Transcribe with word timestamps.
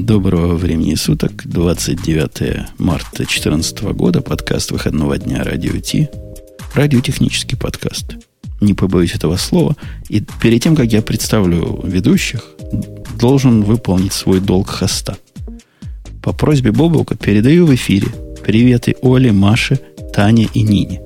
Доброго 0.00 0.54
времени 0.54 0.94
суток, 0.94 1.42
29 1.44 2.78
марта 2.78 3.16
2014 3.16 3.82
года, 3.94 4.20
подкаст 4.20 4.70
выходного 4.70 5.18
дня 5.18 5.42
Радио 5.42 5.76
Ти, 5.80 6.08
радиотехнический 6.72 7.58
подкаст. 7.58 8.14
Не 8.60 8.74
побоюсь 8.74 9.16
этого 9.16 9.36
слова. 9.36 9.76
И 10.08 10.22
перед 10.40 10.62
тем, 10.62 10.76
как 10.76 10.92
я 10.92 11.02
представлю 11.02 11.80
ведущих, 11.82 12.44
должен 13.18 13.62
выполнить 13.62 14.12
свой 14.12 14.38
долг 14.38 14.70
хоста. 14.70 15.18
По 16.22 16.32
просьбе 16.32 16.70
Бобука 16.70 17.16
передаю 17.16 17.66
в 17.66 17.74
эфире 17.74 18.06
приветы 18.46 18.94
Оле, 19.02 19.32
Маше, 19.32 19.80
Тане 20.14 20.48
и 20.54 20.62
Нине. 20.62 21.02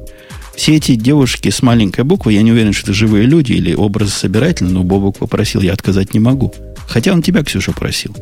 Все 0.54 0.76
эти 0.76 0.96
девушки 0.96 1.48
с 1.48 1.62
маленькой 1.62 2.04
буквы, 2.04 2.34
я 2.34 2.42
не 2.42 2.52
уверен, 2.52 2.74
что 2.74 2.88
это 2.88 2.92
живые 2.92 3.24
люди 3.24 3.52
или 3.52 3.74
образы 3.74 4.10
собирательные, 4.10 4.74
но 4.74 4.84
Бобук 4.84 5.18
попросил, 5.18 5.62
я 5.62 5.72
отказать 5.72 6.12
не 6.12 6.20
могу. 6.20 6.52
Хотя 6.86 7.14
он 7.14 7.22
тебя, 7.22 7.42
Ксюша, 7.42 7.72
просил. 7.72 8.14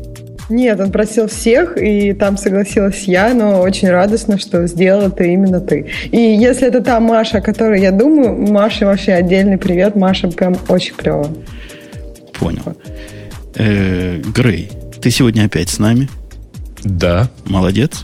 Нет, 0.51 0.81
он 0.81 0.91
просил 0.91 1.29
всех, 1.29 1.81
и 1.81 2.13
там 2.13 2.37
согласилась 2.37 3.05
я, 3.05 3.33
но 3.33 3.61
очень 3.61 3.89
радостно, 3.89 4.39
что 4.39 4.67
сделала 4.67 5.09
ты 5.09 5.33
именно 5.33 5.61
ты. 5.61 5.87
И 6.11 6.19
если 6.19 6.67
это 6.67 6.81
та 6.81 6.99
Маша, 6.99 7.39
о 7.39 7.41
которой 7.41 7.81
я 7.81 7.93
думаю, 7.93 8.37
Маша 8.37 8.85
вообще 8.87 9.13
отдельный 9.13 9.59
привет. 9.59 9.95
Маша 9.95 10.29
прям 10.29 10.57
очень 10.69 10.95
клево. 10.95 11.29
Понял. 12.39 12.77
Э, 13.55 14.21
Грей, 14.35 14.71
ты 15.01 15.11
сегодня 15.11 15.45
опять 15.45 15.69
с 15.69 15.79
нами? 15.79 16.09
Да. 16.83 17.29
Молодец. 17.45 18.03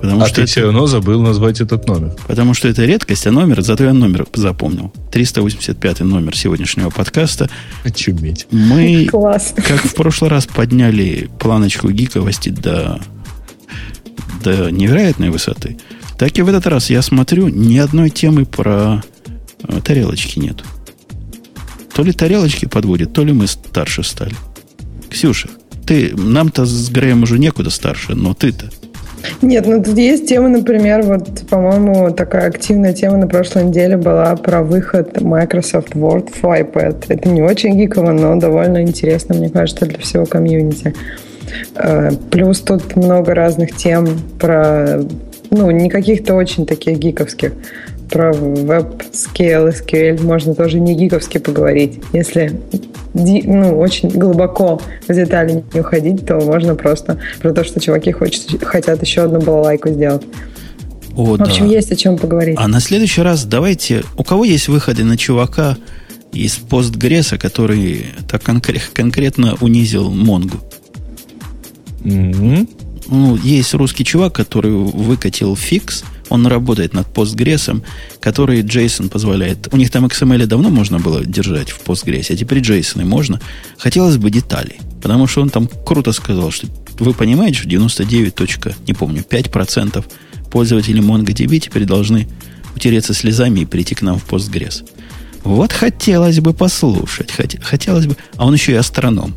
Потому 0.00 0.22
а 0.22 0.26
что 0.26 0.36
ты 0.36 0.42
это, 0.42 0.50
все 0.50 0.62
равно 0.62 0.86
забыл 0.86 1.20
назвать 1.20 1.60
этот 1.60 1.86
номер. 1.88 2.14
Потому 2.26 2.54
что 2.54 2.68
это 2.68 2.84
редкость, 2.84 3.26
а 3.26 3.32
номер, 3.32 3.62
зато 3.62 3.84
я 3.84 3.92
номер 3.92 4.26
запомнил. 4.32 4.92
385 5.10 6.00
номер 6.00 6.36
сегодняшнего 6.36 6.90
подкаста. 6.90 7.50
Очуметь. 7.84 8.46
Мы, 8.50 9.06
Класс. 9.10 9.54
как 9.56 9.84
в 9.84 9.94
прошлый 9.94 10.30
раз, 10.30 10.46
подняли 10.46 11.28
планочку 11.40 11.90
гиковости 11.90 12.50
до, 12.50 13.00
до 14.44 14.70
невероятной 14.70 15.30
высоты. 15.30 15.78
Так 16.16 16.38
и 16.38 16.42
в 16.42 16.48
этот 16.48 16.66
раз 16.66 16.90
я 16.90 17.02
смотрю, 17.02 17.48
ни 17.48 17.78
одной 17.78 18.10
темы 18.10 18.44
про 18.44 19.02
э, 19.62 19.80
тарелочки 19.82 20.38
нет. 20.38 20.62
То 21.92 22.04
ли 22.04 22.12
тарелочки 22.12 22.66
подводят, 22.66 23.12
то 23.12 23.24
ли 23.24 23.32
мы 23.32 23.48
старше 23.48 24.04
стали. 24.04 24.34
Ксюша, 25.10 25.48
ты, 25.86 26.14
нам-то 26.14 26.66
с 26.66 26.90
Греем 26.90 27.24
уже 27.24 27.38
некуда 27.38 27.70
старше, 27.70 28.14
но 28.14 28.34
ты-то 28.34 28.70
нет, 29.42 29.66
ну 29.66 29.82
тут 29.82 29.96
есть 29.96 30.28
тема, 30.28 30.48
например, 30.48 31.02
вот, 31.02 31.46
по-моему, 31.48 32.10
такая 32.10 32.48
активная 32.48 32.92
тема 32.92 33.16
на 33.16 33.26
прошлой 33.26 33.64
неделе 33.64 33.96
была 33.96 34.34
про 34.36 34.62
выход 34.62 35.20
Microsoft 35.20 35.94
Word 35.94 36.30
в 36.40 36.44
iPad. 36.44 37.04
Это 37.08 37.28
не 37.28 37.42
очень 37.42 37.76
гиково, 37.76 38.12
но 38.12 38.36
довольно 38.36 38.82
интересно, 38.82 39.34
мне 39.34 39.48
кажется, 39.48 39.86
для 39.86 39.98
всего 39.98 40.26
комьюнити. 40.26 40.94
Э, 41.76 42.10
плюс 42.30 42.60
тут 42.60 42.96
много 42.96 43.34
разных 43.34 43.76
тем 43.76 44.06
про, 44.38 45.00
ну, 45.50 45.70
не 45.70 45.88
каких-то 45.88 46.34
очень 46.34 46.66
таких 46.66 46.98
гиковских, 46.98 47.52
про 48.08 48.32
веб-скейл, 48.32 49.68
SQL 49.68 50.22
можно 50.22 50.54
тоже 50.54 50.80
не 50.80 50.94
гиковски 50.94 51.38
поговорить. 51.38 52.00
Если 52.12 52.60
ну, 53.14 53.78
очень 53.78 54.08
глубоко 54.08 54.80
в 55.06 55.14
детали 55.14 55.64
не 55.72 55.80
уходить, 55.80 56.26
то 56.26 56.36
можно 56.40 56.74
просто 56.74 57.18
про 57.40 57.52
то, 57.52 57.64
что 57.64 57.80
чуваки 57.80 58.12
хочет, 58.12 58.62
хотят 58.64 59.02
еще 59.02 59.22
одну 59.22 59.40
балалайку 59.40 59.90
сделать. 59.90 60.22
О, 61.16 61.36
в 61.36 61.42
общем, 61.42 61.68
да. 61.68 61.74
есть 61.74 61.90
о 61.92 61.96
чем 61.96 62.16
поговорить. 62.16 62.56
А 62.58 62.68
на 62.68 62.80
следующий 62.80 63.22
раз 63.22 63.44
давайте... 63.44 64.04
У 64.16 64.24
кого 64.24 64.44
есть 64.44 64.68
выходы 64.68 65.04
на 65.04 65.16
чувака 65.16 65.76
из 66.32 66.56
постгресса, 66.56 67.38
который 67.38 68.06
так 68.30 68.42
конкре- 68.42 68.80
конкретно 68.94 69.56
унизил 69.60 70.10
Монгу? 70.10 70.58
Mm-hmm. 72.04 72.68
Ну, 73.08 73.36
есть 73.36 73.74
русский 73.74 74.04
чувак, 74.04 74.34
который 74.34 74.70
выкатил 74.70 75.56
фикс– 75.56 76.04
он 76.28 76.46
работает 76.46 76.94
над 76.94 77.08
Postgres, 77.08 77.82
который 78.20 78.62
JSON 78.62 79.08
позволяет. 79.08 79.68
У 79.72 79.76
них 79.76 79.90
там 79.90 80.06
XML 80.06 80.46
давно 80.46 80.70
можно 80.70 80.98
было 80.98 81.24
держать 81.24 81.70
в 81.70 81.82
Postgres, 81.84 82.26
а 82.30 82.36
теперь 82.36 82.58
JSON 82.58 83.04
можно. 83.04 83.40
Хотелось 83.78 84.16
бы 84.16 84.30
деталей, 84.30 84.80
потому 85.02 85.26
что 85.26 85.42
он 85.42 85.50
там 85.50 85.68
круто 85.86 86.12
сказал, 86.12 86.50
что 86.50 86.66
вы 86.98 87.14
понимаете, 87.14 87.58
что 87.58 87.68
99, 87.68 88.88
не 88.88 88.94
помню, 88.94 89.24
5% 89.28 90.04
пользователей 90.50 91.00
MongoDB 91.00 91.58
теперь 91.58 91.84
должны 91.84 92.28
утереться 92.74 93.14
слезами 93.14 93.60
и 93.60 93.64
прийти 93.64 93.94
к 93.94 94.02
нам 94.02 94.18
в 94.18 94.26
Postgres. 94.26 94.88
Вот 95.44 95.72
хотелось 95.72 96.40
бы 96.40 96.52
послушать. 96.52 97.30
Хотелось 97.62 98.06
бы... 98.06 98.16
А 98.36 98.46
он 98.46 98.54
еще 98.54 98.72
и 98.72 98.74
астроном. 98.76 99.34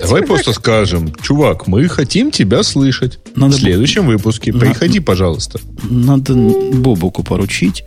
Давай 0.00 0.22
просто 0.22 0.52
скажем, 0.52 1.14
чувак, 1.22 1.66
мы 1.66 1.88
хотим 1.88 2.30
тебя 2.30 2.62
слышать. 2.62 3.18
В 3.34 3.52
следующем 3.52 4.06
выпуске. 4.06 4.52
Приходи, 4.52 5.00
пожалуйста. 5.00 5.60
Надо 5.88 6.34
Бобуку 6.34 7.22
поручить. 7.22 7.84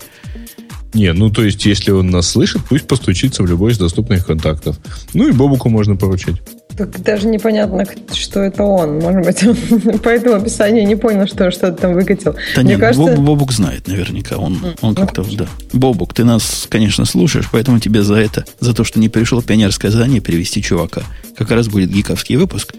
Не, 0.93 1.13
ну 1.13 1.29
то 1.29 1.43
есть, 1.43 1.65
если 1.65 1.91
он 1.91 2.09
нас 2.09 2.29
слышит, 2.29 2.61
пусть 2.67 2.85
постучится 2.85 3.43
в 3.43 3.47
любой 3.47 3.71
из 3.71 3.77
доступных 3.77 4.25
контактов. 4.25 4.77
Ну 5.13 5.27
и 5.29 5.31
Бобуку 5.31 5.69
можно 5.69 5.95
поручить. 5.95 6.41
Так 6.77 7.01
даже 7.03 7.27
непонятно, 7.27 7.85
что 8.13 8.41
это 8.41 8.63
он. 8.63 8.99
Может 8.99 9.25
быть, 9.25 9.43
он 9.87 9.99
по 9.99 10.09
этому 10.09 10.35
описанию 10.35 10.85
не 10.85 10.95
понял, 10.95 11.27
что 11.27 11.51
что-то 11.51 11.73
там 11.73 11.93
выкатил. 11.93 12.35
Да 12.55 12.61
Мне 12.61 12.71
нет, 12.71 12.79
кажется... 12.79 13.15
Боб, 13.15 13.19
Бобук 13.25 13.51
знает 13.51 13.87
наверняка. 13.87 14.37
Он, 14.37 14.57
он 14.81 14.93
ну, 14.93 14.95
как-то, 14.95 15.23
да. 15.23 15.47
Бобук, 15.73 16.13
ты 16.13 16.23
нас, 16.23 16.67
конечно, 16.69 17.05
слушаешь, 17.05 17.49
поэтому 17.51 17.79
тебе 17.79 18.03
за 18.03 18.15
это, 18.15 18.45
за 18.59 18.73
то, 18.73 18.83
что 18.83 18.99
не 18.99 19.09
пришел 19.09 19.41
пионерское 19.41 19.91
задание 19.91 20.21
перевести 20.21 20.61
чувака. 20.61 21.03
Как 21.37 21.51
раз 21.51 21.67
будет 21.67 21.91
гиковский 21.91 22.35
выпуск. 22.35 22.73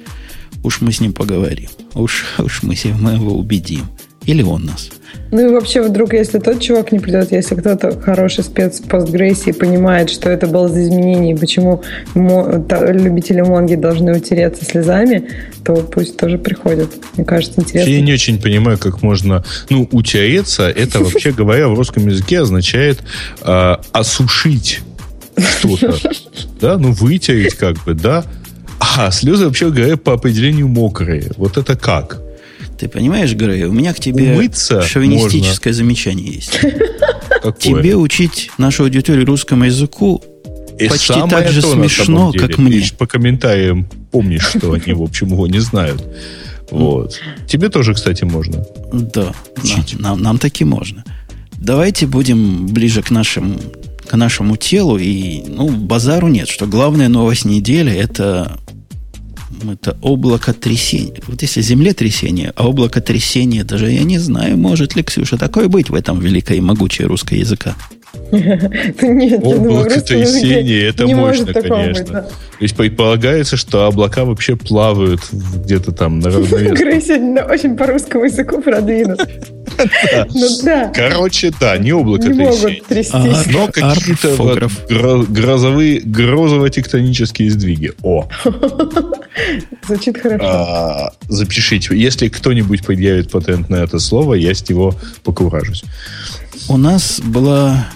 Уж 0.63 0.81
мы 0.81 0.93
с 0.93 1.01
ним 1.01 1.13
поговорим. 1.13 1.69
Уж, 1.95 2.25
уж 2.39 2.63
мы, 2.63 2.77
мы 2.99 3.13
его 3.13 3.37
убедим. 3.37 3.87
Или 4.25 4.43
он 4.43 4.65
нас. 4.67 4.91
Ну 5.31 5.49
и 5.49 5.53
вообще, 5.53 5.83
вдруг, 5.83 6.13
если 6.13 6.39
тот 6.39 6.61
чувак 6.61 6.93
не 6.93 6.99
придет, 6.99 7.33
если 7.33 7.55
кто-то 7.55 7.99
хороший 7.99 8.45
спец 8.45 8.81
в 8.81 8.89
постгрейсе 8.89 9.55
понимает, 9.55 10.11
что 10.11 10.29
это 10.29 10.47
было 10.47 10.69
за 10.69 10.83
изменение, 10.83 11.37
почему 11.37 11.83
любители 12.15 13.41
Монги 13.41 13.75
должны 13.75 14.15
утереться 14.17 14.65
слезами, 14.65 15.29
то 15.65 15.77
пусть 15.77 16.19
тоже 16.19 16.37
приходят. 16.37 16.91
Мне 17.17 17.25
кажется, 17.25 17.61
интересно. 17.61 17.91
Я 17.91 18.01
не 18.03 18.13
очень 18.13 18.41
понимаю, 18.41 18.79
как 18.79 19.03
можно... 19.03 19.43
Ну, 19.71 19.89
утереться, 19.93 20.69
это, 20.69 21.01
вообще 21.01 21.33
говоря, 21.37 21.69
в 21.69 21.75
русском 21.75 22.07
языке 22.07 22.41
означает 22.41 23.01
э, 23.43 23.77
осушить 23.93 24.81
что-то. 25.37 25.95
Да, 26.61 26.77
ну, 26.77 26.93
вытереть 26.93 27.55
как 27.55 27.83
бы, 27.85 27.95
да. 27.95 28.25
А 28.79 29.11
слезы, 29.11 29.47
вообще 29.47 29.71
говоря, 29.71 29.97
по 29.97 30.13
определению 30.13 30.69
мокрые. 30.69 31.31
Вот 31.37 31.57
это 31.57 31.77
как? 31.77 32.22
Ты 32.83 32.89
понимаешь, 32.89 33.33
Грей, 33.35 33.63
у 33.67 33.73
меня 33.73 33.95
к 33.95 34.01
тебе 34.01 34.33
Умыться 34.33 34.83
шовинистическое 34.83 35.73
можно. 35.73 35.85
замечание 35.85 36.33
есть. 36.33 36.59
Какое? 37.29 37.53
Тебе 37.53 37.95
учить 37.95 38.51
нашу 38.59 38.83
аудиторию 38.83 39.25
русскому 39.25 39.67
языку 39.67 40.21
и 40.81 40.89
почти 40.89 41.15
так 41.31 41.49
же 41.49 41.63
смешно, 41.63 42.33
как 42.33 42.59
мне. 42.59 42.81
Ты 42.81 42.97
по 42.97 43.07
комментариям 43.07 43.89
помнишь, 44.11 44.49
что 44.49 44.73
они, 44.73 44.95
в 44.95 45.03
общем, 45.03 45.29
его 45.29 45.47
не 45.47 45.61
знают. 45.61 46.05
Вот. 46.73 47.21
Тебе 47.47 47.69
тоже, 47.69 47.95
кстати, 47.95 48.25
можно. 48.25 48.67
Да, 48.93 49.33
учить. 49.63 49.93
Нам, 50.01 50.15
нам, 50.15 50.23
нам 50.23 50.39
таки 50.39 50.65
можно. 50.65 51.05
Давайте 51.53 52.09
будем 52.09 52.67
ближе 52.67 53.05
к 53.05 53.13
нашим 53.13 53.61
к 54.09 54.17
нашему 54.17 54.57
телу 54.57 54.99
и 54.99 55.45
ну 55.47 55.71
базару 55.71 56.27
нет, 56.27 56.49
что 56.49 56.67
главная 56.67 57.09
новость 57.09 57.45
недели 57.45 57.93
это 57.93 58.59
это 59.71 59.97
облако 60.01 60.53
трясения. 60.53 61.21
Вот 61.27 61.43
если 61.43 61.61
землетрясение, 61.63 62.53
а 62.57 62.69
облако 62.69 63.01
трясения, 63.01 63.65
даже 63.65 63.91
я 63.91 64.05
не 64.05 64.19
знаю, 64.19 64.57
может 64.57 64.97
ли, 64.97 65.03
Ксюша, 65.03 65.39
такое 65.39 65.69
быть 65.69 65.91
в 65.91 65.95
этом 65.95 66.21
великой 66.21 66.59
и 66.59 66.61
могучей 66.61 67.05
русской 67.05 67.39
языка. 67.39 67.77
Нет, 68.33 69.41
облако 69.43 70.01
трясения, 70.01 70.89
это 70.89 71.07
мощно, 71.07 71.53
конечно. 71.53 72.23
То 72.23 72.65
есть 72.65 72.77
предполагается, 72.77 73.57
что 73.57 73.87
облака 73.87 74.25
вообще 74.25 74.57
плавают 74.57 75.21
где-то 75.33 75.93
там 75.93 76.21
на 76.21 76.29
Грей 76.31 77.01
сегодня 77.01 77.45
очень 77.45 77.77
по 77.77 77.87
русскому 77.87 78.25
языку 78.25 78.61
продвинут. 78.61 79.21
Ну 80.35 80.49
да. 80.65 80.93
Короче, 80.95 81.51
да, 81.59 81.77
не 81.79 81.93
облако 81.93 82.25
трястись. 82.29 83.11
Но 83.53 83.69
какие-то 83.69 84.69
грозовые, 85.29 86.01
грозово-тектонические 86.01 87.51
сдвиги. 87.51 87.93
О! 88.03 88.29
Звучит 89.87 90.19
хорошо. 90.19 90.45
А, 90.45 91.13
запишите. 91.29 91.97
Если 91.97 92.29
кто-нибудь 92.29 92.85
предъявит 92.85 93.31
патент 93.31 93.71
на 93.71 93.77
это 93.77 93.99
слово, 93.99 94.35
я 94.35 94.55
с 94.55 94.69
него 94.69 94.95
покуражусь. 95.25 95.85
У 96.69 96.77
нас 96.77 97.21
была, 97.21 97.87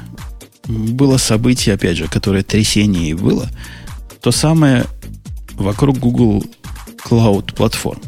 было 0.69 1.17
событие, 1.17 1.75
опять 1.75 1.97
же, 1.97 2.09
которое 2.09 2.43
трясение 2.43 3.11
и 3.11 3.15
было. 3.15 3.49
То 4.21 4.31
самое 4.33 4.87
вокруг 5.55 5.99
Google 5.99 6.45
Cloud 7.05 7.55
платформ. 7.55 8.01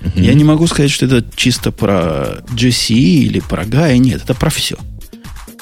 Uh-huh. 0.00 0.22
Я 0.22 0.34
не 0.34 0.44
могу 0.44 0.66
сказать, 0.66 0.90
что 0.90 1.06
это 1.06 1.24
чисто 1.34 1.72
про 1.72 2.42
GC 2.54 2.94
или 2.94 3.40
про 3.40 3.64
Gaia. 3.64 3.98
Нет, 3.98 4.22
это 4.22 4.34
про 4.34 4.50
все. 4.50 4.76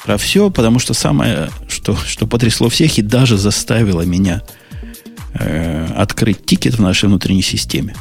Про 0.05 0.17
все, 0.17 0.49
потому 0.49 0.79
что 0.79 0.93
самое, 0.93 1.49
что, 1.67 1.95
что 1.95 2.27
потрясло 2.27 2.69
всех 2.69 2.97
и 2.97 3.01
даже 3.01 3.37
заставило 3.37 4.01
меня 4.01 4.41
э, 5.33 5.87
открыть 5.95 6.45
тикет 6.45 6.75
в 6.75 6.81
нашей 6.81 7.09
внутренней 7.09 7.41
системе. 7.41 7.95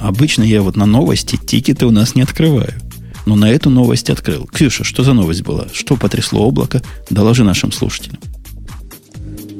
Обычно 0.00 0.42
я 0.42 0.62
вот 0.62 0.76
на 0.76 0.86
новости 0.86 1.36
тикеты 1.36 1.86
у 1.86 1.90
нас 1.90 2.14
не 2.14 2.22
открываю. 2.22 2.74
Но 3.28 3.36
на 3.36 3.50
эту 3.50 3.68
новость 3.68 4.08
открыл. 4.08 4.46
Ксюша, 4.46 4.84
что 4.84 5.04
за 5.04 5.12
новость 5.12 5.42
была? 5.42 5.66
Что 5.70 5.96
потрясло 5.96 6.46
облако? 6.48 6.80
Доложи 7.10 7.44
нашим 7.44 7.72
слушателям. 7.72 8.18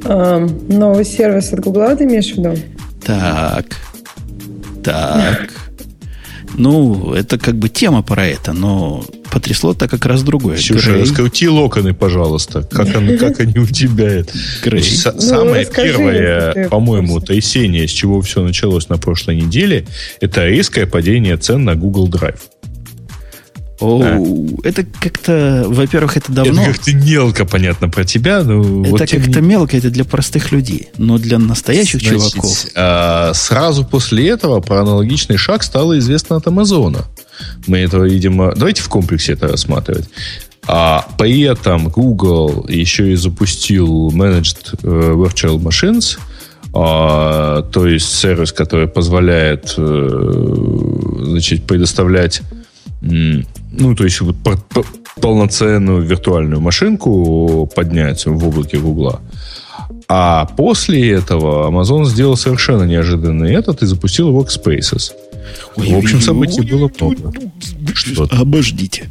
А, 0.05 0.39
новый 0.67 1.05
сервис 1.05 1.53
от 1.53 1.59
Гугла 1.59 1.95
ты 1.95 2.05
имеешь 2.05 2.33
в 2.33 2.37
виду? 2.39 2.57
Так. 3.05 3.65
Так. 4.83 5.51
Ну, 6.57 7.13
это 7.13 7.37
как 7.37 7.57
бы 7.57 7.69
тема 7.69 8.01
про 8.01 8.25
это, 8.25 8.53
но 8.53 9.05
потрясло 9.29 9.75
так 9.75 9.91
как 9.91 10.03
раз 10.07 10.23
другое. 10.23 10.57
Ксюша, 10.57 10.93
Грей. 10.93 11.01
раскрути 11.03 11.47
локоны, 11.47 11.93
пожалуйста. 11.93 12.63
Как, 12.63 12.95
они, 12.95 13.17
как 13.17 13.39
они 13.39 13.59
у 13.59 13.67
тебя? 13.67 14.23
Грей. 14.63 14.83
Ну, 15.13 15.21
самое 15.21 15.67
первое, 15.67 16.67
по-моему, 16.69 17.19
трясение, 17.19 17.87
с 17.87 17.91
чего 17.91 18.19
все 18.21 18.41
началось 18.41 18.89
на 18.89 18.97
прошлой 18.97 19.35
неделе, 19.35 19.85
это 20.21 20.47
резкое 20.47 20.87
падение 20.87 21.37
цен 21.37 21.63
на 21.65 21.75
Google 21.75 22.09
Drive. 22.09 22.39
Это 23.81 24.83
как-то, 24.83 25.65
во-первых, 25.67 26.17
это 26.17 26.31
давно. 26.31 26.61
Это 26.61 26.73
как-то 26.73 26.93
мелко, 26.93 27.45
понятно, 27.45 27.89
про 27.89 28.03
тебя. 28.03 28.43
Но 28.43 28.81
это 28.83 28.91
вот 28.91 28.99
как-то 28.99 29.41
не... 29.41 29.47
мелко, 29.47 29.77
это 29.77 29.89
для 29.89 30.03
простых 30.03 30.51
людей. 30.51 30.89
Но 30.97 31.17
для 31.17 31.39
настоящих 31.39 32.01
Значит, 32.01 32.33
чуваков. 32.33 32.65
А, 32.75 33.33
сразу 33.33 33.85
после 33.85 34.29
этого 34.29 34.59
про 34.59 34.81
аналогичный 34.81 35.37
шаг 35.37 35.63
стало 35.63 35.97
известно 35.99 36.35
от 36.35 36.47
Амазона. 36.47 37.05
Мы 37.67 37.79
этого, 37.79 38.03
видимо... 38.03 38.53
Давайте 38.55 38.81
в 38.81 38.89
комплексе 38.89 39.33
это 39.33 39.47
рассматривать. 39.47 40.09
А 40.67 41.07
при 41.17 41.41
этом 41.41 41.89
Google 41.89 42.65
еще 42.67 43.11
и 43.11 43.15
запустил 43.15 44.09
Managed 44.09 44.77
э, 44.83 44.87
Virtual 44.87 45.57
Machines, 45.57 46.19
а, 46.73 47.63
то 47.63 47.87
есть 47.87 48.13
сервис, 48.13 48.51
который 48.51 48.87
позволяет 48.87 49.73
э, 49.77 51.23
значит, 51.23 51.63
предоставлять 51.63 52.41
ну, 53.71 53.95
то 53.95 54.03
есть 54.03 54.21
вот 54.21 54.35
полноценную 55.19 56.01
виртуальную 56.01 56.61
машинку 56.61 57.69
поднять 57.75 58.25
в 58.25 58.47
облаке 58.47 58.77
Гугла. 58.77 59.21
А 60.07 60.45
после 60.45 61.11
этого 61.11 61.69
Amazon 61.69 62.05
сделал 62.05 62.35
совершенно 62.35 62.83
неожиданный 62.83 63.53
этот 63.53 63.83
и 63.83 63.85
запустил 63.85 64.31
Workspaces. 64.31 65.11
Ой, 65.75 65.93
в 65.93 65.97
общем, 65.97 66.21
событий 66.21 66.61
было 66.61 66.89
много. 66.99 67.31
Обождите. 68.31 69.09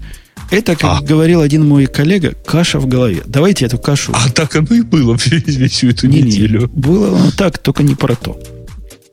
Это, 0.51 0.77
как 0.77 1.03
а. 1.03 1.05
говорил 1.05 1.43
один 1.43 1.67
мой 1.67 1.87
коллега, 1.87 2.35
каша 2.47 2.79
в 2.79 2.87
голове. 2.87 3.23
Давайте 3.27 3.67
эту 3.67 3.79
кашу. 3.79 4.13
А 4.15 4.31
так 4.31 4.57
оно 4.57 4.75
и 4.75 4.81
было 4.81 5.17
всю 5.19 5.91
эту 5.91 6.07
не, 6.07 6.23
неделю. 6.23 6.61
Не, 6.61 6.67
было 6.67 7.09
оно 7.09 7.31
так, 7.33 7.59
только 7.59 7.83
не 7.83 7.95
про 7.95 8.15
то. 8.15 8.41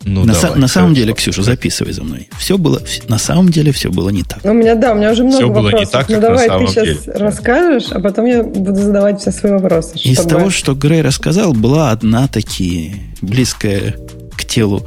Ну, 0.05 0.23
на, 0.23 0.33
давай, 0.33 0.59
на 0.59 0.67
самом 0.67 0.93
деле, 0.93 1.13
Ксюша, 1.13 1.41
записывай 1.41 1.91
за 1.91 2.03
мной. 2.03 2.29
Все 2.37 2.59
было, 2.59 2.79
на 3.07 3.17
самом 3.17 3.49
деле 3.49 3.71
все 3.71 3.89
было 3.89 4.09
не 4.09 4.21
так. 4.21 4.43
Ну, 4.43 4.51
у 4.51 4.53
меня, 4.53 4.75
да, 4.75 4.91
у 4.91 4.95
меня 4.95 5.11
уже 5.11 5.23
много 5.23 5.37
все 5.37 5.47
вопросов. 5.47 5.71
Было 5.71 5.79
не 5.79 5.85
так, 5.87 6.09
ну, 6.09 6.21
давай 6.21 6.47
ты 6.47 6.67
сейчас 6.67 7.05
деле. 7.05 7.17
расскажешь, 7.17 7.85
а 7.89 7.99
потом 7.99 8.25
я 8.25 8.43
буду 8.43 8.75
задавать 8.75 9.19
все 9.19 9.31
свои 9.31 9.53
вопросы. 9.53 9.97
Из 9.97 10.13
чтобы... 10.13 10.29
того, 10.29 10.49
что 10.51 10.75
Грей 10.75 11.01
рассказал, 11.01 11.53
была 11.53 11.89
одна 11.89 12.27
такие 12.27 12.97
близкая 13.21 13.95
к 14.37 14.45
телу 14.45 14.85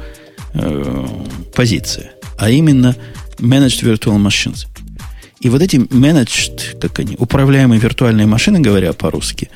э, 0.53 1.05
позиция, 1.53 2.11
а 2.37 2.49
именно 2.49 2.95
Managed 3.39 3.83
Virtual 3.83 4.17
Machines. 4.17 4.67
И 5.41 5.49
вот 5.49 5.61
эти 5.61 5.77
managed, 5.77 6.79
как 6.79 6.99
они, 6.99 7.15
управляемые 7.17 7.79
виртуальные 7.79 8.27
машины, 8.27 8.59
говоря 8.59 8.93
по-русски, 8.93 9.49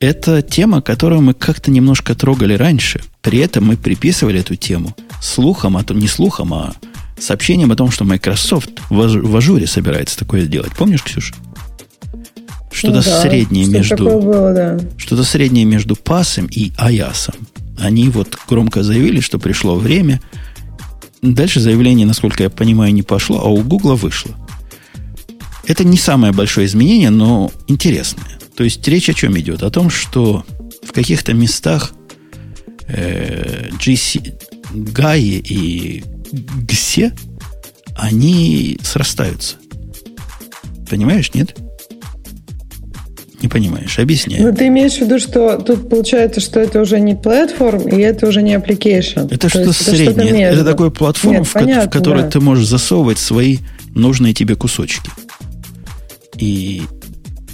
это 0.00 0.42
тема, 0.42 0.82
которую 0.82 1.22
мы 1.22 1.34
как-то 1.34 1.70
немножко 1.70 2.14
трогали 2.14 2.54
раньше. 2.54 3.00
При 3.22 3.38
этом 3.38 3.64
мы 3.64 3.76
приписывали 3.76 4.40
эту 4.40 4.56
тему 4.56 4.94
слухом, 5.20 5.76
а 5.76 5.82
то 5.82 5.94
не 5.94 6.08
слухом, 6.08 6.52
а 6.54 6.74
сообщением 7.18 7.72
о 7.72 7.76
том, 7.76 7.90
что 7.90 8.04
Microsoft 8.04 8.70
в 8.90 9.36
ажуре 9.36 9.66
собирается 9.66 10.18
такое 10.18 10.42
сделать. 10.42 10.72
Помнишь, 10.76 11.02
Ксюша? 11.02 11.34
Что-то 12.70 12.96
ну, 12.96 13.02
да, 13.02 13.22
среднее 13.22 13.64
что 13.64 13.72
между 13.72 14.04
было, 14.04 14.52
да. 14.52 14.80
что-то 14.96 15.22
среднее 15.22 15.64
между 15.64 15.94
пасом 15.94 16.46
и 16.46 16.72
аясом. 16.76 17.34
Они 17.78 18.08
вот 18.08 18.36
громко 18.48 18.82
заявили, 18.82 19.20
что 19.20 19.38
пришло 19.38 19.76
время. 19.76 20.20
Дальше 21.22 21.60
заявление, 21.60 22.04
насколько 22.04 22.42
я 22.42 22.50
понимаю, 22.50 22.92
не 22.92 23.02
пошло, 23.02 23.40
а 23.40 23.48
у 23.48 23.62
Гугла 23.62 23.94
вышло. 23.94 24.32
Это 25.66 25.84
не 25.84 25.96
самое 25.96 26.32
большое 26.32 26.66
изменение, 26.66 27.10
но 27.10 27.52
интересное. 27.68 28.38
То 28.56 28.64
есть 28.64 28.86
речь 28.86 29.08
о 29.08 29.14
чем 29.14 29.38
идет? 29.38 29.62
О 29.62 29.70
том, 29.70 29.90
что 29.90 30.44
в 30.82 30.92
каких-то 30.92 31.34
местах 31.34 31.92
э, 32.86 33.68
GC, 33.70 34.34
Гае 34.72 35.38
и 35.38 36.04
Гсе, 36.32 37.12
они 37.96 38.78
срастаются. 38.82 39.56
Понимаешь, 40.88 41.32
нет? 41.34 41.56
Не 43.42 43.48
понимаешь, 43.48 43.98
объясняй. 43.98 44.40
Ну, 44.40 44.54
ты 44.54 44.68
имеешь 44.68 44.94
в 44.94 45.00
виду, 45.02 45.18
что 45.18 45.58
тут 45.58 45.90
получается, 45.90 46.40
что 46.40 46.60
это 46.60 46.80
уже 46.80 46.98
не 46.98 47.14
платформ, 47.14 47.88
и 47.88 48.00
это 48.00 48.26
уже 48.26 48.40
не 48.40 48.54
application. 48.54 49.28
Это 49.30 49.48
что-то 49.48 49.72
среднее. 49.72 50.28
Это, 50.28 50.36
это, 50.36 50.54
это 50.60 50.64
такой 50.64 50.90
платформа, 50.90 51.38
Нет, 51.38 51.46
в, 51.46 51.52
понятно, 51.52 51.90
в 51.90 51.92
которой 51.92 52.22
да. 52.22 52.30
ты 52.30 52.40
можешь 52.40 52.66
засовывать 52.66 53.18
свои 53.18 53.58
нужные 53.94 54.32
тебе 54.32 54.54
кусочки. 54.54 55.10
И 56.38 56.84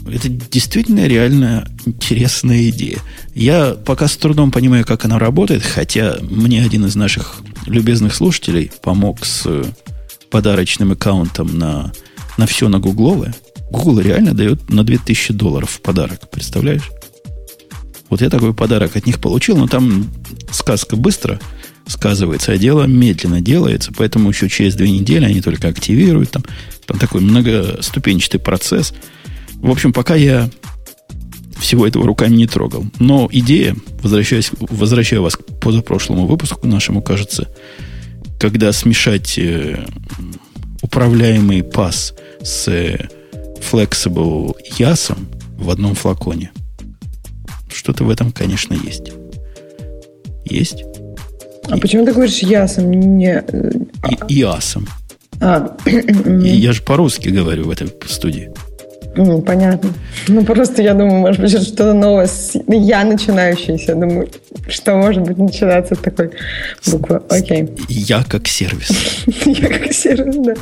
это 0.06 0.28
действительно 0.28 1.06
реально 1.06 1.68
интересная 1.84 2.68
идея. 2.70 2.98
Я 3.34 3.74
пока 3.74 4.08
с 4.08 4.16
трудом 4.16 4.50
понимаю, 4.50 4.84
как 4.84 5.04
она 5.04 5.18
работает, 5.18 5.62
хотя 5.62 6.16
мне 6.22 6.64
один 6.64 6.86
из 6.86 6.96
наших 6.96 7.40
любезных 7.66 8.14
слушателей 8.14 8.70
помог 8.82 9.24
с 9.24 9.46
подарочным 10.30 10.92
аккаунтом 10.92 11.58
на, 11.58 11.92
на 12.38 12.46
все 12.46 12.68
на 12.68 12.78
гугловое. 12.78 13.34
Google 13.70 14.00
реально 14.00 14.34
дает 14.34 14.68
на 14.70 14.84
2000 14.84 15.34
долларов 15.34 15.70
в 15.70 15.80
подарок, 15.80 16.30
представляешь? 16.30 16.90
Вот 18.08 18.22
я 18.22 18.30
такой 18.30 18.54
подарок 18.54 18.96
от 18.96 19.06
них 19.06 19.20
получил, 19.20 19.56
но 19.56 19.68
там 19.68 20.10
сказка 20.50 20.96
быстро 20.96 21.38
сказывается, 21.86 22.52
а 22.52 22.58
дело 22.58 22.84
медленно 22.84 23.40
делается, 23.40 23.92
поэтому 23.96 24.30
еще 24.30 24.48
через 24.48 24.74
две 24.74 24.90
недели 24.90 25.24
они 25.24 25.40
только 25.40 25.68
активируют. 25.68 26.30
Там, 26.30 26.44
там 26.86 26.98
такой 26.98 27.20
многоступенчатый 27.20 28.40
процесс– 28.40 28.92
в 29.60 29.70
общем, 29.70 29.92
пока 29.92 30.14
я 30.14 30.48
всего 31.58 31.86
этого 31.86 32.06
руками 32.06 32.36
не 32.36 32.46
трогал. 32.46 32.84
Но 32.98 33.28
идея, 33.30 33.76
возвращаясь, 34.02 34.50
возвращаю 34.58 35.22
вас 35.22 35.36
к 35.36 35.44
позапрошлому 35.60 36.26
выпуску 36.26 36.66
нашему, 36.66 37.02
кажется, 37.02 37.48
когда 38.38 38.72
смешать 38.72 39.38
э, 39.38 39.84
управляемый 40.82 41.62
пас 41.62 42.14
с 42.42 42.68
э, 42.68 43.08
Flexible 43.70 44.56
ясом 44.78 45.28
в 45.58 45.70
одном 45.70 45.94
флаконе. 45.94 46.50
Что-то 47.72 48.04
в 48.04 48.10
этом, 48.10 48.32
конечно, 48.32 48.74
есть. 48.74 49.12
Есть? 50.44 50.84
А 51.68 51.76
И... 51.76 51.80
почему 51.80 52.04
ты 52.04 52.12
говоришь 52.12 52.38
ясом? 52.38 52.90
Не... 52.90 53.44
И, 54.28 54.34
ясом. 54.34 54.88
А. 55.40 55.76
я 55.86 56.72
же 56.72 56.82
по-русски 56.82 57.28
говорю 57.28 57.64
в 57.64 57.70
этой 57.70 57.92
студии. 58.06 58.50
Ну, 59.16 59.42
понятно. 59.42 59.92
Ну, 60.28 60.44
просто 60.44 60.82
я 60.82 60.94
думаю, 60.94 61.20
может 61.20 61.40
быть, 61.40 61.50
что-то 61.50 61.92
новое. 61.92 62.28
Я 62.68 63.04
начинающийся, 63.04 63.94
думаю, 63.94 64.28
что 64.68 64.96
может 64.96 65.24
быть 65.24 65.36
начинаться 65.36 65.94
с 65.96 65.98
такой 65.98 66.30
буквы. 66.86 67.20
Окей. 67.28 67.68
Я 67.88 68.22
как 68.22 68.46
сервис. 68.46 69.24
Я 69.46 69.68
как 69.68 69.92
сервис, 69.92 70.36
да. 70.36 70.54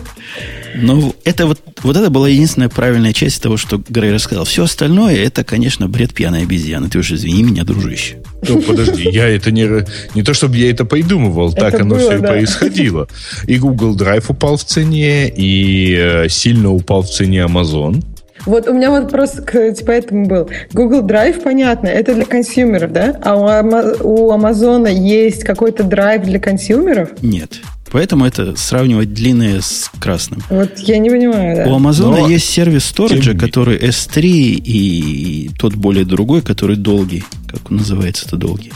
Ну, 0.74 1.14
это 1.24 1.46
вот, 1.46 1.60
вот 1.82 1.96
это 1.96 2.08
была 2.10 2.28
единственная 2.28 2.68
правильная 2.68 3.12
часть 3.12 3.42
того, 3.42 3.56
что 3.56 3.82
Грей 3.88 4.12
рассказал. 4.12 4.44
Все 4.44 4.64
остальное, 4.64 5.16
это, 5.16 5.44
конечно, 5.44 5.88
бред 5.88 6.14
пьяной 6.14 6.42
обезьяны. 6.42 6.88
Ты 6.88 6.98
уж 6.98 7.12
извини 7.12 7.42
меня, 7.42 7.64
дружище. 7.64 8.18
Ну, 8.46 8.62
подожди, 8.62 9.08
я 9.10 9.28
это 9.28 9.50
не, 9.50 9.84
не 10.14 10.22
то, 10.22 10.32
чтобы 10.32 10.56
я 10.56 10.70
это 10.70 10.84
придумывал, 10.84 11.52
так 11.52 11.74
это 11.74 11.82
оно 11.82 11.96
было, 11.96 12.10
все 12.10 12.18
да. 12.18 12.28
происходило. 12.28 13.08
И 13.46 13.58
Google 13.58 13.96
Drive 13.96 14.24
упал 14.28 14.56
в 14.56 14.64
цене, 14.64 15.28
и 15.28 15.96
э, 15.98 16.28
сильно 16.28 16.70
упал 16.70 17.02
в 17.02 17.10
цене 17.10 17.40
Amazon. 17.40 18.02
Вот 18.48 18.66
у 18.66 18.72
меня 18.72 18.90
вопрос 18.90 19.32
кстати, 19.44 19.84
по 19.84 19.90
этому 19.90 20.26
был. 20.26 20.48
Google 20.72 21.06
Drive, 21.06 21.42
понятно, 21.42 21.86
это 21.86 22.14
для 22.14 22.24
консюмеров, 22.24 22.92
да? 22.92 23.18
А 23.22 23.36
у 23.36 24.32
Amazon 24.32 24.90
есть 24.90 25.44
какой-то 25.44 25.84
драйв 25.84 26.22
для 26.22 26.40
консюмеров? 26.40 27.10
Нет. 27.20 27.60
Поэтому 27.92 28.24
это 28.24 28.56
сравнивать 28.56 29.12
длинное 29.12 29.60
с 29.60 29.90
красным. 30.00 30.42
Вот 30.48 30.78
я 30.78 30.98
не 30.98 31.10
понимаю, 31.10 31.56
да. 31.56 31.74
У 31.74 31.78
Но... 31.78 32.28
есть 32.28 32.48
сервис 32.48 32.86
сториджа, 32.86 33.34
который 33.34 33.78
S3 33.78 34.22
и 34.22 35.50
тот 35.58 35.74
более 35.74 36.06
другой, 36.06 36.40
который 36.40 36.76
долгий. 36.76 37.24
Как 37.48 37.70
он 37.70 37.78
называется 37.78 38.26
это 38.26 38.36
долгий? 38.36 38.72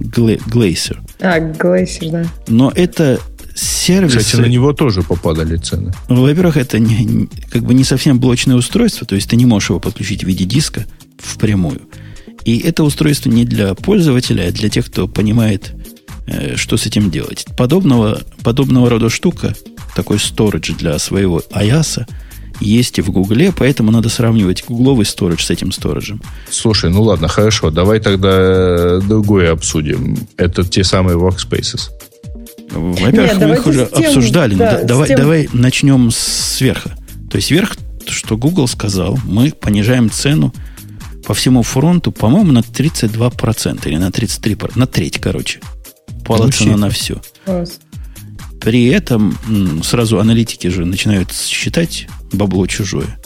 Glacier. 0.00 0.98
А, 1.20 1.38
Glacier, 1.38 2.10
да. 2.10 2.24
Но 2.48 2.72
это 2.74 3.20
сервисы... 3.54 4.18
Кстати, 4.18 4.40
на 4.40 4.46
него 4.46 4.72
тоже 4.72 5.02
попадали 5.02 5.56
цены. 5.56 5.92
Ну, 6.08 6.22
во-первых, 6.22 6.56
это 6.56 6.78
не, 6.78 7.28
как 7.50 7.62
бы 7.62 7.74
не 7.74 7.84
совсем 7.84 8.18
блочное 8.18 8.56
устройство, 8.56 9.06
то 9.06 9.14
есть 9.14 9.30
ты 9.30 9.36
не 9.36 9.46
можешь 9.46 9.70
его 9.70 9.80
подключить 9.80 10.24
в 10.24 10.26
виде 10.26 10.44
диска 10.44 10.86
впрямую. 11.18 11.82
И 12.44 12.58
это 12.58 12.84
устройство 12.84 13.30
не 13.30 13.44
для 13.44 13.74
пользователя, 13.74 14.48
а 14.48 14.52
для 14.52 14.68
тех, 14.68 14.86
кто 14.86 15.08
понимает 15.08 15.72
Э, 16.26 16.56
что 16.56 16.76
с 16.76 16.86
этим 16.86 17.10
делать? 17.10 17.46
Подобного, 17.56 18.20
подобного 18.42 18.88
рода 18.88 19.10
штука, 19.10 19.54
такой 19.94 20.18
сторидж 20.18 20.72
для 20.74 20.98
своего 20.98 21.42
аяса, 21.52 22.06
есть 22.60 22.98
и 22.98 23.02
в 23.02 23.10
Гугле, 23.10 23.52
поэтому 23.56 23.90
надо 23.90 24.08
сравнивать 24.08 24.64
гугловый 24.66 25.04
сторидж 25.04 25.44
с 25.44 25.50
этим 25.50 25.72
сториджем. 25.72 26.22
Слушай, 26.48 26.90
ну 26.90 27.02
ладно, 27.02 27.28
хорошо, 27.28 27.70
давай 27.70 27.98
тогда 27.98 29.00
другое 29.00 29.50
обсудим. 29.50 30.16
Это 30.36 30.62
те 30.62 30.84
самые 30.84 31.18
workspaces. 31.18 31.90
Во-первых, 32.74 33.38
мы 33.40 33.54
их 33.54 33.66
уже 33.66 33.88
тем, 33.94 34.06
обсуждали. 34.06 34.54
Да, 34.54 34.82
давай, 34.82 35.08
тем... 35.08 35.18
давай 35.18 35.48
начнем 35.52 36.10
сверху. 36.10 36.90
То 37.30 37.36
есть 37.36 37.50
вверх, 37.50 37.76
что 38.06 38.36
Google 38.36 38.68
сказал, 38.68 39.18
мы 39.24 39.50
понижаем 39.50 40.10
цену 40.10 40.52
по 41.26 41.34
всему 41.34 41.62
фронту, 41.62 42.12
по-моему, 42.12 42.52
на 42.52 42.58
32% 42.58 43.88
или 43.88 43.96
на 43.96 44.08
33%, 44.08 44.72
на 44.76 44.86
треть, 44.86 45.18
короче. 45.18 45.60
Упала 46.20 46.50
цена 46.50 46.76
на 46.76 46.90
все. 46.90 47.20
Класс. 47.44 47.78
При 48.60 48.86
этом 48.86 49.36
сразу 49.82 50.18
аналитики 50.18 50.68
же 50.68 50.86
начинают 50.86 51.32
считать 51.32 52.06
бабло 52.32 52.66
чужое. 52.66 53.18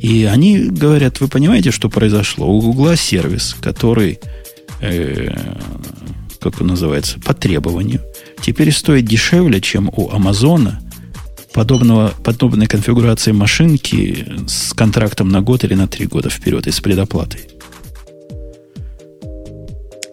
И 0.00 0.24
они 0.24 0.58
говорят, 0.58 1.20
вы 1.20 1.26
понимаете, 1.26 1.72
что 1.72 1.88
произошло? 1.88 2.46
У 2.46 2.60
Гугла 2.60 2.96
сервис, 2.96 3.56
который, 3.60 4.20
э, 4.80 5.30
как 6.40 6.60
он 6.60 6.68
называется, 6.68 7.18
по 7.18 7.34
требованию, 7.34 8.00
теперь 8.42 8.72
стоит 8.72 9.04
дешевле, 9.04 9.60
чем 9.60 9.90
у 9.96 10.10
Амазона 10.10 10.80
подобного, 11.52 12.12
подобной 12.24 12.66
конфигурации 12.66 13.32
машинки 13.32 14.26
с 14.46 14.72
контрактом 14.72 15.28
на 15.30 15.40
год 15.40 15.64
или 15.64 15.74
на 15.74 15.88
три 15.88 16.06
года 16.06 16.30
вперед 16.30 16.66
и 16.66 16.70
с 16.70 16.80
предоплатой. 16.80 17.40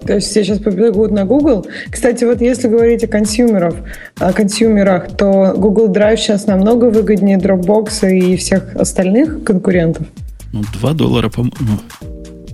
То 0.05 0.13
есть 0.13 0.27
все 0.27 0.43
сейчас 0.43 0.59
побегут 0.59 1.11
на 1.11 1.25
Google. 1.25 1.65
Кстати, 1.89 2.25
вот 2.25 2.39
если 2.39 2.67
говорить 2.67 3.03
о 3.03 3.07
консюмеров, 3.07 3.75
о 4.17 4.33
консюмерах, 4.33 5.17
то 5.17 5.53
Google 5.57 5.91
Drive 5.91 6.17
сейчас 6.17 6.45
намного 6.45 6.85
выгоднее 6.85 7.39
Dropbox 7.39 8.11
и 8.11 8.35
всех 8.37 8.75
остальных 8.75 9.43
конкурентов. 9.43 10.05
Ну, 10.53 10.63
2 10.79 10.93
доллара, 10.93 11.29
по-моему, 11.29 11.79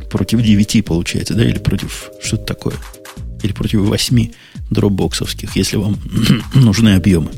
против 0.10 0.42
9 0.42 0.86
получается, 0.86 1.34
да, 1.34 1.44
или 1.44 1.60
против 1.60 2.12
что-то 2.22 2.46
такое. 2.46 2.76
Или 3.44 3.52
против 3.52 3.82
8 3.82 4.30
дропбоксовских, 4.72 5.56
если 5.56 5.78
вам 5.78 5.98
нужны 6.56 6.96
объемы. 6.96 7.30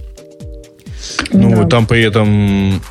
Ну, 1.34 1.63
да. 1.63 1.68
там 1.68 1.86
при 1.86 2.02
этом 2.02 2.82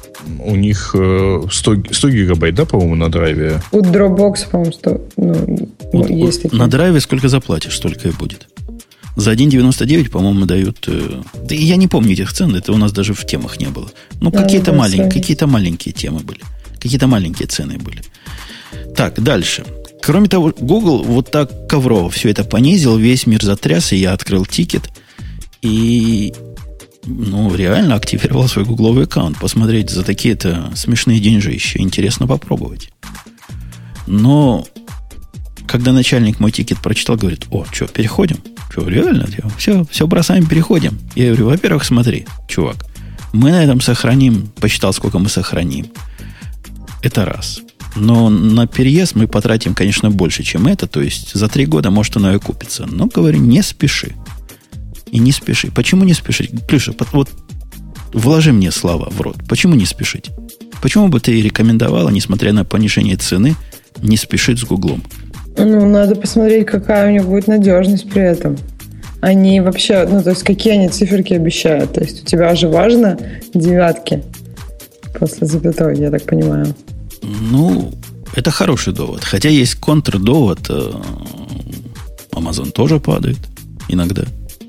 у 0.45 0.57
них 0.57 0.91
100, 0.91 1.75
э, 1.75 1.83
100 1.91 2.11
гигабайт, 2.11 2.55
да, 2.55 2.65
по-моему, 2.65 2.97
на 2.97 3.11
драйве? 3.11 3.63
У 3.73 3.81
Dropbox, 3.81 4.51
по-моему, 4.51 4.73
100. 4.73 5.01
Ну, 5.17 5.69
вот, 5.93 6.11
есть 6.11 6.43
такие. 6.43 6.59
На 6.59 6.69
драйве 6.69 7.01
сколько 7.01 7.29
заплатишь, 7.29 7.77
столько 7.77 8.09
и 8.09 8.13
будет. 8.13 8.49
За 9.17 9.33
1,99, 9.33 10.11
по-моему, 10.11 10.47
дают... 10.47 10.85
Э, 10.89 11.23
да 11.45 11.55
я 11.55 11.77
не 11.77 11.89
помню 11.89 12.13
этих 12.13 12.33
цен, 12.33 12.55
это 12.55 12.73
у 12.73 12.77
нас 12.77 12.93
даже 12.93 13.15
в 13.15 13.25
темах 13.27 13.61
не 13.61 13.69
было. 13.69 13.91
Ну, 14.21 14.31
да, 14.31 14.43
какие-то, 14.43 14.73
маленькие, 14.73 15.11
какие-то 15.11 15.47
маленькие 15.47 15.93
темы 15.93 16.21
были. 16.21 16.41
Какие-то 16.81 17.07
маленькие 17.07 17.47
цены 17.47 17.79
были. 17.79 18.03
Так, 18.97 19.23
дальше. 19.23 19.65
Кроме 20.03 20.29
того, 20.29 20.53
Google 20.59 21.05
вот 21.05 21.31
так 21.31 21.69
коврово 21.69 22.11
все 22.11 22.31
это 22.31 22.43
понизил, 22.43 22.97
весь 22.97 23.27
мир 23.27 23.43
затряс, 23.43 23.93
и 23.93 23.97
я 23.97 24.13
открыл 24.13 24.45
тикет. 24.45 24.91
И 25.63 26.35
ну, 27.05 27.55
реально 27.55 27.95
активировал 27.95 28.49
свой 28.49 28.65
гугловый 28.65 29.05
аккаунт. 29.05 29.39
Посмотреть 29.39 29.91
за 29.91 30.03
такие-то 30.03 30.73
смешные 30.75 31.21
деньжища. 31.21 31.79
Интересно 31.81 32.27
попробовать. 32.27 32.91
Но 34.09 34.67
когда 35.69 35.93
начальник 35.93 36.41
мой 36.41 36.51
тикет 36.51 36.79
прочитал, 36.81 37.17
говорит, 37.17 37.47
о, 37.51 37.65
что, 37.71 37.87
переходим? 37.87 38.39
Что, 38.71 38.89
реально? 38.89 39.29
Все, 39.57 39.85
все 39.85 40.07
бросаем, 40.09 40.47
переходим. 40.47 40.99
Я 41.15 41.29
говорю, 41.29 41.47
во-первых, 41.47 41.85
смотри, 41.85 42.27
чувак, 42.49 42.77
мы 43.33 43.53
на 43.53 43.63
этом 43.63 43.81
сохраним, 43.81 44.49
посчитал, 44.61 44.93
сколько 44.93 45.21
мы 45.21 45.29
сохраним. 45.29 45.87
Это 47.03 47.25
раз. 47.25 47.63
Но 47.95 48.31
на 48.31 48.67
переезд 48.67 49.15
мы 49.15 49.27
потратим, 49.27 49.75
конечно, 49.75 50.11
больше, 50.11 50.43
чем 50.43 50.67
это. 50.67 50.87
То 50.87 51.01
есть 51.01 51.35
за 51.35 51.49
три 51.49 51.67
года 51.67 51.91
может 51.91 52.17
оно 52.17 52.35
и 52.35 52.39
купится. 52.39 52.87
Но, 52.87 53.07
говорю, 53.07 53.39
не 53.39 53.63
спеши. 53.63 54.15
И 55.11 55.19
не 55.19 55.33
спеши. 55.33 55.71
Почему 55.71 56.05
не 56.05 56.15
спешить? 56.15 56.51
Плюша, 56.67 56.95
вот 57.13 57.29
вложи 58.13 58.53
мне 58.53 58.71
слова 58.71 59.09
в 59.11 59.21
рот. 59.21 59.37
Почему 59.49 59.75
не 59.75 59.85
спешить? 59.85 60.31
Почему 60.81 61.09
бы 61.09 61.21
ты 61.21 61.41
рекомендовала, 61.41 62.09
несмотря 62.09 62.53
на 62.53 62.65
понижение 62.65 63.17
цены, 63.17 63.55
не 64.01 64.17
спешить 64.17 64.59
с 64.59 64.65
Гуглом? 64.65 65.03
Ну, 65.57 65.87
надо 65.87 66.17
посмотреть, 66.17 66.67
какая 66.67 67.09
у 67.09 67.13
них 67.13 67.27
будет 67.27 67.47
надежность 67.47 68.11
при 68.11 68.23
этом. 68.23 68.57
Они 69.21 69.61
вообще, 69.61 70.07
ну, 70.11 70.23
то 70.23 70.31
есть, 70.31 70.43
какие 70.43 70.73
они 70.73 70.89
циферки 70.89 71.35
обещают. 71.35 71.93
То 71.93 72.01
есть, 72.01 72.23
у 72.23 72.27
тебя 72.27 72.55
же 72.55 72.69
важно 72.69 73.19
девятки 73.55 74.25
после 75.19 75.47
запятой, 75.47 75.99
я 75.99 76.11
так 76.11 76.25
понимаю. 76.25 76.75
Ну, 77.23 77.93
это 78.35 78.51
хороший 78.51 78.93
довод. 78.93 79.25
Хотя 79.25 79.49
есть 79.49 79.77
контрдовод. 79.77 80.61
Э, 80.69 80.93
Amazon 82.33 82.71
тоже 82.71 82.99
падает 82.99 83.39
иногда. 83.89 84.25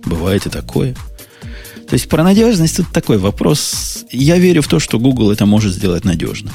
Бывает 0.05 0.45
и 0.45 0.49
такое. 0.49 0.95
То 1.87 1.95
есть 1.95 2.09
про 2.09 2.23
надежность 2.23 2.77
тут 2.77 2.87
такой 2.91 3.17
вопрос. 3.17 4.05
Я 4.11 4.37
верю 4.37 4.61
в 4.61 4.67
то, 4.67 4.79
что 4.79 4.99
Google 4.99 5.31
это 5.31 5.45
может 5.45 5.73
сделать 5.73 6.05
надежно. 6.05 6.51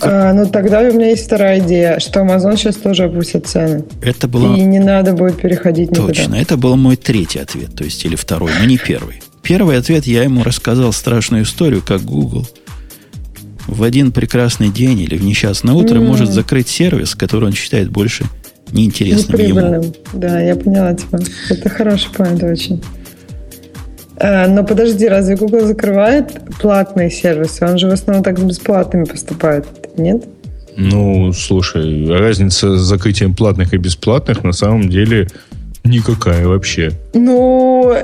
А, 0.00 0.32
ну 0.32 0.46
тогда 0.46 0.80
у 0.80 0.92
меня 0.92 1.10
есть 1.10 1.26
вторая 1.26 1.60
идея, 1.60 1.98
что 2.00 2.20
Amazon 2.20 2.56
сейчас 2.56 2.76
тоже 2.76 3.04
опустит 3.04 3.46
цены. 3.46 3.84
Это 4.02 4.28
было... 4.28 4.54
И 4.56 4.60
не 4.60 4.78
надо 4.78 5.12
будет 5.12 5.40
переходить 5.40 5.90
никуда. 5.90 6.08
Точно, 6.08 6.34
это 6.34 6.56
был 6.56 6.76
мой 6.76 6.96
третий 6.96 7.38
ответ, 7.38 7.74
то 7.74 7.84
есть 7.84 8.04
или 8.04 8.16
второй, 8.16 8.50
но 8.58 8.66
не 8.66 8.76
первый. 8.78 9.22
Первый 9.42 9.78
ответ 9.78 10.06
я 10.06 10.24
ему 10.24 10.42
рассказал 10.42 10.92
страшную 10.92 11.44
историю, 11.44 11.82
как 11.82 12.02
Google 12.02 12.46
в 13.66 13.82
один 13.82 14.12
прекрасный 14.12 14.68
день 14.68 15.00
или 15.00 15.16
в 15.16 15.24
несчастное 15.24 15.74
утро 15.74 15.96
mm. 15.96 16.06
может 16.06 16.30
закрыть 16.30 16.68
сервис, 16.68 17.14
который 17.14 17.46
он 17.46 17.52
считает 17.52 17.90
больше 17.90 18.24
неинтересным 18.72 19.40
ему. 19.40 19.94
Да, 20.12 20.40
я 20.40 20.56
поняла 20.56 20.94
тебя. 20.94 21.18
Это 21.50 21.68
хороший 21.68 22.10
поинт 22.10 22.42
очень. 22.42 22.82
А, 24.18 24.48
но 24.48 24.64
подожди, 24.64 25.06
разве 25.08 25.36
Google 25.36 25.66
закрывает 25.66 26.40
платные 26.60 27.10
сервисы? 27.10 27.64
Он 27.64 27.78
же 27.78 27.88
в 27.88 27.92
основном 27.92 28.24
так 28.24 28.38
с 28.38 28.42
бесплатными 28.42 29.04
поступает, 29.04 29.66
нет? 29.96 30.24
Ну, 30.76 31.32
слушай, 31.32 32.06
разница 32.06 32.76
с 32.76 32.80
закрытием 32.80 33.34
платных 33.34 33.72
и 33.72 33.78
бесплатных 33.78 34.44
на 34.44 34.52
самом 34.52 34.88
деле 34.88 35.28
Никакая 35.86 36.46
вообще. 36.46 36.92
Ну, 37.14 37.94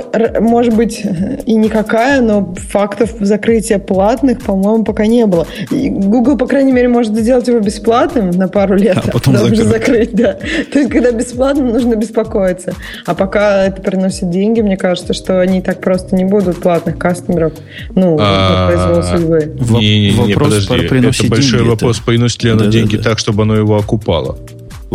может 0.41 0.75
быть, 0.75 1.03
и 1.47 1.55
никакая, 1.55 2.21
но 2.21 2.55
фактов 2.71 3.15
закрытия 3.21 3.79
платных, 3.79 4.41
по-моему, 4.43 4.85
пока 4.85 5.07
не 5.07 5.27
было. 5.27 5.47
И 5.71 5.91
Google, 5.91 6.37
по 6.37 6.47
крайней 6.47 6.73
мере, 6.73 6.89
может 6.89 7.17
сделать 7.17 7.49
его 7.49 7.61
бесплатным 7.61 8.31
на 8.31 8.49
пару 8.49 8.77
лет, 8.77 8.99
а 9.05 9.11
потом 9.11 9.37
закрыть. 9.37 9.65
закрыть. 9.65 10.15
Да. 10.15 10.39
То 10.73 10.79
есть, 10.79 10.91
когда 10.91 11.11
бесплатно, 11.11 11.65
нужно 11.65 11.97
беспокоиться. 11.97 12.75
А 13.07 13.15
пока 13.15 13.67
это 13.67 13.83
приносит 13.83 14.31
деньги, 14.31 14.61
мне 14.61 14.77
кажется, 14.77 15.13
что 15.13 15.41
они 15.41 15.61
так 15.61 15.81
просто 15.81 16.15
не 16.17 16.25
будут 16.25 16.61
платных 16.61 16.99
кастомеров, 16.99 17.53
ну, 17.95 18.19
на 18.19 18.69
произвол 18.69 19.03
судьбы. 19.03 19.53
Не, 19.79 20.11
не, 20.11 20.27
не, 20.27 20.35
подожди. 20.35 20.75
Это 20.75 21.27
большой 21.29 21.63
вопрос, 21.63 21.99
приносит 22.01 22.43
ли 22.45 22.51
оно 22.51 22.67
деньги 22.67 22.97
так, 22.97 23.19
чтобы 23.19 23.43
оно 23.43 23.57
его 23.57 23.77
окупало. 23.77 24.39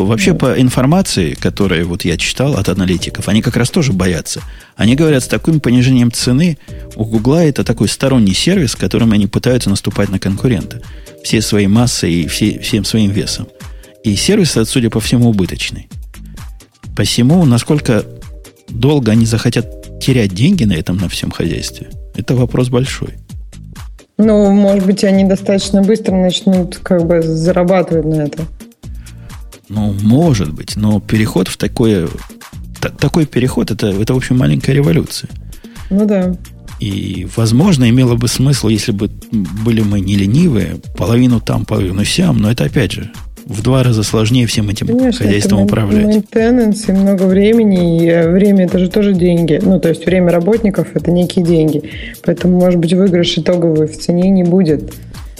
Вообще, 0.05 0.35
по 0.35 0.59
информации, 0.61 1.33
которую 1.33 1.87
вот 1.87 2.05
я 2.05 2.17
читал 2.17 2.53
от 2.55 2.69
аналитиков, 2.69 3.27
они 3.27 3.41
как 3.41 3.57
раз 3.57 3.71
тоже 3.71 3.93
боятся. 3.93 4.41
Они 4.75 4.95
говорят, 4.95 5.23
с 5.23 5.27
таким 5.27 5.59
понижением 5.59 6.11
цены 6.11 6.59
у 6.95 7.03
Гугла 7.03 7.43
это 7.43 7.63
такой 7.63 7.87
сторонний 7.87 8.35
сервис, 8.35 8.75
которым 8.75 9.11
они 9.11 9.25
пытаются 9.25 9.71
наступать 9.71 10.09
на 10.09 10.19
конкурента. 10.19 10.81
Все 11.23 11.41
своей 11.41 11.65
массой 11.65 12.13
и 12.13 12.27
все, 12.27 12.59
всем 12.59 12.85
своим 12.85 13.09
весом. 13.09 13.47
И 14.03 14.15
сервис, 14.15 14.55
судя 14.65 14.91
по 14.91 14.99
всему, 14.99 15.29
убыточный. 15.29 15.89
Посему, 16.95 17.43
насколько 17.45 18.05
долго 18.69 19.11
они 19.11 19.25
захотят 19.25 19.99
терять 19.99 20.31
деньги 20.31 20.63
на 20.63 20.73
этом, 20.73 20.97
на 20.97 21.09
всем 21.09 21.31
хозяйстве, 21.31 21.89
это 22.15 22.35
вопрос 22.35 22.69
большой. 22.69 23.15
Ну, 24.19 24.51
может 24.51 24.85
быть, 24.85 25.03
они 25.03 25.23
достаточно 25.23 25.81
быстро 25.81 26.15
начнут 26.15 26.77
как 26.77 27.05
бы 27.07 27.23
зарабатывать 27.23 28.05
на 28.05 28.21
это. 28.21 28.45
Ну, 29.69 29.93
может 30.01 30.53
быть, 30.53 30.75
но 30.75 30.99
переход 30.99 31.47
в 31.47 31.57
такое... 31.57 32.07
такой 32.99 33.25
переход 33.25 33.71
это, 33.71 33.87
это, 33.87 34.13
в 34.13 34.17
общем, 34.17 34.37
маленькая 34.37 34.73
революция. 34.73 35.29
Ну 35.89 36.05
да. 36.05 36.35
И, 36.79 37.27
возможно, 37.35 37.89
имело 37.89 38.15
бы 38.15 38.27
смысл, 38.27 38.67
если 38.67 38.91
бы 38.91 39.09
были 39.31 39.81
мы 39.81 39.99
не 39.99 40.15
ленивые, 40.15 40.77
половину 40.95 41.41
там, 41.41 41.65
половину 41.65 42.05
сям, 42.05 42.37
но 42.37 42.51
это, 42.51 42.65
опять 42.65 42.91
же, 42.91 43.11
в 43.47 43.61
два 43.63 43.81
раза 43.81 44.03
сложнее 44.03 44.45
всем 44.45 44.69
этим 44.69 44.87
Конечно, 44.87 45.25
хозяйством 45.25 45.59
это 45.59 45.65
управлять. 45.65 46.23
И 46.35 46.91
много 46.91 47.23
времени, 47.23 48.03
и 48.03 48.07
э, 48.07 48.29
время 48.29 48.65
это 48.65 48.77
же 48.77 48.89
тоже 48.89 49.13
деньги. 49.13 49.59
Ну, 49.63 49.79
то 49.79 49.89
есть 49.89 50.05
время 50.05 50.31
работников 50.31 50.89
это 50.93 51.11
некие 51.11 51.45
деньги. 51.45 51.81
Поэтому, 52.25 52.59
может 52.59 52.79
быть, 52.79 52.93
выигрыш 52.93 53.37
итоговый 53.37 53.87
в 53.87 53.97
цене 53.97 54.29
не 54.29 54.43
будет 54.43 54.93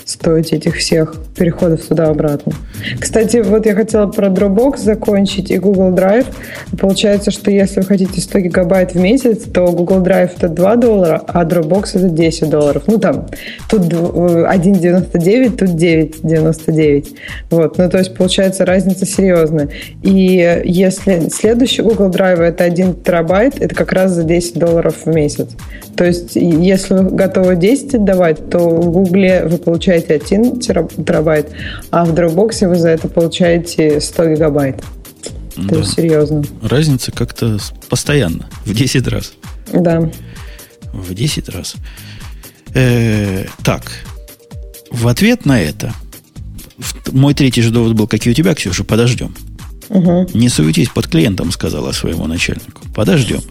стоить 0.08 0.54
этих 0.54 0.78
всех 0.78 1.16
переходов 1.38 1.82
туда-обратно. 1.82 2.54
Кстати, 2.98 3.44
вот 3.46 3.66
я 3.66 3.76
хотела 3.76 4.08
про 4.08 4.28
Dropbox 4.28 4.78
закончить 4.78 5.52
и 5.52 5.58
Google 5.58 5.92
Drive. 5.94 6.26
Получается, 6.80 7.30
что 7.30 7.52
если 7.52 7.82
вы 7.82 7.86
хотите 7.86 8.22
100 8.22 8.40
гигабайт 8.40 8.94
в 8.94 9.00
месяц, 9.00 9.44
то 9.44 9.66
Google 9.68 10.02
Drive 10.02 10.32
это 10.38 10.48
2 10.48 10.76
доллара, 10.78 11.22
а 11.28 11.44
Dropbox 11.44 11.90
это 11.96 12.10
10 12.10 12.50
долларов. 12.50 12.84
Ну 12.88 13.00
там, 13.00 13.28
тут 13.70 13.82
1,99, 13.82 15.58
тут 15.58 15.70
9,99. 15.70 17.08
Вот, 17.50 17.78
ну 17.78 17.90
то 17.90 17.98
есть 17.98 18.16
получается 18.16 18.66
разница 18.66 19.06
серьезная. 19.06 19.68
И 20.04 20.62
если 20.64 21.28
следующий 21.30 21.82
Google 21.82 22.12
Drive 22.12 22.40
это 22.40 22.64
1 22.64 23.04
терабайт, 23.04 23.62
это 23.62 23.76
как 23.76 23.92
раз 23.92 24.14
за 24.14 24.24
10 24.24 24.58
долларов 24.58 24.96
в 25.04 25.14
месяц. 25.14 25.50
То 25.98 26.06
есть 26.06 26.36
если 26.36 26.94
вы 26.94 27.10
готовы 27.10 27.58
10 27.58 27.96
отдавать, 27.96 28.50
то 28.50 28.60
в 28.60 28.90
Google 28.90 29.18
вы 29.48 29.58
получаете 29.58 29.97
1 30.00 30.60
терабайт, 30.60 31.52
а 31.92 32.06
в 32.06 32.14
Dropbox 32.14 32.68
вы 32.68 32.76
за 32.78 32.90
это 32.90 33.08
получаете 33.08 34.00
100 34.00 34.36
гигабайт. 34.36 34.84
Да. 35.56 35.70
То 35.70 35.80
есть 35.80 35.94
серьезно. 35.94 36.44
Разница 36.62 37.12
как-то 37.12 37.58
постоянно, 37.90 38.48
в 38.66 38.74
10 38.74 39.08
раз. 39.08 39.34
Да. 39.74 40.10
В 40.94 41.14
10 41.14 41.50
раз. 41.50 41.76
Э, 42.74 43.46
так, 43.64 43.92
в 44.92 45.08
ответ 45.08 45.46
на 45.46 45.60
это, 45.60 45.94
мой 47.12 47.34
третий 47.34 47.62
же 47.62 47.72
довод 47.72 47.94
был, 47.94 48.08
какие 48.08 48.32
у 48.32 48.36
тебя, 48.36 48.54
Ксюша, 48.54 48.84
подождем. 48.84 49.36
Угу. 49.90 50.30
Не 50.34 50.50
суетись 50.50 50.90
под 50.90 51.08
клиентом, 51.08 51.52
сказала 51.52 51.92
своему 51.92 52.28
начальнику. 52.28 52.82
Подождем. 52.94 53.42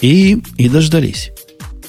И, 0.00 0.42
и 0.56 0.68
дождались. 0.68 1.30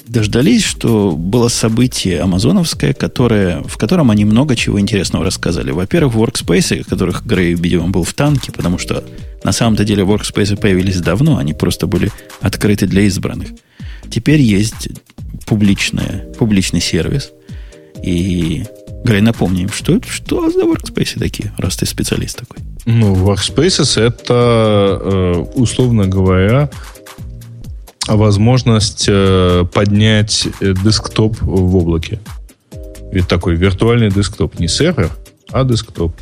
Дождались, 0.06 0.62
что 0.62 1.12
было 1.12 1.48
событие 1.48 2.20
амазоновское, 2.20 2.92
которое, 2.92 3.62
в 3.62 3.78
котором 3.78 4.10
они 4.10 4.24
много 4.24 4.54
чего 4.54 4.78
интересного 4.78 5.24
рассказали. 5.24 5.70
Во-первых, 5.70 6.14
workspace, 6.14 6.84
которых 6.84 7.24
Грей, 7.24 7.54
видимо, 7.54 7.88
был 7.88 8.04
в 8.04 8.12
танке, 8.12 8.52
потому 8.52 8.76
что 8.78 9.02
на 9.44 9.52
самом-то 9.52 9.84
деле 9.84 10.02
workspace 10.02 10.56
появились 10.60 11.00
давно, 11.00 11.38
они 11.38 11.54
просто 11.54 11.86
были 11.86 12.12
открыты 12.40 12.86
для 12.86 13.02
избранных. 13.02 13.48
Теперь 14.10 14.40
есть 14.40 14.88
публичная, 15.46 16.26
публичный 16.38 16.80
сервис. 16.80 17.32
И, 18.02 18.64
Грей, 19.04 19.22
напомним, 19.22 19.70
что, 19.70 20.00
что 20.06 20.50
за 20.50 20.64
workspace 20.64 21.18
такие, 21.18 21.54
раз 21.56 21.76
ты 21.76 21.86
специалист 21.86 22.38
такой? 22.38 22.58
Ну, 22.86 23.14
Workspaces 23.14 23.98
это, 24.00 25.00
э, 25.02 25.44
условно 25.54 26.06
говоря, 26.06 26.68
возможность 28.06 29.06
э, 29.08 29.64
поднять 29.72 30.48
э, 30.60 30.74
десктоп 30.84 31.36
в 31.40 31.76
облаке. 31.76 32.20
Ведь 33.12 33.28
такой 33.28 33.54
виртуальный 33.54 34.10
десктоп, 34.10 34.58
не 34.58 34.68
сервер, 34.68 35.10
а 35.50 35.64
десктоп. 35.64 36.12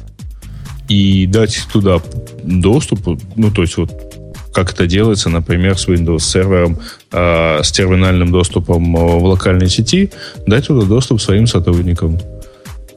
И 0.89 1.27
дать 1.27 1.67
туда 1.73 2.01
доступ, 2.43 3.19
ну, 3.37 3.51
то 3.51 3.63
есть 3.63 3.77
вот 3.77 3.91
как 4.53 4.73
это 4.73 4.87
делается, 4.87 5.31
например, 5.31 5.79
с 5.79 5.89
Windows 5.89 6.21
сервером, 6.21 6.79
э, 7.11 7.63
с 7.63 7.73
терминальным 7.73 8.31
доступом 8.31 8.95
в 8.95 9.25
локальной 9.25 9.69
сети, 9.69 10.11
дать 10.47 10.67
туда 10.67 10.87
доступ 10.87 11.21
своим 11.21 11.47
сотрудникам. 11.47 12.21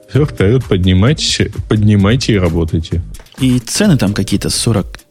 Все, 0.09 0.25
вперед, 0.25 0.63
поднимайте, 0.65 1.51
поднимайте 1.67 2.33
и 2.33 2.37
работайте. 2.37 3.01
И 3.39 3.59
цены 3.59 3.97
там 3.97 4.13
какие-то 4.13 4.49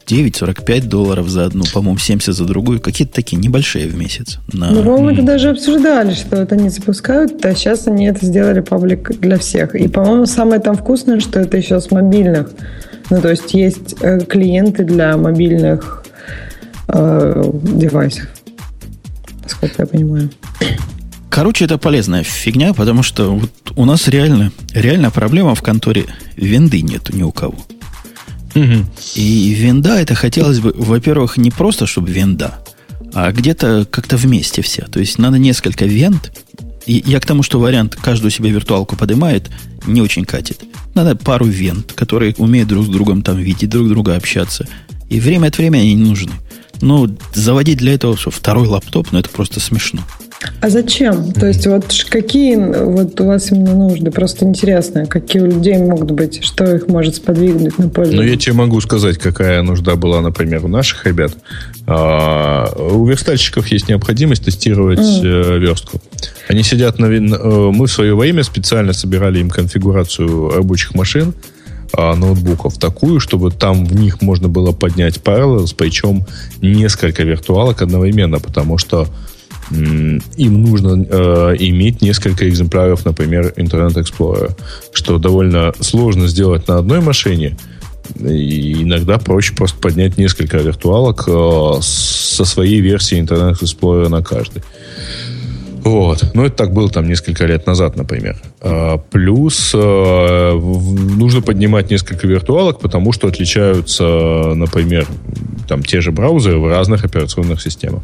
49-45 0.05 0.87
долларов 0.87 1.29
за 1.29 1.45
одну, 1.45 1.63
по-моему, 1.73 1.97
70 1.97 2.33
за 2.33 2.45
другую. 2.45 2.79
Какие-то 2.79 3.13
такие 3.13 3.37
небольшие 3.37 3.87
в 3.87 3.95
месяц. 3.95 4.39
На... 4.51 4.71
Ну, 4.71 4.83
по-моему, 4.83 5.09
это 5.09 5.21
даже 5.23 5.49
обсуждали, 5.49 6.13
что 6.13 6.37
это 6.37 6.55
они 6.55 6.69
запускают, 6.69 7.43
а 7.45 7.55
сейчас 7.55 7.87
они 7.87 8.05
это 8.07 8.25
сделали 8.25 8.61
паблик 8.61 9.19
для 9.19 9.37
всех. 9.37 9.75
И, 9.75 9.87
по-моему, 9.87 10.25
самое 10.25 10.61
там 10.61 10.75
вкусное, 10.75 11.19
что 11.19 11.39
это 11.39 11.57
еще 11.57 11.79
с 11.79 11.91
мобильных. 11.91 12.51
Ну, 13.09 13.21
то 13.21 13.29
есть 13.29 13.53
есть 13.53 13.95
э, 14.01 14.19
клиенты 14.21 14.83
для 14.83 15.15
мобильных 15.17 16.03
э, 16.87 17.51
девайсов. 17.53 18.27
Насколько 19.43 19.83
я 19.83 19.85
понимаю. 19.85 20.29
Короче, 21.29 21.65
это 21.65 21.77
полезная 21.77 22.23
фигня, 22.23 22.73
потому 22.73 23.03
что 23.03 23.35
вот 23.35 23.51
у 23.75 23.85
нас 23.85 24.07
реально, 24.07 24.51
реально 24.73 25.11
проблема 25.11 25.53
в 25.53 25.61
конторе 25.61 26.05
винды 26.37 26.81
нету 26.81 27.15
ни 27.15 27.23
у 27.23 27.31
кого. 27.31 27.55
Угу. 28.55 28.85
И 29.15 29.53
винда 29.53 29.99
это 29.99 30.15
хотелось 30.15 30.59
бы, 30.59 30.73
во-первых, 30.75 31.37
не 31.37 31.51
просто, 31.51 31.85
чтобы 31.85 32.09
винда, 32.09 32.59
а 33.13 33.31
где-то 33.31 33.85
как-то 33.89 34.17
вместе 34.17 34.61
все. 34.61 34.83
То 34.83 34.99
есть 34.99 35.17
надо 35.19 35.37
несколько 35.37 35.85
вент. 35.85 36.31
И 36.85 37.03
я 37.05 37.19
к 37.19 37.25
тому, 37.25 37.43
что 37.43 37.59
вариант 37.59 37.95
каждую 37.95 38.31
себе 38.31 38.51
виртуалку 38.51 38.95
поднимает, 38.95 39.49
не 39.87 40.01
очень 40.01 40.23
катит. 40.23 40.63
Надо 40.93 41.15
пару 41.15 41.45
вент, 41.45 41.93
которые 41.93 42.35
умеют 42.37 42.69
друг 42.69 42.85
с 42.85 42.89
другом 42.89 43.21
там 43.21 43.37
видеть, 43.37 43.69
друг 43.69 43.89
друга 43.89 44.15
общаться. 44.15 44.67
И 45.09 45.19
время 45.19 45.47
от 45.47 45.57
времени 45.57 45.81
они 45.81 45.93
не 45.95 46.09
нужны. 46.09 46.31
Ну, 46.81 47.17
заводить 47.33 47.79
для 47.79 47.93
этого 47.93 48.15
второй 48.15 48.67
лаптоп, 48.67 49.11
ну, 49.11 49.19
это 49.19 49.29
просто 49.29 49.59
смешно. 49.59 50.01
А 50.61 50.69
зачем? 50.69 51.31
То 51.31 51.47
есть 51.47 51.67
вот 51.67 51.85
какие 52.09 52.55
вот 52.55 53.19
у 53.21 53.25
вас 53.25 53.51
именно 53.51 53.75
нужды? 53.75 54.11
Просто 54.11 54.45
интересно, 54.45 55.05
какие 55.05 55.41
у 55.41 55.45
людей 55.45 55.77
могут 55.77 56.11
быть, 56.11 56.43
что 56.43 56.75
их 56.75 56.87
может 56.87 57.15
сподвигнуть 57.15 57.77
на 57.77 57.89
пользу? 57.89 58.15
Ну, 58.15 58.21
я 58.21 58.37
тебе 58.37 58.53
могу 58.53 58.79
сказать, 58.81 59.17
какая 59.17 59.61
нужда 59.61 59.95
была, 59.95 60.21
например, 60.21 60.65
у 60.65 60.67
наших 60.67 61.05
ребят. 61.05 61.33
А, 61.87 62.71
у 62.75 63.05
верстальщиков 63.05 63.67
есть 63.67 63.89
необходимость 63.89 64.45
тестировать 64.45 64.99
mm. 64.99 65.59
верстку. 65.59 66.01
Они 66.47 66.63
сидят 66.63 66.99
на... 66.99 67.05
Э, 67.05 67.71
мы 67.71 67.87
в 67.87 67.91
свое 67.91 68.15
время 68.15 68.43
специально 68.43 68.93
собирали 68.93 69.39
им 69.39 69.49
конфигурацию 69.49 70.49
рабочих 70.49 70.95
машин, 70.95 71.33
а, 71.93 72.15
ноутбуков 72.15 72.77
такую, 72.77 73.19
чтобы 73.19 73.51
там 73.51 73.85
в 73.85 73.95
них 73.95 74.21
можно 74.21 74.49
было 74.49 74.71
поднять 74.71 75.17
Parallels, 75.17 75.73
причем 75.77 76.25
несколько 76.61 77.23
виртуалок 77.23 77.81
одновременно, 77.81 78.39
потому 78.39 78.77
что 78.77 79.07
им 79.71 80.61
нужно 80.61 81.05
э, 81.09 81.55
иметь 81.59 82.01
несколько 82.01 82.47
экземпляров, 82.47 83.05
например, 83.05 83.53
Internet 83.57 83.95
Explorer, 83.95 84.51
что 84.93 85.17
довольно 85.17 85.73
сложно 85.79 86.27
сделать 86.27 86.67
на 86.67 86.77
одной 86.77 87.01
машине. 87.01 87.57
И 88.19 88.83
иногда 88.83 89.17
проще 89.17 89.55
просто 89.55 89.79
поднять 89.79 90.17
несколько 90.17 90.57
виртуалок 90.57 91.23
э, 91.27 91.71
со 91.81 92.45
своей 92.45 92.79
версией 92.79 93.23
Internet 93.23 93.61
Explorer 93.61 94.09
на 94.09 94.21
каждый. 94.21 94.61
Вот. 95.85 96.31
Ну, 96.33 96.43
это 96.43 96.55
так 96.55 96.73
было 96.73 96.89
там 96.89 97.07
несколько 97.07 97.45
лет 97.45 97.67
назад, 97.67 97.95
например. 97.95 98.37
А, 98.59 98.97
плюс 98.97 99.71
а, 99.75 100.59
нужно 100.59 101.41
поднимать 101.41 101.91
несколько 101.91 102.25
виртуалок, 102.25 102.79
потому 102.79 103.11
что 103.11 103.27
отличаются, 103.27 104.03
например, 104.55 105.07
там 105.67 105.83
те 105.83 106.01
же 106.01 106.11
браузеры 106.11 106.57
в 106.57 106.67
разных 106.67 107.05
операционных 107.05 107.61
системах. 107.61 108.01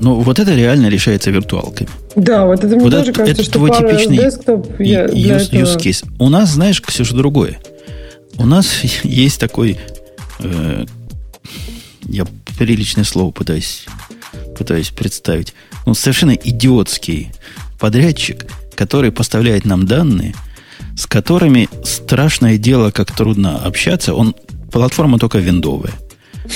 Ну, 0.00 0.20
вот 0.20 0.38
это 0.38 0.54
реально 0.54 0.88
решается 0.88 1.30
виртуалками. 1.30 1.88
Да, 2.16 2.46
вот 2.46 2.64
это 2.64 2.74
мне 2.74 2.84
вот 2.84 2.90
тоже 2.90 3.10
это, 3.10 3.20
кажется, 3.20 3.42
это 3.42 3.50
что 3.50 3.58
твой 3.58 3.70
типичный 3.70 4.16
десктоп 4.16 4.80
я, 4.80 5.04
use, 5.06 5.50
use 5.50 5.76
case. 5.76 6.06
У 6.18 6.28
нас, 6.28 6.50
знаешь, 6.50 6.80
Ксюша, 6.80 7.14
другое. 7.14 7.58
У 8.36 8.46
нас 8.46 8.80
есть 9.02 9.38
такой... 9.38 9.78
Э, 10.40 10.86
я 12.04 12.24
приличное 12.58 13.04
слово 13.04 13.30
пытаюсь, 13.30 13.84
пытаюсь 14.56 14.88
представить. 14.88 15.54
Ну, 15.86 15.94
совершенно 15.94 16.32
идиотский 16.32 17.32
подрядчик, 17.78 18.46
который 18.74 19.12
поставляет 19.12 19.64
нам 19.64 19.86
данные, 19.86 20.34
с 20.96 21.06
которыми 21.06 21.68
страшное 21.84 22.58
дело, 22.58 22.90
как 22.90 23.14
трудно 23.14 23.58
общаться. 23.58 24.14
Он 24.14 24.34
платформа 24.72 25.18
только 25.18 25.38
виндовая. 25.38 25.92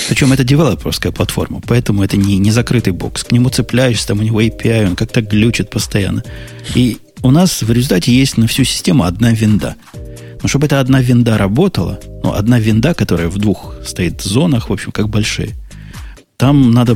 Причем 0.09 0.33
это 0.33 0.43
девелоперская 0.43 1.11
платформа, 1.11 1.61
поэтому 1.65 2.03
это 2.03 2.17
не, 2.17 2.37
не 2.37 2.51
закрытый 2.51 2.93
бокс. 2.93 3.23
К 3.23 3.31
нему 3.31 3.49
цепляешься, 3.49 4.07
там 4.07 4.19
у 4.19 4.23
него 4.23 4.41
API, 4.41 4.89
он 4.89 4.95
как-то 4.95 5.21
глючит 5.21 5.69
постоянно. 5.69 6.23
И 6.75 6.97
у 7.23 7.31
нас 7.31 7.61
в 7.61 7.71
результате 7.71 8.11
есть 8.11 8.37
на 8.37 8.47
всю 8.47 8.63
систему 8.63 9.03
одна 9.03 9.31
винда. 9.31 9.75
Но 10.41 10.47
чтобы 10.47 10.67
эта 10.67 10.79
одна 10.79 11.01
винда 11.01 11.37
работала, 11.37 11.99
ну, 12.23 12.33
одна 12.33 12.59
винда, 12.59 12.93
которая 12.93 13.29
в 13.29 13.37
двух 13.37 13.75
стоит 13.83 14.21
зонах, 14.21 14.69
в 14.69 14.73
общем, 14.73 14.91
как 14.91 15.09
большие, 15.09 15.55
там 16.37 16.71
надо 16.71 16.95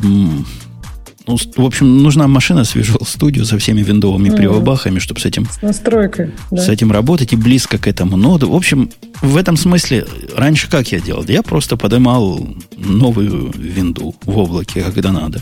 ну, 1.30 1.62
в 1.62 1.66
общем, 1.66 2.02
нужна 2.02 2.26
машина 2.26 2.64
с 2.64 2.74
Visual 2.74 3.02
Studio 3.02 3.44
со 3.44 3.58
всеми 3.58 3.82
виндовыми 3.82 4.28
mm. 4.28 4.36
прибабахами, 4.36 4.98
чтобы 4.98 5.20
с 5.20 5.26
этим... 5.26 5.46
С 5.50 5.62
настройкой. 5.62 6.32
Да. 6.50 6.62
С 6.62 6.68
этим 6.68 6.90
работать 6.90 7.32
и 7.32 7.36
близко 7.36 7.78
к 7.78 7.86
этому 7.86 8.16
ноду. 8.16 8.50
В 8.50 8.56
общем, 8.56 8.90
в 9.22 9.36
этом 9.36 9.56
смысле, 9.56 10.06
раньше 10.36 10.68
как 10.68 10.92
я 10.92 11.00
делал? 11.00 11.24
Я 11.28 11.42
просто 11.42 11.76
поднимал 11.76 12.46
новую 12.76 13.52
винду 13.56 14.14
в 14.24 14.38
облаке, 14.38 14.82
когда 14.82 15.12
надо. 15.12 15.40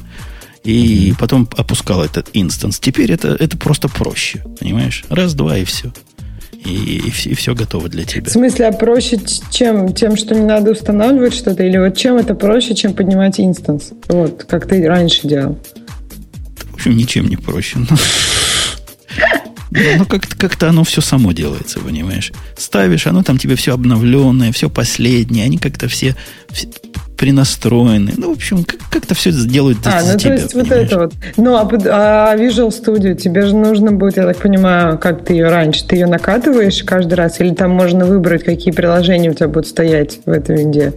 И 0.64 1.10
mm-hmm. 1.10 1.16
потом 1.18 1.48
опускал 1.56 2.02
этот 2.02 2.30
инстанс. 2.34 2.78
Теперь 2.78 3.10
это, 3.12 3.28
это 3.28 3.56
просто 3.56 3.88
проще. 3.88 4.44
Понимаешь? 4.60 5.04
Раз-два 5.08 5.58
и 5.58 5.64
все 5.64 5.92
и, 6.64 6.70
и, 6.70 7.08
и 7.08 7.34
все 7.34 7.54
готово 7.54 7.88
для 7.88 8.04
тебя. 8.04 8.24
В 8.24 8.32
смысле, 8.32 8.66
а 8.66 8.72
проще 8.72 9.18
чем? 9.50 9.92
Тем, 9.92 10.16
что 10.16 10.34
не 10.34 10.44
надо 10.44 10.72
устанавливать 10.72 11.34
что-то? 11.34 11.62
Или 11.62 11.78
вот 11.78 11.96
чем 11.96 12.16
это 12.16 12.34
проще, 12.34 12.74
чем 12.74 12.94
поднимать 12.94 13.40
инстанс? 13.40 13.90
Вот, 14.08 14.44
как 14.44 14.66
ты 14.66 14.86
раньше 14.86 15.26
делал. 15.26 15.58
В 16.70 16.74
общем, 16.74 16.96
ничем 16.96 17.28
не 17.28 17.36
проще. 17.36 17.78
Ну, 19.70 20.06
как-то, 20.06 20.34
как-то 20.34 20.70
оно 20.70 20.82
все 20.82 21.02
само 21.02 21.32
делается, 21.32 21.78
понимаешь? 21.78 22.32
Ставишь, 22.56 23.06
оно 23.06 23.22
там 23.22 23.36
тебе 23.36 23.54
все 23.54 23.74
обновленное, 23.74 24.50
все 24.50 24.70
последнее, 24.70 25.44
они 25.44 25.58
как-то 25.58 25.88
все, 25.88 26.16
все 26.50 26.68
принастроены. 27.18 28.14
Ну, 28.16 28.30
в 28.32 28.36
общем, 28.36 28.64
как- 28.64 29.04
то 29.04 29.14
все 29.14 29.32
делают 29.32 29.78
а, 29.84 30.00
ну, 30.02 30.18
тебя, 30.18 30.36
то 30.36 30.40
есть 30.40 30.52
понимаешь? 30.52 30.68
вот 30.68 30.86
это 30.86 30.98
вот. 30.98 31.14
Ну, 31.36 31.56
а, 31.56 32.32
а 32.32 32.36
Visual 32.36 32.68
Studio, 32.68 33.14
тебе 33.14 33.44
же 33.44 33.56
нужно 33.56 33.90
будет, 33.90 34.16
я 34.16 34.24
так 34.24 34.36
понимаю, 34.36 34.98
как 34.98 35.24
ты 35.24 35.32
ее 35.34 35.48
раньше, 35.48 35.84
ты 35.86 35.96
ее 35.96 36.06
накатываешь 36.06 36.82
каждый 36.84 37.14
раз, 37.14 37.40
или 37.40 37.52
там 37.52 37.72
можно 37.72 38.06
выбрать, 38.06 38.44
какие 38.44 38.72
приложения 38.72 39.30
у 39.30 39.34
тебя 39.34 39.48
будут 39.48 39.66
стоять 39.66 40.20
в 40.24 40.30
этой 40.30 40.58
винде? 40.58 40.94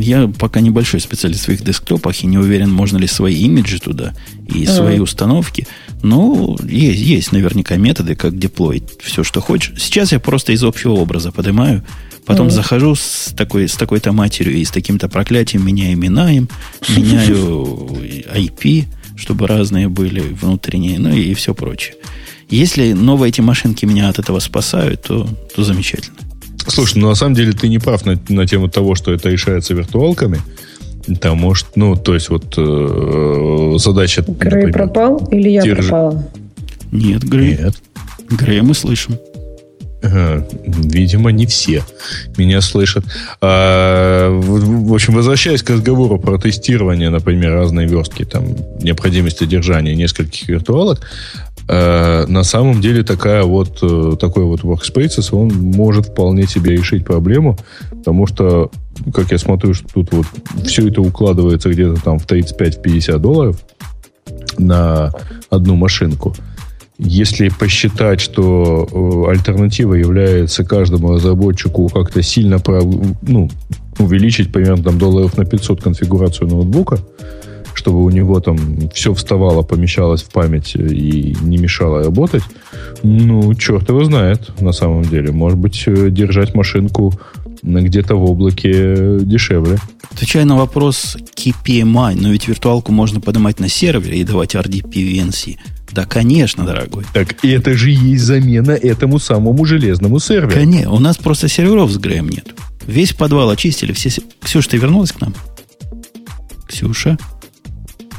Я 0.00 0.30
пока 0.38 0.60
небольшой 0.60 1.00
специалист 1.00 1.42
в 1.42 1.44
своих 1.44 1.62
десктопах 1.62 2.22
и 2.22 2.26
не 2.26 2.38
уверен, 2.38 2.72
можно 2.72 2.98
ли 2.98 3.06
свои 3.06 3.34
имиджи 3.34 3.78
туда 3.78 4.14
и 4.48 4.66
свои 4.66 4.98
установки. 4.98 5.66
Но 6.02 6.56
есть, 6.62 7.00
есть 7.00 7.32
наверняка 7.32 7.76
методы, 7.76 8.14
как 8.14 8.38
деплоить 8.38 8.84
все, 9.00 9.22
что 9.22 9.40
хочешь. 9.40 9.80
Сейчас 9.80 10.12
я 10.12 10.20
просто 10.20 10.52
из 10.52 10.64
общего 10.64 10.92
образа 10.92 11.30
поднимаю, 11.30 11.82
потом 12.26 12.50
захожу 12.50 12.94
с 12.94 13.32
такой, 13.36 13.68
с 13.68 13.74
такой-то 13.74 14.12
матерью 14.12 14.54
и 14.56 14.64
с 14.64 14.70
таким-то 14.70 15.08
проклятием, 15.08 15.66
меняю 15.66 15.94
имена 15.94 16.32
им, 16.32 16.48
меняю 16.88 17.88
IP, 18.34 18.84
чтобы 19.16 19.46
разные 19.46 19.88
были 19.88 20.20
внутренние, 20.20 20.98
ну 20.98 21.14
и 21.14 21.34
все 21.34 21.54
прочее. 21.54 21.96
Если 22.50 22.92
новые 22.92 23.30
эти 23.30 23.40
машинки 23.40 23.86
меня 23.86 24.08
от 24.08 24.18
этого 24.18 24.38
спасают, 24.38 25.02
то, 25.02 25.28
то 25.54 25.64
замечательно. 25.64 26.16
Слушай, 26.66 26.98
ну 26.98 27.08
на 27.08 27.14
самом 27.14 27.34
деле 27.34 27.52
ты 27.52 27.68
не 27.68 27.78
прав 27.78 28.04
на, 28.06 28.18
на 28.28 28.46
тему 28.46 28.68
того, 28.68 28.94
что 28.94 29.12
это 29.12 29.28
решается 29.28 29.74
виртуалками. 29.74 30.40
Там 31.20 31.38
может, 31.38 31.76
ну, 31.76 31.96
то 31.96 32.14
есть 32.14 32.30
вот 32.30 32.54
э, 32.56 33.74
задача... 33.78 34.22
Грей 34.22 34.66
например, 34.66 34.72
пропал 34.72 35.28
или 35.30 35.50
я 35.50 35.62
же- 35.64 35.74
пропала? 35.76 36.26
Нет, 36.92 37.22
Грей. 37.24 37.58
Нет. 37.58 37.74
Грея 38.30 38.62
мы 38.62 38.72
слышим. 38.74 39.18
Видимо, 40.04 41.30
не 41.30 41.46
все 41.46 41.82
меня 42.36 42.60
слышат. 42.60 43.04
А, 43.40 44.30
в, 44.30 44.92
общем, 44.92 45.14
возвращаясь 45.14 45.62
к 45.62 45.70
разговору 45.70 46.18
про 46.18 46.38
тестирование, 46.38 47.08
например, 47.08 47.54
разные 47.54 47.86
верстки, 47.86 48.24
там, 48.24 48.44
необходимость 48.82 49.40
одержания 49.40 49.94
нескольких 49.94 50.48
виртуалок, 50.48 51.00
э, 51.68 52.26
на 52.26 52.44
самом 52.44 52.82
деле 52.82 53.02
такая 53.02 53.44
вот, 53.44 53.78
э, 53.82 54.16
такой 54.20 54.44
вот 54.44 54.60
workspace, 54.60 55.26
он 55.32 55.48
может 55.48 56.08
вполне 56.08 56.46
себе 56.46 56.72
решить 56.72 57.06
проблему, 57.06 57.58
потому 57.90 58.26
что, 58.26 58.70
как 59.14 59.32
я 59.32 59.38
смотрю, 59.38 59.72
что 59.72 59.88
тут 59.88 60.12
вот 60.12 60.26
все 60.66 60.88
это 60.88 61.00
укладывается 61.00 61.70
где-то 61.70 62.00
там 62.02 62.18
в 62.18 62.26
35-50 62.26 63.18
долларов 63.18 63.56
на 64.58 65.12
одну 65.48 65.76
машинку. 65.76 66.34
Если 66.96 67.48
посчитать, 67.48 68.20
что 68.20 68.86
э, 68.90 69.30
альтернатива 69.30 69.94
является 69.94 70.64
каждому 70.64 71.14
разработчику 71.14 71.88
как-то 71.88 72.22
сильно 72.22 72.62
ну, 73.22 73.50
увеличить 73.98 74.52
примерно 74.52 74.84
там, 74.84 74.98
долларов 74.98 75.36
на 75.36 75.44
500 75.44 75.82
конфигурацию 75.82 76.48
ноутбука, 76.48 77.00
чтобы 77.74 78.04
у 78.04 78.10
него 78.10 78.38
там 78.38 78.88
все 78.92 79.12
вставало, 79.12 79.62
помещалось 79.62 80.22
в 80.22 80.30
память 80.30 80.76
и 80.76 81.36
не 81.42 81.58
мешало 81.58 82.04
работать, 82.04 82.44
ну, 83.02 83.52
черт 83.54 83.88
его 83.88 84.04
знает 84.04 84.52
на 84.60 84.70
самом 84.70 85.02
деле. 85.02 85.32
Может 85.32 85.58
быть, 85.58 85.82
э, 85.86 86.10
держать 86.10 86.54
машинку 86.54 87.12
где-то 87.64 88.14
в 88.14 88.24
облаке 88.30 89.18
дешевле. 89.20 89.78
Отвечая 90.12 90.44
на 90.44 90.56
вопрос 90.56 91.16
KPMI, 91.34 92.16
но 92.20 92.30
ведь 92.30 92.46
виртуалку 92.46 92.92
можно 92.92 93.20
поднимать 93.20 93.58
на 93.58 93.68
сервере 93.68 94.18
и 94.18 94.24
давать 94.24 94.54
RDP 94.54 94.92
VNC. 94.92 95.56
Да, 95.94 96.06
конечно, 96.06 96.64
дорогой. 96.66 97.04
Так 97.12 97.44
это 97.44 97.74
же 97.74 97.90
есть 97.90 98.24
замена 98.24 98.72
этому 98.72 99.20
самому 99.20 99.64
железному 99.64 100.18
серверу. 100.18 100.50
Конечно, 100.52 100.90
у 100.90 100.98
нас 100.98 101.16
просто 101.16 101.46
серверов 101.48 101.92
с 101.92 101.98
Греем 101.98 102.28
нет. 102.28 102.52
Весь 102.84 103.12
подвал 103.12 103.48
очистили. 103.50 103.92
Все... 103.92 104.10
се- 104.10 104.22
Ксюша, 104.42 104.70
ты 104.70 104.76
вернулась 104.78 105.12
к 105.12 105.20
нам? 105.20 105.32
Ксюша? 106.66 107.16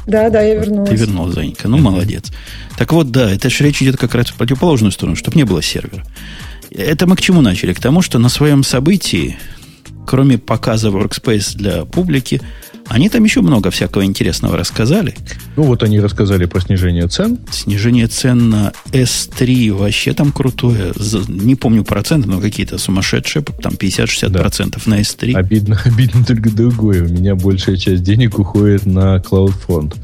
Да, 0.06 0.30
да, 0.30 0.40
я 0.40 0.54
вернулась. 0.54 0.88
Ты 0.88 0.96
вернулась, 0.96 1.34
Занька. 1.34 1.68
Ну, 1.68 1.76
молодец. 1.76 2.32
Так 2.78 2.92
вот, 2.92 3.10
да, 3.10 3.30
это 3.30 3.50
же 3.50 3.62
речь 3.64 3.82
идет 3.82 3.98
как 3.98 4.14
раз 4.14 4.28
в 4.28 4.34
противоположную 4.36 4.90
сторону, 4.92 5.14
чтобы 5.16 5.36
не 5.36 5.44
было 5.44 5.60
сервера. 5.62 6.02
Это 6.70 7.06
мы 7.06 7.14
к 7.16 7.20
чему 7.20 7.42
начали? 7.42 7.74
К 7.74 7.80
тому, 7.80 8.00
что 8.00 8.18
на 8.18 8.30
своем 8.30 8.64
событии, 8.64 9.36
кроме 10.06 10.38
показа 10.38 10.88
Workspace 10.88 11.56
для 11.56 11.84
публики, 11.84 12.40
они 12.88 13.08
там 13.08 13.24
еще 13.24 13.40
много 13.40 13.70
всякого 13.70 14.04
интересного 14.04 14.56
рассказали. 14.56 15.14
Ну 15.56 15.64
вот 15.64 15.82
они 15.82 16.00
рассказали 16.00 16.46
про 16.46 16.60
снижение 16.60 17.08
цен. 17.08 17.38
Снижение 17.50 18.06
цен 18.06 18.50
на 18.50 18.72
S3 18.92 19.72
вообще 19.72 20.12
там 20.12 20.32
крутое. 20.32 20.92
Не 21.28 21.54
помню 21.54 21.84
проценты, 21.84 22.28
но 22.28 22.40
какие-то 22.40 22.78
сумасшедшие, 22.78 23.42
там 23.42 23.74
50-60% 23.74 24.82
на 24.86 25.00
S3. 25.00 25.34
Обидно, 25.34 25.80
обидно 25.84 26.24
только 26.24 26.50
другое. 26.50 27.04
У 27.04 27.08
меня 27.08 27.34
большая 27.34 27.76
часть 27.76 28.02
денег 28.02 28.38
уходит 28.38 28.86
на 28.86 29.16
CloudFront. 29.16 29.96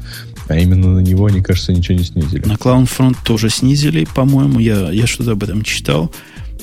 А 0.49 0.57
именно 0.57 0.95
на 0.95 0.99
него, 0.99 1.27
они, 1.27 1.41
кажется, 1.41 1.71
ничего 1.71 1.97
не 1.97 2.03
снизили. 2.03 2.45
На 2.45 2.53
CloudFront 2.53 3.15
тоже 3.23 3.49
снизили, 3.49 4.05
по-моему, 4.13 4.59
я, 4.59 4.91
я 4.91 5.07
что-то 5.07 5.31
об 5.31 5.43
этом 5.43 5.63
читал. 5.63 6.11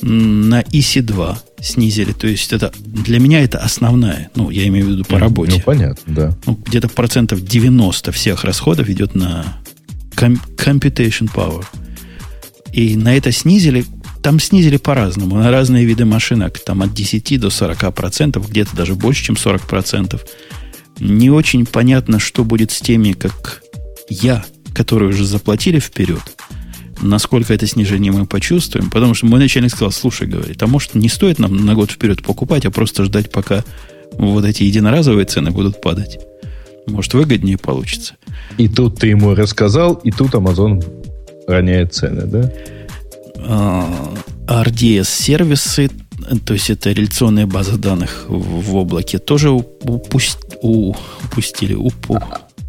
На 0.02 0.62
EC2 0.62 1.36
снизили. 1.60 2.12
То 2.12 2.26
есть 2.26 2.52
это 2.52 2.72
для 2.76 3.18
меня 3.18 3.42
это 3.42 3.58
основная, 3.58 4.30
ну, 4.34 4.50
я 4.50 4.66
имею 4.68 4.86
в 4.86 4.88
виду 4.90 5.04
по 5.04 5.18
работе. 5.18 5.56
Ну, 5.56 5.60
понятно, 5.60 6.14
да. 6.14 6.36
Ну, 6.46 6.58
где-то 6.66 6.88
процентов 6.88 7.44
90 7.44 8.12
всех 8.12 8.44
расходов 8.44 8.88
идет 8.88 9.14
на 9.14 9.60
computation 10.16 11.30
power. 11.32 11.64
И 12.72 12.96
на 12.96 13.14
это 13.16 13.32
снизили, 13.32 13.84
там 14.22 14.38
снизили 14.38 14.76
по-разному, 14.76 15.36
на 15.36 15.50
разные 15.50 15.84
виды 15.84 16.04
машинок, 16.04 16.58
там 16.58 16.82
от 16.82 16.94
10 16.94 17.40
до 17.40 17.50
40 17.50 17.94
процентов, 17.94 18.48
где-то 18.48 18.76
даже 18.76 18.94
больше, 18.94 19.24
чем 19.24 19.36
40 19.36 19.62
процентов. 19.62 20.24
Не 20.98 21.30
очень 21.30 21.66
понятно, 21.66 22.18
что 22.18 22.44
будет 22.44 22.70
с 22.70 22.80
теми, 22.80 23.12
как 23.12 23.62
я, 24.08 24.44
которые 24.74 25.10
уже 25.10 25.24
заплатили 25.24 25.78
вперед, 25.78 26.22
насколько 27.00 27.52
это 27.54 27.66
снижение 27.66 28.12
мы 28.12 28.26
почувствуем, 28.26 28.90
потому 28.90 29.14
что 29.14 29.26
мой 29.26 29.40
начальник 29.40 29.70
сказал, 29.70 29.92
слушай, 29.92 30.26
говорит, 30.26 30.62
а 30.62 30.66
может 30.66 30.94
не 30.94 31.08
стоит 31.08 31.38
нам 31.38 31.64
на 31.64 31.74
год 31.74 31.90
вперед 31.90 32.22
покупать, 32.22 32.64
а 32.66 32.70
просто 32.70 33.04
ждать, 33.04 33.30
пока 33.30 33.64
вот 34.12 34.44
эти 34.44 34.62
единоразовые 34.64 35.24
цены 35.26 35.50
будут 35.50 35.80
падать. 35.80 36.18
Может, 36.86 37.14
выгоднее 37.14 37.58
получится. 37.58 38.14
И 38.58 38.68
тут 38.68 38.98
ты 38.98 39.08
ему 39.08 39.34
рассказал, 39.34 39.94
и 39.94 40.10
тут 40.10 40.34
Amazon 40.34 40.82
роняет 41.46 41.94
цены, 41.94 42.22
да? 42.26 42.52
А, 43.38 44.14
RDS-сервисы, 44.46 45.90
то 46.44 46.54
есть 46.54 46.70
это 46.70 46.90
реляционная 46.90 47.46
база 47.46 47.78
данных 47.78 48.26
в, 48.28 48.76
облаке, 48.76 49.18
тоже 49.18 49.48
упус- 49.48 50.38
у- 50.62 50.94
упустили. 51.24 51.74
Упу. 51.74 52.18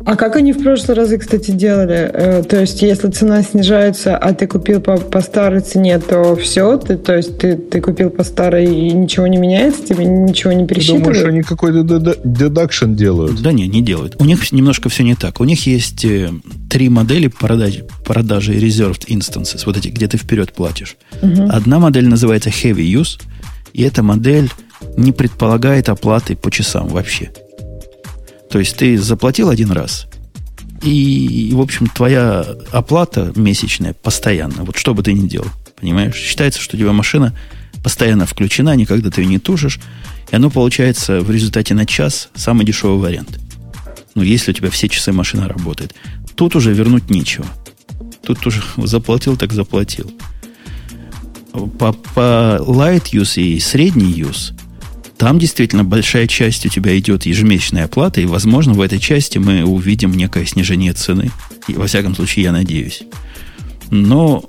А 0.05 0.15
как 0.15 0.35
они 0.35 0.51
в 0.53 0.61
прошлые 0.63 0.97
разы, 0.97 1.17
кстати, 1.17 1.51
делали? 1.51 2.09
Э, 2.13 2.43
То 2.43 2.59
есть, 2.59 2.81
если 2.81 3.09
цена 3.09 3.43
снижается, 3.43 4.17
а 4.17 4.33
ты 4.33 4.47
купил 4.47 4.81
по, 4.81 4.97
по 4.97 5.21
старой 5.21 5.61
цене, 5.61 5.99
то 5.99 6.35
все, 6.35 6.77
ты, 6.77 6.97
то 6.97 7.15
есть 7.15 7.37
ты, 7.37 7.55
ты 7.55 7.81
купил 7.81 8.09
по 8.09 8.23
старой 8.23 8.65
и 8.65 8.91
ничего 8.91 9.27
не 9.27 9.37
меняется, 9.37 9.83
тебе 9.85 10.05
ничего 10.05 10.53
не 10.53 10.65
Ты 10.65 10.73
пересчитывают? 10.75 11.03
думаешь, 11.05 11.23
они 11.25 11.41
какой-то 11.43 11.83
деда- 11.83 12.17
дедакшн 12.23 12.93
делают? 12.93 13.41
Да 13.41 13.51
не, 13.51 13.67
не 13.67 13.81
делают. 13.81 14.15
У 14.19 14.25
них 14.25 14.51
немножко 14.51 14.89
все 14.89 15.03
не 15.03 15.15
так. 15.15 15.39
У 15.39 15.43
них 15.43 15.67
есть 15.67 16.03
э, 16.05 16.29
три 16.69 16.89
модели 16.89 17.27
продаж, 17.27 17.79
продажи 18.05 18.53
reserved 18.53 19.05
instances, 19.07 19.63
вот 19.65 19.77
эти, 19.77 19.89
где 19.89 20.07
ты 20.07 20.17
вперед 20.17 20.53
платишь. 20.53 20.97
Одна 21.49 21.79
модель 21.79 22.07
называется 22.07 22.49
heavy 22.49 22.85
use, 22.91 23.19
и 23.73 23.83
эта 23.83 24.01
модель 24.03 24.49
не 24.97 25.11
предполагает 25.11 25.89
оплаты 25.89 26.35
по 26.35 26.49
часам 26.49 26.87
вообще. 26.87 27.31
То 28.51 28.59
есть 28.59 28.75
ты 28.75 28.97
заплатил 28.97 29.49
один 29.49 29.71
раз, 29.71 30.07
и, 30.83 31.51
в 31.53 31.61
общем, 31.61 31.87
твоя 31.87 32.45
оплата 32.71 33.31
месячная 33.35 33.93
постоянно, 33.93 34.63
вот 34.63 34.77
что 34.77 34.93
бы 34.93 35.03
ты 35.03 35.13
ни 35.13 35.27
делал, 35.27 35.47
понимаешь? 35.79 36.15
Считается, 36.15 36.59
что 36.59 36.75
у 36.75 36.79
тебя 36.79 36.91
машина 36.91 37.37
постоянно 37.83 38.25
включена, 38.25 38.75
никогда 38.75 39.09
ты 39.09 39.21
ее 39.21 39.27
не 39.27 39.39
тушишь, 39.39 39.79
и 40.31 40.35
оно 40.35 40.49
получается 40.49 41.21
в 41.21 41.31
результате 41.31 41.73
на 41.75 41.85
час 41.85 42.29
самый 42.35 42.65
дешевый 42.65 42.99
вариант. 42.99 43.39
Ну, 44.15 44.23
если 44.23 44.51
у 44.51 44.53
тебя 44.53 44.69
все 44.69 44.89
часы 44.89 45.13
машина 45.13 45.47
работает. 45.47 45.95
Тут 46.35 46.55
уже 46.55 46.73
вернуть 46.73 47.09
нечего. 47.09 47.45
Тут 48.25 48.45
уже 48.45 48.61
заплатил, 48.77 49.37
так 49.37 49.53
заплатил. 49.53 50.11
По, 51.53 51.93
по 51.93 52.57
light 52.59 53.11
use 53.13 53.41
и 53.41 53.59
средний 53.59 54.11
use 54.11 54.53
там 55.21 55.37
действительно 55.37 55.83
большая 55.83 56.25
часть 56.25 56.65
у 56.65 56.69
тебя 56.69 56.97
идет 56.97 57.27
ежемесячная 57.27 57.85
оплата, 57.85 58.19
и, 58.21 58.25
возможно, 58.25 58.73
в 58.73 58.81
этой 58.81 58.97
части 58.97 59.37
мы 59.37 59.63
увидим 59.63 60.13
некое 60.15 60.47
снижение 60.47 60.93
цены. 60.93 61.29
И, 61.67 61.73
во 61.73 61.85
всяком 61.85 62.15
случае, 62.15 62.45
я 62.45 62.51
надеюсь. 62.51 63.03
Но 63.91 64.43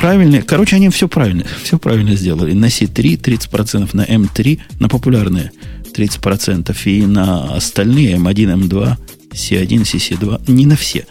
правильно, 0.00 0.42
короче, 0.42 0.76
они 0.76 0.90
все 0.90 1.08
правильно, 1.08 1.44
все 1.64 1.76
правильно 1.76 2.14
сделали. 2.14 2.52
На 2.52 2.66
C3 2.66 3.20
30%, 3.20 3.90
на 3.94 4.02
M3, 4.02 4.60
на 4.78 4.88
популярные 4.88 5.50
30%, 5.92 6.76
и 6.84 7.04
на 7.04 7.52
остальные 7.52 8.14
M1, 8.14 8.68
M2, 8.68 8.96
C1, 9.32 9.82
CC2, 9.82 10.52
не 10.52 10.66
на 10.66 10.76
все, 10.76 11.04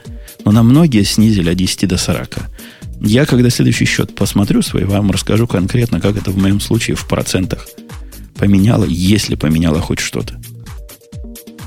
но 0.46 0.54
на 0.54 0.63
многие 0.63 1.04
снизили 1.04 1.50
от 1.50 1.58
10 1.58 1.89
до 1.89 1.98
40. 1.98 2.50
Я, 3.02 3.26
когда 3.26 3.50
следующий 3.50 3.86
счет 3.86 4.16
посмотрю 4.16 4.62
свой, 4.62 4.86
вам 4.86 5.12
расскажу 5.12 5.48
конкретно, 5.48 6.00
как 6.00 6.18
это 6.18 6.32
в 6.32 6.38
моем 6.38 6.60
случае 6.60 6.96
в 6.96 7.08
процентах 7.08 7.68
поменяло, 8.36 8.86
если 8.86 9.36
поменяло 9.36 9.80
хоть 9.80 10.00
что-то. 10.00 10.36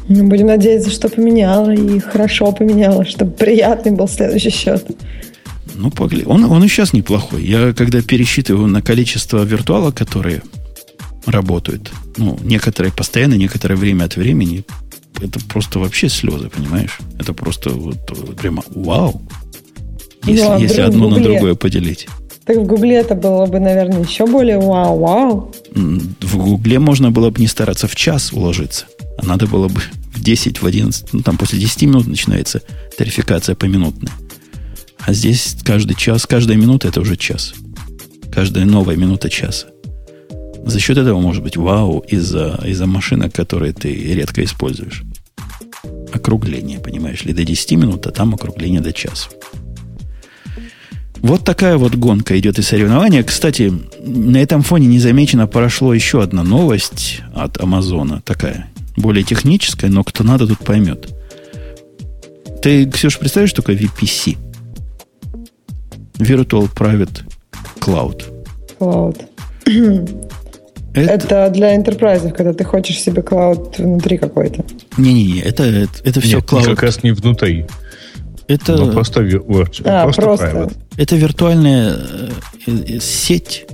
Ну, 0.09 0.29
будем 0.29 0.47
надеяться, 0.47 0.91
что 0.91 1.09
поменяло 1.09 1.71
и 1.71 1.99
хорошо 1.99 2.53
поменяло, 2.53 3.05
чтобы 3.05 3.33
приятный 3.33 3.93
был 3.93 4.09
следующий 4.09 4.51
счет. 4.51 4.85
Ну, 5.75 5.91
погли. 5.91 6.25
Он, 6.25 6.45
он 6.45 6.65
и 6.65 6.69
сейчас 6.69 6.93
неплохой. 6.93 7.45
Я 7.45 7.73
когда 7.75 8.01
пересчитываю 8.01 8.69
на 8.69 8.83
количество 8.83 9.43
виртуала, 9.43 9.91
которые 9.91 10.43
работают, 11.27 11.91
ну, 12.17 12.39
некоторые 12.43 12.93
постоянно, 12.93 13.35
некоторое 13.35 13.75
время 13.75 14.05
от 14.05 14.17
времени, 14.17 14.65
это 15.21 15.41
просто 15.49 15.79
вообще 15.79 16.09
слезы, 16.09 16.49
понимаешь? 16.49 16.99
Это 17.19 17.33
просто 17.35 17.71
вот 17.71 17.99
прямо 18.37 18.63
вау. 18.75 19.23
Если, 20.27 20.45
ну, 20.45 20.53
а, 20.53 20.59
если 20.59 20.77
блин, 20.77 20.87
одно 20.87 21.09
на 21.09 21.21
другое 21.21 21.55
поделить. 21.55 22.09
Так 22.45 22.59
в 22.59 22.65
Гугле 22.65 22.97
это 22.97 23.15
было 23.15 23.47
бы, 23.47 23.59
наверное, 23.59 24.05
еще 24.05 24.27
более 24.27 24.59
вау-вау. 24.59 25.53
В 25.73 26.37
Гугле 26.37 26.79
можно 26.79 27.11
было 27.11 27.31
бы 27.31 27.41
не 27.41 27.49
стараться 27.49 27.89
в 27.89 27.97
час 27.97 28.33
уложиться. 28.33 28.87
А 29.19 29.27
надо 29.27 29.47
было 29.47 29.69
бы 29.69 29.81
в 30.15 30.23
10, 30.23 30.63
в 30.63 30.67
11, 30.67 31.13
ну 31.13 31.23
там 31.23 31.39
после 31.39 31.59
10 31.59 31.83
минут 31.83 32.07
начинается 32.07 32.63
тарификация 32.97 33.55
поминутная. 33.55 34.13
А 34.99 35.13
здесь 35.13 35.57
каждый 35.65 35.95
час, 35.95 36.27
каждая 36.27 36.57
минута 36.57 36.89
это 36.89 37.01
уже 37.01 37.17
час. 37.17 37.55
Каждая 38.33 38.65
новая 38.65 38.97
минута 38.97 39.31
часа. 39.31 39.69
За 40.65 40.81
счет 40.81 40.99
этого 40.99 41.21
может 41.21 41.43
быть 41.43 41.57
вау 41.57 42.01
из-за 42.09 42.61
из 42.65 42.81
машинок, 42.81 43.33
которые 43.33 43.73
ты 43.73 43.93
редко 43.93 44.43
используешь. 44.43 45.05
Округление, 46.13 46.81
понимаешь 46.81 47.25
ли, 47.25 47.33
до 47.33 47.45
10 47.45 47.73
минут, 47.73 48.07
а 48.07 48.11
там 48.11 48.35
округление 48.35 48.81
до 48.81 48.93
часа. 48.93 49.31
Вот 51.23 51.45
такая 51.45 51.77
вот 51.77 51.95
гонка 51.95 52.39
идет 52.39 52.59
и 52.59 52.63
соревнования. 52.63 53.23
Кстати, 53.23 53.73
на 54.01 54.37
этом 54.37 54.63
фоне 54.63 54.87
незамеченно 54.87 55.47
прошло 55.47 55.93
еще 55.95 56.23
одна 56.23 56.43
новость 56.43 57.23
от 57.35 57.61
Амазона. 57.61 58.23
Такая 58.25 58.69
более 58.97 59.25
техническая, 59.25 59.91
но 59.91 60.05
кто 60.05 60.25
надо, 60.25 60.47
тут 60.47 60.59
поймет. 60.59 61.09
Ты, 62.63 62.89
Ксюша, 62.91 63.19
представляешь, 63.19 63.51
что 63.51 63.63
такое 63.63 63.77
VPC? 63.77 64.37
Virtual 66.19 66.71
Private 66.75 67.23
Cloud. 67.81 68.25
Cloud. 68.79 69.25
Это... 70.97 71.13
это 71.13 71.51
для 71.51 71.77
enterprise, 71.77 72.33
когда 72.33 72.55
ты 72.55 72.65
хочешь 72.65 72.99
себе 72.99 73.21
клауд 73.21 73.77
внутри 73.77 74.17
какой-то. 74.17 74.65
Не-не-не, 74.97 75.41
это, 75.41 75.65
это, 75.65 75.93
это 76.05 76.21
все 76.23 76.37
Нет, 76.37 76.47
как 76.47 76.83
раз 76.83 77.03
не 77.03 77.11
внутри. 77.11 77.67
Это 78.49 78.77
ну, 78.77 78.93
просто, 78.93 79.23
Word, 79.23 79.83
а, 79.85 80.05
просто, 80.05 80.23
просто. 80.23 80.71
Это 80.97 81.17
виртуальная 81.17 81.97
э, 81.97 82.31
э, 82.67 83.01
сеть, 83.01 83.67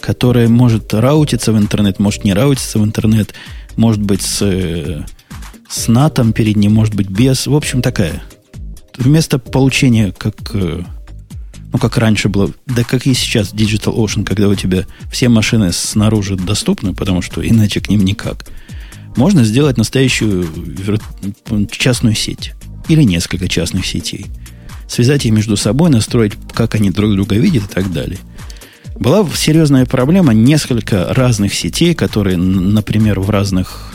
которая 0.00 0.48
может 0.48 0.94
раутиться 0.94 1.52
в 1.52 1.58
интернет, 1.58 1.98
может 1.98 2.24
не 2.24 2.32
раутиться 2.32 2.78
в 2.78 2.84
интернет, 2.84 3.34
может 3.76 4.00
быть 4.00 4.22
с, 4.22 4.40
э, 4.40 5.04
с 5.68 5.88
натом 5.88 6.32
перед 6.32 6.56
ним, 6.56 6.72
может 6.72 6.94
быть 6.94 7.08
без. 7.08 7.46
В 7.46 7.54
общем, 7.54 7.82
такая. 7.82 8.22
Вместо 8.96 9.38
получения, 9.38 10.12
как 10.16 10.36
ну, 10.54 11.78
как 11.78 11.98
раньше 11.98 12.30
было, 12.30 12.50
да 12.66 12.82
как 12.82 13.06
и 13.06 13.12
сейчас 13.12 13.52
Digital 13.52 13.94
Ocean, 13.94 14.24
когда 14.24 14.48
у 14.48 14.54
тебя 14.54 14.86
все 15.12 15.28
машины 15.28 15.70
снаружи 15.72 16.34
доступны, 16.34 16.94
потому 16.94 17.20
что 17.20 17.46
иначе 17.46 17.80
к 17.80 17.90
ним 17.90 18.04
никак, 18.04 18.46
можно 19.16 19.44
сделать 19.44 19.76
настоящую 19.76 20.48
частную 21.70 22.14
сеть 22.14 22.54
или 22.88 23.02
несколько 23.02 23.48
частных 23.48 23.86
сетей. 23.86 24.26
Связать 24.88 25.26
их 25.26 25.32
между 25.32 25.56
собой, 25.56 25.90
настроить, 25.90 26.32
как 26.54 26.74
они 26.74 26.90
друг 26.90 27.12
друга 27.12 27.36
видят 27.36 27.64
и 27.64 27.74
так 27.74 27.92
далее. 27.92 28.18
Была 28.98 29.26
серьезная 29.32 29.86
проблема 29.86 30.32
несколько 30.32 31.12
разных 31.14 31.54
сетей, 31.54 31.94
которые, 31.94 32.36
например, 32.36 33.20
в 33.20 33.30
разных 33.30 33.92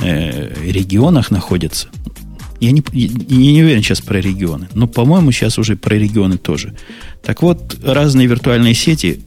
э, 0.00 0.54
регионах 0.64 1.30
находятся. 1.30 1.88
Я 2.58 2.70
не, 2.70 2.82
я 2.92 3.52
не 3.52 3.62
уверен 3.62 3.82
сейчас 3.82 4.00
про 4.00 4.18
регионы, 4.18 4.68
но, 4.72 4.86
по-моему, 4.86 5.30
сейчас 5.30 5.58
уже 5.58 5.76
про 5.76 5.94
регионы 5.94 6.38
тоже. 6.38 6.74
Так 7.22 7.42
вот, 7.42 7.76
разные 7.84 8.26
виртуальные 8.26 8.72
сети 8.72 9.20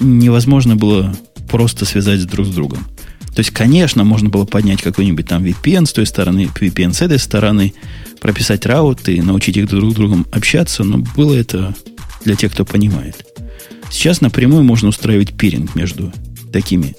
невозможно 0.00 0.76
было 0.76 1.16
просто 1.48 1.86
связать 1.86 2.26
друг 2.26 2.46
с 2.46 2.50
другом. 2.50 2.80
То 3.36 3.40
есть, 3.40 3.50
конечно, 3.50 4.02
можно 4.02 4.28
было 4.28 4.44
поднять 4.46 4.82
какой-нибудь 4.82 5.28
там 5.28 5.44
VPN 5.44 5.86
с 5.86 5.92
той 5.92 6.06
стороны, 6.06 6.48
VPN 6.52 6.92
с 6.92 7.02
этой 7.02 7.18
стороны, 7.18 7.74
прописать 8.20 8.66
рауты, 8.66 9.22
научить 9.22 9.56
их 9.56 9.68
друг 9.68 9.92
с 9.92 9.94
другом 9.94 10.26
общаться, 10.32 10.82
но 10.82 10.98
было 11.14 11.34
это 11.34 11.74
для 12.24 12.34
тех, 12.34 12.52
кто 12.52 12.64
понимает. 12.64 13.24
Сейчас 13.90 14.20
напрямую 14.20 14.64
можно 14.64 14.88
устраивать 14.88 15.36
пиринг 15.36 15.76
между 15.76 16.12
такими 16.52 16.96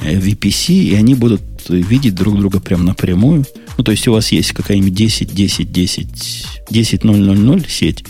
э, 0.00 0.18
VPC, 0.18 0.72
и 0.72 0.94
они 0.94 1.14
будут 1.14 1.42
видеть 1.68 2.14
друг 2.14 2.38
друга 2.38 2.60
прямо 2.60 2.84
напрямую– 2.84 3.44
ну, 3.78 3.84
то 3.84 3.90
есть 3.90 4.06
у 4.08 4.12
вас 4.12 4.32
есть 4.32 4.52
какая-нибудь 4.52 4.94
10, 4.94 5.34
10, 5.34 5.72
10, 5.72 6.46
10, 6.70 7.04
0, 7.04 7.16
0, 7.16 7.38
0 7.38 7.66
сеть, 7.68 8.04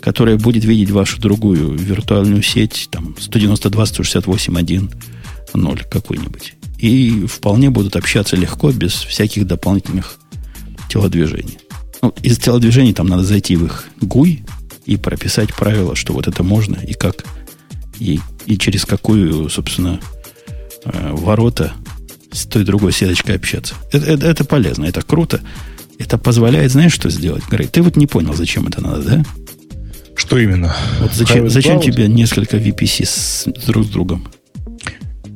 которая 0.00 0.36
будет 0.36 0.64
видеть 0.64 0.90
вашу 0.90 1.20
другую 1.20 1.72
виртуальную 1.76 2.42
сеть, 2.42 2.88
там, 2.90 3.16
192, 3.18 3.86
168, 3.86 4.58
1, 4.58 4.90
0 5.54 5.82
какой-нибудь. 5.90 6.54
И 6.84 7.24
вполне 7.24 7.70
будут 7.70 7.96
общаться 7.96 8.36
легко, 8.36 8.70
без 8.70 8.92
всяких 8.92 9.46
дополнительных 9.46 10.18
телодвижений. 10.90 11.56
Ну, 12.02 12.12
из 12.22 12.36
телодвижений 12.36 12.92
там 12.92 13.06
надо 13.06 13.24
зайти 13.24 13.56
в 13.56 13.64
их 13.64 13.86
GUI 14.02 14.46
и 14.84 14.98
прописать 14.98 15.54
правила, 15.54 15.96
что 15.96 16.12
вот 16.12 16.28
это 16.28 16.42
можно 16.42 16.76
и 16.76 16.92
как, 16.92 17.24
и, 17.98 18.20
и 18.44 18.58
через 18.58 18.84
какую, 18.84 19.48
собственно, 19.48 19.98
э, 20.84 21.12
ворота 21.12 21.72
с 22.30 22.44
той 22.44 22.64
другой 22.64 22.92
сеточкой 22.92 23.36
общаться. 23.36 23.74
Это, 23.90 24.04
это, 24.04 24.26
это 24.26 24.44
полезно, 24.44 24.84
это 24.84 25.00
круто. 25.00 25.40
Это 25.98 26.18
позволяет, 26.18 26.70
знаешь, 26.70 26.92
что 26.92 27.08
сделать? 27.08 27.44
Грей, 27.50 27.66
ты 27.66 27.80
вот 27.80 27.96
не 27.96 28.06
понял, 28.06 28.34
зачем 28.34 28.66
это 28.66 28.82
надо, 28.82 29.02
да? 29.02 29.24
Что 30.16 30.36
именно? 30.38 30.76
Вот 31.00 31.14
зачем, 31.14 31.48
зачем 31.48 31.80
тебе 31.80 32.08
несколько 32.08 32.58
VPC 32.58 33.06
с 33.06 33.44
друг 33.66 33.86
с 33.86 33.88
другом? 33.88 34.28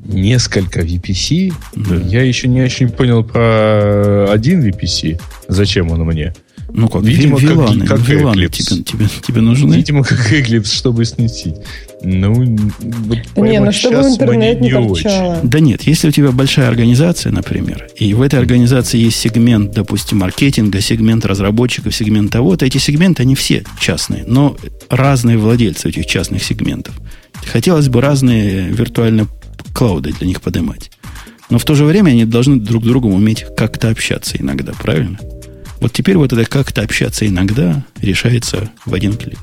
Несколько 0.08 0.80
VPC? 0.80 1.52
Да. 1.76 1.94
Я 1.96 2.22
еще 2.22 2.48
не 2.48 2.62
очень 2.62 2.88
понял 2.88 3.22
про 3.22 4.30
один 4.32 4.66
VPC. 4.66 5.20
Зачем 5.48 5.90
он 5.90 6.00
мне? 6.04 6.34
Ну 6.70 6.88
как, 6.88 7.02
Видимо, 7.02 7.38
виланы, 7.38 7.86
как, 7.86 7.98
как 7.98 8.08
виланы 8.08 8.48
тебе, 8.48 8.82
тебе, 8.82 9.06
тебе 9.26 9.40
нужны? 9.40 9.74
Видимо, 9.74 10.02
как 10.04 10.32
Eclipse, 10.32 10.74
чтобы 10.74 11.04
снести. 11.06 11.54
Ну, 12.02 12.34
вот 12.34 13.18
не, 13.36 13.58
ну 13.60 13.72
чтобы 13.72 13.96
интернет 13.96 14.60
не, 14.60 14.68
не 14.68 14.72
торчало. 14.72 15.40
Да 15.42 15.60
нет, 15.60 15.82
если 15.82 16.08
у 16.08 16.10
тебя 16.10 16.30
большая 16.30 16.68
организация, 16.68 17.32
например, 17.32 17.88
и 17.96 18.12
в 18.12 18.20
этой 18.20 18.38
организации 18.38 18.98
есть 18.98 19.18
сегмент, 19.18 19.72
допустим, 19.72 20.18
маркетинга, 20.18 20.80
сегмент 20.80 21.24
разработчиков, 21.24 21.94
сегмент 21.94 22.32
того-то, 22.32 22.66
эти 22.66 22.78
сегменты, 22.78 23.22
они 23.22 23.34
все 23.34 23.64
частные, 23.80 24.24
но 24.26 24.56
разные 24.90 25.38
владельцы 25.38 25.88
этих 25.88 26.06
частных 26.06 26.44
сегментов. 26.44 26.94
Хотелось 27.46 27.88
бы 27.88 28.00
разные 28.00 28.68
виртуальные 28.68 29.26
клауды 29.78 30.12
для 30.12 30.26
них 30.26 30.42
поднимать. 30.42 30.90
Но 31.50 31.58
в 31.58 31.64
то 31.64 31.76
же 31.76 31.84
время 31.84 32.10
они 32.10 32.24
должны 32.24 32.58
друг 32.58 32.82
с 32.82 32.86
другом 32.86 33.14
уметь 33.14 33.46
как-то 33.56 33.90
общаться 33.90 34.36
иногда, 34.36 34.72
правильно? 34.82 35.18
Вот 35.80 35.92
теперь 35.92 36.16
вот 36.16 36.32
это 36.32 36.44
как-то 36.44 36.82
общаться 36.82 37.24
иногда 37.28 37.84
решается 38.02 38.70
в 38.84 38.92
один 38.92 39.16
клик. 39.16 39.38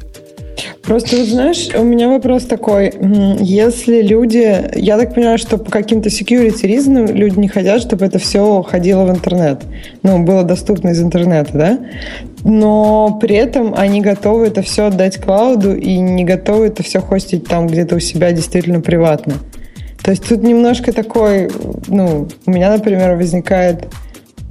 Просто, 0.83 1.15
вот 1.15 1.27
знаешь, 1.27 1.69
у 1.73 1.83
меня 1.83 2.09
вопрос 2.09 2.43
такой. 2.43 2.93
Если 3.39 4.01
люди... 4.01 4.69
Я 4.75 4.97
так 4.97 5.15
понимаю, 5.15 5.37
что 5.37 5.57
по 5.57 5.71
каким-то 5.71 6.09
security 6.09 6.63
reason 6.63 7.13
люди 7.13 7.39
не 7.39 7.47
хотят, 7.47 7.81
чтобы 7.81 8.05
это 8.05 8.19
все 8.19 8.61
ходило 8.61 9.05
в 9.05 9.09
интернет. 9.09 9.63
Ну, 10.03 10.23
было 10.23 10.43
доступно 10.43 10.89
из 10.89 11.01
интернета, 11.01 11.51
да? 11.53 11.79
Но 12.43 13.17
при 13.21 13.35
этом 13.35 13.73
они 13.73 14.01
готовы 14.01 14.47
это 14.47 14.61
все 14.61 14.87
отдать 14.87 15.17
клауду 15.17 15.75
и 15.75 15.97
не 15.97 16.25
готовы 16.25 16.67
это 16.67 16.83
все 16.83 16.99
хостить 16.99 17.47
там 17.47 17.67
где-то 17.67 17.95
у 17.95 17.99
себя 17.99 18.33
действительно 18.33 18.81
приватно. 18.81 19.35
То 20.05 20.11
есть 20.11 20.23
тут 20.27 20.43
немножко 20.43 20.93
такой... 20.93 21.49
Ну, 21.87 22.27
у 22.45 22.51
меня, 22.51 22.69
например, 22.69 23.15
возникает 23.15 23.87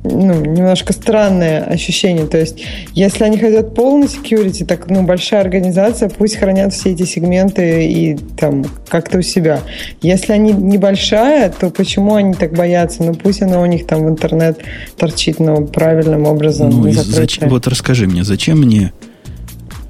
ну, 0.02 0.44
немножко 0.44 0.92
странное 0.92 1.62
ощущение. 1.62 2.26
То 2.26 2.38
есть, 2.38 2.60
если 2.92 3.22
они 3.22 3.38
хотят 3.38 3.72
полный 3.72 4.08
security, 4.08 4.66
так, 4.66 4.90
ну, 4.90 5.04
большая 5.04 5.42
организация, 5.42 6.08
пусть 6.08 6.34
хранят 6.34 6.74
все 6.74 6.90
эти 6.90 7.04
сегменты 7.04 7.86
и 7.86 8.16
там 8.36 8.64
как-то 8.88 9.18
у 9.18 9.22
себя. 9.22 9.60
Если 10.02 10.32
они 10.32 10.52
небольшая, 10.52 11.50
то 11.50 11.70
почему 11.70 12.16
они 12.16 12.34
так 12.34 12.52
боятся? 12.54 13.04
Ну, 13.04 13.14
пусть 13.14 13.40
оно 13.40 13.62
у 13.62 13.66
них 13.66 13.86
там 13.86 14.04
в 14.04 14.08
интернет 14.08 14.58
торчит, 14.96 15.38
но 15.38 15.64
правильным 15.64 16.24
образом. 16.24 16.70
Ну, 16.70 16.90
зачем, 16.90 17.48
вот 17.48 17.68
расскажи 17.68 18.08
мне, 18.08 18.24
зачем 18.24 18.58
мне 18.58 18.92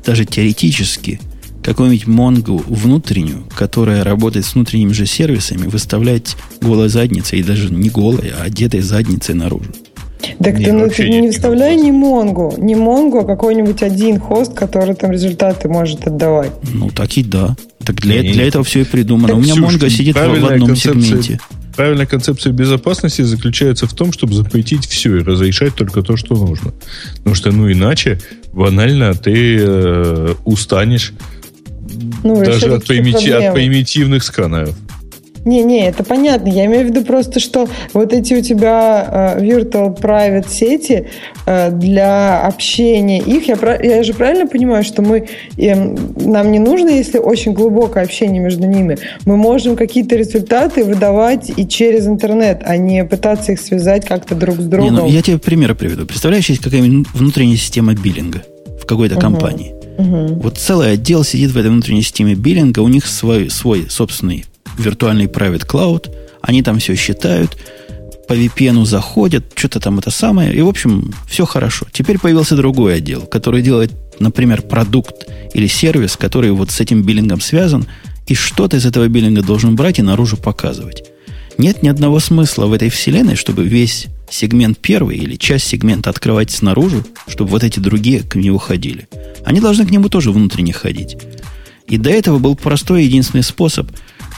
даже 0.05 0.27
теоретически 0.27 1.21
какую-нибудь 1.65 2.07
Монгу 2.07 2.63
внутреннюю, 2.69 3.45
которая 3.57 4.05
работает 4.05 4.45
с 4.45 4.55
внутренними 4.55 4.93
же 4.93 5.07
сервисами, 5.07 5.67
выставлять 5.67 6.37
голой 6.61 6.91
задницей, 6.91 7.41
и 7.41 7.43
даже 7.43 7.73
не 7.73 7.89
голой, 7.89 8.33
а 8.39 8.45
одетой 8.45 8.81
задницей 8.81 9.35
наружу? 9.35 9.71
Так 10.39 10.59
Не, 10.59 10.67
ты, 10.67 10.73
ну, 10.73 10.89
ты 10.89 11.09
не 11.09 11.31
вставляй 11.31 11.77
не 11.77 11.93
Монгу, 11.93 12.55
не 12.59 12.75
Монгу, 12.75 13.19
а 13.21 13.25
какой-нибудь 13.25 13.83
один 13.83 14.21
хост, 14.21 14.55
который 14.55 14.95
там 14.95 15.11
результаты 15.11 15.69
может 15.69 16.07
отдавать. 16.07 16.53
Ну, 16.73 16.91
так 16.91 17.17
и 17.17 17.25
да. 17.25 17.57
Так 17.85 17.97
для, 17.97 18.23
Не, 18.23 18.33
для 18.33 18.47
этого 18.47 18.65
все 18.65 18.81
и 18.81 18.85
придумано. 18.85 19.29
Так, 19.29 19.37
У 19.37 19.41
меня 19.41 19.53
Ксюш, 19.53 19.65
Монго 19.73 19.91
сидит 19.91 20.17
в, 20.17 20.19
одном 20.19 20.69
концепция- 20.69 21.03
сегменте. 21.03 21.41
Правильная 21.77 22.07
концепция 22.07 22.53
безопасности 22.53 23.23
заключается 23.23 23.87
в 23.87 23.93
том, 23.95 24.13
чтобы 24.13 24.35
запретить 24.35 24.87
все 24.87 25.17
и 25.17 25.23
разрешать 25.23 25.75
только 25.75 26.03
то, 26.03 26.17
что 26.17 26.37
нужно. 26.37 26.73
Потому 27.17 27.35
что, 27.35 27.51
ну, 27.51 27.71
иначе 27.71 28.21
банально 28.53 29.13
ты 29.15 29.59
э, 29.59 30.35
устанешь 30.45 31.13
Ну, 32.23 32.45
даже 32.45 32.75
от, 32.75 32.85
примити- 32.85 33.31
от 33.31 33.55
примитивных 33.55 34.23
сканеров. 34.23 34.75
Не-не, 35.45 35.89
это 35.89 36.03
понятно. 36.05 36.49
Я 36.49 36.65
имею 36.67 36.87
в 36.87 36.91
виду 36.91 37.05
просто, 37.05 37.39
что 37.39 37.69
вот 37.93 38.13
эти 38.15 38.33
у 38.35 38.41
тебя 38.41 39.37
э, 39.39 39.45
virtual 39.45 39.95
private 39.95 40.49
сети 40.49 41.09
э, 41.47 41.71
для 41.71 42.41
общения 42.41 43.21
их, 43.21 43.47
я, 43.49 43.57
я 43.83 44.03
же 44.03 44.15
правильно 44.15 44.47
понимаю, 44.47 44.85
что 44.85 45.03
мы 45.03 45.29
эм, 45.59 46.15
нам 46.17 46.51
не 46.51 46.59
нужно, 46.59 46.89
если 46.89 47.19
очень 47.19 47.53
глубокое 47.53 48.05
общение 48.05 48.41
между 48.43 48.67
ними, 48.67 48.97
мы 49.27 49.37
можем 49.37 49.77
какие-то 49.77 50.17
результаты 50.17 50.83
выдавать 50.83 51.53
и 51.55 51.69
через 51.69 52.07
интернет, 52.07 52.63
а 52.65 52.79
не 52.79 53.05
пытаться 53.05 53.53
их 53.53 53.61
связать 53.61 54.07
как-то 54.07 54.35
друг 54.35 54.57
с 54.57 54.61
Не, 54.61 54.69
другом. 54.69 54.95
ну, 54.95 55.09
я 55.09 55.21
тебе 55.21 55.39
пример 55.39 55.75
приведу. 55.75 56.07
Представляешь, 56.07 56.49
есть 56.49 56.63
какая-нибудь 56.63 57.09
внутренняя 57.13 57.59
система 57.59 57.93
биллинга 57.93 58.43
в 58.81 58.87
какой-то 58.87 59.17
компании. 59.17 59.74
Мгм. 59.99 60.41
Вот 60.41 60.59
целый 60.59 60.93
отдел 60.93 61.25
сидит 61.25 61.51
в 61.51 61.57
этой 61.57 61.71
внутренней 61.71 62.03
системе 62.03 62.35
биллинга, 62.35 62.81
у 62.81 62.89
них 62.89 63.07
свой, 63.07 63.51
свой 63.51 63.89
собственный 63.89 64.45
виртуальный 64.79 65.27
private 65.27 65.67
cloud, 65.67 66.11
они 66.43 66.63
там 66.63 66.79
все 66.79 66.95
считают, 66.97 67.57
по 68.27 68.33
VPN 68.33 68.85
заходят, 68.85 69.45
что-то 69.55 69.81
там 69.81 69.99
это 69.99 70.11
самое, 70.11 70.53
и, 70.53 70.61
в 70.61 70.69
общем, 70.69 71.13
все 71.29 71.45
хорошо. 71.45 71.87
Теперь 71.93 72.19
появился 72.19 72.57
другой 72.57 72.97
отдел, 72.97 73.23
который 73.23 73.63
делает, 73.63 73.93
например, 74.19 74.63
продукт 74.63 75.27
или 75.53 75.67
сервис, 75.67 76.17
который 76.17 76.51
вот 76.53 76.71
с 76.71 76.81
этим 76.81 77.03
биллингом 77.03 77.41
связан, 77.41 77.87
и 78.27 78.35
что-то 78.35 78.79
из 78.79 78.87
этого 78.87 79.09
биллинга 79.09 79.43
должен 79.43 79.77
брать 79.77 79.99
и 79.99 80.03
наружу 80.03 80.37
показывать. 80.37 81.05
Нет 81.59 81.83
ни 81.83 81.89
одного 81.89 82.19
смысла 82.19 82.67
в 82.67 82.73
этой 82.73 82.89
вселенной, 82.89 83.37
чтобы 83.37 83.65
весь 83.65 84.07
сегмент 84.35 84.79
первый 84.79 85.17
или 85.17 85.37
часть 85.37 85.67
сегмента 85.67 86.11
открывать 86.11 86.51
снаружи, 86.51 87.05
чтобы 87.29 87.51
вот 87.51 87.63
эти 87.63 87.79
другие 87.79 88.21
к 88.21 88.35
нему 88.35 88.59
ходили. 88.59 89.09
Они 89.45 89.61
должны 89.61 89.87
к 89.87 89.91
нему 89.91 90.09
тоже 90.09 90.33
внутренне 90.33 90.73
ходить. 90.73 91.17
И 91.87 91.99
до 91.99 92.11
этого 92.11 92.39
был 92.39 92.57
простой 92.57 93.05
единственный 93.05 93.45
способ. 93.45 93.91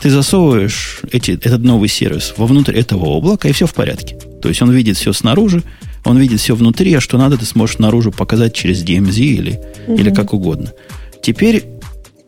Ты 0.03 0.11
засовываешь 0.11 1.01
эти, 1.11 1.31
этот 1.31 1.63
новый 1.63 1.89
сервис 1.89 2.35
вовнутрь 2.37 2.77
этого 2.77 3.07
облака, 3.07 3.49
и 3.49 3.53
все 3.53 3.67
в 3.67 3.73
порядке. 3.73 4.19
То 4.43 4.49
есть 4.49 4.61
он 4.61 4.71
видит 4.71 4.99
все 4.99 5.13
снаружи, 5.13 5.63
он 6.05 6.19
видит 6.19 6.41
все 6.41 6.55
внутри, 6.55 6.93
а 6.95 7.01
что 7.01 7.17
надо, 7.17 7.39
ты 7.39 7.47
сможешь 7.47 7.79
наружу 7.79 8.13
показать 8.13 8.55
через 8.55 8.85
DMZ 8.85 9.19
или, 9.19 9.61
или 9.89 10.11
как 10.11 10.35
угодно. 10.35 10.73
Теперь 11.23 11.65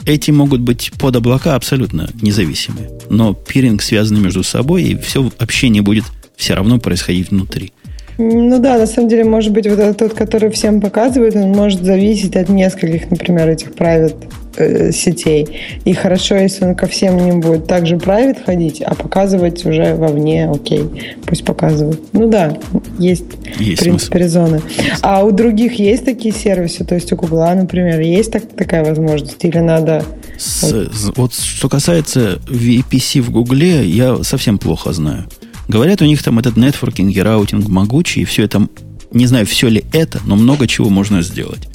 эти 0.07 0.31
могут 0.31 0.62
быть 0.62 0.92
под 0.98 1.16
облака 1.16 1.54
абсолютно 1.54 2.09
независимые. 2.22 2.90
Но 3.11 3.35
пиринг 3.35 3.83
связаны 3.83 4.20
между 4.20 4.42
собой, 4.42 4.85
и 4.85 4.96
все 4.96 5.31
общение 5.38 5.83
будет 5.83 6.04
все 6.38 6.55
равно 6.55 6.79
происходить 6.79 7.31
внутри. 7.31 7.72
Ну 8.16 8.59
да, 8.59 8.79
на 8.79 8.87
самом 8.87 9.09
деле, 9.09 9.24
может 9.24 9.53
быть, 9.53 9.68
вот 9.68 9.79
этот 9.79 9.98
тот, 9.98 10.14
который 10.14 10.51
всем 10.51 10.81
показывает, 10.81 11.37
он 11.37 11.51
может 11.53 11.85
зависеть 11.85 12.35
от 12.37 12.48
нескольких, 12.48 13.11
например, 13.11 13.48
этих 13.48 13.68
private 13.70 14.16
э, 14.57 14.90
сетей. 14.90 15.46
И 15.85 15.92
хорошо, 15.92 16.35
если 16.37 16.64
он 16.64 16.74
ко 16.74 16.88
всем 16.88 17.16
не 17.16 17.33
будет 17.38 17.68
также 17.68 17.94
private 17.94 18.44
ходить, 18.44 18.83
а 18.83 18.96
показывать 18.96 19.64
уже 19.64 19.94
вовне, 19.94 20.51
окей, 20.51 20.83
пусть 21.27 21.44
показывают. 21.44 22.01
Ну 22.12 22.29
да, 22.29 22.59
есть, 22.98 23.24
Есть 23.61 23.83
в 23.83 23.85
принципе, 23.85 24.18
резоны. 24.18 24.62
А 25.01 25.24
у 25.24 25.31
других 25.31 25.74
есть 25.79 26.05
такие 26.05 26.35
сервисы, 26.35 26.85
то 26.85 26.96
есть 26.96 27.12
у 27.12 27.16
Гугла, 27.16 27.55
например, 27.55 28.01
есть 28.01 28.33
так, 28.33 28.42
такая 28.57 28.85
возможность? 28.85 29.44
Или 29.44 29.59
надо... 29.59 30.05
С- 30.37 30.62
с- 30.92 31.12
вот 31.16 31.35
что 31.35 31.68
касается 31.68 32.40
VPC 32.48 33.20
в 33.22 33.31
Гугле, 33.31 33.85
я 33.85 34.24
совсем 34.24 34.59
плохо 34.59 34.92
знаю. 34.92 35.24
Говорят, 35.68 36.00
у 36.02 36.07
них 36.07 36.22
там 36.22 36.38
этот 36.38 36.57
нетворкинг 36.57 37.14
и 37.14 37.20
раутинг 37.20 37.68
могучий, 37.68 38.22
и 38.22 38.24
все 38.24 38.44
это, 38.44 38.66
не 39.12 39.26
знаю, 39.26 39.46
все 39.46 39.68
ли 39.68 39.85
это, 39.92 40.20
но 40.24 40.35
много 40.37 40.66
чего 40.66 40.88
можно 40.88 41.22
сделать. 41.22 41.68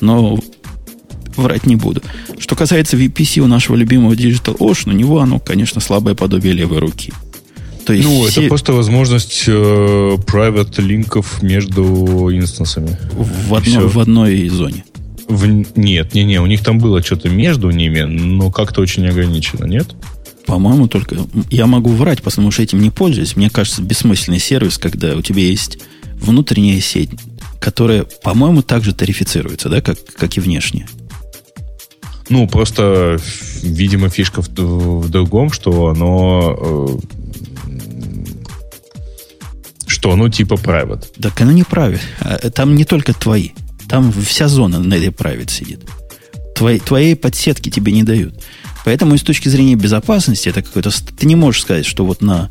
Но 0.00 0.38
врать 1.36 1.66
не 1.66 1.76
буду. 1.76 2.02
Что 2.38 2.54
касается 2.54 2.96
VPC 2.96 3.40
у 3.40 3.46
нашего 3.46 3.76
любимого 3.76 4.12
Digital 4.12 4.56
Ocean, 4.58 4.90
у 4.90 4.92
него 4.92 5.20
оно, 5.20 5.38
конечно, 5.38 5.80
слабое 5.80 6.14
подобие 6.14 6.52
левой 6.52 6.78
руки. 6.78 7.12
То 7.86 7.94
есть 7.94 8.06
Ну, 8.06 8.26
все 8.26 8.40
это 8.42 8.48
просто 8.48 8.72
возможность 8.74 9.44
э, 9.46 9.50
private 10.26 10.80
линков 10.82 11.42
между 11.42 12.28
инстансами. 12.30 12.96
в, 13.48 13.54
одно- 13.54 13.88
в 13.88 13.98
одной 13.98 14.48
зоне. 14.48 14.84
В- 15.28 15.46
нет, 15.78 16.12
не, 16.14 16.24
не, 16.24 16.40
у 16.40 16.46
них 16.46 16.62
там 16.62 16.78
было 16.78 17.02
что-то 17.02 17.30
между 17.30 17.70
ними, 17.70 18.00
но 18.02 18.50
как-то 18.50 18.80
очень 18.82 19.06
ограничено, 19.06 19.64
нет? 19.64 19.88
По-моему, 20.46 20.88
только 20.88 21.16
я 21.50 21.66
могу 21.66 21.90
врать, 21.90 22.22
потому 22.22 22.50
что 22.50 22.62
этим 22.62 22.80
не 22.80 22.90
пользуюсь. 22.90 23.36
Мне 23.36 23.50
кажется, 23.50 23.82
бессмысленный 23.82 24.40
сервис, 24.40 24.78
когда 24.78 25.16
у 25.16 25.22
тебя 25.22 25.42
есть 25.42 25.78
внутренняя 26.14 26.80
сеть, 26.80 27.10
которая, 27.60 28.04
по-моему, 28.22 28.62
также 28.62 28.94
тарифицируется, 28.94 29.68
да, 29.68 29.80
как, 29.80 29.98
как 30.16 30.36
и 30.36 30.40
внешняя. 30.40 30.86
Ну, 32.28 32.46
просто, 32.46 33.18
видимо, 33.62 34.08
фишка 34.08 34.40
в, 34.42 34.48
в 34.48 35.08
другом, 35.08 35.50
что 35.50 35.88
оно... 35.88 36.56
э, 36.60 37.20
что 39.86 40.12
оно 40.12 40.28
типа 40.28 40.54
private. 40.54 41.06
Так 41.20 41.40
оно 41.40 41.50
не 41.52 41.64
правит. 41.64 42.00
А, 42.20 42.38
Там 42.50 42.76
не 42.76 42.84
только 42.84 43.12
твои. 43.12 43.50
Там 43.88 44.12
вся 44.12 44.46
зона 44.46 44.78
на 44.78 44.94
этой 44.94 45.10
правит 45.10 45.50
сидит. 45.50 45.80
Твои, 46.54 46.78
твоей 46.78 47.16
подсетки 47.16 47.68
тебе 47.70 47.92
не 47.92 48.04
дают. 48.04 48.34
Поэтому 48.84 49.14
и 49.14 49.18
с 49.18 49.22
точки 49.22 49.48
зрения 49.48 49.76
безопасности, 49.76 50.48
это 50.48 50.62
какой-то... 50.62 50.90
Ты 50.90 51.26
не 51.26 51.36
можешь 51.36 51.62
сказать, 51.62 51.86
что 51.86 52.04
вот 52.04 52.22
на, 52.22 52.50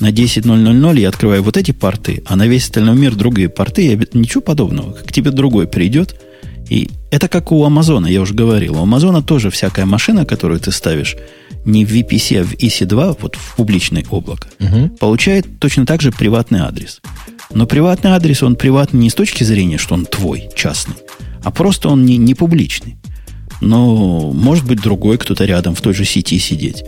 на 0.00 0.10
10.000 0.10 1.00
я 1.00 1.08
открываю 1.08 1.42
вот 1.42 1.56
эти 1.56 1.72
порты, 1.72 2.22
а 2.26 2.36
на 2.36 2.46
весь 2.46 2.64
остальной 2.64 2.96
мир 2.96 3.14
другие 3.14 3.48
порты. 3.48 3.86
Я, 3.86 3.98
ничего 4.12 4.40
подобного. 4.40 4.92
К 4.92 5.12
тебе 5.12 5.30
другой 5.30 5.66
придет. 5.66 6.20
И 6.70 6.90
это 7.10 7.28
как 7.28 7.52
у 7.52 7.64
Амазона, 7.64 8.06
я 8.06 8.20
уже 8.20 8.34
говорил. 8.34 8.76
У 8.76 8.82
Амазона 8.82 9.22
тоже 9.22 9.50
всякая 9.50 9.84
машина, 9.84 10.24
которую 10.24 10.60
ты 10.60 10.72
ставишь 10.72 11.16
не 11.64 11.84
в 11.84 11.92
VPC, 11.92 12.40
а 12.40 12.44
в 12.44 12.54
EC2, 12.54 13.18
вот 13.20 13.36
в 13.36 13.56
публичное 13.56 14.04
облако, 14.10 14.48
получает 15.00 15.46
точно 15.58 15.86
так 15.86 16.02
же 16.02 16.12
приватный 16.12 16.60
адрес. 16.60 17.00
Но 17.52 17.66
приватный 17.66 18.12
адрес, 18.12 18.42
он 18.42 18.56
приватный 18.56 19.00
не 19.00 19.10
с 19.10 19.14
точки 19.14 19.44
зрения, 19.44 19.78
что 19.78 19.94
он 19.94 20.06
твой, 20.06 20.48
частный, 20.56 20.96
а 21.42 21.50
просто 21.50 21.88
он 21.88 22.04
не, 22.04 22.16
не 22.16 22.34
публичный. 22.34 22.96
Но 23.60 24.32
может 24.32 24.66
быть 24.66 24.80
другой 24.80 25.18
кто-то 25.18 25.44
рядом 25.44 25.74
в 25.74 25.80
той 25.80 25.94
же 25.94 26.04
сети 26.04 26.38
сидеть. 26.38 26.84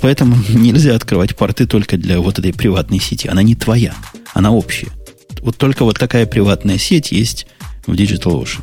Поэтому 0.00 0.36
нельзя 0.48 0.94
открывать 0.94 1.36
порты 1.36 1.66
только 1.66 1.96
для 1.96 2.20
вот 2.20 2.38
этой 2.38 2.52
приватной 2.52 3.00
сети. 3.00 3.28
Она 3.28 3.42
не 3.42 3.54
твоя, 3.54 3.94
она 4.32 4.50
общая. 4.50 4.88
Вот 5.40 5.56
только 5.56 5.84
вот 5.84 5.98
такая 5.98 6.26
приватная 6.26 6.78
сеть 6.78 7.12
есть 7.12 7.46
в 7.86 7.92
DigitalOcean. 7.92 8.62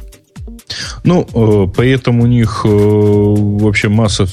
Ну, 1.04 1.28
э, 1.34 1.68
поэтому 1.76 2.24
у 2.24 2.28
них 2.28 2.62
э, 2.64 2.68
вообще 2.70 3.90
масса, 3.90 4.28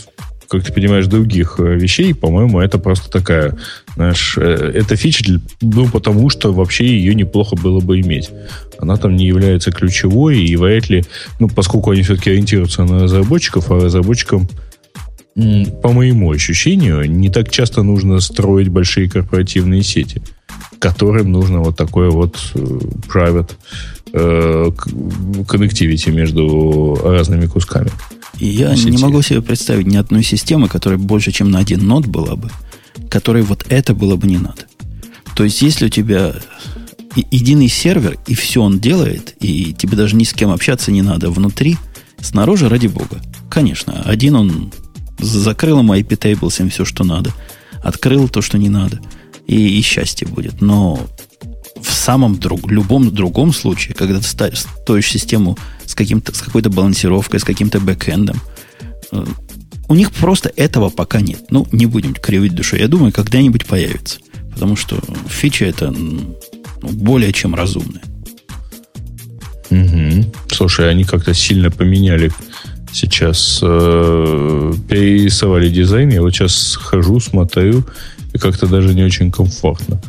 как 0.49 0.65
ты 0.65 0.73
понимаешь, 0.73 1.07
других 1.07 1.57
э, 1.59 1.75
вещей. 1.77 2.15
По-моему, 2.15 2.61
это 2.61 2.79
просто 2.79 3.11
такая, 3.11 3.57
знаешь, 3.95 4.37
э, 4.39 4.73
это 4.75 4.97
фича, 4.97 5.41
ну, 5.61 5.89
потому 5.89 6.31
что 6.31 6.53
вообще 6.53 6.87
ее 6.87 7.15
неплохо 7.15 7.55
было 7.57 7.81
бы 7.81 8.01
иметь. 8.01 8.31
Она 8.79 8.97
там 8.97 9.17
не 9.17 9.27
является 9.27 9.71
ключевой, 9.71 10.39
и 10.39 10.57
вряд 10.57 10.89
ли, 10.89 11.05
ну, 11.39 11.49
поскольку 11.49 11.91
они 11.91 12.03
все-таки 12.03 12.31
ориентируются 12.31 12.85
на 12.85 13.01
разработчиков, 13.03 13.71
а 13.71 13.77
разработчикам, 13.77 14.49
по 15.83 15.93
моему 15.93 16.33
ощущению, 16.33 17.09
не 17.09 17.29
так 17.29 17.51
часто 17.51 17.83
нужно 17.83 18.19
строить 18.21 18.69
большие 18.69 19.09
корпоративные 19.09 19.83
сети, 19.83 20.23
которым 20.81 21.31
нужно 21.31 21.61
вот 21.61 21.77
такое 21.77 22.11
вот 22.11 22.37
э, 22.55 22.59
private 22.59 23.51
э, 24.15 24.71
connectivity 25.47 26.11
между 26.11 26.99
разными 27.05 27.47
кусками. 27.47 27.91
И 28.39 28.47
я 28.47 28.77
сети. 28.77 28.91
не 28.91 28.99
могу 28.99 29.23
себе 29.23 29.43
представить 29.43 29.87
ни 29.87 29.97
одной 29.97 30.23
системы, 30.23 30.69
которая 30.69 30.99
больше, 30.99 31.33
чем 31.33 31.51
на 31.51 31.59
один 31.59 31.87
нод 31.87 32.07
была 32.07 32.37
бы, 32.37 32.51
которой 33.11 33.43
вот 33.43 33.67
это 33.69 33.95
было 33.95 34.17
бы 34.17 34.27
не 34.27 34.39
надо. 34.39 34.67
То 35.35 35.45
есть, 35.45 35.63
если 35.63 35.87
у 35.87 35.89
тебя 35.89 36.35
единый 37.31 37.69
сервер, 37.69 38.19
и 38.27 38.35
все 38.35 38.63
он 38.63 38.79
делает, 38.81 39.35
и 39.41 39.73
тебе 39.73 39.97
даже 39.97 40.17
ни 40.17 40.25
с 40.25 40.33
кем 40.33 40.51
общаться 40.51 40.93
не 40.93 41.03
надо 41.03 41.31
внутри, 41.31 41.77
снаружи, 42.21 42.69
ради 42.69 42.87
бога. 42.87 43.21
Конечно, 43.51 44.03
один 44.03 44.37
он 44.37 44.73
закрыл 45.19 45.79
ему 45.79 45.95
IP 45.95 46.19
tables 46.19 46.69
все, 46.71 46.85
что 46.85 47.05
надо, 47.05 47.33
открыл 47.83 48.29
то, 48.29 48.43
что 48.43 48.59
не 48.59 48.69
надо, 48.69 49.01
и, 49.47 49.79
и 49.79 49.83
счастье 49.83 50.27
будет. 50.27 50.61
Но 50.61 51.01
в 51.81 51.93
самом 51.93 52.39
друг, 52.39 52.71
любом 52.71 53.13
другом 53.15 53.53
случае, 53.53 53.95
когда 53.95 54.19
ты 54.19 54.25
ста- 54.25 54.55
строишь 54.55 55.11
систему 55.11 55.57
с, 55.89 55.95
каким-то, 55.95 56.35
с 56.35 56.43
какой-то 56.43 56.69
балансировкой, 56.69 57.41
с 57.41 57.45
каким-то 57.45 57.81
бэкэндом, 57.81 58.41
э, 59.11 59.25
у 59.89 59.95
них 59.95 60.13
просто 60.13 60.53
этого 60.55 60.91
пока 60.91 61.21
нет. 61.23 61.41
Ну, 61.51 61.67
не 61.73 61.87
будем 61.87 62.15
кривить 62.15 62.55
душой. 62.55 62.81
Я 62.81 62.89
думаю, 62.89 63.11
когда-нибудь 63.11 63.65
появится. 63.65 64.19
Потому 64.53 64.77
что 64.77 65.01
фича 65.29 65.65
это 65.65 65.91
Ну, 65.91 66.37
более 66.83 67.33
чем 67.33 67.55
разумное. 67.55 68.03
Угу. 69.71 70.33
Слушай, 70.51 70.91
они 70.91 71.05
как-то 71.05 71.33
сильно 71.33 71.71
поменяли 71.71 72.33
сейчас, 72.93 73.61
э, 73.63 74.73
перерисовали 74.89 75.71
дизайн. 75.71 76.11
Я 76.11 76.21
вот 76.21 76.35
сейчас 76.35 76.77
хожу, 76.77 77.21
смотрю, 77.21 77.85
и 78.35 78.39
как-то 78.39 78.67
даже 78.67 78.95
не 78.95 79.05
очень 79.05 79.33
комфортно. 79.33 80.01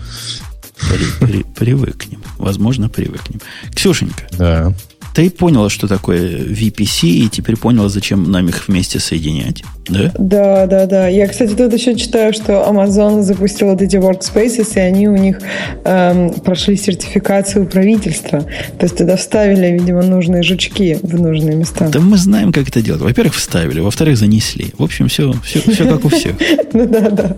При, 0.89 1.25
при, 1.25 1.43
привыкнем. 1.43 2.21
Возможно, 2.38 2.89
привыкнем. 2.89 3.39
Ксюшенька. 3.73 4.27
Да. 4.38 4.73
Ты 5.14 5.30
поняла, 5.30 5.70
что 5.70 5.88
такое 5.88 6.45
VPC, 6.45 7.07
и 7.07 7.30
теперь 7.30 7.57
поняла, 7.57 7.89
зачем 7.89 8.32
нам 8.32 8.47
их 8.47 8.68
вместе 8.68 8.99
соединять, 8.99 9.64
да? 9.88 10.12
Да, 10.18 10.66
да, 10.68 10.86
да. 10.86 11.07
Я, 11.07 11.28
кстати, 11.28 11.53
тут 11.53 11.74
еще 11.74 11.95
читаю, 11.95 12.34
что 12.34 12.66
Amazon 12.70 13.22
запустил 13.24 13.70
вот 13.70 13.82
эти 13.82 13.97
workspaces, 13.97 14.76
и 14.76 14.80
они 14.80 15.07
у 15.07 15.18
них 15.18 15.39
эм, 15.84 16.32
прошли 16.32 16.78
сертификацию 16.78 17.66
правительства. 17.66 18.41
То 18.78 18.84
есть 18.84 18.97
туда 18.97 19.18
вставили, 19.18 19.68
видимо, 19.68 20.03
нужные 20.03 20.43
жучки 20.43 20.99
в 21.01 21.20
нужные 21.20 21.55
места. 21.55 21.89
Да 21.89 21.99
мы 21.99 22.18
знаем, 22.18 22.51
как 22.51 22.70
это 22.70 22.82
делать. 22.82 23.01
Во-первых, 23.01 23.36
вставили, 23.36 23.80
во-вторых, 23.80 24.18
занесли. 24.18 24.74
В 24.78 24.84
общем, 24.84 25.07
все, 25.07 25.34
все, 25.43 25.60
все 25.62 25.86
как 25.86 26.05
у 26.05 26.10
всех. 26.10 26.36
Ну 26.74 26.88
да, 26.88 27.10
да. 27.10 27.38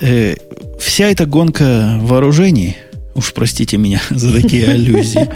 Э, 0.00 0.34
вся 0.80 1.08
эта 1.08 1.26
гонка 1.26 1.98
вооружений, 2.00 2.76
уж 3.14 3.32
простите 3.32 3.76
меня 3.76 4.00
за 4.10 4.32
такие 4.32 4.68
аллюзии, 4.68 5.28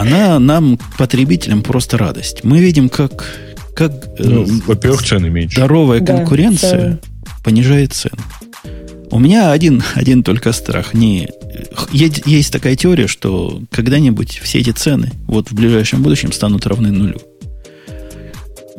она 0.00 0.38
нам, 0.38 0.78
потребителям, 0.98 1.62
просто 1.62 1.98
радость. 1.98 2.44
Мы 2.44 2.60
видим, 2.60 2.88
как, 2.88 3.24
как 3.74 3.92
э, 4.18 4.22
Ну, 4.24 4.46
во-первых, 4.66 5.02
цены 5.04 5.28
меньше. 5.30 5.56
здоровая 5.56 6.00
Да, 6.00 6.16
конкуренция 6.16 6.70
цены. 6.70 6.98
понижает 7.44 7.92
цены. 7.92 8.18
У 9.10 9.18
меня 9.18 9.52
один, 9.52 9.82
один 9.94 10.22
только 10.22 10.52
страх. 10.52 10.92
Не, 10.94 11.28
есть, 11.92 12.22
есть 12.26 12.52
такая 12.52 12.76
теория, 12.76 13.06
что 13.06 13.62
когда-нибудь 13.70 14.38
все 14.42 14.58
эти 14.60 14.70
цены 14.70 15.12
вот 15.26 15.50
в 15.50 15.54
ближайшем 15.54 16.02
будущем 16.02 16.30
станут 16.32 16.66
равны 16.66 16.90
нулю. 16.92 17.20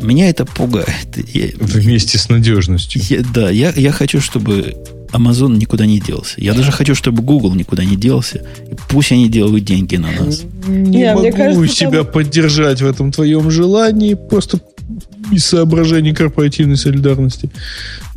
Меня 0.02 0.30
это 0.30 0.46
пугает. 0.46 1.08
Я- 1.34 1.50
Вместе 1.60 2.18
с 2.18 2.30
надежностью. 2.30 3.02
я- 3.10 3.24
да, 3.34 3.50
я, 3.50 3.72
я 3.76 3.92
хочу, 3.92 4.22
чтобы 4.22 4.76
Amazon 5.12 5.58
никуда 5.58 5.86
не 5.86 6.00
делся. 6.00 6.36
Я 6.38 6.54
даже 6.54 6.72
хочу, 6.72 6.96
чтобы 6.96 7.22
Google 7.24 7.54
никуда 7.56 7.84
не 7.84 7.96
делся. 7.96 8.46
И 8.72 8.76
пусть 8.90 9.12
они 9.12 9.28
делают 9.30 9.66
деньги 9.66 9.96
на 9.98 10.12
нас. 10.12 10.44
Не 10.68 11.00
Не, 11.00 11.14
могу 11.16 11.32
кажется, 11.32 11.76
себя 11.76 12.04
поддержать 12.04 12.82
в 12.82 12.86
этом 12.86 13.12
твоем 13.12 13.50
желании, 13.52 14.14
просто 14.14 14.62
из 15.32 15.46
соображений 15.46 16.14
корпоративной 16.14 16.78
солидарности. 16.78 17.50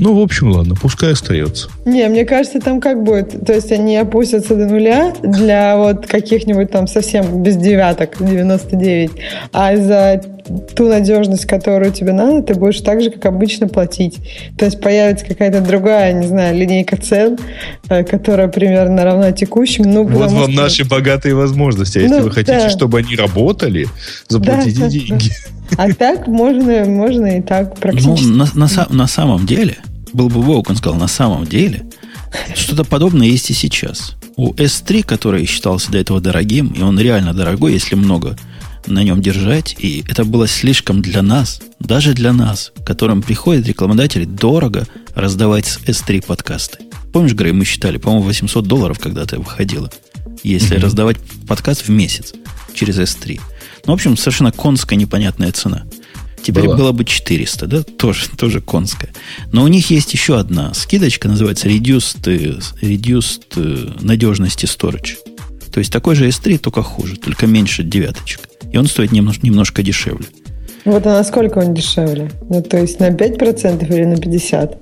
Ну, 0.03 0.15
в 0.15 0.21
общем, 0.21 0.51
ладно, 0.51 0.75
пускай 0.75 1.13
остается. 1.13 1.69
Не, 1.85 2.09
мне 2.09 2.25
кажется, 2.25 2.59
там 2.59 2.81
как 2.81 3.05
будет, 3.05 3.47
то 3.47 3.53
есть 3.53 3.71
они 3.71 3.97
опустятся 3.97 4.57
до 4.57 4.67
нуля 4.67 5.13
для 5.23 5.77
вот 5.77 6.07
каких-нибудь 6.09 6.73
там 6.73 6.89
совсем 6.89 7.41
без 7.45 7.55
девяток, 7.57 8.17
99, 8.19 9.11
а 9.53 9.77
за 9.77 10.21
ту 10.75 10.89
надежность, 10.89 11.47
которую 11.47 11.93
тебе 11.93 12.13
надо, 12.13 12.43
ты 12.43 12.55
будешь 12.59 12.81
так 12.81 13.01
же, 13.01 13.11
как 13.13 13.27
обычно, 13.27 13.69
платить. 13.69 14.19
То 14.59 14.65
есть 14.65 14.81
появится 14.81 15.25
какая-то 15.25 15.61
другая, 15.61 16.13
не 16.15 16.27
знаю, 16.27 16.57
линейка 16.59 16.97
цен, 16.97 17.39
э, 17.89 18.03
которая 18.03 18.49
примерно 18.49 19.05
равна 19.05 19.31
текущим. 19.31 19.85
Ну, 19.85 20.03
Вот 20.03 20.31
вам 20.33 20.43
что- 20.43 20.51
наши 20.51 20.85
богатые 20.85 21.37
возможности. 21.37 21.99
А 21.99 22.01
если 22.01 22.17
Ну, 22.17 22.23
вы 22.25 22.31
хотите, 22.33 22.59
да. 22.59 22.71
чтобы 22.71 22.99
они 22.99 23.15
работали, 23.15 23.87
заплатите 24.29 24.81
Да, 24.81 24.87
да, 24.87 24.91
деньги. 24.91 25.31
А 25.79 25.89
так 25.95 26.27
можно, 26.27 26.85
можно 26.87 27.39
и 27.39 27.41
так 27.41 27.69
Ну, 27.71 27.77
практически. 27.81 28.25
на, 28.27 28.47
на 28.55 28.65
са- 28.65 28.93
на 28.93 29.07
самом 29.07 29.47
деле, 29.47 29.77
был 30.13 30.29
бы 30.29 30.43
Вовк, 30.43 30.71
он 30.71 30.77
сказал, 30.77 30.99
на 30.99 31.09
самом 31.09 31.47
деле, 31.47 31.87
что-то 32.55 32.85
подобное 32.85 33.27
есть 33.27 33.51
и 33.51 33.55
сейчас. 33.55 34.15
У 34.37 34.53
S3, 34.55 35.03
который 35.03 35.47
считался 35.47 35.91
до 35.91 35.99
этого 35.99 36.21
дорогим, 36.21 36.69
и 36.69 36.83
он 36.83 36.99
реально 36.99 37.35
дорогой, 37.35 37.75
если 37.75 37.95
много 37.95 38.37
на 38.87 39.03
нем 39.05 39.21
держать, 39.21 39.77
и 39.79 40.05
это 40.09 40.25
было 40.25 40.49
слишком 40.49 41.03
для 41.03 41.23
нас, 41.23 41.61
даже 41.79 42.15
для 42.15 42.33
нас, 42.33 42.73
которым 42.85 43.23
приходят 43.23 43.67
рекламодатели 43.67 44.25
дорого 44.25 44.87
раздавать 45.15 45.67
с 45.67 45.79
S3 45.79 46.25
подкасты. 46.27 46.79
Помнишь, 47.13 47.35
Грей, 47.35 47.53
мы 47.53 47.65
считали, 47.65 47.99
по-моему, 47.99 48.25
800 48.27 48.67
долларов 48.67 48.99
когда-то 48.99 49.39
выходило, 49.39 49.91
если 50.43 50.77
раздавать 50.77 51.19
подкаст 51.47 51.83
в 51.83 51.91
месяц 51.91 52.33
через 52.75 52.99
S3. 52.99 53.41
Ну, 53.87 53.93
в 53.93 53.95
общем, 53.95 54.17
совершенно 54.17 54.51
конская 54.51 54.99
непонятная 54.99 55.53
цена. 55.53 55.85
Теперь 56.43 56.65
Была. 56.65 56.77
было 56.77 56.93
бы 56.93 57.05
400, 57.05 57.67
да? 57.67 57.83
Тоже, 57.83 58.29
тоже 58.37 58.61
конская. 58.61 59.13
Но 59.53 59.63
у 59.63 59.69
них 59.69 59.91
есть 59.91 60.13
еще 60.13 60.39
одна 60.39 60.75
скидочка, 60.75 61.29
называется 61.29 61.69
Reduced, 61.69 62.63
reduced 62.81 63.45
э, 63.57 64.05
надежности 64.05 64.67
Storage. 64.67 65.17
То 65.73 65.79
есть 65.79 65.93
такой 65.93 66.17
же 66.17 66.29
S3, 66.29 66.59
только 66.59 66.83
хуже, 66.83 67.17
только 67.17 67.47
меньше 67.47 67.83
девяточек. 67.83 68.41
И 68.71 68.77
он 68.77 68.87
стоит 68.87 69.13
немножко, 69.13 69.47
немножко 69.47 69.83
дешевле. 69.83 70.27
Вот 70.85 71.07
а 71.07 71.15
насколько 71.15 71.59
он 71.59 71.75
дешевле? 71.75 72.31
Ну, 72.51 72.63
то 72.63 72.79
есть 72.79 72.99
на 72.99 73.11
5% 73.11 73.87
или 73.95 74.05
на 74.05 74.15
50%? 74.15 74.79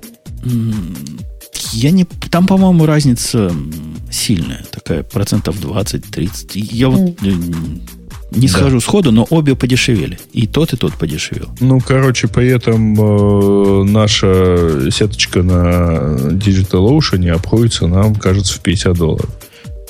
Я 1.73 1.91
не... 1.91 2.05
Там, 2.05 2.47
по-моему, 2.47 2.85
разница 2.85 3.53
сильная. 4.11 4.63
Такая 4.71 5.03
процентов 5.03 5.63
20-30. 5.63 6.53
И 6.55 6.59
Я 6.75 6.89
вот 6.89 7.17
э, 7.23 7.31
не 8.31 8.47
Да. 8.47 8.53
схожу 8.53 8.79
сходу, 8.79 9.11
но 9.11 9.27
обе 9.29 9.55
подешевели. 9.55 10.17
И 10.33 10.47
тот, 10.47 10.73
и 10.73 10.77
тот 10.77 10.93
подешевел. 10.93 11.49
Ну, 11.59 11.79
короче, 11.79 12.27
при 12.27 12.47
этом 12.47 12.95
э, 12.99 13.83
наша 13.83 14.89
сеточка 14.91 15.43
на 15.43 16.17
DigitalOcean 16.31 17.29
обходится 17.31 17.87
нам, 17.87 18.15
кажется, 18.15 18.53
в 18.55 18.61
50 18.61 18.97
долларов. 18.97 19.29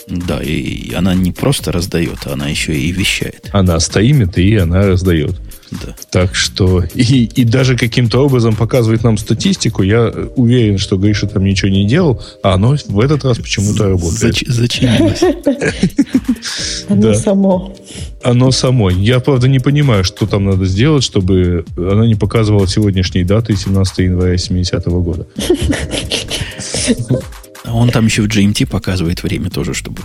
Да, 0.07 0.41
и 0.41 0.93
она 0.93 1.13
не 1.13 1.31
просто 1.31 1.71
раздает, 1.71 2.25
она 2.25 2.47
еще 2.47 2.73
и 2.73 2.91
вещает. 2.91 3.49
Она 3.53 3.79
стримит 3.79 4.37
и 4.37 4.57
она 4.57 4.87
раздает. 4.87 5.39
Да. 5.71 5.95
Так 6.09 6.35
что 6.35 6.83
и, 6.93 7.25
и 7.25 7.45
даже 7.45 7.77
каким-то 7.77 8.25
образом 8.25 8.55
показывает 8.55 9.03
нам 9.03 9.17
статистику. 9.17 9.83
Я 9.83 10.11
уверен, 10.35 10.77
что 10.77 10.97
Гриша 10.97 11.27
там 11.27 11.45
ничего 11.45 11.69
не 11.71 11.87
делал, 11.87 12.21
а 12.43 12.53
оно 12.55 12.75
в 12.87 12.99
этот 12.99 13.23
раз 13.23 13.37
почему-то 13.37 13.89
работает. 13.89 14.35
Зач- 14.35 14.49
зачинилось. 14.49 15.21
Оно 16.89 17.13
само. 17.13 17.75
Оно 18.23 18.51
само. 18.51 18.89
Я, 18.89 19.19
правда, 19.19 19.47
не 19.47 19.59
понимаю, 19.59 20.03
что 20.03 20.25
там 20.25 20.45
надо 20.45 20.65
сделать, 20.65 21.03
чтобы 21.03 21.65
она 21.77 22.05
не 22.05 22.15
показывала 22.15 22.67
сегодняшней 22.67 23.23
даты 23.23 23.55
17 23.55 23.97
января 23.99 24.37
70 24.37 24.85
года. 24.87 25.27
А 27.63 27.75
Он 27.75 27.89
там 27.89 28.05
еще 28.05 28.23
в 28.23 28.27
GMT 28.27 28.65
показывает 28.65 29.21
время 29.21 29.51
тоже, 29.51 29.75
чтобы 29.75 30.01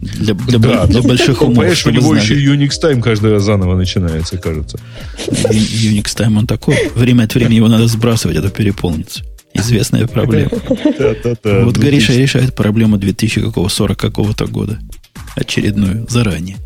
для, 0.00 0.34
для, 0.34 0.58
Да, 0.58 0.80
бо- 0.82 0.86
для 0.86 1.00
ну, 1.02 1.08
больших 1.08 1.42
умов, 1.42 1.56
Понимаешь, 1.56 1.86
у 1.86 1.90
него 1.90 2.14
знали. 2.14 2.20
еще 2.22 2.54
Unix 2.54 2.70
Time 2.82 3.02
каждый 3.02 3.32
раз 3.32 3.42
заново 3.44 3.76
начинается, 3.76 4.38
кажется. 4.38 4.78
Unix 5.28 6.04
Time 6.16 6.38
он 6.38 6.46
такой. 6.46 6.76
Время 6.94 7.24
от 7.24 7.34
времени 7.34 7.56
его 7.56 7.68
надо 7.68 7.86
сбрасывать, 7.86 8.36
а 8.38 8.42
то 8.42 8.50
переполнится. 8.50 9.22
Известная 9.52 10.06
проблема. 10.06 10.50
Вот 10.52 11.44
Ну, 11.44 11.70
Гриша 11.72 12.12
ты- 12.12 12.22
решает 12.22 12.54
проблему 12.54 12.96
2000 12.98 13.40
какого 13.42 13.68
40 13.68 13.98
какого-то 13.98 14.46
года. 14.46 14.78
Очередную, 15.36 16.06
заранее. 16.08 16.56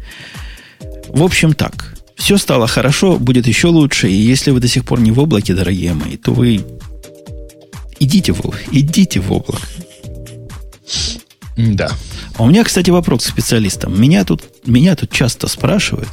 В 1.09 1.23
общем, 1.23 1.55
так. 1.55 1.95
Все 2.17 2.37
стало 2.39 2.67
хорошо, 2.67 3.19
будет 3.19 3.47
еще 3.49 3.69
лучше. 3.69 4.09
И 4.09 4.15
если 4.15 4.51
вы 4.53 4.61
до 4.61 4.69
сих 4.69 4.85
пор 4.85 5.01
не 5.01 5.11
в 5.13 5.19
облаке, 5.19 5.55
дорогие 5.55 5.95
мои, 5.95 6.17
то 6.17 6.33
вы 6.33 6.61
идите 7.99 8.33
в, 8.33 8.41
идите 8.71 9.21
в 9.21 9.33
облако. 9.33 9.67
Да. 11.57 11.91
А 12.37 12.43
у 12.43 12.49
меня, 12.49 12.65
кстати, 12.65 12.91
вопрос 12.91 13.25
к 13.25 13.29
специалистам. 13.29 14.01
Меня 14.01 14.25
тут, 14.25 14.43
меня 14.67 14.97
тут 14.97 15.11
часто 15.11 15.47
спрашивают, 15.47 16.09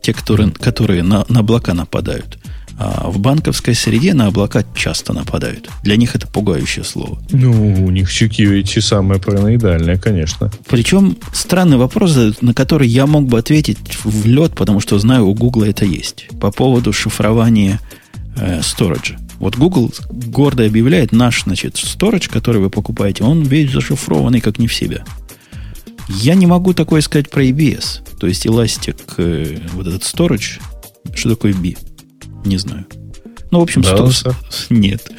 те, 0.00 0.12
которые, 0.14 0.50
которые 0.50 1.02
на, 1.02 1.24
на 1.28 1.40
облака 1.40 1.74
нападают. 1.74 2.38
А 2.78 3.10
в 3.10 3.18
банковской 3.18 3.74
среде 3.74 4.14
на 4.14 4.26
облака 4.26 4.64
часто 4.74 5.12
нападают. 5.12 5.68
Для 5.82 5.96
них 5.96 6.16
это 6.16 6.26
пугающее 6.26 6.84
слово. 6.84 7.22
Ну, 7.30 7.84
у 7.84 7.90
них 7.90 8.10
security 8.10 8.80
самое 8.80 9.20
параноидальное, 9.20 9.98
конечно. 9.98 10.50
Причем 10.68 11.16
странный 11.32 11.76
вопрос, 11.76 12.16
на 12.40 12.54
который 12.54 12.88
я 12.88 13.06
мог 13.06 13.26
бы 13.26 13.38
ответить 13.38 13.78
в 14.04 14.26
лед, 14.26 14.54
потому 14.54 14.80
что 14.80 14.98
знаю, 14.98 15.26
у 15.26 15.34
Гугла 15.34 15.64
это 15.64 15.84
есть. 15.84 16.28
По 16.40 16.50
поводу 16.50 16.92
шифрования 16.92 17.78
э, 18.36 18.62
сториджа. 18.62 19.16
Вот 19.38 19.56
Google 19.56 19.92
гордо 20.10 20.64
объявляет 20.64 21.12
наш, 21.12 21.42
значит, 21.44 21.76
сторидж, 21.76 22.28
который 22.28 22.60
вы 22.60 22.70
покупаете, 22.70 23.24
он 23.24 23.42
весь 23.42 23.72
зашифрованный, 23.72 24.40
как 24.40 24.58
не 24.58 24.68
в 24.68 24.74
себя. 24.74 25.04
Я 26.20 26.34
не 26.34 26.46
могу 26.46 26.74
такое 26.74 27.00
сказать 27.00 27.30
про 27.30 27.44
EBS. 27.44 28.00
То 28.18 28.26
есть 28.26 28.46
Elastic, 28.46 29.00
э, 29.18 29.58
вот 29.72 29.86
этот 29.86 30.02
storage, 30.02 30.60
что 31.14 31.30
такое 31.30 31.54
B? 31.54 31.74
Не 32.44 32.56
знаю. 32.58 32.86
Ну, 33.50 33.60
в 33.60 33.62
общем, 33.62 33.82
сто- 33.82 33.96
Баланса? 33.98 34.34
Нет. 34.70 35.10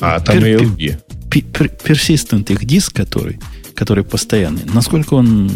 А, 0.00 0.20
там 0.20 0.38
Пер- 0.38 0.60
ALB. 0.60 0.98
пер- 1.30 1.72
persistent 1.84 2.52
их 2.52 2.64
диск, 2.64 2.94
который, 2.94 3.38
который 3.74 4.04
постоянный, 4.04 4.62
насколько 4.72 5.14
он, 5.14 5.50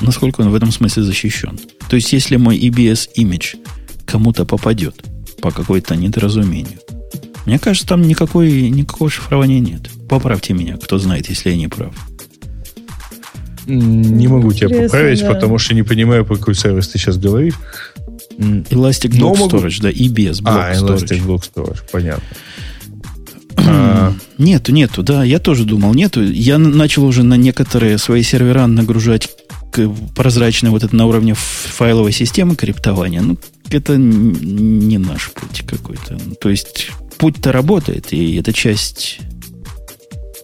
насколько 0.00 0.40
он 0.42 0.50
в 0.50 0.54
этом 0.54 0.70
смысле 0.72 1.02
защищен. 1.02 1.58
То 1.88 1.96
есть, 1.96 2.12
если 2.12 2.36
мой 2.36 2.58
EBS 2.58 3.08
image 3.16 3.56
кому-то 4.06 4.44
попадет 4.44 5.02
по 5.40 5.50
какой-то 5.50 5.94
недоразумению, 5.96 6.78
мне 7.46 7.58
кажется, 7.58 7.88
там 7.88 8.02
никакой, 8.02 8.68
никакого 8.70 9.08
шифрования 9.10 9.60
нет. 9.60 9.88
Поправьте 10.08 10.52
меня, 10.54 10.76
кто 10.76 10.98
знает, 10.98 11.28
если 11.30 11.50
я 11.50 11.56
не 11.56 11.68
прав. 11.68 11.94
Не 13.68 14.28
могу 14.28 14.52
тебя 14.52 14.68
поправить, 14.68 15.20
да. 15.20 15.32
потому 15.32 15.58
что 15.58 15.74
не 15.74 15.82
понимаю, 15.82 16.24
про 16.24 16.36
какой 16.36 16.54
сервис 16.54 16.88
ты 16.88 16.98
сейчас 16.98 17.18
говоришь. 17.18 17.54
Elastic 18.38 19.10
Block 19.10 19.38
могу... 19.38 19.48
Storage, 19.48 19.82
да, 19.82 19.90
и 19.90 20.08
без 20.08 20.40
Block 20.40 20.70
а, 20.70 20.74
Storage. 20.74 21.04
Elastic 21.04 21.26
Block 21.26 21.42
Storage, 21.54 21.78
понятно. 21.92 22.24
А, 23.56 24.14
нету, 24.38 24.72
нету, 24.72 25.02
да, 25.02 25.24
я 25.24 25.38
тоже 25.38 25.64
думал, 25.64 25.94
нету. 25.94 26.22
Я 26.22 26.58
начал 26.58 27.04
уже 27.04 27.22
на 27.22 27.34
некоторые 27.34 27.98
свои 27.98 28.22
сервера 28.22 28.66
нагружать 28.66 29.28
прозрачное 30.16 30.70
вот 30.70 30.82
это 30.84 30.96
на 30.96 31.06
уровне 31.06 31.34
файловой 31.34 32.12
системы 32.12 32.56
криптования. 32.56 33.20
Ну, 33.20 33.36
это 33.70 33.96
не 33.96 34.98
наш 34.98 35.30
путь 35.30 35.62
какой-то. 35.66 36.18
То 36.40 36.48
есть 36.48 36.90
путь-то 37.18 37.52
работает, 37.52 38.12
и 38.12 38.36
это 38.36 38.52
часть, 38.52 39.18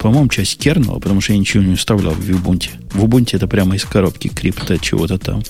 по-моему, 0.05 0.29
часть 0.29 0.59
кернела, 0.59 0.99
потому 0.99 1.23
что 1.23 1.33
я 1.33 1.39
ничего 1.39 1.63
не 1.63 1.77
вставлял 1.77 2.13
в 2.13 2.29
Ubuntu. 2.29 2.69
В 2.93 3.03
Ubuntu 3.07 3.37
это 3.37 3.49
прямо 3.49 3.75
из 3.75 3.87
коробки 3.87 4.29
крипта 4.29 4.79
чего-то 4.79 5.17
там. 5.17 5.43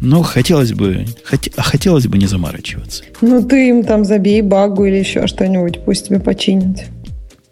Но 0.00 0.22
хотелось 0.22 0.72
бы, 0.72 1.04
хот, 1.24 1.48
а 1.56 1.62
хотелось 1.62 2.06
бы 2.06 2.16
не 2.16 2.26
заморачиваться. 2.26 3.02
Ну, 3.20 3.42
ты 3.42 3.70
им 3.70 3.82
там 3.82 4.04
забей 4.04 4.40
багу 4.40 4.84
или 4.84 4.98
еще 4.98 5.26
что-нибудь, 5.26 5.84
пусть 5.84 6.06
тебе 6.06 6.20
починят. 6.20 6.84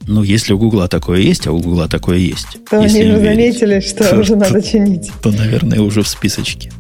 Ну, 0.07 0.23
если 0.23 0.53
у 0.53 0.59
Гугла 0.59 0.87
такое 0.87 1.19
есть, 1.19 1.49
а 1.49 1.53
у 1.53 1.59
Гугла 1.59 1.89
такое 1.89 2.19
есть. 2.19 2.59
То 2.71 2.79
они 2.79 3.03
же 3.03 3.19
заметили, 3.19 3.81
что 3.81 4.05
то, 4.11 4.21
уже 4.21 4.35
то, 4.35 4.37
надо 4.37 4.63
чинить. 4.63 5.11
То, 5.25 5.33
наверное, 5.33 5.81
уже 5.81 6.05
в 6.05 6.09
списочке. 6.09 6.71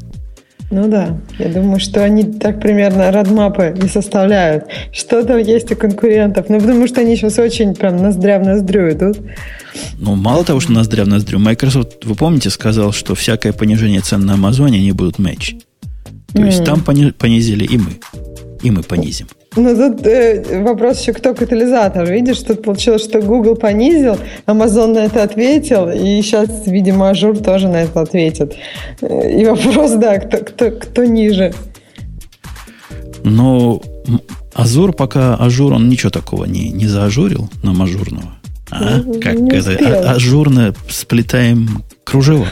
Ну 0.70 0.88
да, 0.88 1.18
я 1.40 1.48
думаю, 1.48 1.80
что 1.80 2.04
они 2.04 2.22
так 2.22 2.60
примерно 2.60 3.10
родмапы 3.10 3.74
не 3.76 3.88
составляют. 3.88 4.66
Что 4.92 5.24
там 5.24 5.38
есть 5.38 5.72
у 5.72 5.76
конкурентов? 5.76 6.48
Ну, 6.48 6.60
потому 6.60 6.86
что 6.86 7.00
они 7.00 7.16
сейчас 7.16 7.40
очень 7.40 7.74
прям 7.74 7.96
ноздря 7.96 8.38
в 8.38 8.44
ноздрю 8.44 8.88
идут. 8.92 9.18
Ну, 9.98 10.14
мало 10.14 10.44
того, 10.44 10.60
что 10.60 10.70
ноздря 10.70 11.04
в 11.04 11.08
ноздрю, 11.08 11.40
Microsoft, 11.40 12.04
вы 12.04 12.14
помните, 12.14 12.50
сказал, 12.50 12.92
что 12.92 13.16
всякое 13.16 13.52
понижение 13.52 14.00
цен 14.00 14.24
на 14.24 14.34
Амазоне 14.34 14.78
они 14.78 14.92
будут 14.92 15.18
мэч. 15.18 15.56
То 16.32 16.42
mm. 16.42 16.46
есть 16.46 16.64
там 16.64 16.82
понизили 16.82 17.64
и 17.64 17.76
мы. 17.76 17.98
И 18.62 18.70
мы 18.70 18.84
понизим. 18.84 19.26
Ну, 19.57 19.76
тут 19.76 20.07
э, 20.07 20.62
вопрос 20.62 21.01
еще, 21.01 21.12
кто 21.12 21.34
катализатор. 21.34 22.09
Видишь, 22.09 22.38
тут 22.38 22.62
получилось, 22.62 23.03
что 23.03 23.20
Google 23.20 23.57
понизил, 23.57 24.16
Amazon 24.46 24.94
на 24.94 24.98
это 25.01 25.24
ответил, 25.24 25.88
и 25.88 26.22
сейчас, 26.22 26.66
видимо, 26.66 27.11
Azure 27.11 27.36
тоже 27.38 27.68
на 27.68 27.82
это 27.82 28.01
ответит. 28.01 28.55
И 29.03 29.44
вопрос, 29.44 29.92
да, 29.92 30.18
кто, 30.18 30.38
кто, 30.38 30.70
кто 30.70 31.05
ниже. 31.05 31.53
Ну, 33.24 33.82
Azure 34.55 34.92
пока 34.92 35.34
Ажур, 35.34 35.72
он 35.72 35.88
ничего 35.88 36.11
такого 36.11 36.44
не, 36.44 36.70
не 36.70 36.86
заажурил 36.86 37.51
нам 37.64 37.82
ажурного. 37.82 38.34
А? 38.70 38.98
Ну, 39.05 39.20
как 39.20 39.34
это? 39.34 40.11
А, 40.11 40.12
ажурно 40.12 40.74
сплетаем 40.88 41.82
кружево. 42.05 42.46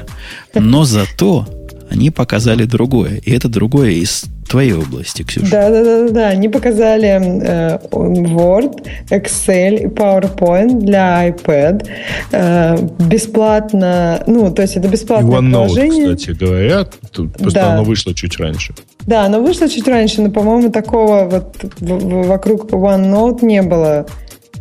Но 0.55 0.85
зато 0.85 1.47
они 1.91 2.11
показали 2.11 2.65
другое. 2.65 3.21
И 3.25 3.31
это 3.31 3.49
другое 3.49 3.91
из 3.91 4.25
твоей 4.49 4.73
области, 4.73 5.23
Ксюша. 5.23 5.51
Да, 5.51 5.71
да, 5.71 5.85
да, 5.85 6.09
да. 6.09 6.29
Они 6.29 6.49
показали 6.49 7.09
э, 7.09 7.79
Word, 7.91 8.87
Excel 9.11 9.83
и 9.83 9.87
PowerPoint 9.87 10.81
для 10.81 11.29
iPad 11.29 11.87
э, 12.33 12.79
бесплатно. 12.99 14.23
Ну, 14.27 14.53
то 14.53 14.63
есть 14.63 14.77
это 14.77 14.89
бесплатное 14.89 15.31
и 15.31 15.43
OneNote, 15.43 15.51
приложение. 15.51 16.15
кстати 16.15 16.37
говоря, 16.37 16.87
просто 17.13 17.61
да. 17.61 17.73
оно 17.75 17.85
вышло 17.85 18.15
чуть 18.15 18.39
раньше. 18.39 18.75
Да, 19.07 19.25
оно 19.25 19.41
вышло 19.41 19.69
чуть 19.69 19.87
раньше, 19.87 20.23
но, 20.23 20.31
по-моему, 20.31 20.71
такого 20.71 21.25
вот 21.25 21.57
вокруг 21.81 22.71
OneNote 22.71 23.45
не 23.45 23.63
было 23.63 24.07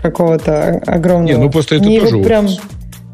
какого-то 0.01 0.81
огромного. 0.85 1.37
Не, 1.37 1.43
ну 1.43 1.49
просто 1.49 1.75
это 1.75 1.85
не 1.85 1.99
тоже 1.99 2.19
прям 2.19 2.47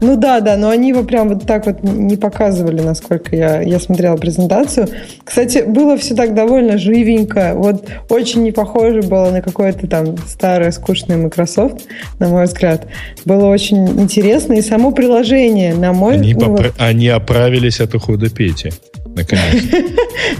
ну 0.03 0.17
да, 0.17 0.41
да, 0.41 0.57
но 0.57 0.69
они 0.69 0.89
его 0.89 1.03
прям 1.03 1.29
вот 1.29 1.45
так 1.45 1.65
вот 1.65 1.81
не 1.83 2.17
показывали, 2.17 2.81
насколько 2.81 3.35
я, 3.35 3.61
я 3.61 3.79
смотрела 3.79 4.17
презентацию. 4.17 4.89
Кстати, 5.23 5.63
было 5.65 5.97
все 5.97 6.13
так 6.13 6.33
довольно 6.33 6.77
живенько. 6.77 7.53
Вот 7.55 7.85
очень 8.09 8.43
не 8.43 8.51
похоже 8.51 9.01
было 9.01 9.31
на 9.31 9.41
какое-то 9.41 9.87
там 9.87 10.17
старое 10.27 10.71
скучное 10.71 11.17
Microsoft, 11.17 11.85
на 12.19 12.27
мой 12.27 12.45
взгляд. 12.45 12.85
Было 13.25 13.47
очень 13.47 13.87
интересно. 13.99 14.53
И 14.53 14.61
само 14.61 14.91
приложение, 14.91 15.73
на 15.73 15.93
мой... 15.93 16.15
Они, 16.15 16.33
ну, 16.33 16.39
попра... 16.39 16.63
вот... 16.65 16.73
они 16.77 17.07
оправились 17.07 17.79
от 17.79 17.95
ухода 17.95 18.29
Пети 18.29 18.71
наконец. 19.15 19.63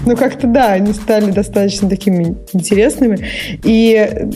Ну, 0.06 0.16
как-то 0.16 0.46
да, 0.46 0.72
они 0.72 0.92
стали 0.92 1.30
достаточно 1.30 1.88
такими 1.88 2.36
интересными. 2.52 3.26
И 3.62 4.28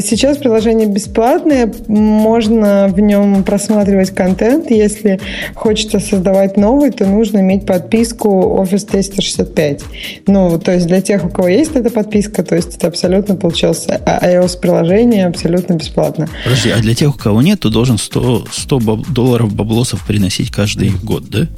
сейчас 0.00 0.38
приложение 0.38 0.86
бесплатное, 0.86 1.72
можно 1.88 2.88
в 2.88 2.98
нем 3.00 3.44
просматривать 3.44 4.10
контент. 4.10 4.70
Если 4.70 5.20
хочется 5.54 6.00
создавать 6.00 6.56
новый, 6.56 6.90
то 6.90 7.06
нужно 7.06 7.38
иметь 7.38 7.66
подписку 7.66 8.58
Office 8.60 8.86
365. 8.86 9.82
Ну, 10.26 10.58
то 10.58 10.72
есть 10.72 10.86
для 10.86 11.00
тех, 11.00 11.24
у 11.24 11.28
кого 11.28 11.48
есть 11.48 11.76
эта 11.76 11.90
подписка, 11.90 12.42
то 12.42 12.56
есть 12.56 12.76
это 12.76 12.88
абсолютно 12.88 13.36
получился 13.36 14.00
iOS-приложение 14.22 15.26
абсолютно 15.26 15.74
бесплатно. 15.74 16.28
Подожди, 16.44 16.70
а 16.70 16.78
для 16.78 16.94
тех, 16.94 17.14
у 17.14 17.18
кого 17.18 17.42
нет, 17.42 17.60
то 17.60 17.70
должен 17.70 17.98
100, 17.98 18.46
100 18.50 18.78
долларов 19.10 19.54
баблосов 19.54 20.04
приносить 20.06 20.50
каждый 20.50 20.90
год, 21.02 21.24
да? 21.28 21.48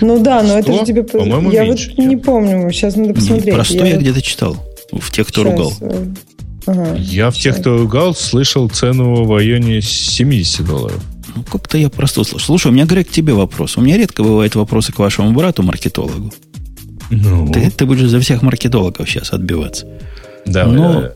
Ну 0.00 0.22
да, 0.22 0.42
но 0.42 0.58
это 0.58 0.72
же 0.72 0.84
тебе... 0.84 1.02
По-моему, 1.02 1.50
я 1.50 1.64
меньше, 1.64 1.92
вот 1.96 2.06
не 2.06 2.16
помню, 2.16 2.70
сейчас 2.70 2.96
надо 2.96 3.14
посмотреть. 3.14 3.54
Про 3.54 3.64
100 3.64 3.74
я... 3.76 3.86
я 3.86 3.96
где-то 3.96 4.22
читал, 4.22 4.56
в 4.92 5.10
тех, 5.10 5.26
кто 5.26 5.42
сейчас. 5.42 5.52
ругал. 5.52 5.72
Э, 5.80 6.06
ага, 6.66 6.94
я 6.96 7.30
в 7.30 7.36
тех, 7.36 7.58
кто 7.58 7.78
ругал, 7.78 8.14
слышал 8.14 8.68
цену 8.68 9.24
в 9.24 9.34
районе 9.34 9.80
70 9.80 10.66
долларов. 10.66 11.02
Ну, 11.34 11.44
как-то 11.44 11.78
я 11.78 11.88
просто 11.88 12.22
услышал. 12.22 12.46
Слушай, 12.46 12.68
у 12.68 12.72
меня, 12.72 12.86
Грег, 12.86 13.08
к 13.08 13.10
тебе 13.10 13.32
вопрос. 13.32 13.76
У 13.76 13.80
меня 13.80 13.96
редко 13.96 14.22
бывают 14.22 14.54
вопросы 14.54 14.92
к 14.92 14.98
вашему 14.98 15.32
брату, 15.32 15.62
маркетологу. 15.62 16.32
Ну. 17.10 17.50
Ты, 17.52 17.70
ты 17.70 17.86
будешь 17.86 18.08
за 18.08 18.20
всех 18.20 18.42
маркетологов 18.42 19.08
сейчас 19.08 19.32
отбиваться. 19.32 19.86
Да, 20.46 20.66
Но, 20.66 21.00
да. 21.00 21.12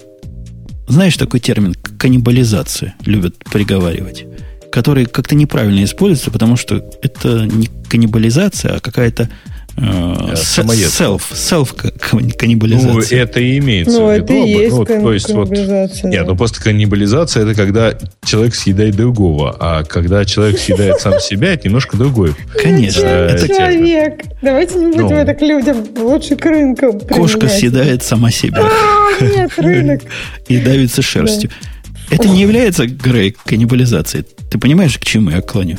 знаешь 0.89 1.17
такой 1.17 1.41
термин 1.41 1.75
каннибализация 1.99 2.95
любят 3.05 3.37
приговаривать 3.51 4.27
который 4.75 5.07
как-то 5.07 5.37
неправильно 5.37 5.85
используется, 5.85 6.33
потому 6.33 6.57
что 6.57 6.85
это 7.01 7.47
не 7.47 7.69
каннибализация, 7.89 8.75
а 8.75 8.81
какая-то 8.81 9.29
э, 9.77 10.35
селф, 10.35 11.31
селф 11.33 11.77
каннибализация. 12.37 12.93
Ну, 12.93 13.23
это 13.23 13.39
и 13.39 13.59
имеется 13.59 14.01
ну, 14.01 14.09
в 14.09 14.15
виду. 14.15 14.25
Это 14.25 14.33
и 14.33 14.51
есть 14.51 14.77
ну, 14.77 14.85
то 14.85 15.13
есть 15.13 15.31
вот, 15.33 15.49
да. 15.51 15.87
Нет, 16.03 16.27
ну 16.27 16.37
просто 16.37 16.61
каннибализация 16.61 17.45
это 17.45 17.55
когда 17.55 17.97
человек 18.25 18.57
съедает 18.57 18.97
другого, 18.97 19.57
а 19.61 19.85
когда 19.85 20.25
человек 20.25 20.59
съедает 20.59 21.01
сам 21.01 21.21
себя, 21.21 21.53
это 21.53 21.69
немножко 21.69 21.97
другой. 21.97 22.35
Конечно. 22.61 23.07
Это 23.07 23.47
человек. 23.47 24.25
Давайте 24.43 24.75
не 24.75 24.87
будем 24.87 25.07
ну. 25.07 25.17
это 25.19 25.35
к 25.35 25.41
людям. 25.41 25.87
Лучше 25.97 26.35
к 26.35 26.45
рынку. 26.47 26.99
Кошка 26.99 27.47
съедает 27.47 28.03
сама 28.03 28.33
себя. 28.33 28.65
А, 28.65 29.25
нет, 29.25 29.53
рынок. 29.57 30.01
И 30.49 30.59
давится 30.59 31.01
шерстью. 31.01 31.51
Это 32.11 32.29
не 32.29 32.41
является, 32.43 32.87
Грей, 32.87 33.35
каннибализацией. 33.45 34.25
Ты 34.51 34.59
понимаешь, 34.59 34.99
к 34.99 35.05
чему 35.05 35.31
я 35.31 35.41
клоню? 35.41 35.79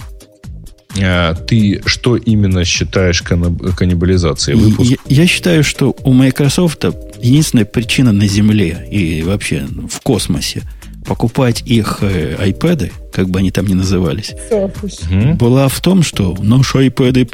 А, 1.02 1.34
ты 1.34 1.82
что 1.86 2.16
именно 2.16 2.64
считаешь 2.66 3.22
каннибализацией? 3.22 4.58
Выпуск? 4.58 4.92
Я, 4.92 4.98
я 5.24 5.28
считаю, 5.28 5.64
что 5.64 5.96
у 6.04 6.14
Microsoft 6.14 6.84
единственная 7.22 7.66
причина 7.66 8.12
на 8.12 8.28
Земле 8.28 8.88
и 8.92 9.24
вообще 9.24 9.68
в 9.90 10.02
космосе 10.02 10.64
покупать 11.06 11.62
их 11.66 12.00
э, 12.02 12.36
iPad, 12.50 12.92
как 13.12 13.30
бы 13.30 13.40
они 13.40 13.52
там 13.52 13.68
ни 13.68 13.74
назывались, 13.74 14.34
угу. 14.50 15.34
была 15.36 15.68
в 15.68 15.80
том, 15.80 16.02
что 16.02 16.36
наши 16.42 16.88
iPad 16.88 17.30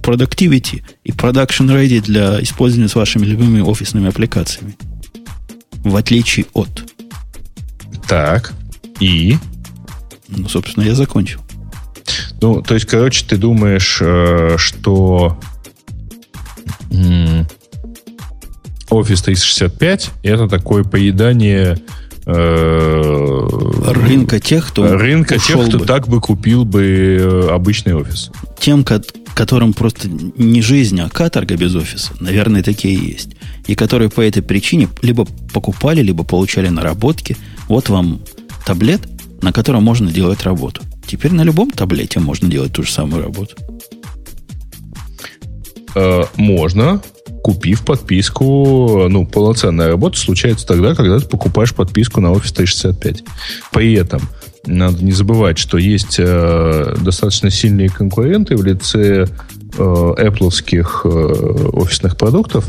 productivity 0.00 0.82
и 1.02 1.10
production 1.10 1.66
ready 1.66 2.00
для 2.00 2.40
использования 2.40 2.88
с 2.88 2.94
вашими 2.94 3.24
любимыми 3.24 3.60
офисными 3.60 4.08
аппликациями. 4.08 4.76
В 5.82 5.96
отличие 5.96 6.46
от 6.52 6.84
так. 8.08 8.52
И? 9.00 9.36
Ну, 10.28 10.48
собственно, 10.48 10.84
я 10.84 10.94
закончил. 10.94 11.40
Ну, 12.40 12.62
то 12.62 12.74
есть, 12.74 12.86
короче, 12.86 13.24
ты 13.26 13.36
думаешь, 13.36 13.98
э, 14.00 14.56
что 14.58 15.38
Office 18.90 19.24
365 19.24 20.10
это 20.22 20.48
такое 20.48 20.84
поедание 20.84 21.78
э, 22.24 23.48
рынка 23.88 24.40
тех, 24.40 24.68
кто 24.68 24.96
рынка 24.96 25.38
тех, 25.38 25.68
кто 25.68 25.78
бы. 25.78 25.86
так 25.86 26.08
бы 26.08 26.20
купил 26.20 26.64
бы 26.64 26.82
э, 27.20 27.48
обычный 27.50 27.94
офис. 27.94 28.30
Тем, 28.58 28.84
которым 29.34 29.72
просто 29.74 30.08
не 30.08 30.62
жизнь, 30.62 31.00
а 31.00 31.08
каторга 31.08 31.56
без 31.56 31.74
офиса, 31.74 32.12
наверное, 32.20 32.62
такие 32.62 32.94
есть. 32.94 33.35
И 33.66 33.74
которые 33.74 34.10
по 34.10 34.20
этой 34.20 34.42
причине 34.42 34.88
либо 35.02 35.26
покупали, 35.52 36.00
либо 36.02 36.24
получали 36.24 36.68
наработки– 36.68 37.36
вот 37.68 37.88
вам 37.88 38.20
таблет, 38.64 39.02
на 39.42 39.52
котором 39.52 39.82
можно 39.82 40.10
делать 40.10 40.42
работу. 40.44 40.82
Теперь 41.06 41.32
на 41.32 41.42
любом 41.42 41.70
таблете 41.70 42.20
можно 42.20 42.48
делать 42.48 42.72
ту 42.72 42.82
же 42.82 42.90
самую 42.90 43.22
работу. 43.22 43.56
Э, 45.94 46.24
можно, 46.36 47.00
купив 47.42 47.84
подписку, 47.84 49.06
ну, 49.08 49.26
полноценная 49.26 49.88
работа 49.88 50.18
случается 50.18 50.66
тогда, 50.66 50.94
когда 50.94 51.18
ты 51.18 51.26
покупаешь 51.26 51.74
подписку 51.74 52.20
на 52.20 52.28
Office 52.28 52.54
365. 52.54 53.24
При 53.72 53.94
этом 53.94 54.22
надо 54.66 55.04
не 55.04 55.12
забывать, 55.12 55.58
что 55.58 55.78
есть 55.78 56.16
э, 56.18 56.96
достаточно 57.00 57.50
сильные 57.50 57.88
конкуренты 57.88 58.56
в 58.56 58.64
лице 58.64 59.26
Apple 59.76 60.50
офисных 61.72 62.16
продуктов 62.16 62.64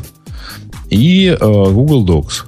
и 0.89 1.37
Google 1.39 2.05
Docs. 2.05 2.45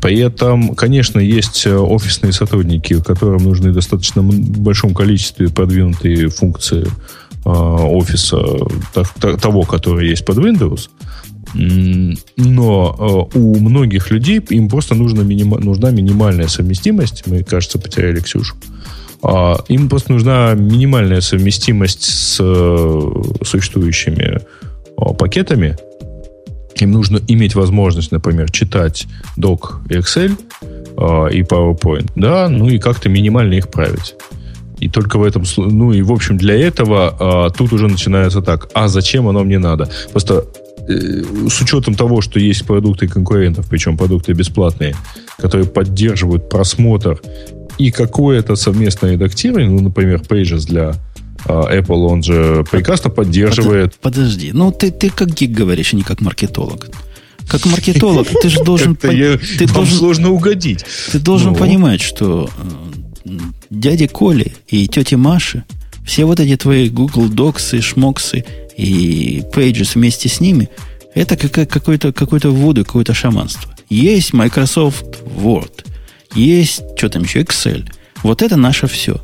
При 0.00 0.20
этом, 0.20 0.74
конечно, 0.74 1.20
есть 1.20 1.66
офисные 1.66 2.32
сотрудники, 2.32 3.00
которым 3.02 3.44
нужны 3.44 3.72
достаточно 3.72 4.22
большом 4.22 4.94
количестве 4.94 5.48
продвинутые 5.48 6.28
функции 6.28 6.86
офиса 7.44 8.38
того, 9.40 9.62
который 9.62 10.08
есть 10.08 10.24
под 10.24 10.38
Windows. 10.38 10.88
Но 12.36 13.28
у 13.34 13.58
многих 13.60 14.10
людей 14.10 14.40
им 14.48 14.68
просто 14.68 14.94
нужна, 14.94 15.22
минима, 15.22 15.58
нужна 15.58 15.90
минимальная 15.90 16.48
совместимость. 16.48 17.24
Мы, 17.26 17.44
кажется, 17.44 17.78
потеряли 17.78 18.20
Ксюшу. 18.20 18.56
А, 19.22 19.62
им 19.68 19.88
просто 19.88 20.12
нужна 20.12 20.54
минимальная 20.54 21.20
совместимость 21.20 22.04
с 22.04 22.36
существующими 23.42 24.40
пакетами, 25.18 25.76
им 26.82 26.92
нужно 26.92 27.20
иметь 27.28 27.54
возможность, 27.54 28.12
например, 28.12 28.50
читать 28.50 29.06
док 29.36 29.80
Excel 29.88 30.36
э, 30.62 31.34
и 31.34 31.42
PowerPoint, 31.42 32.10
да, 32.16 32.48
ну 32.48 32.68
и 32.68 32.78
как-то 32.78 33.08
минимально 33.08 33.54
их 33.54 33.68
править. 33.68 34.14
И 34.80 34.88
только 34.88 35.18
в 35.18 35.22
этом, 35.22 35.44
ну 35.56 35.92
и 35.92 36.02
в 36.02 36.12
общем 36.12 36.36
для 36.36 36.54
этого 36.54 37.48
э, 37.48 37.56
тут 37.56 37.72
уже 37.72 37.88
начинается 37.88 38.42
так, 38.42 38.68
а 38.74 38.88
зачем 38.88 39.28
оно 39.28 39.44
мне 39.44 39.58
надо? 39.58 39.88
Просто 40.10 40.46
э, 40.88 41.22
с 41.48 41.60
учетом 41.60 41.94
того, 41.94 42.20
что 42.20 42.40
есть 42.40 42.66
продукты 42.66 43.08
конкурентов, 43.08 43.66
причем 43.70 43.96
продукты 43.96 44.32
бесплатные, 44.32 44.94
которые 45.38 45.68
поддерживают 45.68 46.48
просмотр 46.48 47.20
и 47.78 47.90
какое-то 47.90 48.56
совместное 48.56 49.12
редактирование, 49.12 49.70
ну, 49.70 49.80
например, 49.80 50.20
Pages 50.20 50.66
для 50.66 50.94
Apple, 51.46 52.06
он 52.06 52.22
же 52.22 52.64
прекрасно 52.70 53.10
поддерживает. 53.10 53.94
Подожди, 54.00 54.52
ну 54.52 54.72
ты, 54.72 54.90
ты 54.90 55.10
как 55.10 55.28
гик 55.28 55.50
говоришь, 55.50 55.92
а 55.92 55.96
не 55.96 56.02
как 56.02 56.20
маркетолог. 56.20 56.88
Как 57.48 57.66
маркетолог 57.66 58.26
ты 58.40 58.48
же 58.48 58.62
должен... 58.64 58.96
ты 59.58 59.66
должен 59.66 59.96
сложно 59.96 60.30
угодить. 60.30 60.84
Ты 61.12 61.18
должен 61.18 61.52
ну. 61.52 61.58
понимать, 61.58 62.00
что 62.00 62.48
э, 63.24 63.30
дяде 63.70 64.08
Коли 64.08 64.54
и 64.68 64.88
тете 64.88 65.16
Маше, 65.16 65.64
все 66.06 66.24
вот 66.24 66.40
эти 66.40 66.56
твои 66.56 66.88
Google 66.88 67.28
Docs 67.28 67.78
и 67.78 67.80
шмоксы 67.80 68.44
и 68.76 69.42
Pages 69.52 69.90
вместе 69.94 70.28
с 70.28 70.40
ними, 70.40 70.68
это 71.14 71.36
какое-то 71.36 72.12
какое 72.12 72.40
вуду, 72.44 72.84
какое-то 72.84 73.14
шаманство. 73.14 73.74
Есть 73.88 74.32
Microsoft 74.32 75.22
Word, 75.36 75.84
есть, 76.34 76.82
что 76.96 77.08
там 77.08 77.22
еще, 77.22 77.42
Excel. 77.42 77.88
Вот 78.22 78.42
это 78.42 78.56
наше 78.56 78.86
все. 78.86 79.20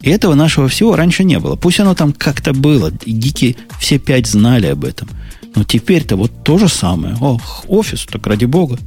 И 0.00 0.10
этого 0.10 0.34
нашего 0.34 0.68
всего 0.68 0.96
раньше 0.96 1.24
не 1.24 1.38
было. 1.38 1.56
Пусть 1.56 1.80
оно 1.80 1.94
там 1.94 2.12
как-то 2.12 2.52
было, 2.52 2.92
и 3.04 3.12
гики 3.12 3.56
все 3.78 3.98
пять 3.98 4.26
знали 4.26 4.66
об 4.66 4.84
этом. 4.84 5.08
Но 5.54 5.64
теперь-то 5.64 6.16
вот 6.16 6.44
то 6.44 6.58
же 6.58 6.68
самое. 6.68 7.16
Ох, 7.20 7.64
офис, 7.68 8.04
так 8.04 8.26
ради 8.26 8.44
бога. 8.44 8.78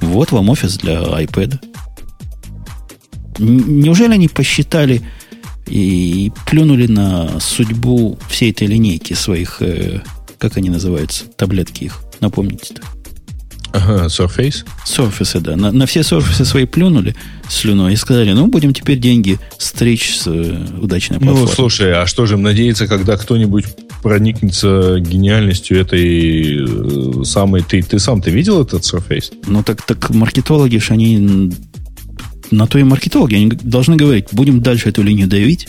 Вот 0.00 0.32
вам 0.32 0.48
офис 0.50 0.76
для 0.76 1.00
iPad. 1.00 1.58
Неужели 3.38 4.12
они 4.12 4.28
посчитали 4.28 5.02
и 5.66 6.30
плюнули 6.46 6.86
на 6.86 7.40
судьбу 7.40 8.18
всей 8.28 8.50
этой 8.50 8.66
линейки 8.66 9.14
своих, 9.14 9.62
э, 9.62 10.02
как 10.38 10.56
они 10.56 10.68
называются, 10.68 11.24
таблетки 11.26 11.84
их? 11.84 12.02
Напомните-то. 12.20 12.82
Ага, 13.72 14.06
Surface? 14.06 14.64
Surface, 14.86 15.40
да. 15.40 15.56
На, 15.56 15.72
на 15.72 15.86
все 15.86 16.00
Surface 16.00 16.44
свои 16.44 16.64
плюнули 16.64 17.14
слюной 17.48 17.92
и 17.92 17.96
сказали, 17.96 18.32
ну, 18.32 18.46
будем 18.46 18.72
теперь 18.72 18.98
деньги 18.98 19.38
стричь 19.58 20.16
с 20.16 20.26
э, 20.26 20.66
удачной 20.80 21.18
ну, 21.18 21.26
платформы. 21.26 21.48
Ну, 21.48 21.54
слушай, 21.54 21.92
а 21.92 22.06
что 22.06 22.26
же 22.26 22.34
им 22.34 22.42
надеяться, 22.42 22.86
когда 22.86 23.16
кто-нибудь 23.16 23.66
проникнется 24.02 24.98
гениальностью 25.00 25.80
этой 25.80 27.20
э, 27.20 27.24
самой... 27.24 27.62
Ты, 27.62 27.82
ты 27.82 27.98
сам, 27.98 28.22
ты 28.22 28.30
видел 28.30 28.62
этот 28.62 28.82
Surface? 28.82 29.32
Ну, 29.46 29.62
так, 29.62 29.82
так 29.82 30.10
маркетологи 30.10 30.78
ж 30.78 30.90
они... 30.90 31.52
На 32.50 32.66
то 32.66 32.78
и 32.78 32.82
маркетологи, 32.82 33.36
они 33.36 33.46
должны 33.48 33.94
говорить, 33.94 34.26
будем 34.32 34.60
дальше 34.60 34.88
эту 34.88 35.02
линию 35.02 35.28
давить 35.28 35.68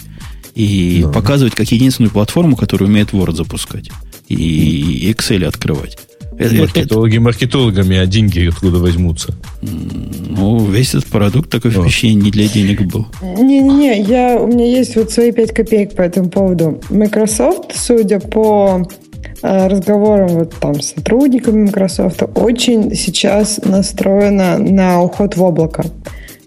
и 0.55 1.01
да. 1.03 1.09
показывать 1.09 1.53
как 1.53 1.71
единственную 1.71 2.11
платформу, 2.11 2.55
которая 2.55 2.89
умеет 2.89 3.11
Word 3.11 3.35
запускать 3.35 3.91
и 4.27 5.11
Excel 5.11 5.45
открывать. 5.45 5.97
Маркетологи 6.49 7.17
маркетологами, 7.17 7.97
а 7.97 8.05
деньги 8.05 8.47
откуда 8.47 8.79
возьмутся? 8.79 9.33
Ну, 9.61 10.65
весь 10.65 10.89
этот 10.89 11.07
продукт 11.07 11.49
такое 11.49 11.71
впечатление 11.71 12.23
не 12.23 12.31
для 12.31 12.47
денег 12.47 12.81
был. 12.81 13.07
Не-не-не, 13.21 14.01
я, 14.01 14.37
у 14.39 14.47
меня 14.47 14.65
есть 14.65 14.95
вот 14.95 15.11
свои 15.11 15.31
5 15.31 15.53
копеек 15.53 15.95
по 15.95 16.01
этому 16.01 16.29
поводу. 16.29 16.81
Microsoft, 16.89 17.75
судя 17.75 18.19
по 18.19 18.87
э, 19.41 19.67
разговорам 19.67 20.29
вот 20.29 20.55
там 20.59 20.81
с 20.81 20.93
сотрудниками 20.93 21.65
Microsoft, 21.65 22.23
очень 22.35 22.95
сейчас 22.95 23.59
настроена 23.63 24.57
на 24.57 25.01
уход 25.01 25.35
в 25.35 25.43
облако. 25.43 25.85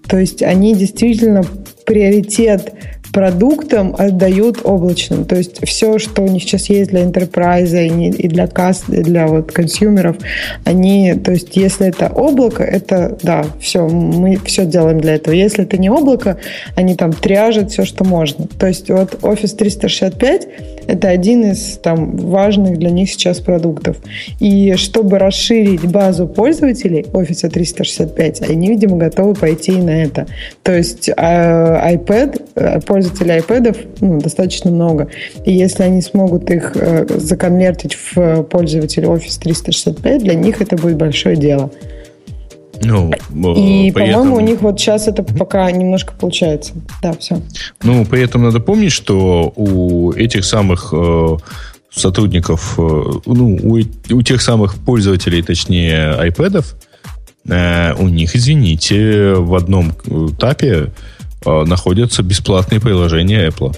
То 0.09 0.19
есть 0.19 0.43
они 0.43 0.75
действительно 0.75 1.45
приоритет 1.87 2.73
продуктам 3.15 3.95
отдают 3.97 4.59
облачным. 4.65 5.25
То 5.25 5.37
есть 5.37 5.65
все, 5.65 6.01
что 6.01 6.23
у 6.23 6.27
них 6.27 6.43
сейчас 6.43 6.69
есть 6.69 6.91
для 6.91 7.05
enterprise 7.05 7.87
и 7.87 8.29
для 8.29 8.49
касс, 8.49 8.85
и 8.89 9.03
для 9.03 9.29
вот 9.29 9.53
консюмеров, 9.53 10.17
они, 10.65 11.15
то 11.15 11.31
есть 11.31 11.57
если 11.57 11.87
это 11.87 12.09
облако, 12.09 12.65
это, 12.65 13.17
да, 13.23 13.47
все, 13.61 13.87
мы 13.87 14.37
все 14.45 14.67
делаем 14.67 15.01
для 15.01 15.15
этого. 15.15 15.33
Если 15.33 15.63
это 15.63 15.79
не 15.79 15.89
облако, 15.89 16.39
они 16.75 16.97
там 16.97 17.13
тряжат 17.13 17.71
все, 17.71 17.85
что 17.85 18.05
можно. 18.05 18.49
То 18.59 18.67
есть 18.67 18.91
вот 18.91 19.15
Office 19.23 19.57
365 19.57 20.49
это 20.87 21.09
один 21.09 21.51
из 21.51 21.79
там 21.79 22.17
важных 22.17 22.79
для 22.79 22.91
них 22.91 23.11
сейчас 23.11 23.41
продуктов. 23.41 23.97
И 24.41 24.75
чтобы 24.77 25.19
расширить 25.19 25.87
базу 25.87 26.27
пользователей 26.27 27.03
Office 27.13 27.49
365, 27.49 28.51
они, 28.51 28.69
видимо, 28.69 28.97
готовы 28.97 29.35
пойти 29.35 29.73
и 29.73 29.83
на 29.83 30.03
это. 30.03 30.27
То 30.63 30.77
есть 30.77 31.09
э, 31.09 31.13
iPad, 31.17 32.43
э, 32.55 32.81
пользователей 33.05 33.39
iPad 33.39 33.89
ну, 34.01 34.21
достаточно 34.21 34.71
много. 34.71 35.09
И 35.45 35.53
если 35.53 35.83
они 35.83 36.01
смогут 36.03 36.51
их 36.51 36.73
э, 36.75 37.07
законвертить 37.19 37.97
в 38.15 38.43
пользователей 38.45 39.07
Office 39.07 39.41
365, 39.41 40.23
для 40.23 40.35
них 40.35 40.61
это 40.61 40.77
будет 40.77 40.97
большое 40.97 41.37
дело. 41.37 41.71
Ну, 42.83 43.11
и, 43.57 43.93
по-моему, 43.93 44.25
этом... 44.25 44.33
у 44.33 44.41
них 44.41 44.61
вот 44.61 44.81
сейчас 44.81 45.09
это 45.09 45.23
пока 45.23 45.71
немножко 45.71 46.13
получается. 46.19 46.73
Да, 47.03 47.15
все. 47.19 47.41
Ну, 47.83 48.05
при 48.05 48.23
этом 48.23 48.43
надо 48.43 48.61
помнить, 48.61 48.93
что 48.93 49.53
у 49.57 50.13
этих 50.13 50.45
самых 50.45 50.93
э, 50.93 51.37
сотрудников, 51.91 52.75
э, 52.79 52.83
ну, 53.27 53.59
у, 53.63 53.79
у 54.15 54.23
тех 54.23 54.43
самых 54.43 54.75
пользователей, 54.75 55.43
точнее, 55.43 56.15
iPad, 56.29 56.65
э, 57.49 57.95
у 57.95 58.09
них, 58.09 58.35
извините, 58.35 59.35
в 59.35 59.55
одном 59.55 59.93
тапе 60.39 60.69
э, 60.69 60.89
находятся 61.45 62.23
бесплатные 62.23 62.81
приложения 62.81 63.49
Apple. 63.49 63.75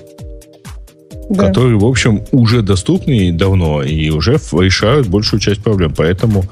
Да. 1.28 1.46
которые, 1.46 1.76
в 1.76 1.84
общем, 1.84 2.22
уже 2.30 2.62
доступны 2.62 3.32
давно 3.32 3.82
и 3.82 4.10
уже 4.10 4.34
решают 4.52 5.08
большую 5.08 5.40
часть 5.40 5.60
проблем. 5.60 5.92
Поэтому 5.96 6.44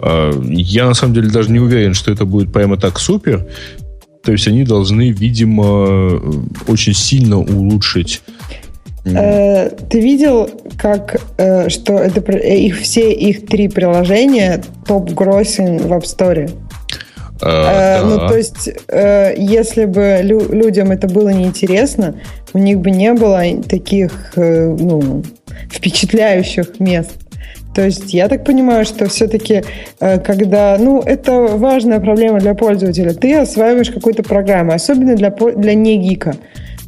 э, 0.00 0.32
я 0.48 0.86
на 0.86 0.94
самом 0.94 1.12
деле 1.12 1.28
даже 1.28 1.50
не 1.50 1.60
уверен, 1.60 1.92
что 1.92 2.10
это 2.10 2.24
будет 2.24 2.50
прямо 2.50 2.78
так 2.78 2.98
супер. 2.98 3.46
То 4.22 4.32
есть 4.32 4.48
они 4.48 4.64
должны, 4.64 5.10
видимо, 5.10 6.22
очень 6.66 6.94
сильно 6.94 7.38
улучшить 7.38 8.22
э, 9.04 9.70
ты 9.90 10.00
видел, 10.00 10.50
как 10.78 11.20
э, 11.36 11.68
что 11.68 11.98
это 11.98 12.20
их 12.32 12.78
все 12.78 13.12
их 13.12 13.46
три 13.46 13.68
приложения 13.68 14.62
топ-гроссинг 14.86 15.82
в 15.82 15.92
App 15.92 16.04
Store? 16.04 16.50
А, 17.44 17.98
э, 17.98 18.02
ну, 18.04 18.16
да. 18.16 18.22
Ну, 18.22 18.28
то 18.28 18.36
есть, 18.36 18.70
э, 18.88 19.34
если 19.36 19.84
бы 19.84 20.20
лю- 20.22 20.52
людям 20.52 20.90
это 20.90 21.06
было 21.08 21.28
неинтересно, 21.28 22.14
у 22.52 22.58
них 22.58 22.78
бы 22.78 22.90
не 22.90 23.12
было 23.12 23.42
таких 23.68 24.32
э, 24.36 24.68
ну, 24.78 25.22
впечатляющих 25.70 26.80
мест. 26.80 27.12
То 27.74 27.82
есть 27.82 28.14
я 28.14 28.28
так 28.28 28.44
понимаю, 28.44 28.84
что 28.84 29.08
все-таки, 29.08 29.64
э, 30.00 30.18
когда, 30.20 30.76
ну, 30.78 31.00
это 31.00 31.40
важная 31.40 32.00
проблема 32.00 32.38
для 32.38 32.54
пользователя, 32.54 33.12
ты 33.12 33.34
осваиваешь 33.34 33.90
какую-то 33.90 34.22
программу, 34.22 34.72
особенно 34.72 35.16
для, 35.16 35.30
для 35.30 35.74
не 35.74 35.98
гика. 35.98 36.36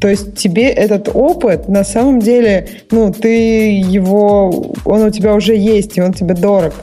То 0.01 0.09
есть 0.09 0.37
тебе 0.37 0.69
этот 0.69 1.09
опыт, 1.13 1.69
на 1.69 1.83
самом 1.83 2.21
деле, 2.21 2.69
ну, 2.91 3.13
ты 3.13 3.79
его, 3.81 4.75
он 4.85 5.03
у 5.03 5.11
тебя 5.11 5.35
уже 5.35 5.57
есть, 5.57 5.97
и 5.99 6.03
он 6.03 6.13
тебе 6.13 6.35
дорог 6.35 6.75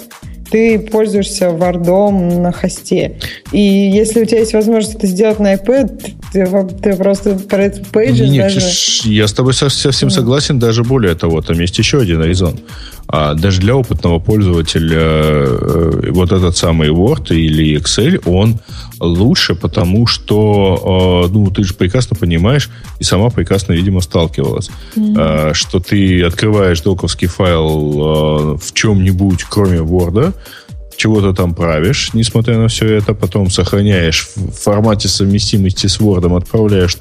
ты 0.54 0.78
пользуешься 0.78 1.50
вардом 1.50 2.44
на 2.44 2.52
хосте. 2.52 3.16
И 3.52 3.60
если 3.60 4.22
у 4.22 4.26
тебя 4.26 4.38
есть 4.42 4.54
возможность 4.54 4.98
это 4.98 5.08
сделать 5.08 5.40
на 5.40 5.56
iPad, 5.56 6.14
Ты, 6.34 6.48
ты 6.82 6.96
просто 6.96 7.36
про 7.36 7.66
этот 7.66 7.88
пейдж 7.90 8.22
не, 8.22 8.40
даже... 8.40 8.60
Я 9.04 9.28
с 9.28 9.34
тобой 9.34 9.54
совсем 9.54 10.10
согласен, 10.10 10.58
даже 10.58 10.84
более 10.84 11.14
того, 11.14 11.42
там 11.42 11.60
есть 11.60 11.78
еще 11.78 12.00
один 12.00 12.24
резон. 12.24 12.60
А 13.08 13.36
даже 13.36 13.62
для 13.62 13.76
опытного 13.76 14.18
пользователя 14.18 14.98
э, 14.98 16.10
вот 16.10 16.32
этот 16.32 16.58
самый 16.58 16.90
Word 16.90 17.36
или 17.36 17.78
Excel, 17.78 18.20
он 18.26 18.60
лучше, 19.00 19.54
потому 19.54 20.08
что, 20.08 21.28
э, 21.28 21.32
ну, 21.32 21.52
ты 21.52 21.64
же 21.64 21.76
прекрасно 21.76 22.16
понимаешь, 22.16 22.72
и 22.98 23.04
сама 23.04 23.30
прекрасно, 23.30 23.74
видимо, 23.74 24.02
сталкивалась, 24.02 24.72
mm-hmm. 24.96 25.54
что 25.54 25.80
ты 25.80 26.24
открываешь 26.24 26.82
доковский 26.82 27.28
файл 27.28 28.58
в 28.58 28.74
чем-нибудь, 28.74 29.44
кроме 29.44 29.78
Word, 29.78 30.34
чего-то 30.96 31.34
там 31.34 31.54
правишь, 31.54 32.12
несмотря 32.14 32.58
на 32.58 32.68
все 32.68 32.88
это, 32.96 33.14
потом 33.14 33.50
сохраняешь 33.50 34.30
в 34.36 34.52
формате 34.52 35.08
совместимости 35.08 35.88
с 35.88 36.00
Word, 36.00 36.36
отправляешь 36.36 36.98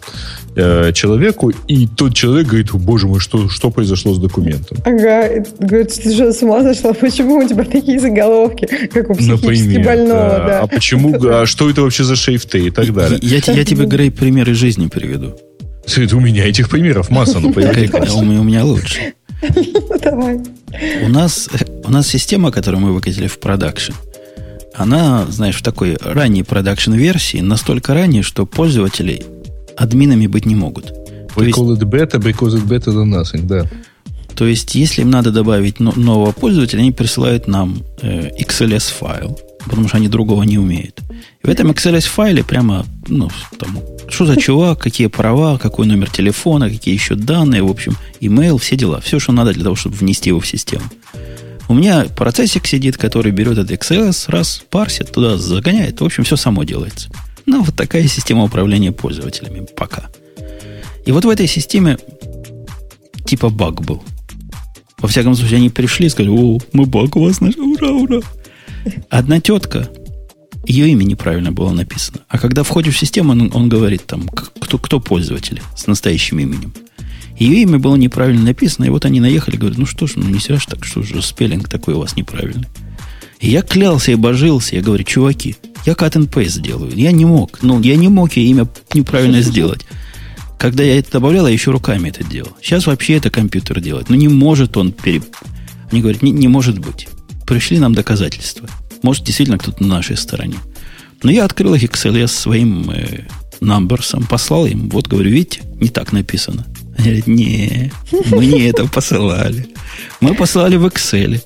э, 0.57 0.93
человеку, 0.93 1.53
и 1.69 1.87
тот 1.87 2.15
человек 2.15 2.49
говорит, 2.49 2.73
боже 2.73 3.07
мой, 3.07 3.21
что, 3.21 3.49
что 3.49 3.71
произошло 3.71 4.15
с 4.15 4.19
документом? 4.19 4.79
Ага, 4.85 5.45
говорит, 5.59 5.93
ты 5.93 6.15
что, 6.15 6.33
с 6.33 6.43
ума 6.43 6.63
зашла? 6.63 6.93
Почему 6.93 7.37
у 7.39 7.49
тебя 7.49 7.65
такие 7.65 7.99
заголовки, 8.01 8.67
как 8.93 9.11
у 9.11 9.15
психически 9.15 9.47
Например, 9.47 9.85
больного? 9.85 10.29
Да. 10.29 10.47
Да. 10.47 10.61
А 10.61 10.67
почему, 10.67 11.15
а 11.25 11.47
что 11.47 11.71
это 11.71 11.83
вообще 11.83 12.05
за 12.05 12.17
шрифты 12.17 12.67
и 12.67 12.71
так 12.71 12.93
далее? 12.93 13.19
Я, 13.23 13.39
я, 13.47 13.53
я 13.53 13.65
тебе, 13.65 13.87
Грей, 13.87 14.11
примеры 14.11 14.55
жизни 14.55 14.89
приведу. 14.89 15.35
Это 15.97 16.17
у 16.17 16.21
меня 16.21 16.47
этих 16.47 16.69
примеров 16.69 17.11
масса, 17.11 17.41
ну, 17.41 17.49
У 17.49 18.45
меня 18.45 18.65
лучше. 18.65 19.15
Давай. 20.03 20.41
У 21.03 21.09
нас, 21.09 21.49
у 21.85 21.91
нас 21.91 22.09
система, 22.09 22.51
которую 22.51 22.81
мы 22.83 22.93
выкатили 22.93 23.27
в 23.27 23.39
production, 23.39 23.93
она, 24.75 25.27
знаешь, 25.27 25.57
в 25.57 25.63
такой 25.63 25.97
ранней 26.01 26.43
production 26.43 26.96
-версии, 26.96 27.39
настолько 27.39 27.95
ранней, 27.95 28.23
что 28.23 28.47
пользователи 28.47 29.23
админами 29.77 30.27
быть 30.27 30.47
не 30.47 30.55
могут. 30.55 30.93
We 31.37 31.59
call 31.59 31.77
it 31.77 31.83
beta 31.83 32.19
because 32.19 32.55
it's 32.55 32.67
better 32.67 32.93
than 32.93 33.11
nothing, 33.11 33.47
да. 33.47 33.67
То 34.35 34.47
есть, 34.47 34.75
если 34.75 35.03
им 35.03 35.11
надо 35.11 35.31
добавить 35.31 35.79
нового 35.79 36.33
пользователя, 36.33 36.81
они 36.81 36.93
присылают 36.93 37.49
нам 37.49 37.83
э, 38.01 38.31
XLS-файл, 38.39 39.39
потому 39.65 39.89
что 39.89 39.97
они 39.97 40.09
другого 40.09 40.43
не 40.43 40.59
умеют. 40.59 41.01
В 41.43 41.49
этом 41.49 41.71
XLS-файле 41.71 42.45
прямо, 42.45 42.87
ну, 43.09 43.31
там, 43.59 43.79
что 44.09 44.27
за 44.27 44.37
чувак, 44.37 44.79
какие 44.79 45.09
права, 45.09 45.59
какой 45.59 45.87
номер 45.87 46.11
телефона, 46.11 46.71
какие 46.71 46.95
еще 46.95 47.15
данные, 47.15 47.63
в 47.63 47.71
общем, 47.71 47.97
email, 48.21 48.59
все 48.59 48.77
дела. 48.77 49.01
Все, 49.01 49.19
что 49.19 49.33
надо 49.33 49.53
для 49.53 49.65
того, 49.65 49.75
чтобы 49.75 49.97
внести 49.97 50.31
его 50.31 50.41
в 50.41 50.47
систему. 50.47 50.85
У 51.69 51.75
меня 51.75 52.07
процессик 52.17 52.67
сидит, 52.67 52.97
который 52.97 53.33
берет 53.33 53.59
этот 53.59 53.71
XLS, 53.71 54.25
раз, 54.29 54.63
парсит, 54.71 55.13
туда 55.13 55.39
загоняет. 55.39 56.01
В 56.01 56.05
общем, 56.05 56.25
все 56.25 56.37
само 56.37 56.65
делается. 56.65 57.09
Ну, 57.47 57.63
вот 57.63 57.75
такая 57.75 58.07
система 58.07 58.45
управления 58.45 58.93
пользователями 58.93 59.67
пока. 59.77 60.09
И 61.07 61.13
вот 61.13 61.25
в 61.25 61.29
этой 61.29 61.47
системе 61.47 61.99
типа 63.25 63.49
баг 63.49 63.81
был. 63.83 64.03
Во 64.99 65.09
всяком 65.09 65.35
случае, 65.35 65.57
они 65.57 65.71
пришли 65.71 66.07
и 66.07 66.09
сказали, 66.09 66.31
о, 66.31 66.59
мы 66.73 66.87
баг 66.87 67.17
у 67.17 67.25
вас 67.25 67.41
нашли, 67.41 67.61
ура, 67.61 67.91
ура. 67.91 68.21
Одна 69.09 69.41
тетка 69.41 69.89
ее 70.67 70.89
имя 70.91 71.05
неправильно 71.05 71.53
было 71.53 71.73
написано. 71.73 72.21
А 72.29 72.39
когда 72.39 72.63
входишь 72.63 72.95
в 72.95 72.99
систему, 72.99 73.33
он, 73.33 73.51
он 73.53 73.69
говорит 73.69 74.07
там, 74.07 74.29
кто, 74.29 74.79
кто 74.79 75.01
пользователь 75.01 75.61
с 75.77 75.87
настоящим 75.87 76.39
именем. 76.39 76.73
Ее 77.37 77.63
имя 77.63 77.79
было 77.79 77.97
неправильно 77.97 78.45
написано, 78.45 78.85
и 78.85 78.91
вот 78.91 79.05
они 79.05 79.19
наехали, 79.21 79.57
говорят, 79.57 79.79
ну 79.79 79.87
что 79.87 80.07
ж, 80.07 80.13
ну 80.17 80.29
не 80.29 80.39
зря 80.39 80.59
ж 80.59 80.67
так, 80.67 80.85
что 80.85 81.03
же 81.03 81.21
спеллинг 81.23 81.69
такой 81.69 81.95
у 81.95 81.99
вас 81.99 82.15
неправильный. 82.15 82.69
И 83.41 83.51
я 83.51 83.63
клялся 83.63 84.13
и 84.13 84.15
божился, 84.15 84.77
я 84.77 84.83
говорю, 84.83 85.03
чуваки, 85.03 85.57
я 85.85 85.95
cut 85.95 86.13
and 86.13 86.31
paste 86.31 86.51
сделаю. 86.51 86.93
Я 86.95 87.11
не 87.11 87.25
мог, 87.25 87.59
ну, 87.63 87.81
я 87.81 87.97
не 87.97 88.09
мог 88.09 88.35
ей 88.35 88.49
имя 88.49 88.69
неправильно 88.95 89.41
сделать. 89.43 89.87
Когда 90.59 90.85
я 90.85 90.97
это 90.97 91.13
добавлял, 91.13 91.49
я 91.49 91.53
еще 91.53 91.73
руками 91.73 92.11
это 92.11 92.23
делал. 92.23 92.53
Сейчас 92.63 92.87
вообще 92.87 93.15
это 93.15 93.31
компьютер 93.31 93.81
делает. 93.81 94.09
Ну, 94.09 94.15
не 94.15 94.29
может 94.29 94.77
он 94.77 94.93
пере... 94.93 95.21
Они 95.91 96.01
говорят, 96.01 96.23
не, 96.23 96.31
не 96.31 96.47
может 96.47 96.79
быть. 96.79 97.09
Пришли 97.53 97.79
нам 97.79 97.95
доказательства. 97.95 98.67
Может, 99.03 99.25
действительно 99.25 99.59
кто-то 99.59 99.83
на 99.83 99.97
нашей 99.97 100.17
стороне. 100.17 100.57
Но 101.23 101.31
я 101.31 101.45
открыл 101.45 101.75
их 101.75 101.85
XLS 101.85 102.29
своим 102.29 102.91
э, 102.91 103.27
послал 104.31 104.65
им. 104.65 104.89
Вот, 104.89 105.07
говорю, 105.07 105.31
видите, 105.31 105.61
не 105.79 105.91
так 105.91 106.13
написано. 106.13 106.65
Они 106.97 107.09
говорят, 107.09 107.27
не, 107.27 107.93
мы 108.31 108.47
не 108.47 108.63
это 108.63 108.87
посылали. 108.87 109.69
Мы 110.21 110.35
послали 110.35 110.77
в 110.77 110.87
Excel. 110.87 111.43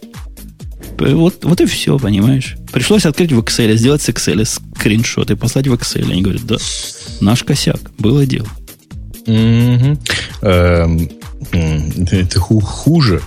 Вот, 0.96 1.44
вот 1.44 1.60
и 1.60 1.66
все, 1.66 1.98
понимаешь. 1.98 2.56
Пришлось 2.72 3.04
открыть 3.04 3.32
в 3.32 3.40
Excel, 3.40 3.74
сделать 3.74 4.00
с 4.00 4.08
Excel 4.08 4.44
скриншот 4.44 5.32
и 5.32 5.34
послать 5.34 5.66
в 5.66 5.74
Excel. 5.74 6.08
Они 6.08 6.22
говорят, 6.22 6.46
да, 6.46 6.58
наш 7.20 7.42
косяк, 7.42 7.80
было 7.98 8.24
дело. 8.26 8.46
Эм, 9.26 9.98
это 11.52 12.40
хуже. 12.40 13.22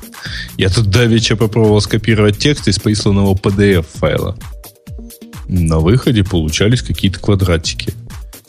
Я 0.57 0.69
тут 0.69 0.89
давеча 0.89 1.35
попробовал 1.35 1.81
скопировать 1.81 2.37
текст 2.37 2.67
из 2.67 2.79
присланного 2.79 3.33
PDF-файла. 3.35 4.37
На 5.47 5.79
выходе 5.79 6.23
получались 6.23 6.81
какие-то 6.81 7.19
квадратики. 7.19 7.93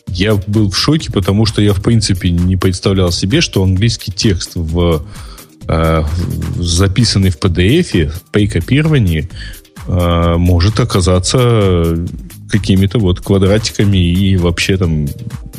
Я 0.09 0.35
был 0.35 0.71
в 0.71 0.77
шоке, 0.77 1.11
потому 1.13 1.47
что 1.47 1.63
я, 1.63 1.73
в 1.73 1.83
принципе, 1.83 2.31
не 2.31 2.57
представлял 2.57 3.13
себе, 3.13 3.41
что 3.41 3.63
английский 3.63 4.13
текст 4.13 4.53
в, 4.55 5.07
э, 5.69 6.05
записанный 6.57 7.31
в 7.31 7.39
PDF 7.39 8.13
при 8.33 8.49
копировании 8.49 9.31
э, 9.87 10.35
может 10.37 10.81
оказаться 10.81 11.97
какими-то 12.51 12.99
вот 12.99 13.21
квадратиками 13.21 13.99
и 13.99 14.37
вообще 14.37 14.77
там... 14.77 15.07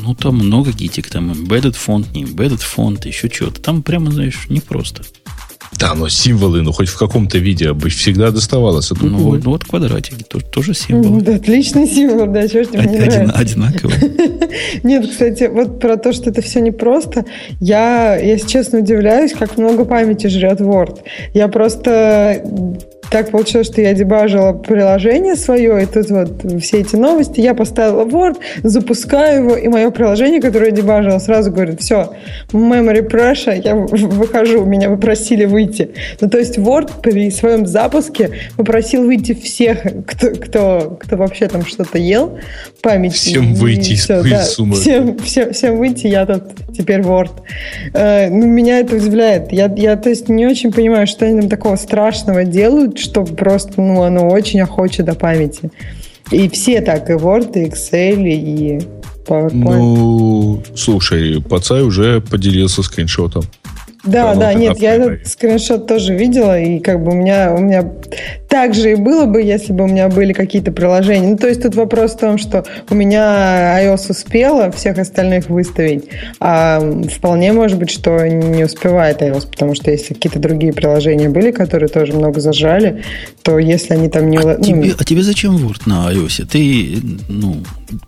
Ну, 0.02 0.14
там 0.14 0.36
много 0.36 0.72
гитик, 0.72 1.08
там 1.08 1.30
embedded 1.30 1.74
фонд, 1.74 2.12
не 2.12 2.24
embedded 2.24 2.60
фонд, 2.60 3.06
еще 3.06 3.28
что-то. 3.28 3.60
Там 3.60 3.82
прямо, 3.82 4.10
знаешь, 4.10 4.46
непросто. 4.48 5.02
Да, 5.78 5.94
но 5.94 6.08
символы, 6.08 6.62
ну 6.62 6.72
хоть 6.72 6.88
в 6.88 6.98
каком-то 6.98 7.38
виде 7.38 7.72
бы 7.72 7.88
всегда 7.88 8.30
доставалось. 8.30 8.90
А 8.90 8.94
тут 8.94 9.10
ну, 9.10 9.18
вот, 9.18 9.44
ну 9.44 9.50
вот 9.50 9.64
квадратики, 9.64 10.22
тоже, 10.22 10.44
тоже 10.44 10.74
символы. 10.74 11.22
Да, 11.22 11.36
отличный 11.36 11.86
символ, 11.86 12.26
да, 12.26 12.46
чего 12.46 12.64
ж 12.64 12.68
тебе 12.68 12.84
не 12.84 12.98
Один, 12.98 13.32
Одинаково. 13.34 13.92
Нет, 14.82 15.08
кстати, 15.08 15.50
вот 15.52 15.80
про 15.80 15.96
то, 15.96 16.12
что 16.12 16.30
это 16.30 16.42
все 16.42 16.60
непросто, 16.60 17.24
я, 17.60 18.16
если 18.16 18.46
честно, 18.46 18.80
удивляюсь, 18.80 19.32
как 19.32 19.56
много 19.56 19.84
памяти 19.84 20.26
жрет 20.26 20.60
Word. 20.60 21.00
Я 21.32 21.48
просто 21.48 22.44
так 23.12 23.30
получилось, 23.30 23.66
что 23.66 23.82
я 23.82 23.92
дебажила 23.92 24.54
приложение 24.54 25.36
свое, 25.36 25.82
и 25.82 25.86
тут 25.86 26.08
вот 26.08 26.62
все 26.62 26.80
эти 26.80 26.96
новости, 26.96 27.40
я 27.40 27.52
поставила 27.52 28.06
Word, 28.06 28.38
запускаю 28.62 29.44
его, 29.44 29.56
и 29.56 29.68
мое 29.68 29.90
приложение, 29.90 30.40
которое 30.40 30.70
я 30.70 30.72
дебажила, 30.72 31.18
сразу 31.18 31.52
говорит, 31.52 31.82
все, 31.82 32.14
memory 32.52 33.06
pressure, 33.06 33.60
я 33.62 33.76
выхожу, 33.76 34.64
меня 34.64 34.88
попросили 34.88 35.44
выйти. 35.44 35.90
Ну, 36.22 36.30
то 36.30 36.38
есть 36.38 36.56
Word 36.56 37.02
при 37.02 37.30
своем 37.30 37.66
запуске 37.66 38.30
попросил 38.56 39.04
выйти 39.04 39.34
всех, 39.34 39.82
кто, 40.06 40.30
кто, 40.30 40.98
кто 40.98 41.16
вообще 41.18 41.48
там 41.48 41.66
что-то 41.66 41.98
ел, 41.98 42.38
память. 42.80 43.12
Всем 43.12 43.52
выйти 43.54 43.92
из 43.92 44.04
все, 44.04 44.22
да, 44.22 44.42
всем, 44.42 45.18
всем, 45.18 45.52
всем 45.52 45.76
выйти, 45.76 46.06
я 46.06 46.24
тут 46.24 46.44
теперь 46.74 47.00
Word. 47.00 47.32
Э, 47.92 48.30
ну, 48.30 48.46
меня 48.46 48.78
это 48.78 48.96
удивляет. 48.96 49.52
Я, 49.52 49.70
я, 49.76 49.96
то 49.96 50.08
есть, 50.08 50.30
не 50.30 50.46
очень 50.46 50.72
понимаю, 50.72 51.06
что 51.06 51.26
они 51.26 51.42
там 51.42 51.50
такого 51.50 51.76
страшного 51.76 52.44
делают, 52.44 53.01
что 53.02 53.24
просто, 53.24 53.80
ну, 53.80 54.02
оно 54.02 54.28
очень 54.28 54.60
охочет 54.60 55.06
до 55.06 55.14
памяти. 55.14 55.70
И 56.30 56.48
все 56.48 56.80
так, 56.80 57.10
и 57.10 57.14
Word, 57.14 57.52
и 57.60 57.68
Excel, 57.68 58.26
и 58.26 58.80
PowerPoint. 59.26 59.78
Ну, 59.78 60.62
слушай, 60.74 61.42
Пацай 61.42 61.82
уже 61.82 62.20
поделился 62.20 62.82
скриншотом. 62.82 63.44
Да, 64.04 64.34
да, 64.34 64.52
нет, 64.52 64.78
я 64.78 64.94
этот 64.94 65.26
скриншот 65.28 65.86
тоже 65.86 66.14
видела, 66.14 66.58
и 66.58 66.80
как 66.80 67.02
бы 67.02 67.12
у 67.12 67.14
меня, 67.14 67.54
у 67.54 67.58
меня 67.58 67.88
так 68.48 68.74
же 68.74 68.92
и 68.92 68.94
было 68.96 69.26
бы, 69.26 69.40
если 69.40 69.72
бы 69.72 69.84
у 69.84 69.86
меня 69.86 70.08
были 70.08 70.32
какие-то 70.32 70.72
приложения. 70.72 71.28
Ну, 71.28 71.36
то 71.36 71.48
есть 71.48 71.62
тут 71.62 71.74
вопрос 71.74 72.12
в 72.12 72.18
том, 72.18 72.36
что 72.36 72.64
у 72.90 72.94
меня 72.94 73.80
iOS 73.82 74.10
успела 74.10 74.70
всех 74.72 74.98
остальных 74.98 75.48
выставить, 75.48 76.04
а 76.40 76.80
вполне 77.10 77.52
может 77.52 77.78
быть, 77.78 77.90
что 77.90 78.26
не 78.26 78.64
успевает 78.64 79.22
iOS, 79.22 79.48
потому 79.48 79.74
что 79.74 79.90
если 79.90 80.14
какие-то 80.14 80.38
другие 80.38 80.72
приложения 80.72 81.28
были, 81.28 81.52
которые 81.52 81.88
тоже 81.88 82.12
много 82.12 82.40
зажали, 82.40 83.04
то 83.42 83.58
если 83.58 83.94
они 83.94 84.08
там 84.08 84.28
не... 84.28 84.38
А, 84.38 84.56
ну, 84.58 84.64
тебе, 84.64 84.94
а 84.98 85.04
тебе 85.04 85.22
зачем 85.22 85.56
Word 85.56 85.82
на 85.86 86.12
iOS? 86.12 86.46
Ты, 86.46 86.98
ну, 87.28 87.56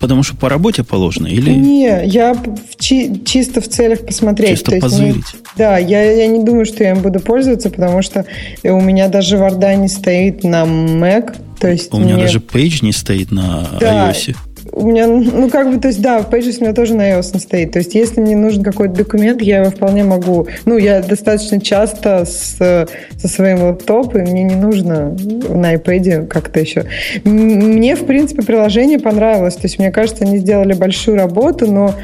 потому 0.00 0.22
что 0.22 0.36
по 0.36 0.48
работе 0.48 0.82
положено 0.82 1.26
или... 1.26 1.50
Не, 1.50 2.04
я 2.04 2.34
в 2.34 2.76
чи- 2.78 3.22
чисто 3.24 3.60
в 3.60 3.68
целях 3.68 4.04
посмотреть. 4.04 4.50
Чисто 4.50 4.66
то 4.66 4.74
есть, 4.74 4.82
позырить. 4.82 5.14
Ну, 5.32 5.38
да, 5.56 5.78
я, 5.86 6.02
я 6.02 6.26
не 6.26 6.42
думаю, 6.42 6.66
что 6.66 6.84
я 6.84 6.90
им 6.90 7.02
буду 7.02 7.20
пользоваться, 7.20 7.70
потому 7.70 8.02
что 8.02 8.24
у 8.62 8.80
меня 8.80 9.08
даже 9.08 9.36
Варда 9.36 9.74
не 9.74 9.88
стоит 9.88 10.44
на 10.44 10.64
Mac. 10.64 11.36
То 11.58 11.68
есть 11.68 11.92
у 11.92 11.98
мне... 11.98 12.12
меня 12.12 12.22
даже 12.22 12.38
Page 12.38 12.78
не 12.82 12.92
стоит 12.92 13.30
на 13.30 13.68
да, 13.80 14.10
iOS. 14.10 14.34
У 14.76 14.86
меня, 14.86 15.06
ну, 15.06 15.48
как 15.48 15.70
бы, 15.70 15.78
то 15.78 15.88
есть, 15.88 16.02
да, 16.02 16.20
в 16.20 16.30
Pages 16.30 16.58
у 16.60 16.64
меня 16.64 16.74
тоже 16.74 16.94
на 16.94 17.12
iOS 17.12 17.38
стоит. 17.38 17.72
То 17.72 17.78
есть, 17.78 17.94
если 17.94 18.20
мне 18.20 18.36
нужен 18.36 18.62
какой-то 18.62 18.94
документ, 18.94 19.40
я 19.40 19.58
его 19.58 19.70
вполне 19.70 20.02
могу... 20.02 20.48
Ну, 20.64 20.76
я 20.78 21.00
достаточно 21.00 21.60
часто 21.60 22.24
с, 22.24 22.56
со 23.16 23.28
своим 23.28 23.62
лаптопом, 23.62 24.22
и 24.22 24.30
мне 24.30 24.42
не 24.42 24.56
нужно 24.56 25.16
на 25.48 25.74
iPad 25.74 26.26
как-то 26.26 26.60
еще. 26.60 26.84
Мне, 27.24 27.94
в 27.94 28.04
принципе, 28.04 28.42
приложение 28.42 28.98
понравилось. 28.98 29.54
То 29.54 29.64
есть, 29.64 29.78
мне 29.78 29.92
кажется, 29.92 30.24
они 30.24 30.38
сделали 30.38 30.72
большую 30.72 31.18
работу, 31.18 31.70
но 31.70 31.94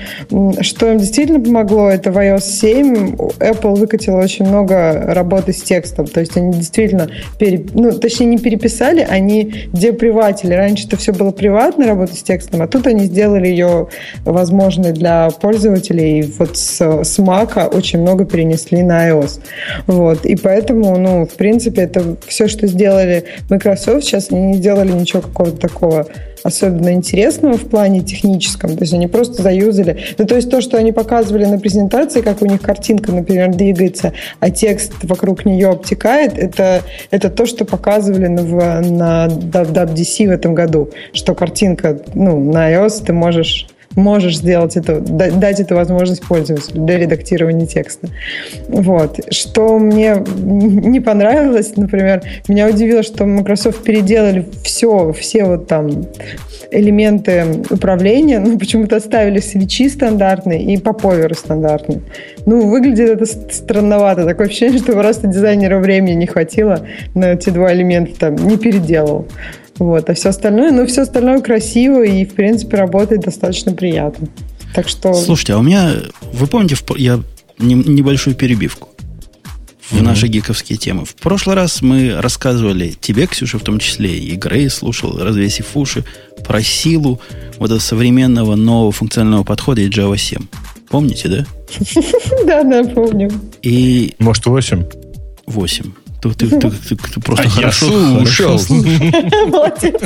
что 0.61 0.91
им 0.91 0.99
действительно 0.99 1.41
помогло, 1.41 1.91
это 1.91 2.13
в 2.13 2.19
iOS 2.19 2.43
7 2.43 3.15
Apple 3.39 3.75
выкатила 3.75 4.19
очень 4.19 4.47
много 4.47 5.07
работы 5.09 5.53
с 5.53 5.63
текстом. 5.63 6.07
То 6.07 6.21
есть, 6.21 6.37
они 6.37 6.53
действительно, 6.53 7.09
пере, 7.39 7.65
ну, 7.75 7.93
точнее, 7.93 8.27
не 8.27 8.39
переписали, 8.39 9.07
они 9.09 9.69
деприватили. 9.73 10.55
Раньше 10.55 10.87
это 10.87 10.97
все 10.97 11.13
было 11.13 11.33
приватно, 11.33 11.87
работа 11.87 12.15
с 12.15 12.23
текстом, 12.23 12.60
а 12.63 12.67
тут 12.67 12.87
они 12.87 13.05
сделали 13.05 13.49
ее 13.49 13.89
возможной 14.25 14.93
для 14.93 15.31
пользователей. 15.31 16.21
И 16.21 16.33
вот 16.39 16.57
с, 16.57 16.81
с 16.81 17.19
Mac 17.19 17.69
очень 17.75 18.01
много 18.01 18.25
перенесли 18.25 18.83
на 18.83 19.09
iOS. 19.11 19.41
Вот. 19.87 20.25
И 20.25 20.37
поэтому, 20.37 20.97
ну, 20.99 21.27
в 21.27 21.35
принципе, 21.35 21.83
это 21.83 22.17
все, 22.27 22.49
что 22.49 22.67
сделали 22.67 23.25
Microsoft, 23.49 24.05
сейчас 24.05 24.31
они 24.31 24.43
не 24.43 24.55
сделали 24.55 24.93
ничего 24.93 25.23
какого-то 25.23 25.57
такого 25.57 26.07
особенно 26.43 26.93
интересного 26.93 27.57
в 27.57 27.69
плане 27.69 28.01
техническом. 28.01 28.77
То 28.77 28.83
есть 28.83 28.95
они 28.95 29.07
просто 29.07 29.43
заюзали. 29.43 29.99
Ну, 30.19 30.27
то 30.27 30.37
есть 30.37 30.51
то, 30.51 30.61
что 30.61 30.77
они 30.77 30.93
показывали 30.93 31.45
на 31.45 31.59
презентации, 31.59 32.21
как 32.21 32.43
у 32.43 32.47
них 32.47 32.61
картинка, 32.61 33.13
например, 33.13 33.55
двигается, 33.55 34.13
а 34.39 34.51
текст 34.51 34.93
вокруг 35.03 35.45
нее 35.45 35.69
обтекает, 35.69 36.39
это, 36.39 36.83
это 37.11 37.31
то, 37.31 37.47
что 37.47 37.65
показывали 37.65 38.27
на, 38.27 38.81
на 38.81 39.27
WWDC 39.29 40.29
в 40.29 40.31
этом 40.31 40.55
году, 40.55 40.91
что 41.13 41.35
картинка, 41.35 42.01
ну, 42.15 42.39
на 42.53 42.73
iOS 42.73 43.05
ты 43.05 43.13
можешь 43.13 43.67
можешь 43.97 44.39
сделать 44.39 44.77
это, 44.77 45.01
дать 45.01 45.61
эту 45.61 45.75
возможность 45.75 46.23
пользователю 46.23 46.83
для 46.83 46.99
редактирования 46.99 47.67
текста. 47.67 48.09
Вот. 48.69 49.21
Что 49.33 49.79
мне 49.79 50.25
не 50.37 51.01
понравилось, 51.01 51.77
например, 51.77 52.23
меня 52.49 52.69
удивило, 52.69 53.03
что 53.03 53.25
Microsoft 53.25 53.83
переделали 53.83 54.47
все, 54.63 55.13
все 55.13 55.45
вот 55.45 55.67
там 55.67 56.07
элементы 56.71 57.45
управления, 57.71 58.39
ну, 58.39 58.59
почему-то 58.59 58.97
оставили 58.97 59.41
свечи 59.41 59.89
стандартные 59.89 60.63
и 60.63 60.79
поповеры 60.79 61.35
стандартные. 61.35 62.01
Ну, 62.47 62.69
выглядит 62.69 63.11
это 63.11 63.27
странновато. 63.27 64.25
Такое 64.25 64.47
ощущение, 64.47 64.79
что 64.79 64.93
просто 64.93 65.27
дизайнеру 65.27 65.81
времени 65.81 66.15
не 66.15 66.27
хватило 66.27 66.87
на 67.15 67.33
эти 67.33 67.51
два 67.51 67.73
элемента, 67.73 68.19
там, 68.19 68.37
не 68.37 68.57
переделал. 68.57 69.27
Вот, 69.81 70.11
а 70.11 70.15
все 70.15 70.29
остальное, 70.29 70.73
ну, 70.73 70.87
все 70.87 71.03
остальное 71.03 71.41
красиво 71.41 72.05
и, 72.05 72.27
в 72.27 72.35
принципе, 72.35 72.77
работает 72.77 73.23
достаточно 73.23 73.73
приятно. 73.73 74.29
Так 74.75 74.89
что... 74.89 75.15
Слушайте, 75.15 75.55
а 75.55 75.59
у 75.59 75.63
меня, 75.63 75.95
вы 76.35 76.47
помните, 76.47 76.77
я 76.97 77.19
небольшую 77.59 78.37
перебивку 78.37 78.91
в 79.81 79.95
mm-hmm. 79.95 80.03
наши 80.03 80.27
гиковские 80.27 80.79
темы. 80.79 81.07
В 81.07 81.15
прошлый 81.15 81.57
раз 81.57 81.81
мы 81.81 82.21
рассказывали 82.21 82.95
тебе, 83.01 83.27
Ксюша, 83.27 83.59
в 83.59 83.63
том 83.63 83.79
числе, 83.79 84.19
и 84.19 84.37
Грей 84.37 84.69
слушал, 84.69 85.19
развесив 85.19 85.75
уши, 85.75 86.05
про 86.45 86.63
силу 86.63 87.19
вот 87.57 87.67
этого 87.67 87.79
современного 87.79 88.57
нового 88.57 88.93
функционального 88.93 89.45
подхода 89.45 89.81
и 89.81 89.89
Java 89.89 90.19
7. 90.19 90.43
Помните, 90.91 91.29
да? 91.29 91.47
Да, 92.47 92.65
да, 92.65 92.85
помню. 92.85 93.31
И... 93.63 94.15
Может, 94.19 94.45
8? 94.45 94.85
8. 95.47 95.93
Ты, 96.23 96.31
ты, 96.35 96.49
ты, 96.49 96.71
ты, 96.71 96.97
ты 96.97 97.21
просто 97.21 97.47
а 97.47 97.49
хорошо, 97.49 97.87
я 97.87 98.19
слушал. 98.19 98.61
Молодец. 99.49 100.03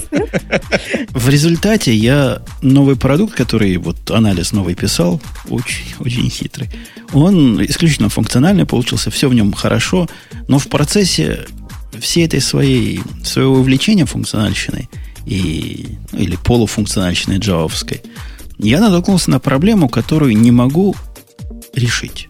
В 1.11 1.29
результате 1.29 1.95
я 1.95 2.43
новый 2.63 2.95
продукт, 2.97 3.35
который 3.35 3.77
вот 3.79 4.11
анализ 4.11 4.53
новый 4.53 4.77
писал, 4.77 5.21
очень, 5.49 5.95
очень 5.99 6.31
хитрый. 6.31 6.71
Он 7.13 7.65
исключительно 7.65 8.09
функциональный 8.11 8.65
получился, 8.65 9.11
все 9.11 9.29
в 9.29 9.35
нем 9.35 9.53
хорошо, 9.53 10.09
но 10.47 10.61
в 10.61 10.69
процессе 10.69 11.47
всей 11.99 12.27
этой 12.27 12.41
своей, 12.41 13.01
своего 13.25 13.55
увлечения 13.55 14.07
функциональщиной 14.07 14.89
и, 15.27 15.99
ну, 16.13 16.19
или 16.21 16.37
полуфункциональщиной 16.37 17.39
джавовской, 17.39 18.03
я 18.59 18.81
натолкнулся 18.81 19.31
на 19.31 19.41
проблему, 19.41 19.89
которую 19.89 20.37
не 20.37 20.53
могу 20.53 20.95
решить. 21.75 22.29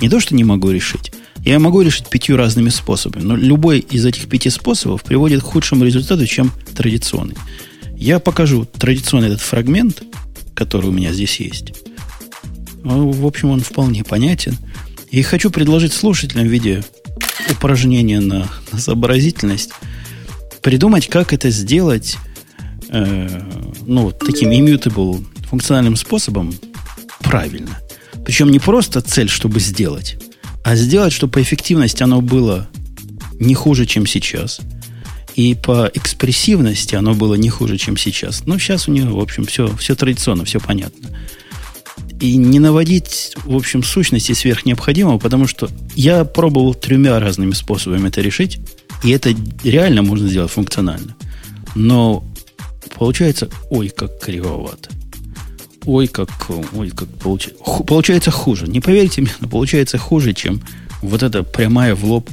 Не 0.00 0.08
то, 0.08 0.20
что 0.20 0.34
не 0.34 0.44
могу 0.44 0.70
решить, 0.70 1.12
я 1.44 1.58
могу 1.58 1.82
решить 1.82 2.08
пятью 2.08 2.36
разными 2.36 2.70
способами, 2.70 3.22
но 3.22 3.36
любой 3.36 3.80
из 3.80 4.06
этих 4.06 4.28
пяти 4.28 4.50
способов 4.50 5.02
приводит 5.02 5.42
к 5.42 5.44
худшему 5.44 5.84
результату, 5.84 6.26
чем 6.26 6.50
традиционный. 6.74 7.36
Я 7.96 8.18
покажу 8.18 8.64
традиционный 8.64 9.28
этот 9.28 9.40
фрагмент, 9.40 10.02
который 10.54 10.86
у 10.86 10.92
меня 10.92 11.12
здесь 11.12 11.40
есть. 11.40 11.74
Ну, 12.82 13.10
в 13.10 13.26
общем, 13.26 13.50
он 13.50 13.60
вполне 13.60 14.04
понятен. 14.04 14.56
И 15.10 15.22
хочу 15.22 15.50
предложить 15.50 15.92
слушателям 15.92 16.46
в 16.46 16.50
виде 16.50 16.82
упражнения 17.50 18.20
на, 18.20 18.48
на 18.72 18.78
сообразительность 18.78 19.70
придумать, 20.62 21.08
как 21.08 21.32
это 21.32 21.50
сделать 21.50 22.16
э, 22.88 23.42
ну, 23.86 24.10
таким 24.10 24.50
immutable 24.50 25.24
функциональным 25.48 25.96
способом 25.96 26.54
правильно. 27.20 27.78
Причем 28.24 28.50
не 28.50 28.58
просто 28.58 29.02
цель, 29.02 29.28
чтобы 29.28 29.60
сделать, 29.60 30.16
а 30.64 30.76
сделать, 30.76 31.12
чтобы 31.12 31.34
по 31.34 31.42
эффективности 31.42 32.02
оно 32.02 32.22
было 32.22 32.68
не 33.38 33.54
хуже, 33.54 33.84
чем 33.84 34.06
сейчас. 34.06 34.60
И 35.34 35.54
по 35.54 35.90
экспрессивности 35.92 36.94
оно 36.94 37.14
было 37.14 37.34
не 37.34 37.50
хуже, 37.50 37.76
чем 37.76 37.98
сейчас. 37.98 38.46
Но 38.46 38.58
сейчас 38.58 38.88
у 38.88 38.92
нее, 38.92 39.04
в 39.04 39.20
общем, 39.20 39.44
все, 39.44 39.74
все 39.76 39.94
традиционно, 39.94 40.44
все 40.46 40.60
понятно. 40.60 41.10
И 42.18 42.36
не 42.36 42.60
наводить, 42.60 43.34
в 43.44 43.54
общем, 43.54 43.82
сущности 43.82 44.32
сверх 44.32 44.64
необходимого, 44.64 45.18
потому 45.18 45.46
что 45.46 45.68
я 45.94 46.24
пробовал 46.24 46.74
тремя 46.74 47.20
разными 47.20 47.52
способами 47.52 48.08
это 48.08 48.22
решить, 48.22 48.58
и 49.02 49.10
это 49.10 49.34
реально 49.64 50.02
можно 50.02 50.28
сделать 50.28 50.52
функционально. 50.52 51.14
Но 51.74 52.24
получается, 52.96 53.50
ой, 53.68 53.90
как 53.90 54.18
кривовато. 54.18 54.88
Ой, 55.86 56.06
как, 56.06 56.30
ой, 56.74 56.90
как 56.90 57.08
получается. 57.18 57.62
Получается 57.86 58.30
хуже. 58.30 58.66
Не 58.66 58.80
поверите 58.80 59.20
мне, 59.20 59.32
но 59.40 59.48
получается 59.48 59.98
хуже, 59.98 60.32
чем 60.32 60.62
вот 61.02 61.22
эта 61.22 61.42
прямая 61.42 61.94
в 61.94 62.04
лоб 62.04 62.30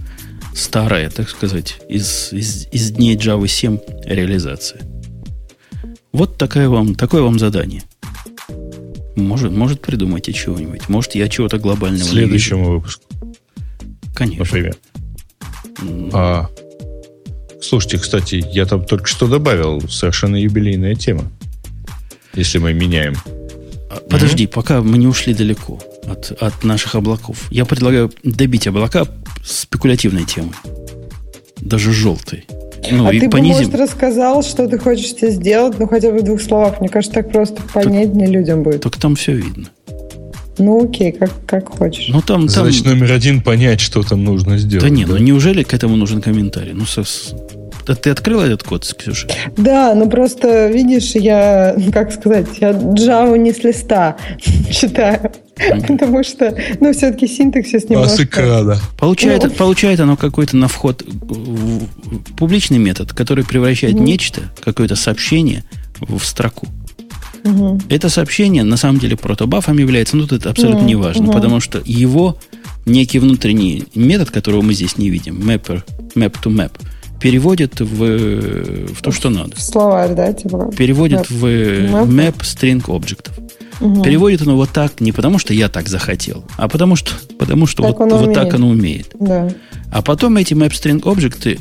старая, 0.53 1.09
так 1.09 1.29
сказать, 1.29 1.79
из, 1.89 2.31
из, 2.31 2.67
из 2.71 2.91
дней 2.91 3.15
Java 3.15 3.47
7 3.47 3.79
реализация. 4.05 4.81
Вот 6.11 6.37
такая 6.37 6.69
вам, 6.69 6.95
такое 6.95 7.21
вам 7.21 7.39
задание. 7.39 7.83
Может, 9.15 9.51
может 9.51 9.81
придумайте 9.81 10.33
чего-нибудь. 10.33 10.89
Может, 10.89 11.15
я 11.15 11.27
чего-то 11.27 11.57
глобального 11.57 12.09
Следующему 12.09 12.71
выпуску. 12.71 13.03
Конечно. 14.13 14.45
Например. 14.45 14.75
А, 16.13 16.49
слушайте, 17.61 17.97
кстати, 17.97 18.43
я 18.51 18.65
там 18.65 18.85
только 18.85 19.07
что 19.07 19.27
добавил 19.27 19.81
совершенно 19.89 20.35
юбилейная 20.35 20.95
тема. 20.95 21.31
Если 22.33 22.57
мы 22.57 22.73
меняем 22.73 23.15
Подожди, 24.09 24.45
mm-hmm. 24.45 24.53
пока 24.53 24.81
мы 24.81 24.97
не 24.97 25.07
ушли 25.07 25.33
далеко 25.33 25.79
от, 26.05 26.31
от 26.39 26.63
наших 26.63 26.95
облаков. 26.95 27.47
Я 27.51 27.65
предлагаю 27.65 28.11
добить 28.23 28.67
облака 28.67 29.05
спекулятивной 29.43 30.25
темой. 30.25 30.55
Даже 31.59 31.93
желтой. 31.93 32.45
Ну, 32.89 33.07
а 33.07 33.13
и 33.13 33.19
ты 33.19 33.29
понизим. 33.29 33.57
бы, 33.57 33.63
может, 33.65 33.75
рассказал, 33.75 34.43
что 34.43 34.67
ты 34.67 34.79
хочешь 34.79 35.11
здесь 35.11 35.35
сделать, 35.35 35.77
ну, 35.77 35.87
хотя 35.87 36.11
бы 36.11 36.19
в 36.19 36.23
двух 36.23 36.41
словах. 36.41 36.79
Мне 36.79 36.89
кажется, 36.89 37.15
так 37.15 37.31
просто 37.31 37.61
понятнее 37.73 38.27
так, 38.27 38.35
людям 38.35 38.63
будет. 38.63 38.81
Так 38.81 38.97
там 38.97 39.15
все 39.15 39.33
видно. 39.33 39.69
Ну, 40.57 40.85
окей, 40.85 41.11
как, 41.11 41.31
как 41.45 41.69
хочешь. 41.69 42.09
Ну, 42.09 42.21
там, 42.21 42.47
там... 42.47 42.49
Значит, 42.49 42.85
номер 42.85 43.11
один 43.11 43.41
понять, 43.41 43.81
что 43.81 44.03
там 44.03 44.23
нужно 44.23 44.57
сделать. 44.57 44.83
Да 44.83 44.89
нет, 44.89 45.07
да? 45.07 45.15
ну 45.15 45.19
неужели 45.19 45.63
к 45.63 45.73
этому 45.73 45.95
нужен 45.95 46.21
комментарий? 46.21 46.73
Ну, 46.73 46.85
со, 46.85 47.03
да 47.85 47.95
ты 47.95 48.09
открыла 48.09 48.43
этот 48.43 48.63
код, 48.63 48.91
Ксюша? 48.97 49.27
Да, 49.57 49.93
ну 49.95 50.09
просто, 50.09 50.67
видишь, 50.67 51.11
я, 51.15 51.75
как 51.93 52.11
сказать, 52.11 52.47
я 52.59 52.71
Java 52.71 53.37
не 53.37 53.53
с 53.53 53.63
листа 53.63 54.17
читаю. 54.71 55.31
Потому 55.87 56.23
что, 56.23 56.55
ну, 56.79 56.91
все-таки 56.91 57.27
синтаксис 57.27 57.87
немножко... 57.87 58.23
АСК, 58.23 58.35
да. 58.65 58.79
Получает, 58.97 59.43
ну. 59.43 59.51
получает 59.51 59.99
оно 59.99 60.17
какой-то 60.17 60.57
на 60.57 60.67
вход 60.67 61.03
публичный 62.37 62.79
метод, 62.79 63.13
который 63.13 63.43
превращает 63.43 63.95
угу. 63.95 64.03
нечто, 64.03 64.41
какое-то 64.63 64.95
сообщение 64.95 65.63
в 65.99 66.23
строку. 66.23 66.67
Угу. 67.43 67.81
Это 67.89 68.09
сообщение 68.09 68.63
на 68.63 68.77
самом 68.77 68.99
деле 68.99 69.17
протобафом 69.17 69.77
является, 69.77 70.17
но 70.17 70.25
это 70.25 70.49
абсолютно 70.49 70.79
угу. 70.81 70.87
не 70.87 70.95
важно, 70.95 71.25
угу. 71.25 71.33
потому 71.33 71.59
что 71.59 71.81
его 71.85 72.37
некий 72.85 73.19
внутренний 73.19 73.85
метод, 73.93 74.31
которого 74.31 74.61
мы 74.61 74.73
здесь 74.73 74.97
не 74.97 75.09
видим, 75.09 75.37
mapper, 75.37 75.83
map 76.15 76.35
to 76.43 76.51
map, 76.51 76.71
переводит 77.21 77.79
в, 77.79 78.93
в 78.93 79.01
то, 79.01 79.11
что 79.11 79.29
надо. 79.29 79.55
В 79.55 79.61
словарь, 79.61 80.13
да? 80.13 80.33
Типа, 80.33 80.71
переводит 80.75 81.19
map. 81.19 81.27
в 81.29 81.45
map, 81.45 82.07
map 82.07 82.37
string 82.39 82.93
объектов. 82.93 83.37
Угу. 83.79 84.03
Переводит 84.03 84.41
оно 84.41 84.55
вот 84.55 84.69
так 84.71 84.99
не 84.99 85.11
потому, 85.11 85.39
что 85.39 85.53
я 85.53 85.69
так 85.69 85.87
захотел, 85.87 86.43
а 86.57 86.67
потому 86.67 86.95
что, 86.95 87.11
потому 87.39 87.65
что 87.65 87.83
вот, 87.83 87.97
вот 87.97 88.33
так 88.33 88.53
оно 88.53 88.69
умеет. 88.69 89.11
Да. 89.19 89.49
А 89.91 90.01
потом 90.01 90.37
эти 90.37 90.53
map 90.53 90.71
string 90.71 91.01
объекты 91.09 91.59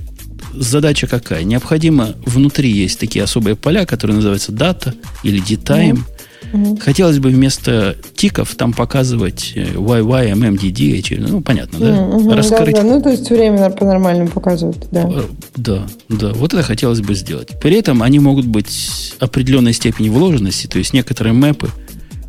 задача 0.54 1.06
какая? 1.06 1.44
Необходимо 1.44 2.14
внутри 2.24 2.70
есть 2.70 2.98
такие 2.98 3.22
особые 3.22 3.56
поля, 3.56 3.86
которые 3.86 4.16
называются 4.16 4.52
дата 4.52 4.94
или 5.22 5.42
detime. 5.42 5.92
Mm-hmm. 5.92 6.19
Угу. 6.52 6.78
Хотелось 6.80 7.18
бы 7.18 7.30
вместо 7.30 7.96
тиков 8.14 8.54
там 8.54 8.72
показывать 8.72 9.52
YY, 9.54 10.32
MMDD, 10.32 11.26
ну, 11.28 11.40
понятно, 11.40 11.78
да? 11.78 12.02
Угу, 12.02 12.32
Раскрыть. 12.32 12.74
Да, 12.74 12.82
да, 12.82 12.88
ну, 12.88 13.02
то 13.02 13.10
есть 13.10 13.30
время 13.30 13.70
по-нормальному 13.70 14.28
показывают, 14.28 14.88
да. 14.90 15.08
Э, 15.08 15.22
да, 15.56 15.86
да, 16.08 16.32
вот 16.32 16.54
это 16.54 16.62
хотелось 16.62 17.00
бы 17.00 17.14
сделать. 17.14 17.60
При 17.60 17.76
этом 17.76 18.02
они 18.02 18.18
могут 18.18 18.46
быть 18.46 19.14
определенной 19.20 19.72
степени 19.72 20.08
вложенности, 20.08 20.66
то 20.66 20.78
есть 20.78 20.92
некоторые 20.92 21.32
мэпы 21.32 21.68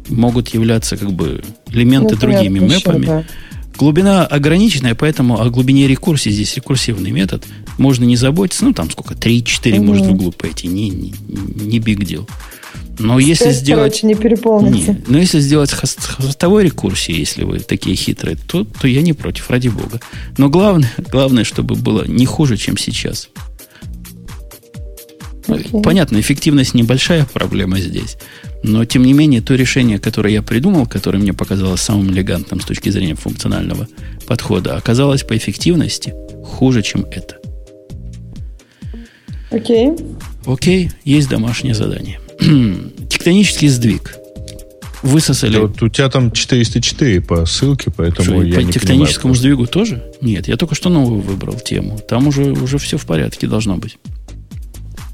могут 0.09 0.49
являться 0.49 0.97
как 0.97 1.11
бы 1.11 1.41
элементы 1.69 2.15
ну, 2.15 2.21
другими 2.21 2.59
понятно, 2.59 2.93
мэпами. 2.93 3.03
Еще, 3.03 3.11
да. 3.11 3.23
Глубина 3.77 4.25
ограниченная, 4.25 4.93
поэтому 4.93 5.41
о 5.41 5.49
глубине 5.49 5.87
рекурсии 5.87 6.29
здесь 6.29 6.55
рекурсивный 6.55 7.11
метод. 7.11 7.45
Можно 7.77 8.03
не 8.03 8.15
заботиться, 8.15 8.65
ну 8.65 8.73
там 8.73 8.91
сколько, 8.91 9.13
3-4 9.15 9.77
угу. 9.77 9.83
может 9.85 10.05
вглубь 10.05 10.35
пойти, 10.35 10.67
не, 10.67 10.89
не, 10.89 11.13
не 11.27 11.79
big 11.79 11.99
deal. 11.99 12.29
Но 12.99 13.19
если 13.19 13.45
Тест, 13.45 13.59
сделать... 13.59 13.93
Короче, 13.93 14.07
не 14.07 14.15
переполнится. 14.15 14.93
Не, 14.93 15.03
но 15.07 15.17
если 15.17 15.39
сделать 15.39 15.71
хостовой 15.71 16.63
рекурсии, 16.63 17.17
если 17.17 17.43
вы 17.43 17.59
такие 17.59 17.95
хитрые, 17.95 18.37
то, 18.47 18.63
то 18.63 18.87
я 18.87 19.01
не 19.01 19.13
против, 19.13 19.49
ради 19.49 19.69
бога. 19.69 19.99
Но 20.37 20.49
главное, 20.49 20.91
главное, 21.11 21.43
чтобы 21.43 21.75
было 21.75 22.05
не 22.05 22.25
хуже, 22.25 22.57
чем 22.57 22.77
сейчас. 22.77 23.29
Okay. 25.47 25.81
Понятно, 25.81 26.19
эффективность 26.19 26.73
небольшая 26.73 27.25
проблема 27.25 27.79
здесь. 27.79 28.17
Но, 28.63 28.85
тем 28.85 29.03
не 29.03 29.13
менее, 29.13 29.41
то 29.41 29.55
решение, 29.55 29.99
которое 29.99 30.33
я 30.33 30.41
придумал, 30.41 30.85
которое 30.85 31.17
мне 31.17 31.33
показалось 31.33 31.81
самым 31.81 32.11
элегантным 32.11 32.61
с 32.61 32.65
точки 32.65 32.89
зрения 32.89 33.15
функционального 33.15 33.87
подхода, 34.27 34.75
оказалось 34.75 35.23
по 35.23 35.35
эффективности 35.35 36.13
хуже, 36.43 36.83
чем 36.83 37.05
это. 37.05 37.37
Окей. 39.49 39.89
Okay. 39.89 40.17
Окей, 40.45 40.87
okay, 40.87 40.91
есть 41.03 41.29
домашнее 41.29 41.73
задание. 41.73 42.19
тектонический 43.09 43.67
сдвиг. 43.67 44.17
Высосали. 45.03 45.53
Да, 45.53 45.61
вот 45.61 45.81
у 45.81 45.89
тебя 45.89 46.09
там 46.09 46.31
404 46.31 47.21
по 47.21 47.45
ссылке, 47.45 47.91
поэтому 47.95 48.23
Что, 48.23 48.43
я 48.43 48.55
по 48.55 48.59
не 48.59 48.71
тектоническому 48.71 49.33
понимаю, 49.33 49.35
сдвигу 49.35 49.67
тоже? 49.67 50.03
Нет, 50.21 50.47
я 50.47 50.57
только 50.57 50.75
что 50.75 50.89
новую 50.89 51.21
выбрал 51.21 51.59
тему. 51.59 51.99
Там 52.07 52.27
уже, 52.27 52.51
уже 52.51 52.77
все 52.77 52.97
в 52.97 53.05
порядке 53.05 53.47
должно 53.47 53.77
быть. 53.77 53.97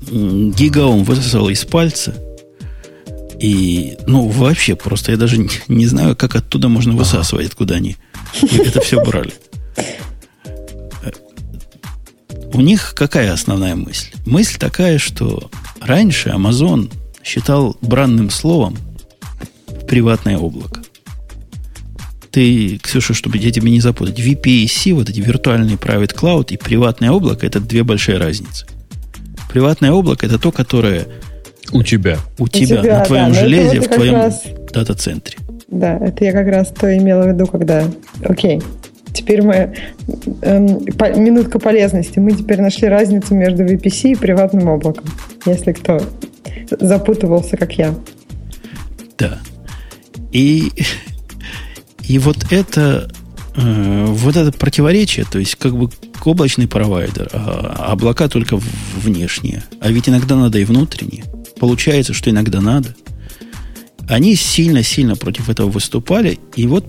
Гигаум 0.09 1.03
высосал 1.03 1.49
из 1.49 1.63
пальца. 1.63 2.15
И, 3.39 3.97
ну, 4.07 4.27
вообще, 4.27 4.75
просто 4.75 5.11
я 5.11 5.17
даже 5.17 5.37
не, 5.37 5.49
не 5.67 5.85
знаю, 5.85 6.15
как 6.15 6.35
оттуда 6.35 6.69
можно 6.69 6.93
высасывать, 6.93 7.47
откуда 7.47 7.75
они 7.75 7.95
это 8.41 8.81
все 8.81 9.03
брали. 9.03 9.33
У 12.53 12.61
них 12.61 12.93
какая 12.95 13.33
основная 13.33 13.75
мысль? 13.75 14.07
Мысль 14.25 14.57
такая, 14.57 14.97
что 14.97 15.51
раньше 15.81 16.29
Amazon 16.29 16.91
считал 17.27 17.75
бранным 17.81 18.29
словом 18.29 18.77
приватное 19.87 20.37
облако. 20.37 20.81
Ты, 22.31 22.79
Ксюша, 22.81 23.13
чтобы 23.13 23.37
я 23.37 23.51
тебе 23.51 23.69
не 23.69 23.81
запутать, 23.81 24.19
VPC, 24.19 24.93
вот 24.93 25.09
эти 25.09 25.19
виртуальные 25.19 25.75
private 25.75 26.15
cloud 26.15 26.47
и 26.51 26.57
приватное 26.57 27.11
облако, 27.11 27.45
это 27.45 27.59
две 27.59 27.83
большие 27.83 28.17
разницы. 28.17 28.65
Приватное 29.49 29.91
облако 29.91 30.25
это 30.25 30.39
то, 30.39 30.51
которое 30.51 31.07
у 31.73 31.83
тебя. 31.83 32.17
У 32.37 32.47
тебя, 32.47 32.79
у 32.79 32.83
тебя 32.83 32.99
на 32.99 33.05
твоем 33.05 33.33
да, 33.33 33.39
железе, 33.41 33.81
в 33.81 33.87
твоем 33.89 34.15
раз... 34.15 34.43
дата-центре. 34.71 35.37
Да, 35.67 35.97
это 35.97 36.23
я 36.23 36.31
как 36.31 36.47
раз 36.47 36.69
то 36.69 36.95
имела 36.97 37.23
в 37.23 37.27
виду, 37.27 37.45
когда... 37.47 37.83
Окей. 38.23 38.61
Теперь 39.13 39.41
мы... 39.41 39.73
Эм, 40.43 40.85
по, 40.97 41.11
минутка 41.13 41.59
полезности. 41.59 42.19
Мы 42.19 42.33
теперь 42.33 42.61
нашли 42.61 42.87
разницу 42.87 43.33
между 43.33 43.63
VPC 43.63 44.11
и 44.11 44.15
приватным 44.15 44.67
облаком. 44.69 45.05
Если 45.45 45.73
кто 45.73 45.99
запутывался, 46.79 47.57
как 47.57 47.73
я. 47.77 47.95
Да. 49.17 49.39
И, 50.31 50.71
и 52.07 52.19
вот 52.19 52.51
это 52.51 53.11
э, 53.55 54.05
вот 54.07 54.35
это 54.35 54.51
противоречие, 54.51 55.25
то 55.29 55.39
есть 55.39 55.55
как 55.55 55.75
бы 55.77 55.89
облачный 56.27 56.67
провайдер, 56.67 57.29
а 57.31 57.91
облака 57.91 58.27
только 58.27 58.59
внешние. 58.95 59.63
А 59.79 59.89
ведь 59.89 60.09
иногда 60.09 60.35
надо 60.35 60.59
и 60.59 60.65
внутренние. 60.65 61.23
Получается, 61.59 62.13
что 62.13 62.29
иногда 62.29 62.59
надо. 62.61 62.95
Они 64.09 64.35
сильно-сильно 64.35 65.15
против 65.15 65.49
этого 65.49 65.69
выступали. 65.69 66.39
И 66.55 66.67
вот 66.67 66.85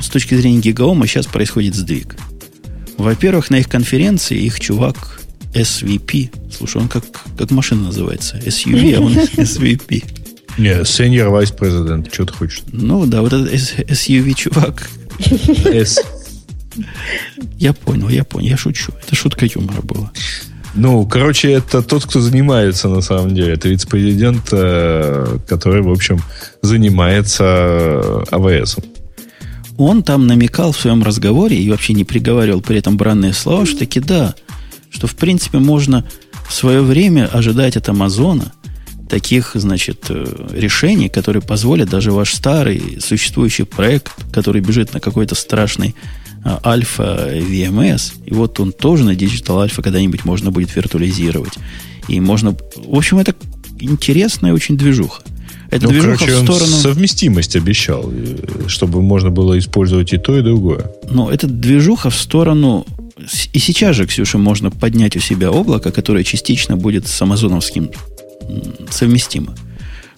с 0.00 0.08
точки 0.08 0.34
зрения 0.34 0.60
гигаома 0.60 1.06
сейчас 1.06 1.26
происходит 1.26 1.74
сдвиг. 1.74 2.16
Во-первых, 2.98 3.50
на 3.50 3.56
их 3.56 3.68
конференции 3.68 4.38
их 4.38 4.60
чувак 4.60 5.20
SVP. 5.56 6.30
Слушай, 6.52 6.82
он 6.82 6.88
как, 6.88 7.04
как 7.36 7.50
машина 7.50 7.84
называется? 7.84 8.36
SUV, 8.38 8.94
а 8.94 9.00
он 9.00 9.12
SVP. 9.36 10.04
Не, 10.58 10.82
Senior 10.82 11.30
Vice 11.30 11.56
President. 11.56 12.12
Что 12.12 12.26
ты 12.26 12.32
хочешь? 12.32 12.62
Ну 12.72 13.06
да, 13.06 13.22
вот 13.22 13.32
этот 13.32 13.52
SUV 13.52 14.34
чувак. 14.34 14.88
S. 15.64 15.98
Я 17.58 17.72
понял, 17.72 18.08
я 18.08 18.24
понял, 18.24 18.48
я 18.48 18.56
шучу. 18.56 18.92
Это 19.02 19.14
шутка 19.16 19.46
юмора 19.46 19.82
была. 19.82 20.10
Ну, 20.74 21.06
короче, 21.06 21.52
это 21.52 21.82
тот, 21.82 22.04
кто 22.04 22.20
занимается 22.20 22.88
на 22.88 23.00
самом 23.00 23.34
деле. 23.34 23.54
Это 23.54 23.68
вице-президент, 23.68 24.48
э, 24.52 25.38
который, 25.48 25.80
в 25.80 25.90
общем, 25.90 26.20
занимается 26.60 28.22
АВС. 28.30 28.76
Он 29.78 30.02
там 30.02 30.26
намекал 30.26 30.72
в 30.72 30.78
своем 30.78 31.02
разговоре 31.02 31.56
и 31.56 31.70
вообще 31.70 31.94
не 31.94 32.04
приговаривал 32.04 32.60
при 32.60 32.76
этом 32.76 32.96
бранные 32.96 33.32
слова, 33.32 33.64
что 33.64 33.78
таки 33.78 34.00
да, 34.00 34.34
что, 34.90 35.06
в 35.06 35.16
принципе, 35.16 35.58
можно 35.58 36.04
в 36.48 36.52
свое 36.52 36.82
время 36.82 37.26
ожидать 37.26 37.76
от 37.76 37.88
Амазона 37.88 38.52
таких, 39.08 39.52
значит, 39.54 40.06
э, 40.08 40.24
решений, 40.52 41.08
которые 41.08 41.42
позволят 41.42 41.90
даже 41.90 42.12
ваш 42.12 42.34
старый 42.34 42.98
существующий 43.00 43.64
проект, 43.64 44.12
который 44.32 44.60
бежит 44.60 44.92
на 44.94 45.00
какой-то 45.00 45.34
страшный 45.34 45.94
а, 46.44 46.60
альфа 46.64 47.30
VMS, 47.32 48.12
и 48.24 48.34
вот 48.34 48.60
он 48.60 48.72
тоже 48.72 49.04
на 49.04 49.10
Digital 49.10 49.66
Alpha 49.66 49.82
когда-нибудь 49.82 50.24
можно 50.24 50.50
будет 50.50 50.74
виртуализировать. 50.76 51.54
И 52.08 52.20
можно... 52.20 52.56
В 52.76 52.96
общем, 52.96 53.18
это 53.18 53.34
интересная 53.80 54.54
очень 54.54 54.76
движуха. 54.76 55.22
Это 55.70 55.86
ну, 55.86 55.90
движуха 55.90 56.18
короче, 56.18 56.36
в 56.36 56.44
сторону... 56.44 56.76
Он 56.76 56.80
совместимость 56.82 57.56
обещал, 57.56 58.10
э, 58.12 58.68
чтобы 58.68 59.02
можно 59.02 59.30
было 59.30 59.58
использовать 59.58 60.12
и 60.12 60.18
то, 60.18 60.38
и 60.38 60.42
другое. 60.42 60.90
Но 61.10 61.30
это 61.30 61.48
движуха 61.48 62.10
в 62.10 62.16
сторону 62.16 62.86
и 63.52 63.58
сейчас 63.58 63.96
же, 63.96 64.06
Ксюша, 64.06 64.38
можно 64.38 64.70
поднять 64.70 65.16
у 65.16 65.20
себя 65.20 65.50
облако, 65.50 65.90
которое 65.90 66.22
частично 66.22 66.76
будет 66.76 67.06
с 67.06 67.22
амазоновским 67.22 67.90
совместимо. 68.90 69.54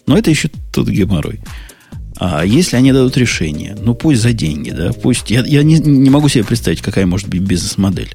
Но 0.06 0.18
это 0.18 0.30
еще 0.30 0.50
тут 0.72 0.88
геморрой. 0.88 1.40
А 2.16 2.44
если 2.44 2.76
они 2.76 2.92
дадут 2.92 3.16
решение, 3.16 3.76
ну 3.80 3.94
пусть 3.94 4.20
за 4.20 4.32
деньги, 4.32 4.70
да, 4.70 4.92
пусть... 4.92 5.30
Я, 5.30 5.44
я 5.44 5.62
не, 5.62 5.78
не 5.78 6.10
могу 6.10 6.28
себе 6.28 6.42
представить, 6.42 6.80
какая 6.80 7.06
может 7.06 7.28
быть 7.28 7.42
бизнес-модель. 7.42 8.12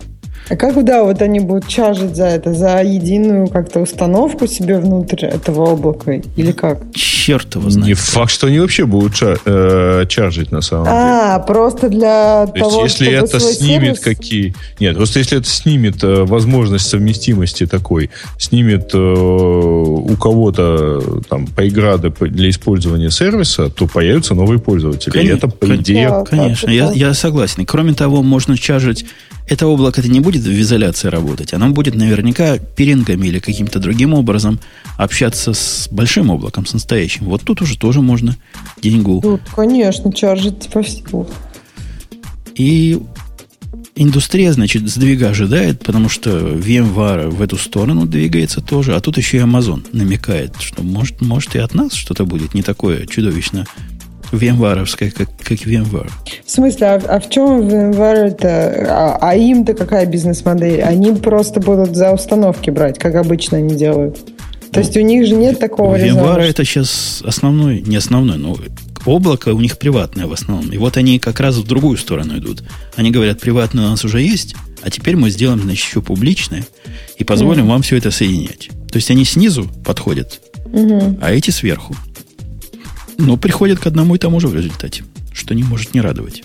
А 0.54 0.56
как, 0.56 0.84
да, 0.86 1.04
вот 1.04 1.20
они 1.24 1.40
будут 1.40 1.68
чаржить 1.68 2.16
за 2.16 2.26
это, 2.26 2.54
за 2.54 2.84
единую 2.84 3.48
как-то 3.48 3.80
установку 3.80 4.46
себе 4.46 4.78
внутрь 4.78 5.26
этого 5.26 5.72
облака 5.72 6.22
или 6.36 6.52
как? 6.52 6.80
Черт 6.94 7.56
его 7.56 7.72
знает. 7.72 7.88
Не 7.88 7.94
факт, 7.96 8.32
что 8.32 8.46
они 8.46 8.60
вообще 8.60 8.86
будут 8.86 9.16
чар, 9.16 9.40
э, 9.46 10.06
чаржить 10.08 10.52
на 10.52 10.62
самом 10.62 10.86
деле. 10.86 10.96
А, 10.96 11.40
просто 11.40 11.90
для 11.90 12.46
То 12.46 12.60
того, 12.60 12.84
есть, 12.84 13.00
если 13.00 13.18
это 13.18 13.40
снимет 13.40 13.98
сервис... 13.98 14.00
какие... 14.00 14.54
Нет, 14.80 14.96
просто 14.96 15.18
если 15.18 15.40
это 15.40 15.50
снимет 15.50 16.04
э, 16.04 16.24
возможность 16.24 16.88
совместимости 16.88 17.66
такой, 17.66 18.12
снимет 18.38 18.92
э, 18.94 18.98
у 18.98 20.16
кого-то 20.18 21.22
там 21.30 21.48
преграды 21.48 22.12
для 22.12 22.52
использования 22.52 23.10
сервиса, 23.10 23.72
то 23.72 23.88
появятся 23.88 24.36
новые 24.36 24.60
пользователи. 24.60 25.12
Конечно, 25.12 25.48
это, 25.48 25.48
по 25.48 25.76
идее... 25.76 26.10
Да, 26.10 26.24
конечно, 26.26 26.70
я, 26.70 26.92
я 26.92 27.16
согласен. 27.16 27.66
Кроме 27.66 27.96
того, 27.96 28.22
можно 28.22 28.56
чаржить 28.56 29.06
это 29.48 29.68
облако 29.68 30.00
это 30.00 30.10
не 30.10 30.20
будет 30.20 30.43
в 30.46 30.62
изоляции 30.62 31.08
работать, 31.08 31.54
оно 31.54 31.70
будет 31.70 31.96
наверняка 31.96 32.58
пирингами 32.58 33.28
или 33.28 33.40
каким-то 33.40 33.80
другим 33.80 34.14
образом 34.14 34.60
общаться 34.98 35.54
с 35.54 35.88
большим 35.92 36.30
облаком, 36.30 36.66
с 36.66 36.74
настоящим. 36.74 37.26
Вот 37.26 37.42
тут 37.44 37.62
уже 37.62 37.78
тоже 37.78 38.02
можно 38.02 38.36
деньгу. 38.82 39.22
Тут, 39.22 39.42
конечно, 39.56 40.12
чаржить 40.12 40.70
по 40.72 40.82
всему. 40.82 41.28
И 42.56 43.00
индустрия, 43.96 44.54
значит, 44.54 44.88
сдвига 44.90 45.30
ожидает, 45.30 45.84
потому 45.84 46.10
что 46.10 46.30
VMware 46.30 47.30
в 47.30 47.42
эту 47.42 47.58
сторону 47.58 48.06
двигается 48.06 48.62
тоже, 48.62 48.96
а 48.96 49.02
тут 49.02 49.18
еще 49.18 49.38
и 49.38 49.42
Amazon 49.42 49.86
намекает, 49.92 50.56
что 50.60 50.84
может, 50.84 51.22
может 51.22 51.56
и 51.56 51.60
от 51.60 51.74
нас 51.74 51.94
что-то 51.94 52.26
будет 52.26 52.54
не 52.54 52.64
такое 52.64 53.06
чудовищно 53.06 53.66
vmware 54.34 54.88
как, 54.98 55.28
как 55.38 55.60
VMware. 55.60 56.10
В 56.46 56.52
смысле, 56.52 56.88
а, 56.88 57.02
а 57.08 57.20
в 57.20 57.30
чем 57.30 57.62
VMware 57.62 58.28
это? 58.28 58.86
А, 58.90 59.18
а 59.22 59.36
им-то 59.36 59.74
какая 59.74 60.06
бизнес-модель? 60.06 60.82
Они 60.82 61.12
просто 61.14 61.60
будут 61.60 61.96
за 61.96 62.12
установки 62.12 62.70
брать, 62.70 63.00
как 63.00 63.16
обычно 63.16 63.58
они 63.58 63.76
делают. 63.76 64.18
То 64.72 64.80
есть 64.80 64.98
у 64.98 65.02
них 65.02 65.28
же 65.28 65.36
нет 65.36 65.60
такого 65.60 65.96
VMware 65.98 66.42
это 66.42 66.66
сейчас 66.66 67.22
основной, 67.26 67.82
не 67.82 67.96
основной, 67.96 68.38
но 68.38 68.58
облако 69.06 69.50
у 69.50 69.60
них 69.60 69.78
приватное 69.78 70.26
в 70.26 70.34
основном. 70.34 70.72
И 70.72 70.78
вот 70.78 70.98
они 70.98 71.20
как 71.20 71.40
раз 71.40 71.58
в 71.58 71.68
другую 71.68 71.98
сторону 71.98 72.38
идут. 72.38 72.64
Они 72.96 73.12
говорят, 73.12 73.40
приватное 73.40 73.86
у 73.86 73.90
нас 73.90 74.04
уже 74.04 74.22
есть, 74.22 74.56
а 74.82 74.90
теперь 74.90 75.16
мы 75.16 75.30
сделаем, 75.30 75.62
значит, 75.62 75.86
еще 75.86 76.02
публичное 76.02 76.66
и 77.18 77.24
позволим 77.24 77.66
mm. 77.66 77.70
вам 77.70 77.82
все 77.82 77.98
это 77.98 78.12
соединять. 78.12 78.70
То 78.92 78.98
есть 78.98 79.10
они 79.12 79.26
снизу 79.26 79.70
подходят, 79.86 80.42
mm-hmm. 80.66 81.20
а 81.22 81.32
эти 81.32 81.52
сверху. 81.52 81.96
Но 83.18 83.38
приходят 83.38 83.80
к 83.80 83.88
одному 83.88 84.16
и 84.16 84.18
тому 84.18 84.40
же 84.40 84.48
в 84.48 84.56
результате, 84.56 85.04
что 85.34 85.54
не 85.54 85.64
может 85.64 85.94
не 85.94 86.02
радовать. 86.02 86.44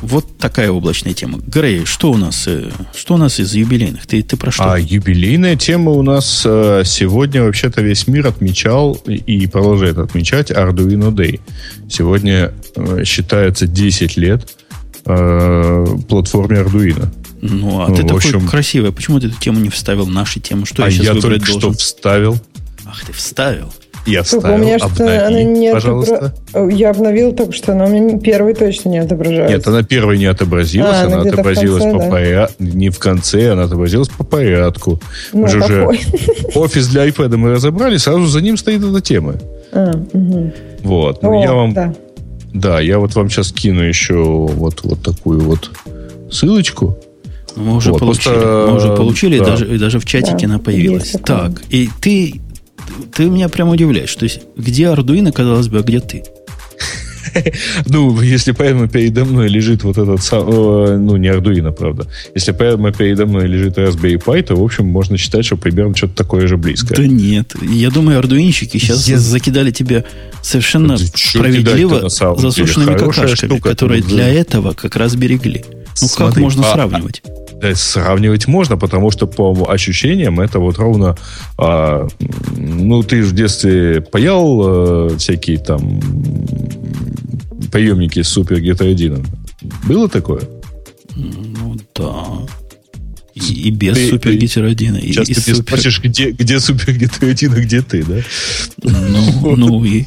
Вот 0.00 0.38
такая 0.38 0.70
облачная 0.70 1.12
тема. 1.12 1.40
Грей, 1.44 1.84
что 1.84 2.12
у 2.12 2.16
нас, 2.16 2.44
э, 2.46 2.70
что 2.94 3.14
у 3.14 3.16
нас 3.16 3.40
из 3.40 3.54
юбилейных? 3.54 4.06
Ты, 4.06 4.22
ты 4.22 4.36
про 4.36 4.52
что? 4.52 4.72
А 4.72 4.78
юбилейная 4.78 5.56
тема 5.56 5.90
у 5.90 6.02
нас 6.02 6.44
э, 6.46 6.82
сегодня 6.84 7.42
вообще-то 7.42 7.82
весь 7.82 8.06
мир 8.06 8.28
отмечал 8.28 8.94
и 9.06 9.46
продолжает 9.48 9.98
отмечать 9.98 10.52
Arduino 10.52 11.10
Day. 11.10 11.40
Сегодня 11.90 12.52
э, 12.76 13.04
считается 13.04 13.66
10 13.66 14.16
лет 14.16 14.48
платформе 15.04 16.58
Arduino. 16.58 17.08
Ну, 17.40 17.80
а 17.80 17.88
ну, 17.88 17.96
ты 17.96 18.02
такой 18.02 18.16
общем... 18.16 18.46
красивый. 18.46 18.92
Почему 18.92 19.18
ты 19.20 19.28
эту 19.28 19.40
тему 19.40 19.58
не 19.58 19.70
вставил, 19.70 20.06
наши 20.06 20.38
темы? 20.38 20.66
Что 20.66 20.84
а 20.84 20.86
я 20.86 20.92
сейчас 20.92 21.16
я 21.16 21.20
только 21.22 21.46
должен? 21.46 21.60
что 21.60 21.72
вставил. 21.72 22.38
Ах, 22.84 23.04
ты 23.06 23.12
вставил. 23.12 23.72
Я 24.08 24.22
вставил, 24.22 24.54
у 24.54 24.58
меня 24.58 24.76
обнови, 24.76 25.16
она 25.16 25.42
не 25.42 25.72
пожалуйста. 25.72 26.34
Отобра... 26.52 26.74
Я 26.74 26.90
обновил 26.90 27.32
только 27.34 27.52
что, 27.52 27.72
она 27.72 27.84
у 27.84 27.88
меня 27.88 28.18
первой 28.18 28.54
точно 28.54 28.88
не 28.88 28.98
отображается. 28.98 29.54
Нет, 29.54 29.66
она 29.66 29.82
первой 29.82 30.18
не 30.18 30.24
отобразилась, 30.24 30.96
а, 30.96 31.04
она, 31.04 31.20
она 31.20 31.30
отобразилась 31.30 31.82
конце, 31.82 31.98
по 31.98 32.04
да? 32.04 32.10
порядку. 32.10 32.54
Не 32.58 32.90
в 32.90 32.98
конце, 32.98 33.52
она 33.52 33.64
отобразилась 33.64 34.08
по 34.08 34.24
порядку. 34.24 34.98
Ну, 35.32 35.42
Уже 35.42 35.62
же 35.62 35.86
офис 36.54 36.88
для 36.88 37.06
iPad 37.06 37.36
мы 37.36 37.52
разобрали, 37.52 37.98
сразу 37.98 38.26
за 38.26 38.40
ним 38.40 38.56
стоит 38.56 38.82
эта 38.82 39.00
тема. 39.00 39.34
А, 39.72 39.92
угу. 40.12 40.52
Вот. 40.82 41.22
Ну, 41.22 41.38
О, 41.38 41.42
я 41.42 41.52
вам... 41.52 41.74
Да. 41.74 41.94
да, 42.54 42.80
я 42.80 42.98
вот 42.98 43.14
вам 43.14 43.28
сейчас 43.28 43.52
кину 43.52 43.82
еще 43.82 44.16
вот, 44.16 44.80
вот 44.84 45.02
такую 45.02 45.40
вот 45.40 45.70
ссылочку. 46.30 46.98
Мы 47.56 47.76
уже 47.76 47.90
вот, 47.90 48.00
получили. 48.00 48.34
Просто, 48.34 48.66
мы 48.68 48.76
уже 48.76 48.96
получили, 48.96 49.38
да. 49.38 49.44
даже, 49.46 49.78
даже 49.78 49.98
в 49.98 50.06
чатике 50.06 50.46
да, 50.46 50.54
она 50.54 50.58
появилась. 50.58 51.14
Так, 51.24 51.62
и 51.70 51.90
ты 52.00 52.40
ты 53.14 53.24
меня 53.24 53.48
прям 53.48 53.68
удивляешь. 53.68 54.14
То 54.14 54.24
есть, 54.24 54.40
где 54.56 54.84
Arduino, 54.84 55.32
казалось 55.32 55.68
бы, 55.68 55.78
а 55.78 55.82
где 55.82 56.00
ты? 56.00 56.22
Ну, 57.86 58.20
если 58.20 58.52
прямо 58.52 58.88
передо 58.88 59.24
мной 59.24 59.48
лежит 59.48 59.84
вот 59.84 59.98
этот 59.98 60.22
сам, 60.22 60.46
ну, 60.46 61.16
не 61.16 61.28
Arduino, 61.28 61.72
правда. 61.72 62.06
Если 62.34 62.52
прямо 62.52 62.92
передо 62.92 63.26
мной 63.26 63.46
лежит 63.46 63.78
Raspberry 63.78 64.22
Pi, 64.22 64.42
то, 64.42 64.56
в 64.56 64.62
общем, 64.62 64.86
можно 64.86 65.16
считать, 65.16 65.44
что 65.44 65.56
примерно 65.56 65.94
что-то 65.96 66.14
такое 66.14 66.46
же 66.46 66.56
близкое. 66.56 66.96
Да 66.96 67.06
нет. 67.06 67.54
Я 67.62 67.90
думаю, 67.90 68.18
ардуинщики 68.18 68.78
сейчас 68.78 69.08
Я... 69.08 69.18
закидали 69.18 69.70
тебя 69.70 70.04
совершенно 70.42 70.96
справедливо 70.96 72.08
засушенными 72.08 72.96
какашками, 72.96 73.58
которые 73.58 74.02
для 74.02 74.28
этого 74.28 74.72
как 74.72 74.96
раз 74.96 75.14
берегли. 75.14 75.64
Ну, 76.00 76.08
Смотри, 76.08 76.34
как 76.34 76.42
можно 76.42 76.68
а, 76.68 76.72
сравнивать? 76.74 77.22
Да, 77.60 77.74
сравнивать 77.74 78.46
можно, 78.46 78.76
потому 78.76 79.10
что 79.10 79.26
по 79.26 79.66
ощущениям 79.68 80.40
это 80.40 80.58
вот 80.60 80.78
ровно... 80.78 81.16
А, 81.56 82.06
ну, 82.56 83.02
ты 83.02 83.22
в 83.22 83.34
детстве 83.34 84.00
паял 84.00 84.62
а, 84.62 85.16
всякие 85.18 85.58
там 85.58 86.00
приемники 87.72 88.22
с 88.22 88.28
супер 88.28 88.60
гетеродином. 88.60 89.24
Было 89.86 90.08
такое? 90.08 90.42
Ну, 91.16 91.76
да. 91.94 92.24
И, 93.34 93.68
и 93.68 93.70
без 93.70 93.94
ты, 93.94 94.08
супер 94.08 94.34
гетеродина. 94.34 95.00
Сейчас 95.00 95.28
и, 95.28 95.34
ты 95.34 95.40
и 95.40 95.54
супер... 95.54 95.62
спросишь, 95.62 96.00
где, 96.02 96.30
где 96.30 96.60
супер 96.60 96.92
гетеродин, 96.92 97.52
а 97.54 97.60
где 97.60 97.82
ты, 97.82 98.04
да? 98.04 98.20
Ну, 98.82 99.56
ну 99.56 99.84
и 99.84 100.06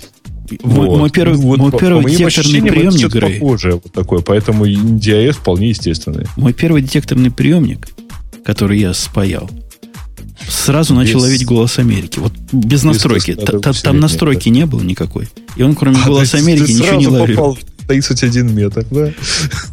вот. 0.64 0.98
Мой 0.98 1.10
первый, 1.10 1.38
вот, 1.38 1.60
мой 1.60 1.72
первый 1.72 2.06
детекторный 2.06 2.62
приемник, 2.62 3.08
это 3.08 3.20
Грей. 3.20 3.40
похожее 3.40 3.76
вот 3.76 3.92
такое, 3.92 4.22
поэтому 4.22 4.66
DIS 4.66 5.34
вполне 5.34 5.70
естественный. 5.70 6.26
Мой 6.36 6.54
первый 6.54 6.82
детекторный 6.82 7.32
приемник, 7.32 7.90
который 8.44 8.80
я 8.80 8.94
спаял, 8.94 9.50
сразу 10.48 10.94
без, 10.94 11.00
начал 11.00 11.20
ловить 11.22 11.46
голос 11.46 11.80
Америки. 11.80 12.20
Вот 12.20 12.34
без 12.52 12.84
настройки. 12.84 13.32
Без 13.32 13.82
Там 13.82 14.00
настройки 14.00 14.50
не 14.50 14.66
было 14.66 14.82
никакой. 14.82 15.30
И 15.56 15.64
он, 15.64 15.76
кроме 15.76 15.98
а, 16.04 16.06
голоса 16.06 16.38
Америки, 16.38 16.72
ничего 16.72 16.96
не 16.96 17.08
ловил. 17.08 17.36
попал 17.36 17.56
в 17.56 17.88
31 17.88 18.56
метр, 18.56 18.86
да? 18.90 19.12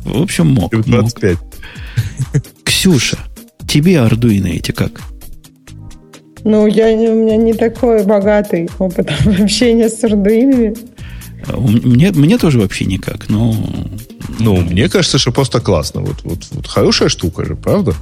В 0.04 0.22
общем, 0.22 0.48
мог. 0.48 0.70
25. 0.70 1.38
Мог. 1.38 2.42
Ксюша, 2.64 3.18
тебе 3.66 4.00
Ардуино 4.00 4.48
эти 4.48 4.72
как? 4.72 5.00
Ну, 6.48 6.66
я, 6.66 6.86
у 6.86 7.14
меня 7.14 7.36
не 7.36 7.52
такой 7.52 8.02
богатый 8.04 8.70
опыт 8.78 9.10
общения 9.38 9.90
с 9.90 10.02
ардуинами. 10.02 10.74
Мне, 11.54 12.10
мне 12.10 12.38
тоже 12.38 12.58
вообще 12.58 12.86
никак, 12.86 13.28
но... 13.28 13.54
Ну, 14.38 14.56
мне 14.56 14.88
кажется, 14.88 15.18
что 15.18 15.30
просто 15.30 15.60
классно. 15.60 16.00
Вот, 16.00 16.16
вот, 16.24 16.38
вот 16.52 16.66
хорошая 16.66 17.10
штука 17.10 17.44
же, 17.44 17.54
правда? 17.54 17.92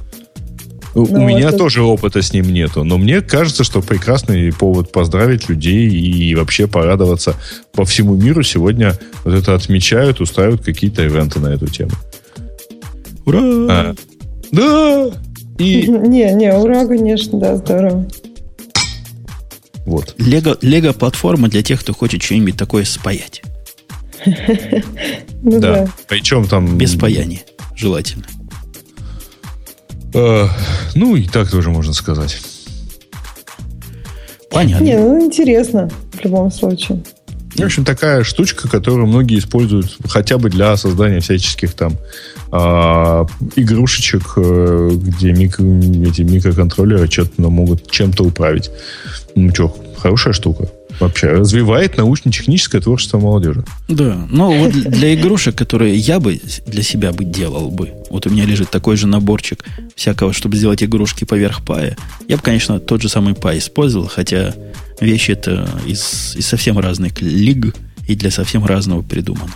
Ну, 0.95 1.03
у 1.03 1.27
меня 1.27 1.49
это... 1.49 1.57
тоже 1.57 1.83
опыта 1.83 2.21
с 2.21 2.31
ним 2.31 2.53
нету, 2.53 2.85
но 2.85 2.97
мне 2.97 3.19
кажется, 3.19 3.65
что 3.65 3.81
прекрасный 3.81 4.53
повод 4.53 4.93
поздравить 4.93 5.49
людей 5.49 5.89
и 5.89 6.33
вообще 6.33 6.67
порадоваться 6.67 7.35
по 7.73 7.83
всему 7.83 8.15
миру. 8.15 8.43
Сегодня 8.43 8.97
вот 9.25 9.33
это 9.33 9.55
отмечают, 9.55 10.21
устраивают 10.21 10.63
какие-то 10.63 11.03
ивенты 11.03 11.41
на 11.41 11.47
эту 11.47 11.67
тему. 11.67 11.91
Ура! 13.25 13.41
А, 13.41 13.95
да! 14.53 15.09
И... 15.57 15.87
Не, 15.87 16.31
не, 16.33 16.53
ура, 16.53 16.85
конечно, 16.85 17.39
да, 17.39 17.57
здорово. 17.57 18.07
Вот. 19.87 20.15
Лего, 20.17 20.57
Лего 20.61 20.91
платформа 20.91 21.47
для 21.47 21.63
тех, 21.63 21.79
кто 21.79 21.93
хочет 21.93 22.21
что-нибудь 22.21 22.57
такое 22.57 22.83
спаять. 22.83 23.41
Ну 25.43 25.59
да. 25.61 25.87
Причем 26.09 26.45
там... 26.45 26.77
Без 26.77 26.93
спаяния, 26.93 27.41
желательно. 27.73 28.25
Э, 30.13 30.47
ну, 30.95 31.15
и 31.15 31.25
так 31.25 31.49
тоже 31.49 31.69
можно 31.69 31.93
сказать. 31.93 32.37
Понятно. 34.49 34.83
Не, 34.83 34.97
ну 34.97 35.23
интересно 35.23 35.89
в 36.11 36.21
любом 36.25 36.51
случае. 36.51 37.01
В 37.57 37.63
общем, 37.63 37.85
такая 37.85 38.23
штучка, 38.23 38.67
которую 38.69 39.07
многие 39.07 39.39
используют 39.39 39.97
хотя 40.07 40.37
бы 40.37 40.49
для 40.49 40.77
создания 40.77 41.19
всяческих 41.19 41.73
там 41.73 41.97
э, 42.51 43.25
игрушечек, 43.55 44.33
э, 44.37 44.91
где 44.93 45.33
микро, 45.33 45.63
эти 45.63 46.21
микроконтроллеры 46.21 47.09
что-то 47.09 47.41
могут 47.49 47.89
чем-то 47.89 48.23
управить. 48.23 48.69
Ну 49.35 49.49
что, 49.53 49.75
хорошая 49.97 50.33
штука. 50.33 50.69
Вообще, 50.99 51.27
развивает 51.27 51.97
научно-техническое 51.97 52.81
творчество 52.81 53.19
молодежи. 53.19 53.63
Да, 53.87 54.25
но 54.29 54.51
вот 54.51 54.71
для 54.71 55.13
игрушек, 55.13 55.55
которые 55.55 55.95
я 55.95 56.19
бы 56.19 56.39
для 56.65 56.81
себя 56.81 57.11
бы 57.11 57.23
делал 57.23 57.69
бы, 57.69 57.91
вот 58.09 58.25
у 58.25 58.29
меня 58.31 58.45
лежит 58.45 58.71
такой 58.71 58.97
же 58.97 59.05
наборчик 59.05 59.63
всякого, 59.95 60.33
чтобы 60.33 60.57
сделать 60.57 60.83
игрушки 60.83 61.23
поверх 61.23 61.63
пая, 61.63 61.97
я 62.27 62.37
бы, 62.37 62.41
конечно, 62.41 62.79
тот 62.79 63.01
же 63.01 63.09
самый 63.09 63.35
пай 63.35 63.59
использовал, 63.59 64.07
хотя 64.07 64.55
вещи 64.99 65.31
это 65.31 65.69
из, 65.85 66.35
из 66.35 66.47
совсем 66.47 66.79
разных 66.79 67.21
лиг 67.21 67.75
и 68.07 68.15
для 68.15 68.31
совсем 68.31 68.65
разного 68.65 69.01
придумано. 69.01 69.51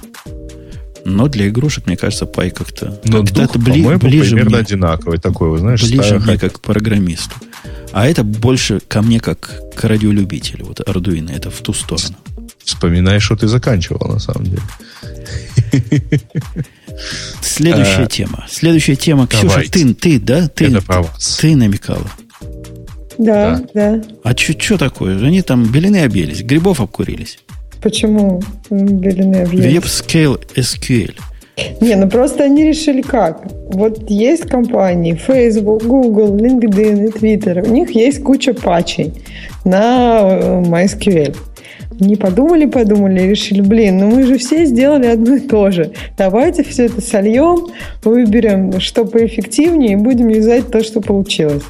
Но 1.04 1.28
для 1.28 1.48
игрушек, 1.48 1.88
мне 1.88 1.98
кажется, 1.98 2.26
пай 2.26 2.52
как-то... 2.52 3.00
Но 3.06 3.24
как 3.26 3.34
дух, 3.34 3.58
бли, 3.58 3.96
ближе 3.96 4.36
примерно 4.36 4.58
мне, 4.58 4.60
одинаковый 4.60 5.18
такой, 5.18 5.50
вы 5.50 5.58
знаешь. 5.58 5.82
Ближе 5.82 6.20
мне 6.20 6.38
как 6.38 6.60
программисту. 6.60 7.36
А 7.92 8.08
это 8.08 8.24
больше 8.24 8.80
ко 8.88 9.02
мне 9.02 9.20
как 9.20 9.62
к 9.76 9.84
радиолюбителю. 9.84 10.66
Вот 10.66 10.80
Arduino, 10.82 11.36
это 11.36 11.50
в 11.50 11.60
ту 11.62 11.74
сторону. 11.74 12.18
Вспоминай, 12.64 13.20
что 13.20 13.36
ты 13.36 13.48
заканчивал, 13.48 14.14
на 14.14 14.20
самом 14.20 14.46
деле. 14.46 14.62
Следующая 17.42 18.04
а, 18.04 18.08
тема. 18.08 18.46
Следующая 18.50 18.96
тема. 18.96 19.28
Ксюша, 19.28 19.64
ты, 19.70 19.94
ты, 19.94 20.20
да? 20.20 20.48
Ты, 20.48 20.66
это 20.66 21.02
вас. 21.02 21.38
Ты 21.42 21.56
намекала. 21.56 22.10
Да, 23.18 23.62
да. 23.74 23.96
да. 23.96 24.02
А 24.24 24.36
что 24.36 24.78
такое? 24.78 25.18
Они 25.18 25.42
там 25.42 25.72
белины 25.72 25.98
обелись, 25.98 26.44
грибов 26.44 26.82
обкурились. 26.82 27.40
Почему 27.82 28.42
белины 28.70 29.38
обелись? 29.38 29.84
WebScale 29.84 30.40
SQL. 30.56 31.16
Не, 31.80 31.96
ну 31.96 32.10
просто 32.10 32.44
они 32.44 32.64
решили 32.64 33.02
как. 33.02 33.44
Вот 33.74 34.10
есть 34.10 34.44
компании 34.44 35.14
Facebook, 35.14 35.84
Google, 35.84 36.38
LinkedIn 36.38 37.08
и 37.08 37.12
Twitter. 37.12 37.68
У 37.68 37.74
них 37.74 37.92
есть 37.92 38.24
куча 38.24 38.54
патчей 38.54 39.14
на 39.66 40.22
э, 40.22 40.62
MySQL. 40.62 41.36
Не 42.00 42.16
подумали, 42.16 42.66
подумали 42.66 43.22
и 43.22 43.28
решили, 43.30 43.62
блин, 43.62 43.98
ну 43.98 44.16
мы 44.16 44.24
же 44.24 44.38
все 44.38 44.66
сделали 44.66 45.06
одно 45.06 45.36
и 45.36 45.40
то 45.40 45.70
же. 45.70 45.92
Давайте 46.18 46.64
все 46.64 46.86
это 46.86 47.00
сольем, 47.00 47.68
выберем, 48.04 48.80
что 48.80 49.06
поэффективнее, 49.06 49.94
и 49.94 49.96
будем 49.98 50.30
юзать 50.30 50.72
то, 50.72 50.84
что 50.84 51.02
получилось. 51.02 51.64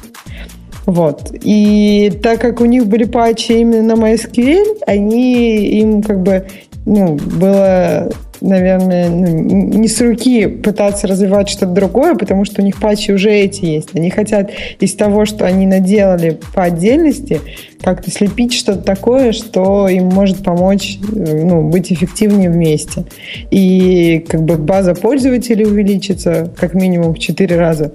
Вот. 0.86 1.32
И 1.32 2.12
так 2.22 2.40
как 2.40 2.60
у 2.60 2.64
них 2.64 2.86
были 2.86 3.04
патчи 3.04 3.52
именно 3.52 3.94
на 3.94 4.00
MySQL, 4.00 4.78
они 4.86 5.66
им 5.80 6.02
как 6.02 6.22
бы 6.22 6.46
ну, 6.84 7.14
было 7.14 8.10
наверное, 8.42 9.08
ну, 9.08 9.26
не 9.26 9.88
с 9.88 10.00
руки 10.00 10.46
пытаться 10.46 11.06
развивать 11.06 11.48
что-то 11.48 11.72
другое, 11.72 12.14
потому 12.14 12.44
что 12.44 12.60
у 12.60 12.64
них 12.64 12.80
патчи 12.80 13.12
уже 13.12 13.30
эти 13.30 13.64
есть. 13.64 13.90
Они 13.94 14.10
хотят 14.10 14.50
из 14.80 14.94
того, 14.94 15.24
что 15.24 15.46
они 15.46 15.66
наделали 15.66 16.38
по 16.54 16.64
отдельности, 16.64 17.40
как-то 17.82 18.10
слепить 18.10 18.54
что-то 18.54 18.82
такое, 18.82 19.32
что 19.32 19.88
им 19.88 20.06
может 20.06 20.42
помочь 20.44 20.98
э, 21.14 21.44
ну, 21.44 21.68
быть 21.68 21.92
эффективнее 21.92 22.50
вместе. 22.50 23.04
И 23.50 24.24
как 24.28 24.42
бы 24.44 24.56
база 24.56 24.94
пользователей 24.94 25.66
увеличится 25.66 26.52
как 26.56 26.74
минимум 26.74 27.14
в 27.14 27.18
4 27.18 27.56
раза. 27.56 27.92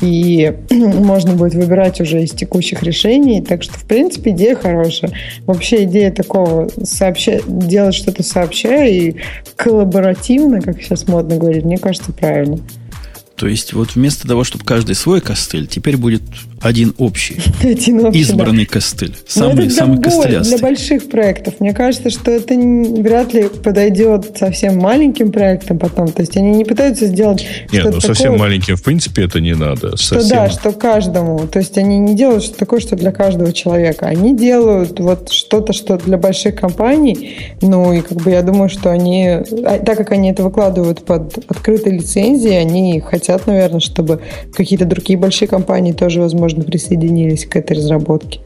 И 0.00 0.52
можно 0.70 1.34
будет 1.34 1.54
выбирать 1.54 2.00
уже 2.00 2.22
из 2.22 2.32
текущих 2.32 2.82
решений. 2.82 3.40
Так 3.40 3.62
что, 3.62 3.74
в 3.74 3.84
принципе, 3.84 4.30
идея 4.30 4.54
хорошая. 4.54 5.12
Вообще 5.46 5.84
идея 5.84 6.12
такого 6.12 6.68
сообща... 6.84 7.40
делать 7.46 7.94
что-то 7.94 8.22
сообща 8.22 8.84
и 8.84 9.16
коллаборативно, 9.56 10.60
как 10.60 10.82
сейчас 10.82 11.08
модно 11.08 11.36
говорить, 11.36 11.64
мне 11.64 11.78
кажется, 11.78 12.12
правильно. 12.12 12.58
То 13.40 13.46
есть 13.46 13.72
вот 13.72 13.94
вместо 13.94 14.28
того, 14.28 14.44
чтобы 14.44 14.64
каждый 14.66 14.94
свой 14.94 15.22
костыль, 15.22 15.66
теперь 15.66 15.96
будет 15.96 16.20
один 16.60 16.94
общий, 16.98 17.40
один 17.62 18.06
общий 18.06 18.20
избранный 18.20 18.66
да. 18.66 18.72
костыль, 18.74 19.16
самый, 19.26 19.66
это 19.66 19.74
самый 19.74 20.00
костылястый. 20.02 20.58
Для 20.58 20.68
больших 20.68 21.08
проектов. 21.08 21.54
Мне 21.58 21.72
кажется, 21.72 22.10
что 22.10 22.30
это 22.30 22.54
вряд 22.54 23.32
ли 23.32 23.48
подойдет 23.48 24.36
совсем 24.38 24.78
маленьким 24.78 25.32
проектам 25.32 25.78
потом. 25.78 26.08
То 26.08 26.20
есть 26.20 26.36
они 26.36 26.50
не 26.50 26.64
пытаются 26.64 27.06
сделать 27.06 27.46
Нет, 27.72 27.86
ну 27.86 28.00
совсем 28.00 28.32
такое, 28.32 28.38
маленьким 28.38 28.76
в 28.76 28.82
принципе 28.82 29.24
это 29.24 29.40
не 29.40 29.54
надо. 29.54 29.96
Что 29.96 30.20
совсем... 30.20 30.28
да, 30.28 30.50
что 30.50 30.72
каждому. 30.72 31.46
То 31.46 31.60
есть 31.60 31.78
они 31.78 31.98
не 31.98 32.14
делают 32.14 32.44
что 32.44 32.58
такое, 32.58 32.80
что 32.80 32.96
для 32.96 33.12
каждого 33.12 33.52
человека. 33.52 34.06
Они 34.06 34.36
делают 34.36 35.00
вот 35.00 35.30
что-то, 35.32 35.72
что 35.72 35.96
для 35.96 36.18
больших 36.18 36.56
компаний. 36.56 37.36
Ну 37.62 37.92
и 37.92 38.02
как 38.02 38.18
бы 38.18 38.30
я 38.30 38.42
думаю, 38.42 38.68
что 38.68 38.90
они, 38.90 39.26
а, 39.28 39.78
так 39.84 39.96
как 39.96 40.12
они 40.12 40.30
это 40.30 40.42
выкладывают 40.42 41.04
под 41.04 41.38
открытой 41.48 41.94
лицензией, 41.94 42.60
они 42.60 43.00
хотят, 43.00 43.46
наверное, 43.46 43.80
чтобы 43.80 44.20
какие-то 44.52 44.84
другие 44.84 45.18
большие 45.18 45.48
компании 45.48 45.92
тоже, 45.92 46.20
возможно, 46.20 46.49
возможно, 46.50 46.70
присоединились 46.70 47.46
к 47.46 47.56
этой 47.56 47.76
разработке? 47.76 48.40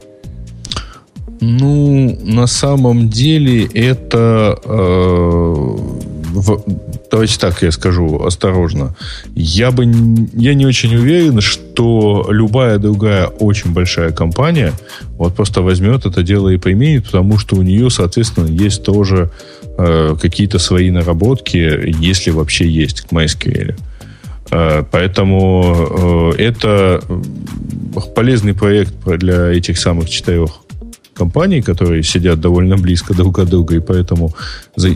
Ну, 1.41 2.17
на 2.23 2.47
самом 2.47 3.09
деле 3.09 3.65
это... 3.65 4.57
Э, 4.63 5.75
в, 6.35 6.63
давайте 7.11 7.39
так 7.39 7.61
я 7.61 7.71
скажу 7.71 8.23
осторожно. 8.25 8.95
Я 9.35 9.71
бы 9.71 9.85
я 10.33 10.53
не 10.53 10.65
очень 10.65 10.95
уверен, 10.95 11.39
что 11.41 12.27
любая 12.29 12.77
другая 12.77 13.27
очень 13.27 13.71
большая 13.71 14.11
компания 14.11 14.73
вот 15.17 15.35
просто 15.35 15.61
возьмет 15.61 16.05
это 16.05 16.23
дело 16.23 16.49
и 16.49 16.57
применит, 16.57 17.05
потому 17.05 17.37
что 17.37 17.55
у 17.55 17.61
нее, 17.61 17.89
соответственно, 17.89 18.47
есть 18.47 18.83
тоже 18.83 19.29
э, 19.77 20.15
какие-то 20.21 20.59
свои 20.59 20.91
наработки, 20.91 21.57
если 22.01 22.31
вообще 22.31 22.67
есть 22.67 23.01
к 23.01 23.11
MySQL. 23.13 23.71
Э, 23.71 23.94
поэтому 24.49 26.33
э, 26.37 26.41
это 26.41 27.01
полезный 28.15 28.53
проект 28.53 28.93
для 29.05 29.47
этих 29.47 29.77
самых 29.77 30.09
четырех 30.09 30.65
компаний, 31.15 31.61
которые 31.61 32.03
сидят 32.03 32.39
довольно 32.39 32.77
близко 32.77 33.13
друг 33.13 33.39
от 33.39 33.49
друга, 33.49 33.75
и 33.75 33.79
поэтому 33.79 34.33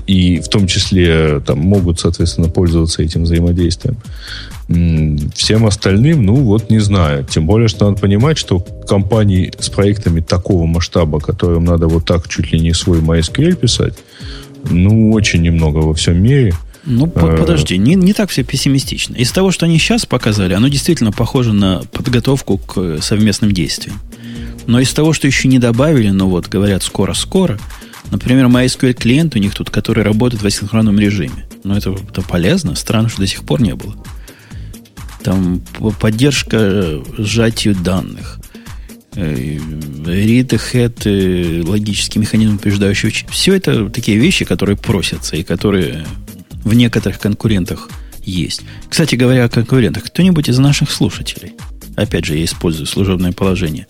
и 0.05 0.39
в 0.39 0.49
том 0.49 0.67
числе 0.67 1.39
там 1.39 1.59
могут, 1.59 1.99
соответственно, 1.99 2.49
пользоваться 2.49 3.01
этим 3.01 3.23
взаимодействием. 3.23 3.97
Всем 5.33 5.65
остальным, 5.65 6.25
ну 6.25 6.35
вот 6.35 6.69
не 6.69 6.79
знаю. 6.79 7.25
Тем 7.25 7.47
более, 7.47 7.69
что 7.69 7.89
надо 7.89 8.01
понимать, 8.01 8.37
что 8.37 8.59
компании 8.87 9.51
с 9.57 9.69
проектами 9.69 10.19
такого 10.19 10.65
масштаба, 10.65 11.19
которым 11.19 11.65
надо 11.65 11.87
вот 11.87 12.05
так 12.05 12.27
чуть 12.27 12.51
ли 12.51 12.59
не 12.59 12.73
свой 12.73 12.99
MySQL 12.99 13.55
писать, 13.55 13.95
ну, 14.69 15.11
очень 15.13 15.41
немного 15.41 15.77
во 15.77 15.93
всем 15.93 16.21
мире– 16.21 16.53
ну, 16.89 17.11
а... 17.15 17.37
подожди, 17.37 17.77
не, 17.77 17.95
не 17.95 18.13
так 18.13 18.29
все 18.29 18.43
пессимистично. 18.43 19.15
Из 19.15 19.31
того, 19.31 19.51
что 19.51 19.65
они 19.65 19.77
сейчас 19.77 20.05
показали, 20.05 20.53
оно 20.53 20.67
действительно 20.67 21.11
похоже 21.11 21.53
на 21.53 21.83
подготовку 21.91 22.57
к 22.57 22.99
совместным 23.01 23.51
действиям. 23.51 23.99
Но 24.65 24.79
из 24.79 24.91
того, 24.93 25.13
что 25.13 25.27
еще 25.27 25.47
не 25.47 25.59
добавили, 25.59 26.09
но 26.09 26.27
вот 26.27 26.47
говорят 26.47 26.83
скоро-скоро, 26.83 27.59
например, 28.11 28.47
MySQL 28.47 28.93
клиент 28.93 29.35
у 29.35 29.39
них 29.39 29.53
тут, 29.53 29.69
который 29.69 30.03
работает 30.03 30.41
в 30.41 30.45
асинхронном 30.45 30.99
режиме. 30.99 31.47
Но 31.63 31.77
это, 31.77 31.91
это 31.91 32.21
полезно, 32.21 32.75
странно, 32.75 33.09
что 33.09 33.21
до 33.21 33.27
сих 33.27 33.43
пор 33.43 33.61
не 33.61 33.75
было. 33.75 33.95
Там 35.23 35.61
поддержка 35.99 37.01
сжатию 37.17 37.75
данных, 37.75 38.39
read 39.13 40.47
ahead, 40.47 41.67
логический 41.67 42.19
механизм 42.19 42.55
упреждающего. 42.55 43.11
Все 43.29 43.53
это 43.53 43.89
такие 43.89 44.17
вещи, 44.17 44.45
которые 44.45 44.77
просятся 44.77 45.35
и 45.35 45.43
которые 45.43 46.05
в 46.69 46.73
некоторых 46.75 47.19
конкурентах 47.19 47.89
есть. 48.23 48.61
Кстати 48.87 49.15
говоря 49.15 49.45
о 49.45 49.49
конкурентах, 49.49 50.03
кто-нибудь 50.05 50.49
из 50.49 50.59
наших 50.59 50.91
слушателей, 50.91 51.53
опять 51.95 52.25
же, 52.25 52.37
я 52.37 52.45
использую 52.45 52.85
служебное 52.85 53.31
положение, 53.31 53.87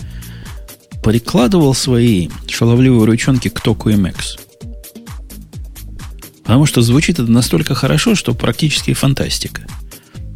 прикладывал 1.04 1.74
свои 1.74 2.30
шаловливые 2.48 3.06
ручонки 3.06 3.50
к 3.50 3.60
току 3.60 3.90
MX? 3.90 4.40
Потому 6.44 6.66
что 6.66 6.82
звучит 6.82 7.20
это 7.20 7.30
настолько 7.30 7.76
хорошо, 7.76 8.16
что 8.16 8.34
практически 8.34 8.94
фантастика. 8.94 9.62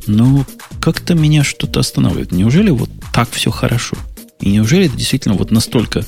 Ну, 0.06 0.46
как-то 0.82 1.16
меня 1.16 1.44
что-то 1.44 1.80
останавливает. 1.80 2.34
Неужели 2.34 2.70
вот 2.70 2.90
так 3.14 3.32
все 3.32 3.52
хорошо? 3.52 3.96
И 4.42 4.50
неужели 4.52 4.88
это 4.88 4.98
действительно 4.98 5.36
вот 5.36 5.50
настолько, 5.50 6.06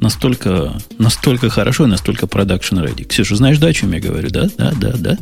настолько, 0.00 0.80
настолько 0.98 1.50
хорошо 1.50 1.84
и 1.84 1.88
настолько 1.88 2.28
продакшн 2.28 2.78
ready? 2.78 3.04
Ксюша, 3.04 3.34
знаешь, 3.34 3.58
да, 3.58 3.66
о 3.66 3.72
чем 3.72 3.92
я 3.92 4.00
говорю? 4.00 4.30
Да, 4.30 4.48
да, 4.56 4.72
да, 4.72 4.92
да. 4.96 5.18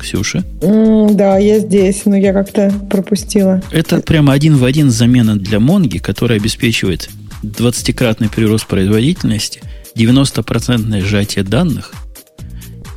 Ксюша? 0.00 0.44
Mm, 0.60 1.14
да, 1.14 1.38
я 1.38 1.58
здесь, 1.58 2.04
но 2.04 2.16
я 2.16 2.32
как-то 2.32 2.72
пропустила. 2.90 3.62
Это 3.70 4.00
прямо 4.00 4.32
один 4.32 4.56
в 4.56 4.64
один 4.64 4.90
замена 4.90 5.36
для 5.36 5.58
Монги, 5.58 5.98
которая 5.98 6.38
обеспечивает 6.38 7.10
20-кратный 7.42 8.28
прирост 8.28 8.66
производительности, 8.66 9.60
90% 9.96 11.00
сжатие 11.02 11.44
данных 11.44 11.92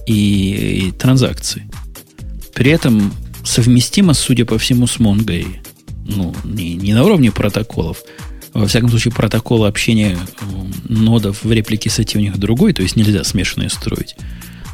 и, 0.05 0.87
и 0.87 0.91
транзакций. 0.91 1.63
При 2.53 2.71
этом 2.71 3.13
совместимо, 3.43 4.13
судя 4.13 4.45
по 4.45 4.57
всему, 4.57 4.85
с 4.85 4.99
Монгой. 4.99 5.61
Ну, 6.05 6.35
не, 6.43 6.75
не 6.75 6.93
на 6.93 7.03
уровне 7.03 7.31
протоколов. 7.31 8.03
Во 8.53 8.67
всяком 8.67 8.89
случае, 8.89 9.13
протоколы 9.13 9.67
общения 9.67 10.17
нодов 10.87 11.43
в 11.43 11.51
реплике 11.51 11.89
сети 11.89 12.17
у 12.17 12.21
них 12.21 12.37
другой, 12.37 12.73
то 12.73 12.81
есть 12.81 12.95
нельзя 12.95 13.23
смешанные 13.23 13.69
строить 13.69 14.15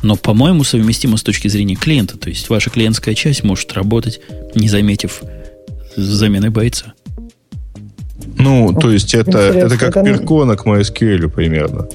но, 0.05 0.15
по-моему, 0.15 0.63
совместимо 0.63 1.17
с 1.17 1.23
точки 1.23 1.47
зрения 1.47 1.75
клиента. 1.75 2.15
То 2.17 2.29
есть 2.29 2.47
ваша 2.49 2.69
клиентская 2.69 3.15
часть 3.15 3.43
может 3.43 3.73
работать, 3.73 4.21
не 4.53 4.69
заметив 4.69 5.23
замены 5.95 6.51
бойца. 6.51 6.93
Ну, 8.37 8.71
то 8.79 8.91
есть 8.91 9.15
это, 9.15 9.39
это 9.39 9.77
как 9.77 9.93
перкона 10.05 10.55
к 10.55 10.65
MySQL 10.65 11.27
примерно. 11.29 11.87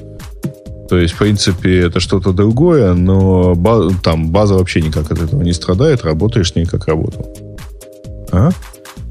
То 0.89 0.97
есть, 0.97 1.13
в 1.13 1.19
принципе, 1.19 1.79
это 1.79 2.01
что-то 2.01 2.33
другое, 2.33 2.93
но 2.95 3.55
база, 3.55 3.95
там 4.03 4.29
база 4.29 4.55
вообще 4.55 4.81
никак 4.81 5.09
от 5.09 5.21
этого 5.21 5.41
не 5.41 5.53
страдает, 5.53 6.03
работаешь 6.03 6.51
с 6.51 6.55
ней 6.55 6.65
как 6.65 6.87
работал. 6.87 7.33
А? 8.33 8.49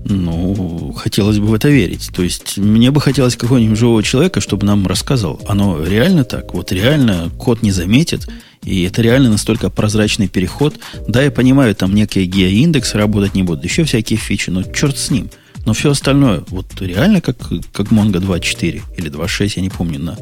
Ну, 0.04 0.92
хотелось 0.94 1.38
бы 1.38 1.46
в 1.46 1.54
это 1.54 1.70
верить. 1.70 2.10
То 2.14 2.22
есть, 2.22 2.58
мне 2.58 2.90
бы 2.90 3.00
хотелось 3.00 3.36
какого-нибудь 3.36 3.78
живого 3.78 4.02
человека, 4.02 4.42
чтобы 4.42 4.66
нам 4.66 4.86
рассказал, 4.86 5.40
оно 5.48 5.82
реально 5.82 6.24
так? 6.24 6.52
Вот 6.52 6.70
реально 6.70 7.30
код 7.38 7.62
не 7.62 7.70
заметит, 7.70 8.28
и 8.62 8.82
это 8.82 9.02
реально 9.02 9.30
настолько 9.30 9.70
прозрачный 9.70 10.28
переход. 10.28 10.74
Да, 11.08 11.22
я 11.22 11.30
понимаю, 11.30 11.74
там 11.74 11.94
некие 11.94 12.26
геоиндексы 12.26 12.98
работать 12.98 13.34
не 13.34 13.42
будут, 13.42 13.64
еще 13.64 13.84
всякие 13.84 14.18
фичи, 14.18 14.50
но 14.50 14.62
черт 14.62 14.98
с 14.98 15.10
ним. 15.10 15.30
Но 15.66 15.74
все 15.74 15.90
остальное, 15.90 16.42
вот 16.48 16.66
реально 16.80 17.20
как, 17.20 17.36
как 17.72 17.88
Mongo 17.88 18.20
2.4 18.20 18.82
или 18.96 19.10
2.6, 19.10 19.52
я 19.56 19.62
не 19.62 19.68
помню, 19.68 19.98
на, 20.00 20.16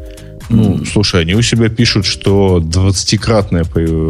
ну, 0.51 0.85
слушай, 0.85 1.21
они 1.21 1.35
у 1.35 1.43
себя 1.43 1.69
пишут, 1.69 2.07
что 2.07 2.59
20-кратное 2.59 3.65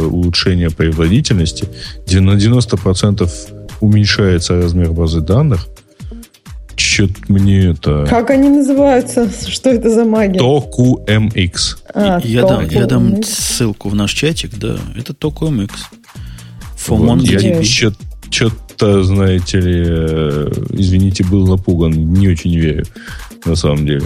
улучшение 0.06 0.70
производительности, 0.70 1.68
на 2.12 2.36
90% 2.36 3.30
уменьшается 3.80 4.60
размер 4.60 4.92
базы 4.92 5.20
данных. 5.20 5.66
Что-то 6.78 7.20
мне 7.28 7.70
это... 7.70 8.06
Как 8.08 8.30
они 8.30 8.48
называются? 8.48 9.28
Что 9.50 9.70
это 9.70 9.90
за 9.90 10.04
магия? 10.04 10.38
Току 10.38 11.04
MX. 11.06 11.52
А, 11.92 12.20
я, 12.22 12.46
дам, 12.46 12.68
я 12.68 12.86
дам 12.86 13.22
ссылку 13.22 13.88
в 13.88 13.94
наш 13.94 14.12
чатик, 14.12 14.56
да. 14.58 14.78
Это 14.96 15.12
Току 15.12 15.46
MX. 15.46 15.70
Вот, 16.86 17.22
я 17.22 17.62
что-то, 18.30 19.02
знаете 19.02 19.60
ли, 19.60 19.84
э, 19.86 20.50
извините, 20.70 21.24
был 21.24 21.46
напуган. 21.46 21.92
Не 22.12 22.28
очень 22.28 22.56
верю, 22.56 22.86
на 23.44 23.56
самом 23.56 23.84
деле. 23.84 24.04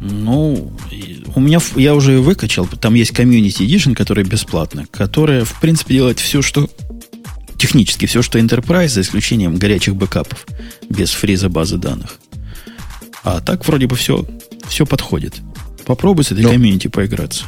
Ну, 0.00 0.72
у 1.34 1.40
меня, 1.40 1.60
я 1.76 1.94
уже 1.94 2.18
выкачал, 2.18 2.66
там 2.66 2.94
есть 2.94 3.12
Community 3.12 3.64
Edition, 3.64 3.94
которая 3.94 4.24
бесплатная, 4.24 4.86
которая, 4.90 5.44
в 5.44 5.60
принципе, 5.60 5.94
делает 5.94 6.18
все, 6.18 6.42
что 6.42 6.68
технически, 7.62 8.06
все, 8.06 8.22
что 8.22 8.40
Enterprise, 8.40 8.88
за 8.88 9.02
исключением 9.02 9.54
горячих 9.54 9.94
бэкапов, 9.94 10.46
без 10.90 11.12
фриза 11.12 11.48
базы 11.48 11.76
данных. 11.76 12.18
А 13.22 13.40
так 13.40 13.64
вроде 13.68 13.86
бы 13.86 13.94
все, 13.94 14.26
все 14.66 14.84
подходит. 14.84 15.34
Попробуй 15.86 16.24
с 16.24 16.32
этой 16.32 16.42
но, 16.42 16.50
комьюнити 16.50 16.88
поиграться. 16.88 17.44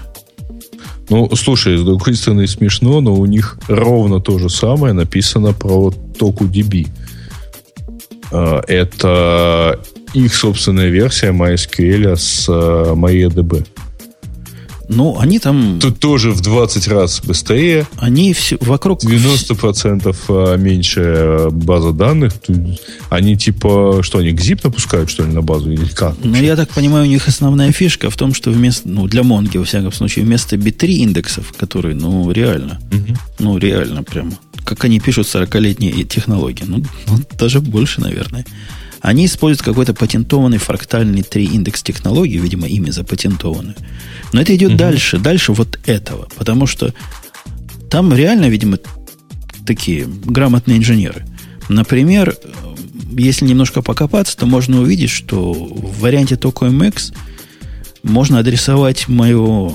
Ну, 1.11 1.35
слушай, 1.35 1.77
с 1.77 1.83
другой 1.83 2.15
стороны, 2.15 2.47
смешно, 2.47 3.01
но 3.01 3.13
у 3.13 3.27
них 3.27 3.59
ровно 3.67 4.21
то 4.21 4.39
же 4.39 4.49
самое 4.49 4.95
написано 4.95 5.53
про 5.53 5.91
току 5.91 6.45
DB. 6.45 6.87
А, 8.31 8.63
это 8.69 9.81
их 10.13 10.33
собственная 10.33 10.91
версия 10.91 11.33
MySQL 11.33 12.17
с 12.17 12.49
uh, 12.49 12.95
MariaDB. 12.95 13.67
Ну, 14.89 15.19
они 15.19 15.39
там... 15.39 15.79
Тут 15.81 15.99
тоже 15.99 16.33
в 16.33 16.41
20 16.41 16.89
раз 16.89 17.21
быстрее. 17.23 17.87
Они 17.97 18.33
все 18.33 18.57
вокруг... 18.61 19.03
90% 19.03 20.17
а, 20.29 20.57
меньше 20.57 21.01
а, 21.05 21.51
база 21.51 21.93
данных. 21.93 22.35
Они 23.09 23.37
типа, 23.37 24.01
что 24.03 24.19
они, 24.19 24.31
GZIP 24.31 24.61
напускают, 24.65 25.11
что 25.11 25.25
ли, 25.25 25.33
на 25.33 25.43
базу? 25.43 25.71
Или 25.71 25.87
как? 25.87 26.17
Ну, 26.23 26.37
я 26.37 26.57
так 26.57 26.71
понимаю, 26.71 27.05
у 27.05 27.09
них 27.09 27.29
основная 27.29 27.73
фишка 27.73 28.11
в 28.11 28.17
том, 28.17 28.35
что 28.35 28.51
вместо, 28.51 28.89
ну, 28.89 29.07
для 29.07 29.23
Монги, 29.23 29.59
во 29.59 29.65
всяком 29.65 29.93
случае, 29.93 30.25
вместо 30.25 30.57
B3 30.57 30.87
индексов, 30.87 31.53
которые, 31.57 31.95
ну, 31.95 32.31
реально, 32.31 32.81
угу. 32.93 33.19
ну, 33.39 33.59
реально 33.59 34.03
прямо, 34.03 34.33
как 34.65 34.85
они 34.85 35.01
пишут 35.01 35.27
40-летние 35.27 36.05
технологии, 36.05 36.65
ну, 36.67 36.83
ну, 37.07 37.19
даже 37.39 37.61
больше, 37.61 38.01
наверное. 38.01 38.45
Они 39.05 39.27
используют 39.27 39.61
какой-то 39.61 39.93
патентованный 39.93 40.57
фрактальный 40.57 41.23
3 41.23 41.45
индекс 41.45 41.83
технологии, 41.83 42.39
видимо, 42.39 42.67
ими 42.67 42.89
запатентованную. 42.89 43.77
Но 44.33 44.41
это 44.41 44.57
идет 44.57 44.71
угу. 44.71 44.79
дальше, 44.79 45.19
дальше 45.19 45.53
вот 45.53 45.79
этого. 45.85 46.27
Потому 46.37 46.67
что 46.67 46.95
там 47.91 48.15
реально, 48.15 48.49
видимо, 48.49 48.79
такие 49.67 50.07
грамотные 50.07 50.79
инженеры. 50.79 51.27
Например, 51.69 52.35
если 53.13 53.45
немножко 53.45 53.83
покопаться, 53.83 54.39
то 54.39 54.47
можно 54.47 54.81
увидеть, 54.81 55.11
что 55.11 55.53
в 55.53 56.01
варианте 56.01 56.37
TocoMX 56.37 57.15
можно 58.05 58.39
адресовать 58.39 59.07
мое 59.07 59.71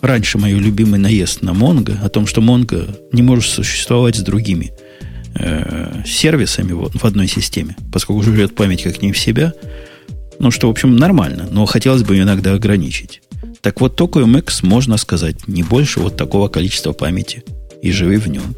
раньше 0.00 0.38
мой 0.38 0.54
любимый 0.54 0.98
наезд 0.98 1.42
на 1.42 1.50
Mongo 1.50 1.96
о 2.04 2.08
том, 2.08 2.26
что 2.26 2.40
Mongo 2.40 2.92
не 3.12 3.22
может 3.22 3.48
существовать 3.48 4.16
с 4.16 4.22
другими 4.22 4.72
э, 5.34 6.02
сервисами 6.06 6.72
в, 6.72 6.90
в 6.96 7.04
одной 7.04 7.28
системе, 7.28 7.76
поскольку 7.92 8.22
живет 8.22 8.54
память 8.54 8.82
как 8.82 9.02
не 9.02 9.12
в 9.12 9.18
себя. 9.18 9.52
Ну, 10.38 10.50
что, 10.50 10.68
в 10.68 10.70
общем, 10.70 10.96
нормально, 10.96 11.48
но 11.50 11.66
хотелось 11.66 12.02
бы 12.02 12.18
иногда 12.18 12.54
ограничить. 12.54 13.22
Так 13.60 13.80
вот, 13.80 13.96
только 13.96 14.20
MX 14.20 14.66
можно 14.66 14.96
сказать 14.96 15.46
не 15.46 15.62
больше 15.62 16.00
вот 16.00 16.16
такого 16.16 16.48
количества 16.48 16.92
памяти 16.92 17.44
и 17.80 17.92
живи 17.92 18.16
в 18.16 18.28
нем. 18.28 18.54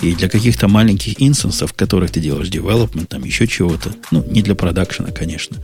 И 0.00 0.14
для 0.14 0.28
каких-то 0.28 0.68
маленьких 0.68 1.20
инстансов, 1.20 1.72
которых 1.72 2.12
ты 2.12 2.20
делаешь 2.20 2.48
development, 2.48 3.06
там 3.06 3.24
еще 3.24 3.48
чего-то, 3.48 3.92
ну, 4.12 4.24
не 4.30 4.42
для 4.42 4.54
продакшена, 4.54 5.10
конечно, 5.10 5.56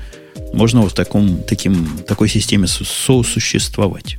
можно 0.53 0.81
вот 0.81 0.93
в 0.93 0.95
таком, 0.95 1.43
таким, 1.45 1.99
такой 2.09 2.29
системе 2.29 2.67
сосуществовать. 2.67 4.19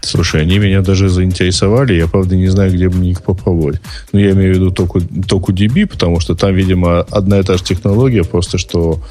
Слушай, 0.00 0.42
они 0.42 0.58
меня 0.58 0.80
даже 0.80 1.08
заинтересовали. 1.08 1.94
Я, 1.94 2.06
правда, 2.06 2.36
не 2.36 2.48
знаю, 2.48 2.72
где 2.72 2.88
бы 2.88 3.04
их 3.06 3.22
попробовать. 3.22 3.80
Но 4.12 4.20
я 4.20 4.30
имею 4.30 4.54
в 4.54 4.56
виду 4.56 4.70
току, 4.70 5.00
току 5.00 5.52
DB, 5.52 5.86
потому 5.86 6.20
что 6.20 6.34
там, 6.34 6.54
видимо, 6.54 7.00
одна 7.00 7.40
и 7.40 7.42
та 7.42 7.56
же 7.56 7.64
технология, 7.64 8.24
просто 8.24 8.58
что 8.58 9.02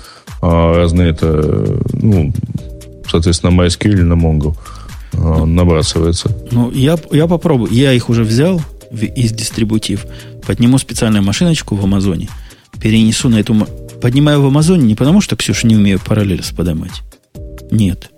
а, 0.42 0.76
разные 0.76 1.12
это, 1.12 1.80
ну, 1.94 2.34
соответственно, 3.10 3.52
MySQL 3.52 3.92
или 3.92 4.02
на 4.02 4.14
Mongo 4.14 4.56
а, 5.14 5.46
набрасывается. 5.46 6.36
Ну, 6.52 6.72
я, 6.72 6.98
я 7.12 7.28
попробую. 7.28 7.72
Я 7.72 7.92
их 7.94 8.10
уже 8.10 8.24
взял 8.24 8.62
из 8.92 9.34
дистрибутив. 9.34 10.06
Подниму 10.46 10.78
специальную 10.78 11.24
машиночку 11.24 11.76
в 11.76 11.84
Амазоне. 11.84 12.30
Перенесу 12.82 13.30
на 13.30 13.40
эту... 13.40 13.56
Поднимаю 14.02 14.42
в 14.42 14.46
Амазоне 14.46 14.86
не 14.86 14.96
потому, 14.96 15.22
что, 15.22 15.36
Ксюша, 15.36 15.68
не 15.68 15.76
умею 15.76 16.00
параллель 16.00 16.44
поднимать. 16.56 17.02
Нет. 17.72 18.12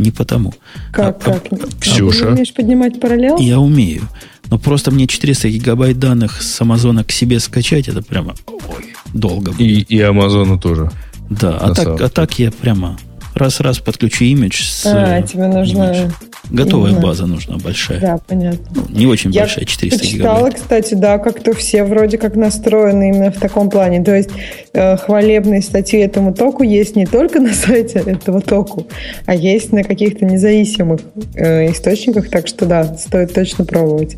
Не 0.00 0.10
потому. 0.10 0.54
Как, 0.92 1.16
а, 1.26 1.32
как? 1.32 1.42
А, 1.52 1.56
Ксюша. 1.80 2.26
Ты 2.26 2.32
умеешь 2.32 2.54
поднимать 2.54 3.00
параллель? 3.00 3.34
Я 3.38 3.60
умею. 3.60 4.08
Но 4.46 4.58
просто 4.58 4.90
мне 4.90 5.06
400 5.06 5.48
гигабайт 5.50 5.98
данных 5.98 6.42
с 6.42 6.60
Амазона 6.60 7.04
к 7.04 7.12
себе 7.12 7.38
скачать, 7.38 7.86
это 7.88 8.02
прямо 8.02 8.34
ой, 8.46 8.94
долго 9.12 9.52
будет. 9.52 9.60
И, 9.60 9.96
и 9.96 10.00
Амазона 10.00 10.58
тоже. 10.58 10.90
Да, 11.28 11.56
а 11.58 11.74
так, 11.74 12.00
а 12.00 12.08
так 12.08 12.38
я 12.38 12.50
прямо 12.50 12.98
раз-раз 13.34 13.78
подключу 13.78 14.24
имидж 14.24 14.62
с... 14.62 14.86
А, 14.86 15.22
тебе 15.22 15.46
нужно... 15.46 15.92
Имидж. 15.92 16.12
Готовая 16.50 16.90
Именно. 16.90 17.02
база 17.06 17.26
нужна 17.26 17.56
большая. 17.58 18.00
Да, 18.00 18.18
понятно. 18.18 18.66
Ну, 18.74 18.98
не 18.98 19.06
очень 19.06 19.30
Я 19.30 19.42
большая, 19.42 19.64
400 19.64 19.98
почитала, 20.00 20.36
гигабайт. 20.36 20.54
кстати, 20.54 20.94
да, 20.94 21.18
как-то 21.18 21.54
все 21.54 21.84
вроде 21.84 22.18
как 22.18 22.34
настроены 22.34 23.10
именно 23.10 23.30
в 23.30 23.38
таком 23.38 23.70
плане. 23.70 24.02
То 24.02 24.16
есть 24.16 24.30
э, 24.72 24.96
хвалебные 24.96 25.62
статьи 25.62 26.00
этому 26.00 26.34
току 26.34 26.62
есть 26.62 26.96
не 26.96 27.06
только 27.06 27.40
на 27.40 27.52
сайте 27.54 28.00
этого 28.00 28.40
току, 28.40 28.86
а 29.26 29.34
есть 29.34 29.72
на 29.72 29.84
каких-то 29.84 30.24
независимых 30.24 31.00
э, 31.34 31.70
источниках. 31.70 32.28
Так 32.30 32.48
что 32.48 32.66
да, 32.66 32.96
стоит 32.96 33.32
точно 33.32 33.64
пробовать. 33.64 34.16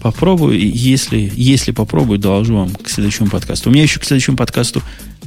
Попробую, 0.00 0.58
если, 0.58 1.30
если 1.34 1.72
попробую, 1.72 2.18
доложу 2.18 2.56
вам 2.56 2.70
к 2.70 2.88
следующему 2.88 3.28
подкасту. 3.28 3.68
У 3.68 3.72
меня 3.72 3.82
еще 3.82 4.00
к 4.00 4.04
следующему 4.04 4.36
подкасту 4.36 4.80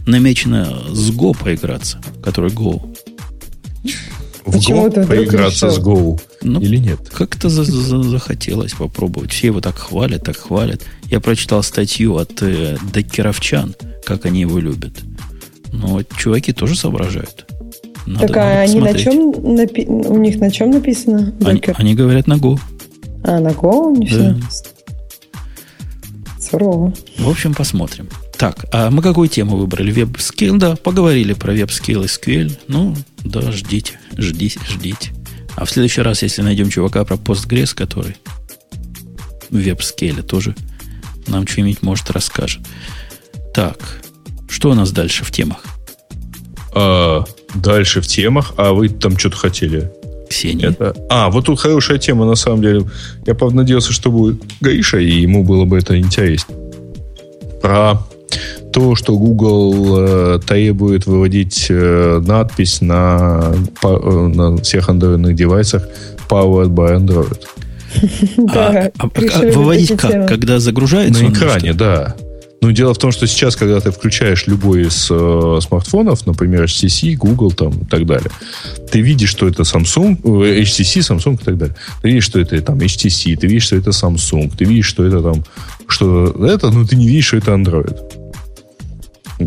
намечено 0.08 0.78
с 0.90 1.12
Go 1.12 1.36
поиграться, 1.38 2.00
который 2.24 2.52
Go. 2.52 2.82
В 4.46 4.56
Go 4.56 5.08
поиграться 5.08 5.70
с 5.70 5.80
Go 5.80 6.20
ну, 6.42 6.60
или 6.60 6.78
нет? 6.78 7.00
Как-то 7.10 7.50
за 7.50 7.62
-за 7.62 8.04
захотелось 8.04 8.74
попробовать. 8.74 9.32
Все 9.32 9.48
его 9.48 9.62
так 9.62 9.78
хвалят, 9.78 10.24
так 10.24 10.38
хвалят. 10.38 10.82
Я 11.06 11.20
прочитал 11.20 11.64
статью 11.64 12.18
от 12.18 12.42
э, 12.42 12.78
докеровчан, 12.94 13.76
как 14.04 14.26
они 14.26 14.42
его 14.42 14.60
любят. 14.60 14.94
Но 15.72 16.02
чуваки 16.18 16.54
тоже 16.54 16.76
соображают. 16.76 17.46
Надо, 18.08 18.28
так 18.28 18.38
а 18.38 18.62
они 18.62 18.80
на 18.80 18.94
чем 18.96 19.32
напи- 19.32 19.88
у 19.88 20.18
них 20.18 20.40
на 20.40 20.50
чем 20.50 20.72
написано? 20.72 21.34
Они, 21.46 21.62
они 21.76 21.96
говорят 21.96 22.28
на 22.28 22.34
Go. 22.34 22.60
А, 23.24 23.40
на 23.40 23.50
Go 23.50 23.92
у 23.92 23.96
них 23.96 24.18
да. 24.18 24.36
все. 24.50 24.64
Сурово. 26.40 26.94
В 27.20 27.30
общем, 27.30 27.54
посмотрим. 27.54 28.10
Так, 28.38 28.66
а 28.74 28.90
мы 28.90 29.04
какую 29.04 29.30
тему 29.30 29.56
выбрали? 29.56 29.92
Web-scale, 29.92 30.58
да, 30.58 30.76
поговорили 30.76 31.34
про 31.34 31.54
web-scale 31.54 32.04
SQL. 32.06 32.58
Ну, 32.68 32.96
да, 33.24 33.52
ждите, 33.52 34.00
ждите, 34.18 34.60
ждите. 34.68 35.12
А 35.56 35.66
в 35.66 35.70
следующий 35.70 36.02
раз, 36.02 36.22
если 36.22 36.42
найдем 36.42 36.70
чувака 36.70 37.04
про 37.04 37.16
Postgres, 37.16 37.76
который 37.76 38.16
в 39.50 39.58
web-scale 39.58 40.15
е 40.15 40.22
тоже 40.22 40.56
нам 41.28 41.46
что-нибудь, 41.46 41.82
может, 41.82 42.10
расскажет. 42.10 42.62
Так, 43.54 44.02
что 44.50 44.72
у 44.72 44.74
нас 44.74 44.92
дальше 44.92 45.24
в 45.24 45.32
темах? 45.32 45.64
А, 46.74 47.26
дальше 47.54 48.02
в 48.02 48.08
темах, 48.08 48.54
а 48.58 48.74
вы 48.74 48.90
там 48.90 49.18
что-то 49.18 49.38
хотели? 49.38 49.92
Ксения. 50.30 50.70
Это... 50.70 50.96
А, 51.10 51.30
вот 51.30 51.46
тут 51.46 51.60
хорошая 51.60 51.98
тема, 51.98 52.26
на 52.26 52.36
самом 52.36 52.62
деле. 52.62 52.90
Я, 53.26 53.36
правда, 53.36 53.58
надеялся, 53.58 53.92
что 53.92 54.10
будет 54.10 54.42
Гаиша, 54.62 55.00
и 55.00 55.22
ему 55.22 55.44
было 55.44 55.66
бы 55.66 55.78
это 55.78 55.98
интересно. 55.98 56.56
Про 57.62 58.08
то, 58.72 58.96
что 58.96 59.18
Google 59.18 59.96
э, 60.00 60.40
требует 60.46 61.06
выводить 61.06 61.68
э, 61.70 62.22
надпись 62.26 62.82
на, 62.82 63.54
э, 63.84 63.88
на 63.88 64.58
всех 64.58 64.90
андроидных 64.90 65.36
девайсах 65.36 65.88
Powered 66.30 66.70
by 66.70 66.98
Android. 66.98 67.42
А, 68.56 68.90
а, 68.98 69.10
а 69.10 69.52
выводить 69.52 69.98
как? 69.98 70.28
Когда 70.28 70.60
загружается? 70.60 71.24
На 71.24 71.30
экране, 71.30 71.74
да. 71.74 72.16
Ну, 72.62 72.72
дело 72.72 72.94
в 72.94 73.00
том, 73.00 73.12
что 73.12 73.26
сейчас, 73.26 73.56
когда 73.56 73.80
ты 73.80 73.90
включаешь 73.90 74.46
любой 74.46 74.84
из 74.84 75.08
э, 75.10 75.60
смартфонов, 75.62 76.28
например, 76.28 76.66
HTC, 76.66 77.16
Google 77.16 77.52
там, 77.52 77.72
и 77.72 77.86
так 77.86 78.06
далее, 78.06 78.30
ты 78.92 79.02
видишь, 79.02 79.30
что 79.30 79.48
это 79.48 79.64
Samsung, 79.64 80.20
э, 80.24 80.62
HTC, 80.62 81.00
Samsung 81.00 81.42
и 81.42 81.44
так 81.44 81.58
далее. 81.58 81.76
Ты 82.04 82.10
видишь, 82.10 82.26
что 82.26 82.40
это 82.40 82.62
там 82.62 82.78
HTC, 82.78 83.36
ты 83.36 83.48
видишь, 83.48 83.64
что 83.64 83.78
это 83.78 83.90
Samsung, 83.90 84.54
ты 84.56 84.66
видишь, 84.66 84.86
что 84.86 85.04
это 85.04 85.24
там, 85.24 85.44
что 85.88 86.28
это, 86.48 86.70
но 86.70 86.86
ты 86.86 86.96
не 86.96 87.08
видишь, 87.08 87.26
что 87.26 87.38
это 87.38 87.52
Android. 87.52 87.98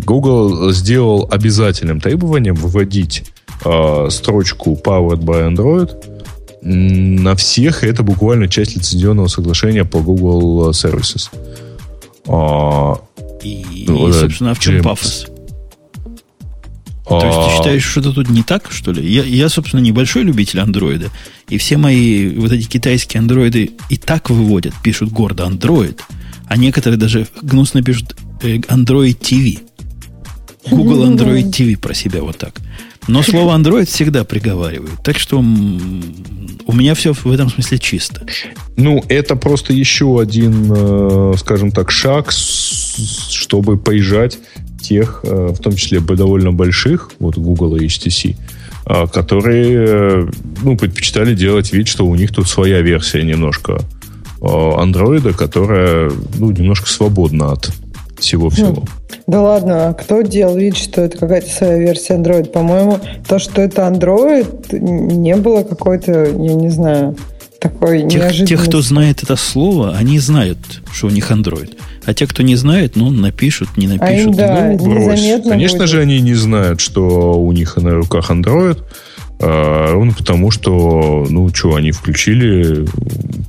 Google 0.01 0.73
сделал 0.73 1.29
обязательным 1.31 2.01
требованием 2.01 2.55
выводить 2.55 3.25
э, 3.65 4.09
строчку 4.11 4.79
Powered 4.83 5.21
by 5.21 5.55
Android 5.55 5.91
на 6.63 7.37
всех. 7.37 7.85
Это 7.85 8.03
буквально 8.03 8.49
часть 8.49 8.77
лицензионного 8.77 9.29
соглашения 9.29 9.85
по 9.85 10.01
Google 10.01 10.71
Services. 10.71 11.29
А, 12.27 12.99
и, 13.43 13.85
ну, 13.87 14.09
и, 14.09 14.13
собственно, 14.13 14.53
а 14.53 14.55
в 14.55 14.59
чем 14.59 14.77
James. 14.77 14.83
пафос? 14.83 15.27
А... 17.07 17.21
То 17.21 17.27
есть 17.27 17.39
ты 17.39 17.57
считаешь, 17.57 17.85
что 17.85 18.01
это 18.01 18.13
тут 18.13 18.31
не 18.31 18.43
так, 18.43 18.71
что 18.71 18.93
ли? 18.93 19.07
Я, 19.07 19.25
я, 19.25 19.49
собственно, 19.49 19.81
небольшой 19.81 20.23
любитель 20.23 20.61
андроида. 20.61 21.11
И 21.49 21.59
все 21.59 21.77
мои 21.77 22.35
вот 22.35 22.53
эти 22.53 22.67
китайские 22.67 23.21
андроиды 23.21 23.73
и 23.91 23.97
так 23.97 24.31
выводят, 24.31 24.73
пишут 24.83 25.11
гордо 25.13 25.45
Android. 25.45 26.01
А 26.47 26.57
некоторые 26.57 26.99
даже 26.99 27.27
гнусно 27.43 27.83
пишут 27.83 28.17
э, 28.43 28.57
Android 28.57 29.19
TV. 29.19 29.61
Google 30.71 31.07
Android 31.07 31.51
TV 31.51 31.77
про 31.77 31.95
себя 31.95 32.23
вот 32.23 32.39
так. 32.39 32.55
Но 33.07 33.23
слово 33.23 33.57
Android 33.57 33.87
всегда 33.87 34.25
приговаривают. 34.25 35.03
Так 35.03 35.19
что 35.19 35.39
у 35.39 36.73
меня 36.73 36.95
все 36.95 37.13
в 37.13 37.27
этом 37.27 37.51
смысле 37.51 37.79
чисто. 37.79 38.23
Ну, 38.77 39.05
это 39.09 39.37
просто 39.37 39.73
еще 39.73 40.21
один, 40.21 40.73
э, 40.75 41.35
скажем 41.39 41.71
так, 41.71 41.91
шаг, 41.91 42.33
чтобы 42.33 43.77
поезжать 43.77 44.39
тех, 44.81 45.21
э, 45.25 45.55
в 45.57 45.59
том 45.59 45.77
числе 45.77 46.01
довольно 46.01 46.53
больших, 46.53 47.13
вот 47.19 47.37
Google 47.37 47.77
и 47.77 47.87
HTC, 47.87 48.37
э, 48.87 49.07
которые 49.13 50.31
ну, 50.63 50.77
предпочитали 50.77 51.35
делать 51.35 51.73
вид, 51.73 51.89
что 51.89 52.07
у 52.07 52.15
них 52.15 52.33
тут 52.33 52.49
своя 52.49 52.81
версия 52.81 53.23
немножко 53.23 53.81
андроида, 54.41 55.33
которая 55.33 56.13
ну, 56.39 56.51
немножко 56.51 56.87
свободна 56.87 57.53
от 57.53 57.73
всего-всего. 58.19 58.83
Хм. 58.83 58.87
Да 59.27 59.43
ладно, 59.43 59.89
а 59.89 59.95
кто 59.95 60.23
делал 60.23 60.57
вид, 60.57 60.77
что 60.77 61.03
это 61.03 61.19
какая-то 61.19 61.49
своя 61.49 61.79
версия 61.79 62.15
Android? 62.15 62.51
По-моему, 62.51 62.99
то, 63.27 63.39
что 63.39 63.63
это 63.63 63.83
Android, 63.83 64.79
не 64.79 65.37
было 65.37 65.63
какой-то, 65.63 66.25
я 66.25 66.55
не 66.55 66.69
знаю, 66.69 67.17
такой 67.59 68.07
тех, 68.09 68.47
тех, 68.47 68.65
кто 68.65 68.83
знает 68.83 69.23
это 69.23 69.37
слово, 69.37 69.97
они 69.97 70.19
знают, 70.19 70.59
что 70.93 71.07
у 71.07 71.11
них 71.11 71.31
Android. 71.31 71.75
А 72.05 72.13
те, 72.13 72.27
кто 72.27 72.43
не 72.43 72.57
знает, 72.57 72.97
ну, 72.97 73.11
напишут, 73.11 73.77
не 73.79 73.87
напишут. 73.87 74.11
А 74.11 74.13
им, 74.13 74.35
да, 74.35 74.77
ну, 74.79 74.91
брось. 74.91 75.21
Конечно 75.49 75.79
будет. 75.79 75.89
же, 75.89 76.01
они 76.01 76.21
не 76.21 76.35
знают, 76.35 76.81
что 76.81 77.41
у 77.41 77.53
них 77.53 77.77
на 77.77 77.95
руках 77.95 78.31
Android. 78.31 78.79
А, 79.41 79.93
ровно 79.93 80.13
потому, 80.13 80.51
что, 80.51 81.27
ну, 81.29 81.53
что, 81.53 81.75
они 81.75 81.93
включили... 81.93 82.87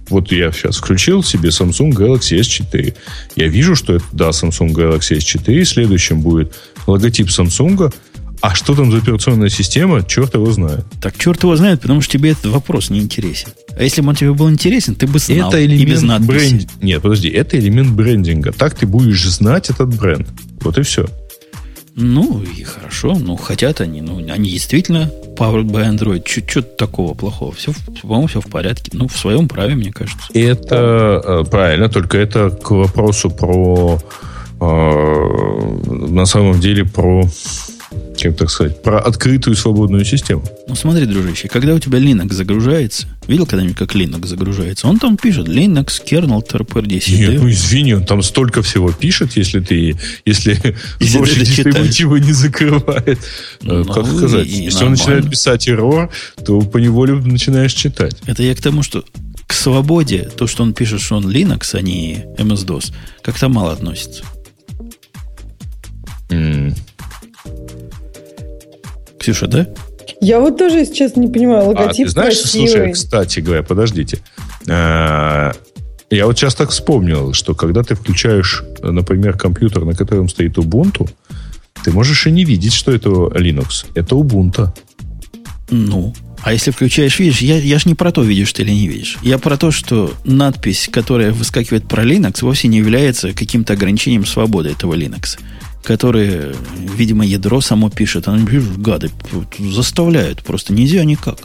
Вот 0.10 0.32
я 0.32 0.52
сейчас 0.52 0.78
включил 0.78 1.24
себе 1.24 1.50
Samsung 1.50 1.92
Galaxy 1.92 2.40
S4. 2.40 2.94
Я 3.36 3.48
вижу, 3.48 3.76
что 3.76 3.94
это, 3.94 4.06
да, 4.12 4.30
Samsung 4.30 4.74
Galaxy 4.74 5.18
S4. 5.18 5.64
Следующим 5.66 6.22
будет 6.22 6.54
логотип 6.88 7.28
Samsung. 7.28 7.94
А 8.42 8.54
что 8.54 8.76
там 8.76 8.92
за 8.92 8.98
операционная 8.98 9.50
система, 9.50 10.04
черт 10.04 10.36
его 10.36 10.52
знает. 10.52 10.86
Так 11.02 11.18
черт 11.18 11.42
его 11.42 11.56
знает, 11.56 11.82
потому 11.82 12.02
что 12.02 12.14
тебе 12.14 12.32
этот 12.32 12.48
вопрос 12.48 12.90
не 12.90 13.00
интересен. 13.00 13.50
А 13.76 13.82
если 13.82 14.02
бы 14.02 14.10
он 14.10 14.16
тебе 14.16 14.34
был 14.34 14.50
интересен, 14.52 14.94
ты 14.94 15.08
бы 15.08 15.18
знал. 15.18 15.50
Это 15.50 15.66
элемент 15.66 15.82
и 15.82 15.86
без 15.86 16.02
надписи. 16.04 16.68
Нет, 16.82 17.02
подожди, 17.02 17.30
это 17.30 17.58
элемент 17.58 17.92
брендинга. 17.92 18.52
Так 18.52 18.76
ты 18.76 18.86
будешь 18.86 19.24
знать 19.28 19.70
этот 19.70 19.96
бренд. 19.96 20.28
Вот 20.62 20.78
и 20.78 20.84
все. 20.84 21.08
Ну, 21.98 22.42
и 22.42 22.64
хорошо. 22.64 23.16
Ну, 23.18 23.38
хотят 23.38 23.80
они. 23.80 24.02
Ну, 24.02 24.18
они 24.18 24.50
действительно 24.50 25.10
powered 25.38 25.66
by 25.66 25.90
Android. 25.90 26.28
Что 26.28 26.62
такого 26.62 27.14
плохого? 27.14 27.54
Все, 27.54 27.72
по-моему, 28.02 28.28
все 28.28 28.42
в 28.42 28.48
порядке. 28.48 28.92
Ну, 28.94 29.08
в 29.08 29.18
своем 29.18 29.48
праве, 29.48 29.76
мне 29.76 29.94
кажется. 29.94 30.28
Это 30.34 31.22
да. 31.26 31.42
Э, 31.42 31.44
правильно, 31.50 31.88
только 31.88 32.18
это 32.18 32.50
к 32.50 32.72
вопросу 32.72 33.30
про 33.30 33.98
э, 34.60 35.76
на 35.90 36.26
самом 36.26 36.60
деле 36.60 36.84
про 36.84 37.24
как 38.30 38.38
так 38.38 38.50
сказать, 38.50 38.82
про 38.82 39.00
открытую 39.00 39.56
свободную 39.56 40.06
систему. 40.06 40.44
Ну 40.68 40.76
смотри, 40.76 41.06
дружище, 41.06 41.48
когда 41.48 41.74
у 41.74 41.80
тебя 41.80 42.00
Linux 42.00 42.34
загружается, 42.34 43.08
видел 43.28 43.46
когда-нибудь, 43.46 43.78
как 43.78 43.96
Linux 43.96 44.28
загружается? 44.28 44.88
Он 44.88 45.00
там 45.00 45.18
пишет 45.18 45.48
Linux, 45.48 46.02
kernel, 46.06 46.46
trpr10. 46.48 47.18
Нет, 47.18 47.42
ну 47.42 47.50
извини, 47.50 47.94
он 47.94 48.06
там 48.06 48.22
столько 48.22 48.62
всего 48.62 48.92
пишет, 48.92 49.36
если 49.38 49.60
ты, 49.60 49.98
если, 50.26 50.58
если 51.00 51.18
сборщик 51.18 51.44
дистрибутива 51.44 52.18
не 52.18 52.34
закрывает. 52.34 53.20
Ну, 53.62 53.86
как 53.86 54.06
сказать, 54.06 54.48
и, 54.48 54.64
если 54.64 54.80
нормально. 54.80 54.86
он 54.86 54.92
начинает 54.92 55.30
писать 55.30 55.68
error, 55.68 56.10
то 56.46 56.62
по 56.62 56.78
неволе 56.78 57.14
начинаешь 57.14 57.74
читать. 57.74 58.16
Это 58.26 58.44
я 58.44 58.56
к 58.56 58.62
тому, 58.62 58.84
что 58.84 59.04
к 59.48 59.54
свободе, 59.54 60.30
то, 60.36 60.48
что 60.48 60.64
он 60.64 60.74
пишет, 60.74 61.02
что 61.02 61.18
он 61.18 61.30
Linux, 61.30 61.76
а 61.76 61.82
не 61.82 62.26
MS-DOS, 62.38 62.94
как-то 63.22 63.50
мало 63.50 63.72
относится. 63.72 64.24
Mm. 66.30 66.76
Ксюша, 69.26 69.48
да? 69.48 69.68
Я 70.22 70.40
вот 70.40 70.60
тоже, 70.60 70.78
если 70.78 70.94
честно, 70.94 71.22
не 71.22 71.28
понимаю. 71.28 71.66
Логотип 71.66 72.06
а, 72.06 72.06
ты 72.06 72.10
знаешь, 72.10 72.38
красивый. 72.38 72.68
слушай, 72.68 72.92
кстати 72.92 73.40
говоря, 73.40 73.64
подождите. 73.64 74.20
А, 74.70 75.52
я 76.12 76.28
вот 76.28 76.38
сейчас 76.38 76.54
так 76.54 76.70
вспомнил, 76.70 77.34
что 77.34 77.56
когда 77.56 77.82
ты 77.82 77.96
включаешь, 77.96 78.64
например, 78.84 79.36
компьютер, 79.36 79.84
на 79.84 79.96
котором 79.96 80.30
стоит 80.30 80.60
Ubuntu, 80.60 81.10
ты 81.84 81.92
можешь 81.92 82.28
и 82.28 82.32
не 82.32 82.46
видеть, 82.46 82.74
что 82.74 82.92
это 82.92 83.10
Linux. 83.10 83.88
Это 83.96 84.14
Ubuntu. 84.14 84.70
Ну, 85.72 86.14
а 86.44 86.54
если 86.54 86.70
включаешь, 86.70 87.18
видишь, 87.18 87.40
я, 87.40 87.58
я 87.58 87.80
же 87.80 87.90
не 87.90 87.96
про 87.96 88.12
то, 88.12 88.22
видишь 88.22 88.54
ты 88.54 88.62
или 88.62 88.70
не 88.70 88.88
видишь. 88.88 89.18
Я 89.24 89.40
про 89.40 89.58
то, 89.58 89.72
что 89.72 90.14
надпись, 90.24 90.88
которая 90.92 91.32
выскакивает 91.32 91.88
про 91.88 92.04
Linux, 92.04 92.42
вовсе 92.42 92.68
не 92.68 92.78
является 92.78 93.34
каким-то 93.34 93.74
ограничением 93.74 94.28
свободы 94.28 94.70
этого 94.70 94.94
Linux 94.94 95.40
которые, 95.86 96.54
видимо, 96.98 97.26
ядро 97.26 97.62
само 97.62 97.90
пишет. 97.90 98.28
Она 98.28 98.46
пишет, 98.46 98.78
гады, 98.78 99.10
заставляют. 99.60 100.44
Просто 100.44 100.74
нельзя 100.74 101.04
никак. 101.06 101.38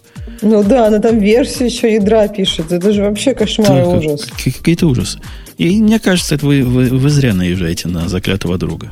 Ну 0.42 0.64
да, 0.64 0.86
она 0.86 0.98
там 0.98 1.18
версию 1.18 1.68
еще 1.68 1.94
ядра 1.94 2.26
пишет. 2.28 2.72
Это 2.72 2.92
же 2.92 3.02
вообще 3.02 3.34
кошмар 3.34 3.82
и 3.82 3.84
ужас. 3.84 4.26
Какие-то 4.42 4.86
ужасы. 4.86 5.18
И 5.58 5.80
мне 5.82 5.98
кажется, 5.98 6.34
это 6.34 6.46
вы, 6.46 6.62
вы, 6.62 6.88
вы 6.88 7.10
зря 7.10 7.34
наезжаете 7.34 7.88
на 7.88 8.08
заклятого 8.08 8.56
друга. 8.56 8.90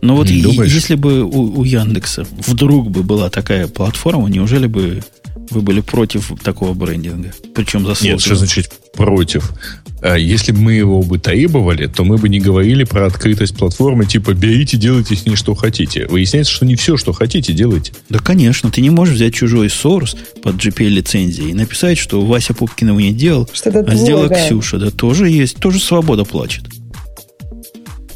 Но 0.00 0.16
вот 0.16 0.28
и, 0.28 0.34
если 0.34 0.96
бы 0.96 1.22
у, 1.22 1.60
у 1.60 1.64
Яндекса 1.64 2.26
вдруг 2.46 2.90
бы 2.90 3.04
была 3.04 3.30
такая 3.30 3.68
платформа, 3.68 4.28
неужели 4.28 4.66
бы 4.66 5.00
вы 5.50 5.60
были 5.60 5.80
против 5.80 6.32
такого 6.42 6.74
брендинга? 6.74 7.32
Причем 7.54 7.86
заслуженно. 7.86 8.12
Нет, 8.14 8.20
что 8.20 8.34
значит 8.34 8.72
против? 8.94 9.52
А 10.00 10.16
если 10.16 10.52
бы 10.52 10.58
мы 10.58 10.72
его 10.72 11.02
бы 11.02 11.18
требовали, 11.18 11.86
то 11.86 12.04
мы 12.04 12.18
бы 12.18 12.28
не 12.28 12.40
говорили 12.40 12.84
про 12.84 13.06
открытость 13.06 13.56
платформы, 13.56 14.04
типа 14.04 14.34
берите, 14.34 14.76
делайте 14.76 15.14
с 15.14 15.26
ней 15.26 15.36
что 15.36 15.54
хотите. 15.54 16.06
Выясняется, 16.08 16.52
что 16.52 16.66
не 16.66 16.74
все, 16.74 16.96
что 16.96 17.12
хотите, 17.12 17.52
делайте. 17.52 17.92
Да, 18.08 18.18
конечно. 18.18 18.70
Ты 18.70 18.80
не 18.80 18.90
можешь 18.90 19.14
взять 19.14 19.34
чужой 19.34 19.68
source 19.68 20.16
под 20.42 20.56
GPL-лицензией 20.56 21.50
и 21.50 21.54
написать, 21.54 21.98
что 21.98 22.24
Вася 22.24 22.52
Пупкин 22.52 22.88
его 22.88 23.00
не 23.00 23.12
делал, 23.12 23.48
что 23.52 23.70
а 23.70 23.94
сделала. 23.94 24.28
Ксюша. 24.28 24.78
Да, 24.78 24.90
тоже 24.90 25.28
есть. 25.28 25.56
Тоже 25.56 25.78
свобода 25.78 26.24
плачет. 26.24 26.64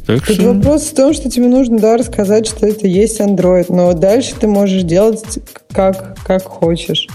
Так 0.07 0.25
Тут 0.25 0.37
что... 0.37 0.53
вопрос 0.55 0.85
в 0.85 0.95
том, 0.95 1.13
что 1.13 1.29
тебе 1.29 1.49
нужно, 1.49 1.79
да, 1.79 1.97
рассказать, 1.97 2.47
что 2.47 2.67
это 2.67 2.87
есть 2.87 3.21
Android, 3.21 3.67
но 3.69 3.93
дальше 3.93 4.35
ты 4.39 4.47
можешь 4.47 4.83
делать 4.85 5.41
как, 5.73 6.17
как 6.25 6.45
хочешь. 6.45 7.09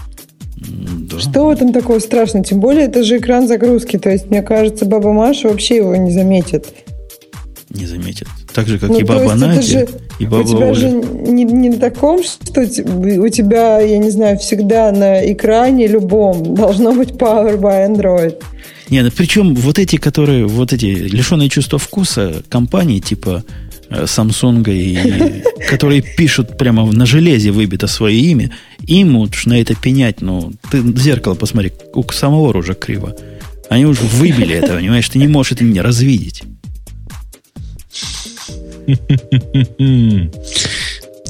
Да. 0.56 1.18
Что 1.18 1.46
в 1.46 1.50
этом 1.50 1.72
такого 1.72 1.98
страшного? 1.98 2.44
Тем 2.44 2.60
более, 2.60 2.84
это 2.84 3.02
же 3.02 3.18
экран 3.18 3.48
загрузки. 3.48 3.98
То 3.98 4.10
есть, 4.10 4.30
мне 4.30 4.42
кажется, 4.42 4.84
баба 4.84 5.12
Маша 5.12 5.48
вообще 5.48 5.76
его 5.76 5.96
не 5.96 6.10
заметит. 6.10 6.68
Не 7.70 7.86
заметит. 7.86 8.28
Так 8.54 8.68
же, 8.68 8.78
как 8.78 8.90
ну, 8.90 8.98
и 8.98 9.02
баба 9.02 9.34
Надя, 9.34 9.62
же, 9.62 9.88
и 10.18 10.26
баба 10.26 10.42
У 10.42 10.44
тебя 10.44 10.66
Оля. 10.66 10.74
же 10.74 10.90
не, 10.90 11.44
не 11.44 11.70
на 11.70 11.78
таком, 11.78 12.22
что 12.22 12.60
у 12.60 13.28
тебя, 13.28 13.80
я 13.80 13.98
не 13.98 14.10
знаю, 14.10 14.38
всегда 14.38 14.92
на 14.92 15.32
экране 15.32 15.86
любом 15.86 16.54
должно 16.54 16.92
быть 16.92 17.10
Power 17.10 17.58
by 17.58 17.88
Android. 17.88 18.42
Не, 18.90 19.02
ну 19.02 19.10
причем 19.16 19.54
вот 19.54 19.78
эти, 19.78 19.96
которые, 19.96 20.46
вот 20.46 20.72
эти 20.72 20.86
лишенные 20.86 21.48
чувства 21.48 21.78
вкуса 21.78 22.42
компании 22.50 23.00
типа 23.00 23.42
Э, 23.92 24.04
Samsung, 24.04 24.64
и, 24.70 25.42
которые 25.68 26.02
пишут 26.02 26.56
прямо 26.56 26.90
на 26.90 27.04
железе 27.04 27.50
выбито 27.50 27.86
свое 27.86 28.18
имя, 28.18 28.50
им 28.86 29.16
уж 29.16 29.46
на 29.46 29.60
это 29.60 29.74
пенять, 29.74 30.22
ну, 30.22 30.52
ты 30.70 30.80
в 30.80 30.98
зеркало 30.98 31.34
посмотри, 31.34 31.72
у 31.94 32.02
самого 32.10 32.52
рожа 32.52 32.74
криво. 32.74 33.14
Они 33.68 33.84
уже 33.84 34.02
выбили 34.02 34.54
это, 34.54 34.74
понимаешь, 34.74 35.08
ты 35.08 35.18
не 35.18 35.28
можешь 35.28 35.52
это 35.52 35.64
не 35.64 35.80
развидеть. 35.80 36.42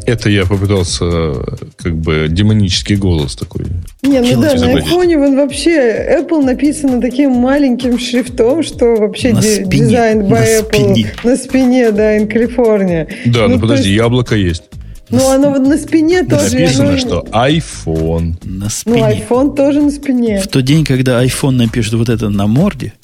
Это 0.04 0.28
я 0.30 0.46
попытался 0.46 1.32
как 1.76 1.96
бы 1.96 2.26
демонический 2.28 2.96
голос 2.96 3.36
такой. 3.36 3.66
Не, 4.02 4.20
ну 4.20 4.42
да, 4.42 4.54
на 4.54 4.66
айфоне 4.74 5.16
он 5.18 5.36
вообще 5.36 6.18
Apple 6.18 6.44
написано 6.44 7.00
таким 7.00 7.30
маленьким 7.32 7.98
шрифтом, 7.98 8.64
что 8.64 8.96
вообще 8.96 9.32
ди- 9.32 9.64
дизайн 9.64 10.22
by 10.22 10.60
Apple 10.60 10.94
спине. 10.94 11.14
на 11.22 11.36
спине, 11.36 11.90
да, 11.92 12.18
in 12.18 12.28
California. 12.28 13.08
Да, 13.26 13.46
ну, 13.46 13.54
ну 13.54 13.60
подожди, 13.60 13.90
есть... 13.90 14.02
яблоко 14.02 14.34
есть. 14.34 14.64
Ну, 15.08 15.30
оно 15.30 15.50
вот 15.50 15.60
на 15.60 15.76
спине 15.76 16.24
тоже. 16.24 16.56
Написано, 16.56 16.88
оно... 16.88 16.98
что 16.98 17.26
iPhone. 17.30 18.34
На 18.44 18.70
спине. 18.70 18.98
Ну, 18.98 19.10
iPhone 19.10 19.54
тоже 19.54 19.82
на 19.82 19.90
спине. 19.90 20.40
В 20.40 20.48
тот 20.48 20.64
день, 20.64 20.84
когда 20.84 21.22
iPhone 21.22 21.52
напишет 21.52 21.92
вот 21.94 22.08
это 22.08 22.30
на 22.30 22.46
морде, 22.46 22.94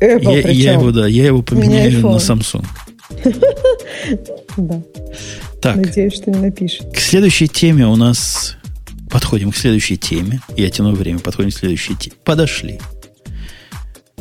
Apple 0.00 0.42
я, 0.42 0.50
я 0.50 0.72
его, 0.74 0.90
да, 0.92 1.06
я 1.06 1.26
его 1.26 1.42
поменяю 1.42 2.00
на 2.00 2.16
Samsung. 2.16 2.64
Да. 4.56 4.82
Так. 5.60 5.76
Надеюсь, 5.76 6.14
что 6.14 6.30
не 6.30 6.38
напишет. 6.38 6.92
К 6.94 6.98
следующей 6.98 7.48
теме 7.48 7.86
у 7.86 7.96
нас... 7.96 8.56
Подходим 9.10 9.50
к 9.50 9.56
следующей 9.56 9.96
теме. 9.96 10.40
Я 10.56 10.70
тяну 10.70 10.94
время. 10.94 11.18
Подходим 11.18 11.50
к 11.50 11.54
следующей 11.54 11.96
теме. 11.96 12.14
Подошли. 12.24 12.78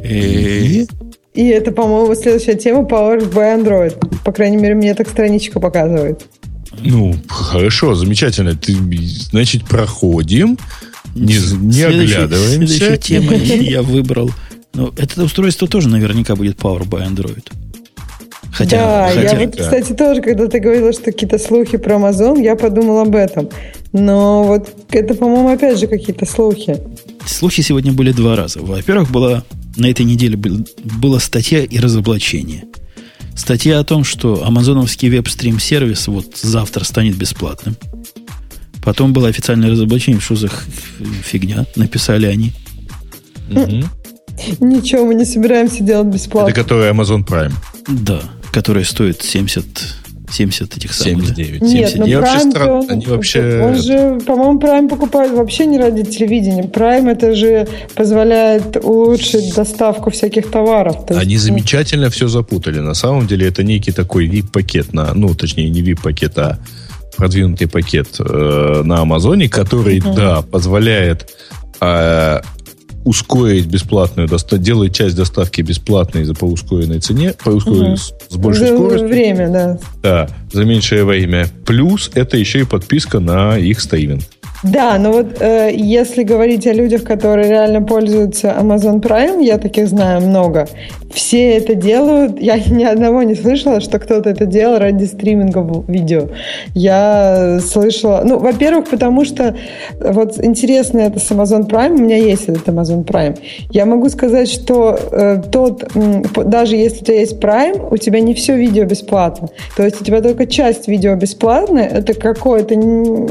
И... 0.04 0.88
И 1.36 1.48
это, 1.48 1.72
по-моему, 1.72 2.16
следующая 2.16 2.56
тема 2.56 2.82
Power 2.82 3.32
by 3.32 3.64
Android. 3.64 4.24
По 4.24 4.32
крайней 4.32 4.58
мере, 4.58 4.74
мне 4.74 4.96
так 4.96 5.08
страничка 5.08 5.60
показывает. 5.60 6.26
Ну, 6.82 7.16
хорошо, 7.28 7.94
замечательно. 7.94 8.56
Ты, 8.56 8.76
значит, 9.30 9.66
проходим, 9.66 10.58
не, 11.14 11.36
не 11.58 11.84
оглядываемся. 11.84 12.78
Следующая 12.78 12.98
тема 12.98 13.36
я 13.36 13.84
выбрал. 13.84 14.32
Ну, 14.74 14.92
это 14.98 15.24
устройство 15.24 15.68
тоже 15.68 15.88
наверняка 15.88 16.36
будет 16.36 16.58
Power 16.58 16.84
by 16.84 17.08
Android. 17.08 17.46
Хотя, 18.60 18.78
да, 18.78 19.08
хотя, 19.08 19.22
я 19.22 19.46
вот, 19.46 19.56
да. 19.56 19.64
кстати, 19.64 19.94
тоже, 19.94 20.22
когда 20.22 20.50
ты 20.50 20.60
говорила, 20.60 20.92
что 20.92 21.04
какие-то 21.04 21.40
слухи 21.40 21.78
про 21.78 21.96
Amazon, 21.96 22.44
я 22.44 22.58
подумал 22.58 23.00
об 23.00 23.16
этом. 23.16 23.48
Но 23.94 24.44
вот 24.44 24.70
это, 24.92 25.14
по-моему, 25.14 25.48
опять 25.48 25.80
же 25.80 25.88
какие-то 25.88 26.26
слухи. 26.26 26.78
Слухи 27.26 27.62
сегодня 27.62 27.94
были 27.94 28.12
два 28.12 28.36
раза. 28.36 28.60
Во-первых, 28.60 29.12
была 29.12 29.46
на 29.78 29.90
этой 29.90 30.06
неделе 30.06 30.36
был, 30.36 30.68
была 30.84 31.22
статья 31.22 31.64
и 31.64 31.80
разоблачение. 31.80 32.66
Статья 33.34 33.80
о 33.80 33.86
том, 33.86 34.04
что 34.04 34.46
амазоновский 34.46 35.08
веб-стрим 35.08 35.58
сервис 35.58 36.10
вот 36.10 36.36
завтра 36.36 36.84
станет 36.84 37.16
бесплатным. 37.16 37.78
Потом 38.84 39.14
было 39.14 39.30
официальное 39.30 39.72
разоблачение, 39.72 40.20
что 40.20 40.36
за 40.36 40.50
фигня, 41.24 41.66
написали 41.78 42.26
они. 42.26 42.52
Угу. 43.50 43.86
Ничего, 44.60 45.06
мы 45.06 45.16
не 45.16 45.24
собираемся 45.24 45.82
делать 45.82 46.08
бесплатно. 46.08 46.50
Это 46.50 46.62
который 46.62 46.92
Amazon 46.92 47.26
Prime. 47.26 47.54
Да. 47.88 48.22
Которые 48.52 48.86
стоят 48.86 49.22
70 49.22 49.66
70 50.32 50.78
этих 50.78 50.94
самых. 50.94 51.26
79. 51.26 51.62
Нет, 51.62 51.90
79. 51.90 51.96
ну 51.98 52.06
И 52.06 52.16
вообще 52.16 52.38
Prime, 52.38 52.52
странно, 52.52 52.82
то- 52.82 52.94
они 52.94 53.06
вообще- 53.08 53.62
Он 53.64 53.76
же, 53.82 54.20
по-моему, 54.26 54.60
Prime 54.60 54.88
покупают 54.90 55.34
вообще 55.34 55.66
не 55.66 55.80
ради 55.80 56.04
телевидения. 56.04 56.64
Prime 56.64 57.12
это 57.12 57.34
же 57.36 57.68
позволяет 57.96 58.78
улучшить 58.84 59.56
доставку 59.56 60.12
всяких 60.12 60.52
товаров. 60.52 61.06
То 61.08 61.14
есть, 61.14 61.26
Они 61.26 61.36
ну, 61.36 61.42
замечательно 61.42 62.10
все 62.10 62.28
запутали. 62.28 62.80
На 62.80 62.94
самом 62.94 63.28
деле 63.28 63.48
это 63.48 63.64
некий 63.64 63.92
такой 63.92 64.28
VIP-пакет 64.28 64.94
на, 64.94 65.14
ну, 65.14 65.34
точнее, 65.34 65.70
не 65.70 65.82
VIP-пакет, 65.82 66.38
а 66.38 66.60
продвинутый 67.18 67.68
пакет 67.68 68.08
э, 68.20 68.82
на 68.86 69.00
Амазоне, 69.02 69.50
который, 69.50 70.00
да, 70.16 70.42
позволяет 70.42 71.28
э, 71.82 72.42
ускорить 73.10 73.66
бесплатную 73.66 74.28
доставку, 74.28 74.64
делает 74.64 74.94
часть 74.94 75.16
доставки 75.16 75.64
бесплатной 75.64 76.26
за 76.26 76.36
по 76.36 76.46
ускоренной 76.46 77.00
цене, 77.00 77.34
по 77.44 77.50
ускоренной, 77.50 77.88
Мгм. 77.90 77.98
с, 77.98 78.14
с 78.30 78.36
большей 78.36 78.68
за 78.68 78.76
скоростью. 78.76 79.08
время, 79.08 79.50
да. 79.50 79.80
Да, 80.04 80.30
за 80.54 80.64
меньшее 80.64 81.04
время. 81.04 81.48
Плюс 81.66 82.12
это 82.14 82.38
еще 82.38 82.60
и 82.60 82.64
подписка 82.66 83.20
на 83.20 83.58
их 83.58 83.80
стриминг. 83.82 84.22
Да, 84.64 84.98
но 85.00 85.12
вот 85.14 85.42
э, 85.42 85.72
если 85.74 86.24
говорить 86.24 86.68
о 86.68 86.74
людях, 86.74 87.04
которые 87.04 87.50
реально 87.50 87.82
пользуются 87.82 88.56
Amazon 88.60 89.00
Prime, 89.02 89.42
я 89.44 89.58
таких 89.58 89.88
знаю 89.88 90.22
много. 90.22 90.68
Все 91.14 91.58
это 91.58 91.76
делают. 91.76 92.42
Я 92.42 92.58
ни 92.70 92.84
одного 92.84 93.24
не 93.24 93.36
слышала, 93.36 93.80
что 93.80 94.00
кто-то 94.00 94.30
это 94.30 94.46
делал 94.46 94.78
ради 94.80 95.06
стриминга 95.06 95.66
видео. 95.88 96.28
Я 96.74 97.60
слышала... 97.66 98.22
Ну, 98.26 98.38
во-первых, 98.38 98.90
потому 98.90 99.24
что 99.24 99.56
вот 100.00 100.44
интересно 100.44 101.00
это 101.00 101.20
с 101.20 101.32
Amazon 101.32 101.68
Prime. 101.68 101.94
У 101.94 102.02
меня 102.02 102.18
есть 102.18 102.50
этот 102.50 102.68
Amazon 102.68 103.06
Prime. 103.06 103.38
Я 103.72 103.86
могу 103.86 104.10
сказать, 104.10 104.50
что 104.50 105.00
э, 105.12 105.42
тот... 105.52 105.88
п- 106.34 106.44
даже 106.44 106.76
если 106.76 107.02
у 107.02 107.06
тебя 107.06 107.20
есть 107.22 107.40
Prime, 107.40 107.88
у 107.92 107.98
тебя 107.98 108.20
не 108.20 108.34
все 108.34 108.58
видео 108.58 108.84
бесплатно. 108.84 109.48
То 109.78 109.84
есть 109.84 110.02
у 110.02 110.04
тебя 110.04 110.22
только 110.22 110.46
часть 110.46 110.90
видео 110.90 111.16
бесплатная. 111.16 111.88
Это 111.88 112.14
какой-то 112.14 112.76
н- 112.76 113.28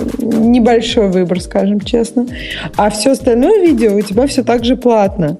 небольшой 0.50 1.08
выбор, 1.18 1.40
скажем 1.40 1.80
честно. 1.80 2.26
А 2.76 2.90
все 2.90 3.12
остальное 3.12 3.60
видео 3.60 3.94
у 3.96 4.02
тебя 4.02 4.26
все 4.26 4.42
так 4.42 4.64
же 4.64 4.76
платно. 4.76 5.38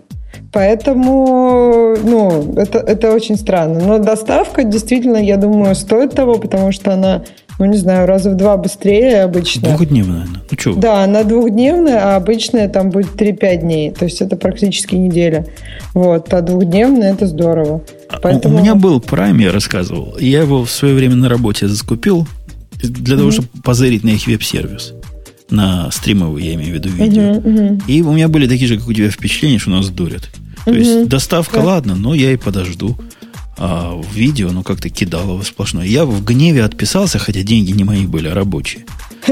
Поэтому, 0.53 1.97
ну, 2.03 2.55
это, 2.57 2.79
это 2.79 3.13
очень 3.13 3.37
странно. 3.37 3.81
Но 3.81 3.99
доставка 3.99 4.65
действительно, 4.65 5.17
я 5.17 5.37
думаю, 5.37 5.75
стоит 5.75 6.15
того, 6.15 6.39
потому 6.39 6.73
что 6.73 6.95
она, 6.95 7.23
ну, 7.59 7.67
не 7.67 7.77
знаю, 7.77 8.07
раза 8.07 8.31
в 8.31 8.35
два 8.35 8.57
быстрее 8.57 9.23
обычно. 9.23 9.69
Двухдневная. 9.69 10.27
Ну 10.51 10.59
что, 10.59 10.75
Да, 10.75 11.05
она 11.05 11.23
двухдневная, 11.25 11.99
а 12.03 12.17
обычная 12.17 12.69
там 12.69 12.91
будет 12.91 13.21
3-5 13.21 13.57
дней. 13.57 13.91
То 13.91 14.07
есть 14.07 14.23
это 14.23 14.37
практически 14.37 14.95
неделя. 14.95 15.47
Вот, 15.93 16.33
а 16.33 16.41
двухдневная 16.41 17.13
это 17.13 17.27
здорово. 17.27 17.83
Поэтому... 18.23 18.57
У 18.57 18.61
меня 18.61 18.75
был 18.75 19.01
Prime, 19.01 19.43
я 19.43 19.53
рассказывал. 19.53 20.17
Я 20.19 20.41
его 20.41 20.65
в 20.65 20.71
свое 20.71 20.95
время 20.95 21.17
на 21.17 21.29
работе 21.29 21.69
закупил 21.69 22.27
для 22.83 23.17
того, 23.19 23.33
чтобы 23.33 23.49
позырить 23.63 24.05
на 24.05 24.11
их 24.11 24.27
веб-сервис. 24.27 24.95
На 25.51 25.91
стримовый, 25.91 26.45
я 26.45 26.55
имею 26.55 26.73
в 26.73 26.75
виду, 26.75 26.89
видео. 26.91 27.35
Мгм, 27.35 27.53
мгм. 27.53 27.83
И 27.87 28.03
у 28.03 28.13
меня 28.13 28.29
были 28.29 28.47
такие 28.47 28.69
же, 28.69 28.79
как 28.79 28.87
у 28.89 28.93
тебя, 28.93 29.11
впечатления, 29.11 29.59
что 29.59 29.71
нас 29.71 29.89
дурят. 29.89 30.29
То 30.65 30.71
Мгм. 30.73 30.79
есть 30.81 31.09
доставка, 31.09 31.57
Да. 31.61 31.65
ладно, 31.65 31.95
но 31.95 32.15
я 32.15 32.33
и 32.33 32.37
подожду. 32.37 32.99
А 33.57 33.93
в 33.97 34.15
видео, 34.15 34.51
ну, 34.53 34.63
как-то 34.63 34.89
кидалово 34.91 35.43
сплошное. 35.43 35.85
Я 35.87 36.05
в 36.05 36.23
гневе 36.25 36.63
отписался, 36.65 37.19
хотя 37.19 37.43
деньги 37.43 37.73
не 37.73 37.83
мои 37.85 38.07
были, 38.07 38.29
а 38.29 38.35
рабочие. 38.35 38.85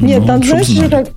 Нет, 0.00 0.20
Ну, 0.20 0.26
там 0.26 0.42
знаешь 0.44 0.68
как, 0.90 1.08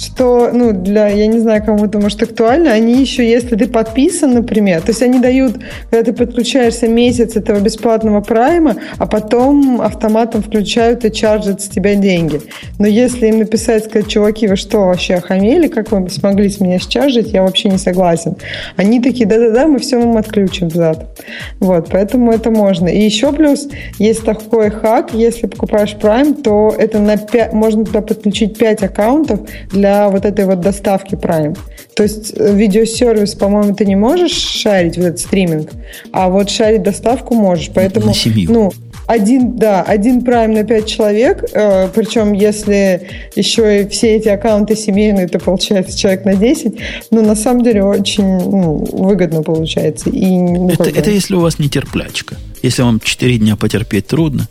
что, 0.00 0.50
ну, 0.52 0.72
для, 0.72 1.08
я 1.08 1.26
не 1.26 1.38
знаю, 1.38 1.62
кому 1.64 1.84
это 1.84 1.98
может 1.98 2.22
актуально, 2.22 2.72
они 2.72 3.00
еще, 3.00 3.28
если 3.28 3.56
ты 3.56 3.68
подписан, 3.68 4.32
например, 4.32 4.80
то 4.80 4.88
есть 4.88 5.02
они 5.02 5.18
дают, 5.20 5.56
когда 5.90 6.04
ты 6.04 6.12
подключаешься 6.12 6.88
месяц 6.88 7.36
этого 7.36 7.60
бесплатного 7.60 8.20
прайма, 8.20 8.76
а 8.98 9.06
потом 9.06 9.80
автоматом 9.80 10.42
включают 10.42 11.04
и 11.04 11.12
чаржат 11.12 11.60
с 11.60 11.68
тебя 11.68 11.94
деньги. 11.94 12.40
Но 12.78 12.86
если 12.86 13.26
им 13.26 13.38
написать, 13.38 13.84
сказать, 13.84 14.08
чуваки, 14.08 14.46
вы 14.46 14.56
что, 14.56 14.86
вообще 14.86 15.14
охамели, 15.16 15.68
как 15.68 15.92
вы 15.92 16.08
смогли 16.08 16.48
с 16.48 16.60
меня 16.60 16.78
счаржить, 16.78 17.32
я 17.32 17.42
вообще 17.42 17.68
не 17.68 17.78
согласен. 17.78 18.36
Они 18.76 19.00
такие, 19.00 19.26
да-да-да, 19.26 19.66
мы 19.66 19.78
все 19.78 19.98
вам 19.98 20.16
отключим 20.16 20.68
взад. 20.68 21.20
Вот, 21.58 21.88
поэтому 21.90 22.32
это 22.32 22.50
можно. 22.50 22.88
И 22.88 23.00
еще 23.00 23.32
плюс, 23.32 23.68
есть 23.98 24.24
такой 24.24 24.70
хак, 24.70 25.12
если 25.12 25.46
покупаешь 25.46 25.96
Prime, 26.00 26.40
то 26.42 26.74
это 26.76 26.98
на 26.98 27.16
5, 27.16 27.52
можно 27.52 27.84
туда 27.84 28.00
подключить 28.00 28.56
5 28.56 28.82
аккаунтов 28.84 29.40
для 29.70 29.89
вот 30.08 30.24
этой 30.24 30.44
вот 30.46 30.60
доставки 30.60 31.14
Prime. 31.14 31.56
То 31.94 32.02
есть 32.04 32.32
э, 32.36 32.54
видеосервис, 32.54 33.34
по-моему, 33.34 33.74
ты 33.74 33.84
не 33.84 33.96
можешь 33.96 34.32
шарить 34.32 34.96
вот 34.96 35.06
этот 35.06 35.20
стриминг, 35.20 35.70
а 36.12 36.28
вот 36.28 36.50
шарить 36.50 36.82
доставку 36.82 37.34
можешь. 37.34 37.70
Поэтому, 37.74 38.06
На 38.06 38.14
семью. 38.14 38.50
ну, 38.52 38.72
один, 39.06 39.56
да, 39.56 39.82
один 39.82 40.20
Prime 40.20 40.54
на 40.54 40.64
5 40.64 40.86
человек, 40.86 41.44
э, 41.52 41.88
причем 41.94 42.32
если 42.32 43.08
еще 43.34 43.82
и 43.82 43.88
все 43.88 44.16
эти 44.16 44.28
аккаунты 44.28 44.76
семейные, 44.76 45.26
то 45.26 45.38
получается 45.40 45.98
человек 45.98 46.24
на 46.24 46.34
10, 46.34 46.74
ну, 47.10 47.22
на 47.22 47.34
самом 47.34 47.64
деле 47.64 47.82
очень 47.82 48.24
ну, 48.24 48.86
выгодно 48.92 49.42
получается. 49.42 50.10
И, 50.10 50.26
ну, 50.38 50.68
это, 50.68 50.84
как 50.84 50.92
бы- 50.92 50.98
это 50.98 51.10
если 51.10 51.34
у 51.34 51.40
вас 51.40 51.58
не 51.58 51.68
терплячка. 51.68 52.36
Если 52.62 52.82
вам 52.82 53.00
4 53.00 53.38
дня 53.38 53.56
потерпеть 53.56 54.06
трудно, 54.06 54.48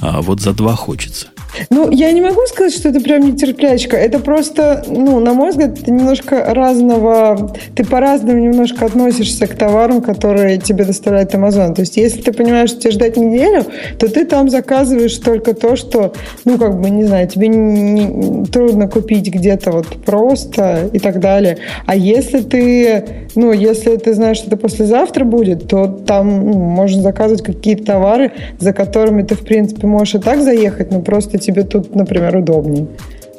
а 0.00 0.22
вот 0.22 0.40
за 0.40 0.52
2 0.54 0.76
хочется. 0.76 1.26
Ну, 1.70 1.90
я 1.90 2.12
не 2.12 2.20
могу 2.20 2.40
сказать, 2.46 2.72
что 2.72 2.88
это 2.88 3.00
прям 3.00 3.20
нетерплячка. 3.22 3.96
Это 3.96 4.18
просто, 4.18 4.84
ну, 4.88 5.20
на 5.20 5.34
мой 5.34 5.50
взгляд, 5.50 5.78
это 5.78 5.90
немножко 5.90 6.44
разного... 6.54 7.52
Ты 7.74 7.84
по-разному 7.84 8.38
немножко 8.38 8.86
относишься 8.86 9.46
к 9.46 9.54
товарам, 9.54 10.00
которые 10.00 10.58
тебе 10.58 10.84
доставляет 10.84 11.34
Amazon. 11.34 11.74
То 11.74 11.82
есть, 11.82 11.96
если 11.96 12.22
ты 12.22 12.32
понимаешь, 12.32 12.70
что 12.70 12.80
тебе 12.80 12.92
ждать 12.92 13.16
неделю, 13.16 13.64
то 13.98 14.08
ты 14.08 14.24
там 14.24 14.48
заказываешь 14.48 15.16
только 15.16 15.54
то, 15.54 15.76
что, 15.76 16.12
ну, 16.44 16.58
как 16.58 16.80
бы, 16.80 16.90
не 16.90 17.04
знаю, 17.04 17.28
тебе 17.28 17.48
не- 17.48 18.04
не- 18.04 18.46
трудно 18.46 18.88
купить 18.88 19.28
где-то 19.28 19.72
вот 19.72 19.86
просто 20.04 20.88
и 20.92 20.98
так 20.98 21.20
далее. 21.20 21.58
А 21.86 21.96
если 21.96 22.40
ты, 22.40 23.04
ну, 23.34 23.52
если 23.52 23.96
ты 23.96 24.14
знаешь, 24.14 24.38
что 24.38 24.48
это 24.48 24.56
послезавтра 24.56 25.24
будет, 25.24 25.68
то 25.68 25.86
там 25.86 26.50
ну, 26.50 26.58
можно 26.58 27.02
заказывать 27.02 27.42
какие-то 27.42 27.84
товары, 27.84 28.32
за 28.58 28.72
которыми 28.72 29.22
ты, 29.22 29.34
в 29.34 29.40
принципе, 29.40 29.86
можешь 29.86 30.14
и 30.14 30.18
так 30.18 30.42
заехать, 30.42 30.90
но 30.90 31.00
просто 31.00 31.39
тебе 31.40 31.64
тут, 31.64 31.94
например, 31.94 32.36
удобнее. 32.36 32.86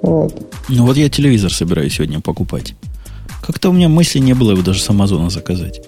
Вот. 0.02 0.36
Ну 0.70 0.86
вот 0.86 0.98
я 0.98 1.10
телевизор 1.10 1.54
собираюсь 1.54 1.96
сегодня 1.96 2.20
покупать. 2.20 2.76
Как-то 3.46 3.70
у 3.70 3.74
меня 3.74 3.90
мысли 3.90 4.20
не 4.20 4.34
было 4.34 4.52
его 4.52 4.62
даже 4.62 4.82
с 4.82 4.90
Амазона 4.90 5.30
заказать. 5.30 5.82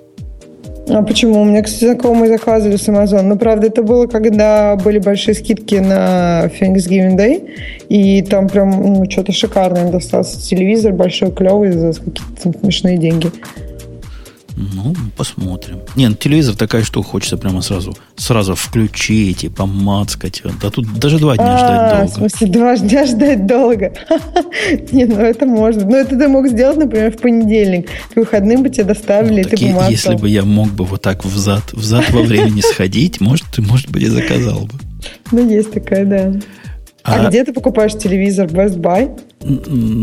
А 0.89 1.01
почему? 1.01 1.41
У 1.41 1.45
меня, 1.45 1.63
кстати, 1.63 1.85
знакомые 1.85 2.29
заказывали 2.29 2.75
с 2.75 2.87
Amazon. 2.89 3.23
Но, 3.23 3.37
правда, 3.37 3.67
это 3.67 3.83
было, 3.83 4.07
когда 4.07 4.75
были 4.75 4.99
большие 4.99 5.33
скидки 5.33 5.75
на 5.75 6.49
Thanksgiving 6.59 7.15
Day. 7.15 7.49
И 7.87 8.21
там 8.21 8.49
прям 8.49 8.71
ну, 8.71 9.09
что-то 9.09 9.31
шикарное 9.31 9.91
достался. 9.91 10.41
Телевизор 10.41 10.91
большой, 10.91 11.31
клевый, 11.31 11.71
за 11.71 11.93
какие-то 11.93 12.59
смешные 12.59 12.97
деньги. 12.97 13.31
Ну, 14.55 14.93
посмотрим. 15.17 15.79
Не, 15.95 16.07
ну, 16.09 16.15
телевизор 16.15 16.55
такая 16.55 16.83
штука, 16.83 17.09
хочется 17.09 17.37
прямо 17.37 17.61
сразу, 17.61 17.95
сразу 18.15 18.53
включить 18.55 19.43
и 19.43 19.49
помацкать. 19.49 20.41
Да 20.61 20.69
тут 20.69 20.99
даже 20.99 21.17
два 21.19 21.35
дня 21.37 21.55
А, 21.55 21.57
ждать 21.57 22.09
в 22.11 22.15
долго. 22.15 22.29
смысле, 22.29 22.47
два 22.47 22.77
дня 22.77 23.05
ждать 23.05 23.45
долго. 23.47 23.93
Не, 24.91 25.05
ну 25.05 25.15
это 25.19 25.45
можно. 25.45 25.85
Но 25.85 25.97
это 25.97 26.17
ты 26.17 26.27
мог 26.27 26.47
сделать, 26.47 26.77
например, 26.77 27.11
в 27.11 27.17
понедельник. 27.21 27.89
К 28.13 28.15
выходным 28.17 28.63
бы 28.63 28.69
тебе 28.69 28.83
доставили, 28.85 29.41
и 29.41 29.43
Так 29.43 29.59
ты 29.59 29.67
помацал. 29.67 29.89
если 29.91 30.15
бы 30.15 30.29
я 30.29 30.43
мог 30.43 30.69
бы 30.69 30.85
вот 30.85 31.01
так 31.01 31.25
взад, 31.25 31.73
взад 31.73 32.09
во 32.11 32.21
времени 32.21 32.61
сходить, 32.61 33.19
может, 33.21 33.45
ты, 33.55 33.61
может 33.61 33.89
быть, 33.89 34.03
и 34.03 34.07
заказал 34.07 34.61
бы. 34.61 34.73
Ну, 35.31 35.49
есть 35.49 35.71
такая, 35.71 36.05
да. 36.05 36.33
А, 37.03 37.25
А- 37.25 37.29
где 37.29 37.43
ты 37.43 37.51
покупаешь 37.53 37.93
телевизор? 37.93 38.47
Best 38.47 38.77
Buy? 38.77 39.19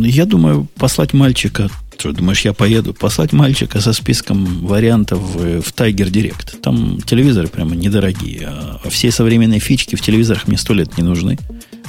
Я 0.06 0.26
думаю, 0.26 0.66
послать 0.76 1.14
мальчика, 1.14 1.68
что 2.00 2.12
думаешь, 2.12 2.40
я 2.46 2.54
поеду, 2.54 2.94
послать 2.94 3.34
мальчика 3.34 3.78
со 3.80 3.92
списком 3.92 4.66
вариантов 4.66 5.18
в, 5.18 5.60
в 5.60 5.74
Tiger 5.74 6.10
Direct. 6.10 6.58
Там 6.62 6.98
телевизоры 7.02 7.48
прямо 7.48 7.76
недорогие, 7.76 8.48
а 8.48 8.88
все 8.88 9.10
современные 9.10 9.60
фички 9.60 9.96
в 9.96 10.00
телевизорах 10.00 10.48
мне 10.48 10.56
сто 10.56 10.72
лет 10.72 10.96
не 10.96 11.04
нужны. 11.04 11.38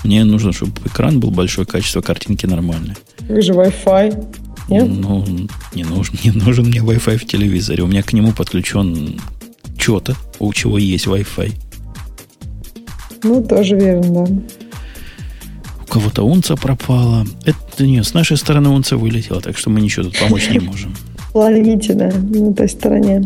Мне 0.03 0.25
нужно, 0.25 0.51
чтобы 0.51 0.73
экран 0.85 1.21
был 1.21 1.31
большой, 1.31 1.65
качество 1.65 2.01
картинки 2.01 2.45
нормальное. 2.45 2.97
Как 3.25 3.41
же 3.41 3.53
Wi-Fi? 3.53 4.37
Нет? 4.67 4.87
Ну, 4.89 5.25
не 5.73 5.85
нужен, 5.85 6.15
не 6.25 6.31
нужен 6.31 6.65
мне 6.65 6.79
Wi-Fi 6.79 7.17
в 7.17 7.25
телевизоре. 7.25 7.83
У 7.83 7.87
меня 7.87 8.03
к 8.03 8.11
нему 8.11 8.33
подключен 8.33 9.17
что-то, 9.77 10.17
у 10.39 10.51
чего 10.51 10.77
есть 10.77 11.07
Wi-Fi. 11.07 11.53
Ну, 13.23 13.43
тоже 13.43 13.77
верно, 13.77 14.25
да. 14.25 14.60
У 15.91 15.93
кого-то 15.93 16.23
унца 16.23 16.55
пропала. 16.55 17.25
Это 17.43 17.85
нет, 17.85 18.07
с 18.07 18.13
нашей 18.13 18.37
стороны 18.37 18.69
унца 18.69 18.95
вылетела, 18.95 19.41
так 19.41 19.57
что 19.57 19.69
мы 19.69 19.81
ничего 19.81 20.05
тут 20.05 20.17
помочь 20.17 20.49
не 20.49 20.59
можем. 20.59 20.95
Ловите, 21.33 21.93
да, 21.95 22.09
на 22.13 22.53
той 22.53 22.69
стороне. 22.69 23.25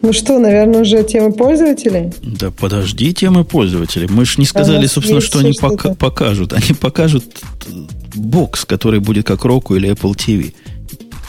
Ну 0.00 0.14
что, 0.14 0.38
наверное, 0.38 0.80
уже 0.80 1.02
темы 1.04 1.30
пользователей? 1.30 2.10
Да 2.22 2.50
подожди 2.50 3.12
темы 3.12 3.44
пользователей. 3.44 4.08
Мы 4.08 4.24
же 4.24 4.36
не 4.38 4.46
сказали, 4.46 4.80
нас 4.84 4.92
собственно, 4.92 5.20
что 5.20 5.40
они 5.40 5.52
что-то. 5.52 5.76
пока- 5.76 5.94
покажут. 5.94 6.54
Они 6.54 6.72
покажут 6.72 7.24
бокс, 8.14 8.64
который 8.64 9.00
будет 9.00 9.26
как 9.26 9.44
Roku 9.44 9.76
или 9.76 9.90
Apple 9.90 10.14
TV. 10.16 10.54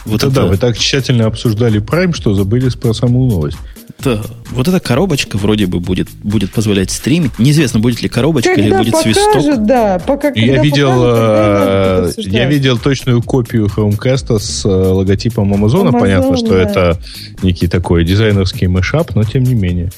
Вот 0.06 0.22
это, 0.22 0.28
это 0.28 0.34
да, 0.34 0.46
вы 0.46 0.56
так 0.56 0.78
тщательно 0.78 1.26
обсуждали 1.26 1.82
Prime, 1.82 2.14
что 2.14 2.34
забыли 2.34 2.70
про 2.70 2.94
саму 2.94 3.28
новость. 3.28 3.58
Да, 4.04 4.22
вот 4.50 4.68
эта 4.68 4.80
коробочка 4.80 5.36
вроде 5.36 5.66
бы 5.66 5.80
будет, 5.80 6.08
будет 6.22 6.52
позволять 6.52 6.90
стримить. 6.90 7.38
Неизвестно, 7.38 7.80
будет 7.80 8.02
ли 8.02 8.08
коробочка 8.08 8.54
когда 8.54 8.66
или 8.66 8.76
будет 8.76 8.92
покажут, 8.92 9.16
свисток. 9.16 9.66
Да, 9.66 9.98
пока, 9.98 10.28
я, 10.34 10.62
видел, 10.62 10.90
покажут, 10.90 12.18
э, 12.18 12.30
я 12.30 12.46
видел 12.46 12.78
точную 12.78 13.22
копию 13.22 13.66
Chromecast 13.66 14.38
с 14.38 14.64
э, 14.64 14.68
логотипом 14.68 15.52
Амазона. 15.54 15.90
Amazon, 15.90 16.00
Понятно, 16.00 16.36
что 16.36 16.50
да. 16.50 16.62
это 16.62 16.98
некий 17.42 17.66
такой 17.66 18.04
дизайнерский 18.04 18.66
мышап, 18.66 19.14
но 19.14 19.24
тем 19.24 19.42
не 19.42 19.54
менее. 19.54 19.90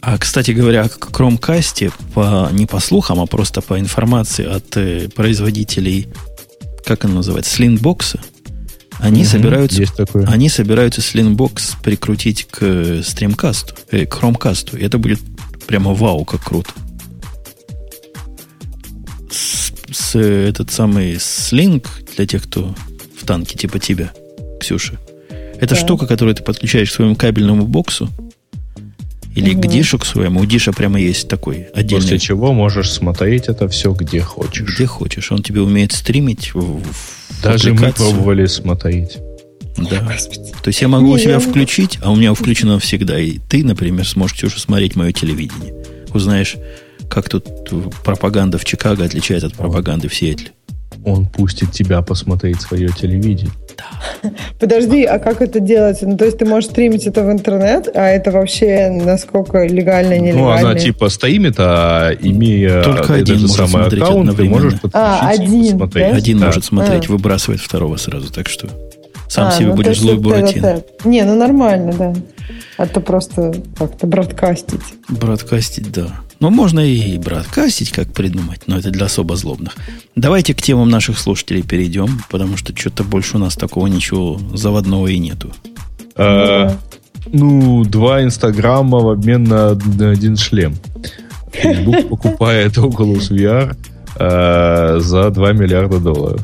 А, 0.00 0.18
кстати 0.18 0.52
говоря, 0.52 0.82
о 0.82 0.86
Chromecast, 0.86 1.92
по, 2.14 2.48
не 2.52 2.66
по 2.66 2.78
слухам, 2.80 3.20
а 3.20 3.26
просто 3.26 3.60
по 3.60 3.78
информации 3.78 4.46
от 4.46 4.76
э, 4.76 5.08
производителей, 5.08 6.08
как 6.84 7.04
он 7.04 7.14
называется, 7.14 7.60
Slingbox, 7.60 8.18
они, 8.98 9.22
угу, 9.22 9.28
собираются, 9.28 9.84
они 10.26 10.48
собираются 10.48 11.00
Slingbox 11.00 11.76
прикрутить 11.82 12.44
к 12.44 13.02
стримкасту, 13.02 13.74
э, 13.90 14.06
к 14.06 14.14
Chromecast. 14.16 14.78
И 14.78 14.82
это 14.82 14.98
будет 14.98 15.20
прямо 15.66 15.92
вау, 15.92 16.24
как 16.24 16.42
круто. 16.42 16.70
С, 19.30 19.72
с, 19.92 20.18
этот 20.18 20.70
самый 20.70 21.18
слинг 21.20 21.88
для 22.16 22.26
тех, 22.26 22.44
кто 22.44 22.74
в 23.20 23.26
танке 23.26 23.58
типа 23.58 23.78
тебя, 23.78 24.12
Ксюша. 24.60 24.98
Это 25.60 25.74
да. 25.74 25.80
штука, 25.80 26.06
которую 26.06 26.34
ты 26.34 26.42
подключаешь 26.42 26.90
к 26.90 26.94
своему 26.94 27.16
кабельному 27.16 27.66
боксу, 27.66 28.10
или 29.36 29.54
угу. 29.54 29.62
к 29.62 29.66
дишу 29.66 29.98
к 29.98 30.06
своему. 30.06 30.40
У 30.40 30.46
диша 30.46 30.72
прямо 30.72 30.98
есть 30.98 31.28
такой 31.28 31.68
отдельный. 31.74 32.02
После 32.02 32.18
чего 32.18 32.52
можешь 32.52 32.90
смотреть 32.90 33.48
это 33.48 33.68
все 33.68 33.92
где 33.92 34.20
хочешь. 34.20 34.74
Где 34.74 34.86
хочешь. 34.86 35.30
Он 35.30 35.42
тебе 35.42 35.60
умеет 35.60 35.92
стримить 35.92 36.54
в, 36.54 36.80
в 36.80 37.42
Даже 37.42 37.74
мы 37.74 37.92
пробовали 37.92 38.46
смотреть. 38.46 39.18
Да. 39.76 40.00
Господи. 40.00 40.52
То 40.62 40.68
есть 40.68 40.80
я 40.80 40.88
могу 40.88 41.10
у 41.10 41.18
себя 41.18 41.38
включить, 41.38 41.98
а 42.02 42.10
у 42.10 42.16
меня 42.16 42.32
включено 42.32 42.78
всегда. 42.78 43.20
И 43.20 43.38
ты, 43.38 43.62
например, 43.62 44.08
сможешь 44.08 44.42
уже 44.42 44.58
смотреть 44.58 44.96
мое 44.96 45.12
телевидение. 45.12 45.74
Узнаешь, 46.14 46.56
как 47.10 47.28
тут 47.28 47.44
пропаганда 48.02 48.56
в 48.56 48.64
Чикаго 48.64 49.04
отличается 49.04 49.48
от 49.48 49.54
пропаганды 49.54 50.08
в 50.08 50.14
Сиэтле. 50.14 50.52
Он 51.04 51.26
пустит 51.26 51.72
тебя 51.72 52.00
посмотреть 52.00 52.62
свое 52.62 52.88
телевидение. 52.88 53.52
Да. 53.76 54.30
Подожди, 54.58 55.04
а 55.04 55.18
как 55.18 55.42
это 55.42 55.60
делается? 55.60 56.06
Ну, 56.06 56.16
то 56.16 56.24
есть 56.24 56.38
ты 56.38 56.44
можешь 56.46 56.70
стримить 56.70 57.06
это 57.06 57.22
в 57.22 57.30
интернет, 57.30 57.88
а 57.94 58.08
это 58.08 58.30
вообще 58.30 58.90
насколько 58.90 59.64
легально, 59.64 60.18
нелегально? 60.18 60.42
Ну, 60.42 60.50
она 60.50 60.74
типа 60.74 61.08
стримит, 61.08 61.56
а 61.58 62.12
имея 62.20 62.82
Только 62.82 63.14
один 63.14 63.40
может 63.40 63.56
самый 63.56 63.68
смотреть 63.68 64.02
аккаунт, 64.02 64.36
ты 64.36 64.44
можешь 64.44 64.74
а, 64.92 65.28
один, 65.28 65.78
посмотреть. 65.78 66.10
Да? 66.10 66.16
Один 66.16 66.38
да. 66.38 66.46
может 66.46 66.64
смотреть, 66.64 67.08
а. 67.08 67.12
выбрасывает 67.12 67.60
второго 67.60 67.96
сразу, 67.96 68.32
так 68.32 68.48
что 68.48 68.68
сам 69.28 69.48
а, 69.48 69.50
себе 69.50 69.66
ну, 69.66 69.74
будешь 69.74 69.98
злой 70.00 70.16
Буратино. 70.16 70.82
Не, 71.04 71.24
ну 71.24 71.34
нормально, 71.34 71.92
да. 71.98 72.14
А 72.78 72.86
то 72.86 73.00
просто 73.00 73.54
как-то 73.78 74.06
бродкастить. 74.06 74.80
Бродкастить, 75.08 75.90
да. 75.92 76.08
Ну, 76.38 76.50
можно 76.50 76.80
и 76.80 77.18
бродкастить, 77.18 77.92
как 77.92 78.12
придумать, 78.12 78.62
но 78.66 78.78
это 78.78 78.90
для 78.90 79.06
особо 79.06 79.36
злобных. 79.36 79.74
Давайте 80.14 80.54
к 80.54 80.60
темам 80.60 80.90
наших 80.90 81.18
слушателей 81.18 81.62
перейдем, 81.62 82.20
потому 82.30 82.56
что 82.56 82.76
что-то 82.76 83.04
больше 83.04 83.36
у 83.36 83.40
нас 83.40 83.56
такого 83.56 83.86
ничего 83.86 84.38
заводного 84.54 85.06
и 85.06 85.18
нету. 85.18 85.52
А, 86.14 86.76
ну, 87.32 87.84
два 87.84 88.22
инстаграма 88.22 88.98
в 88.98 89.08
обмен 89.08 89.44
на 89.44 89.70
один 89.70 90.36
шлем. 90.36 90.74
Facebook 91.52 92.08
покупает 92.08 92.76
Oculus 92.76 93.30
VR 93.30 93.76
э, 94.18 95.00
за 95.00 95.30
2 95.30 95.52
миллиарда 95.52 95.98
долларов. 95.98 96.42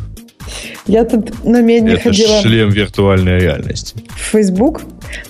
Я 0.87 1.05
тут 1.05 1.45
на 1.45 1.63
медне 1.63 1.93
Это 1.93 2.05
ходила... 2.05 2.41
шлем 2.41 2.71
виртуальной 2.71 3.39
реальности. 3.39 3.97
В 4.11 4.21
Facebook. 4.21 4.83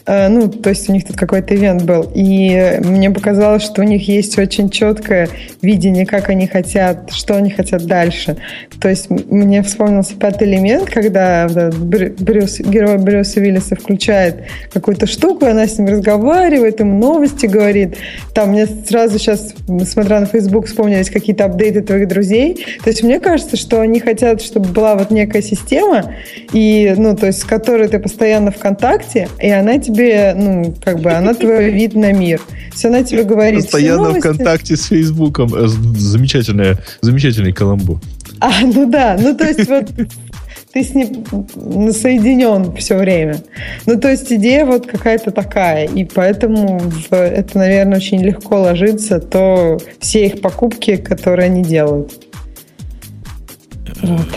Э, 0.06 0.28
ну, 0.28 0.48
то 0.48 0.70
есть 0.70 0.88
у 0.88 0.92
них 0.92 1.06
тут 1.06 1.16
какой-то 1.16 1.54
ивент 1.54 1.82
был. 1.82 2.10
И 2.14 2.80
мне 2.84 3.10
показалось, 3.10 3.62
что 3.62 3.82
у 3.82 3.84
них 3.84 4.09
есть 4.09 4.38
очень 4.38 4.70
четкое 4.70 5.28
видение, 5.60 6.06
как 6.06 6.28
они 6.28 6.46
хотят, 6.46 7.12
что 7.12 7.36
они 7.36 7.50
хотят 7.50 7.86
дальше. 7.86 8.36
То 8.80 8.88
есть 8.88 9.10
мне 9.10 9.62
вспомнился 9.62 10.14
пятый 10.16 10.48
элемент, 10.48 10.90
когда 10.90 11.48
Брюс, 11.48 12.59
герой 12.60 12.98
Брюса 12.98 13.40
Уиллиса 13.40 13.76
включает 13.76 14.44
какую-то 14.72 15.06
штуку, 15.06 15.46
и 15.46 15.48
она 15.48 15.66
с 15.66 15.78
ним 15.78 15.88
разговаривает, 15.88 16.80
ему 16.80 16.98
новости 16.98 17.46
говорит. 17.46 17.96
Там 18.34 18.50
мне 18.50 18.66
сразу 18.66 19.18
сейчас, 19.18 19.54
смотря 19.86 20.20
на 20.20 20.26
Facebook, 20.26 20.66
вспомнились 20.66 21.10
какие-то 21.10 21.44
апдейты 21.44 21.82
твоих 21.82 22.09
друзей. 22.09 22.66
То 22.82 22.90
есть 22.90 23.02
мне 23.02 23.20
кажется, 23.20 23.56
что 23.56 23.80
они 23.80 24.00
хотят, 24.00 24.42
чтобы 24.42 24.68
была 24.68 24.94
вот 24.94 25.10
некая 25.10 25.42
система, 25.42 26.14
и, 26.52 26.94
ну, 26.96 27.16
то 27.16 27.26
есть 27.26 27.40
с 27.40 27.44
которой 27.44 27.88
ты 27.88 27.98
постоянно 27.98 28.50
в 28.50 28.59
контакте, 28.59 29.28
и 29.40 29.50
она 29.50 29.72
тебе, 29.78 30.35
ну, 30.36 30.74
как 30.85 31.01
бы, 31.01 31.11
она 31.11 31.35
твой 31.35 31.70
вид 31.73 31.94
на 31.94 32.12
мир. 32.12 32.40
Все 32.74 32.89
она 32.89 33.03
тебе 33.03 33.24
говорит. 33.24 33.62
Постоянно 33.62 34.11
в 34.11 34.20
контакте 34.20 34.77
с 34.77 34.86
Фейсбуком. 34.86 35.55
Э, 35.55 35.69
замечательная, 35.69 36.78
замечательный 37.01 37.53
каламбур. 37.53 38.01
А, 38.40 38.51
ну 38.62 38.90
да, 38.90 39.16
ну 39.20 39.36
то 39.36 39.44
есть 39.44 39.69
вот 39.69 39.89
ты 40.73 40.82
с 40.82 40.94
ним 40.94 41.24
соединен 41.93 42.74
все 42.77 42.97
время. 42.97 43.43
Ну, 43.86 44.01
то 44.01 44.11
есть 44.11 44.32
идея 44.32 44.65
вот 44.65 44.86
какая-то 44.86 45.31
такая, 45.31 45.86
и 45.86 46.05
поэтому 46.05 46.78
в 46.78 47.12
это, 47.12 47.59
наверное, 47.59 47.99
очень 47.99 48.23
легко 48.23 48.61
ложится, 48.61 49.20
то 49.20 49.78
все 50.01 50.27
их 50.27 50.40
покупки, 50.40 50.97
которые 50.97 51.47
они 51.47 51.62
делают. 51.62 52.24
Вот. 54.01 54.28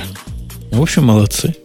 В 0.71 0.81
общем, 0.81 1.05
молодцы. 1.05 1.55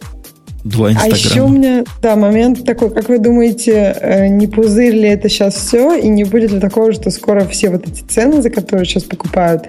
Два 0.63 0.91
инстаграма. 0.91 1.15
А 1.15 1.17
еще 1.17 1.41
у 1.41 1.47
меня, 1.47 1.83
да, 2.01 2.15
момент 2.15 2.63
такой, 2.65 2.91
как 2.91 3.09
вы 3.09 3.17
думаете, 3.17 3.95
э, 3.99 4.27
не 4.27 4.45
пузырь 4.45 4.93
ли 4.93 5.09
это 5.09 5.27
сейчас 5.27 5.55
все, 5.55 5.95
и 5.95 6.07
не 6.07 6.23
будет 6.23 6.51
ли 6.51 6.59
такого, 6.59 6.93
что 6.93 7.09
скоро 7.09 7.45
все 7.45 7.69
вот 7.71 7.87
эти 7.87 8.01
цены, 8.03 8.41
за 8.43 8.51
которые 8.51 8.85
сейчас 8.85 9.03
покупают 9.03 9.63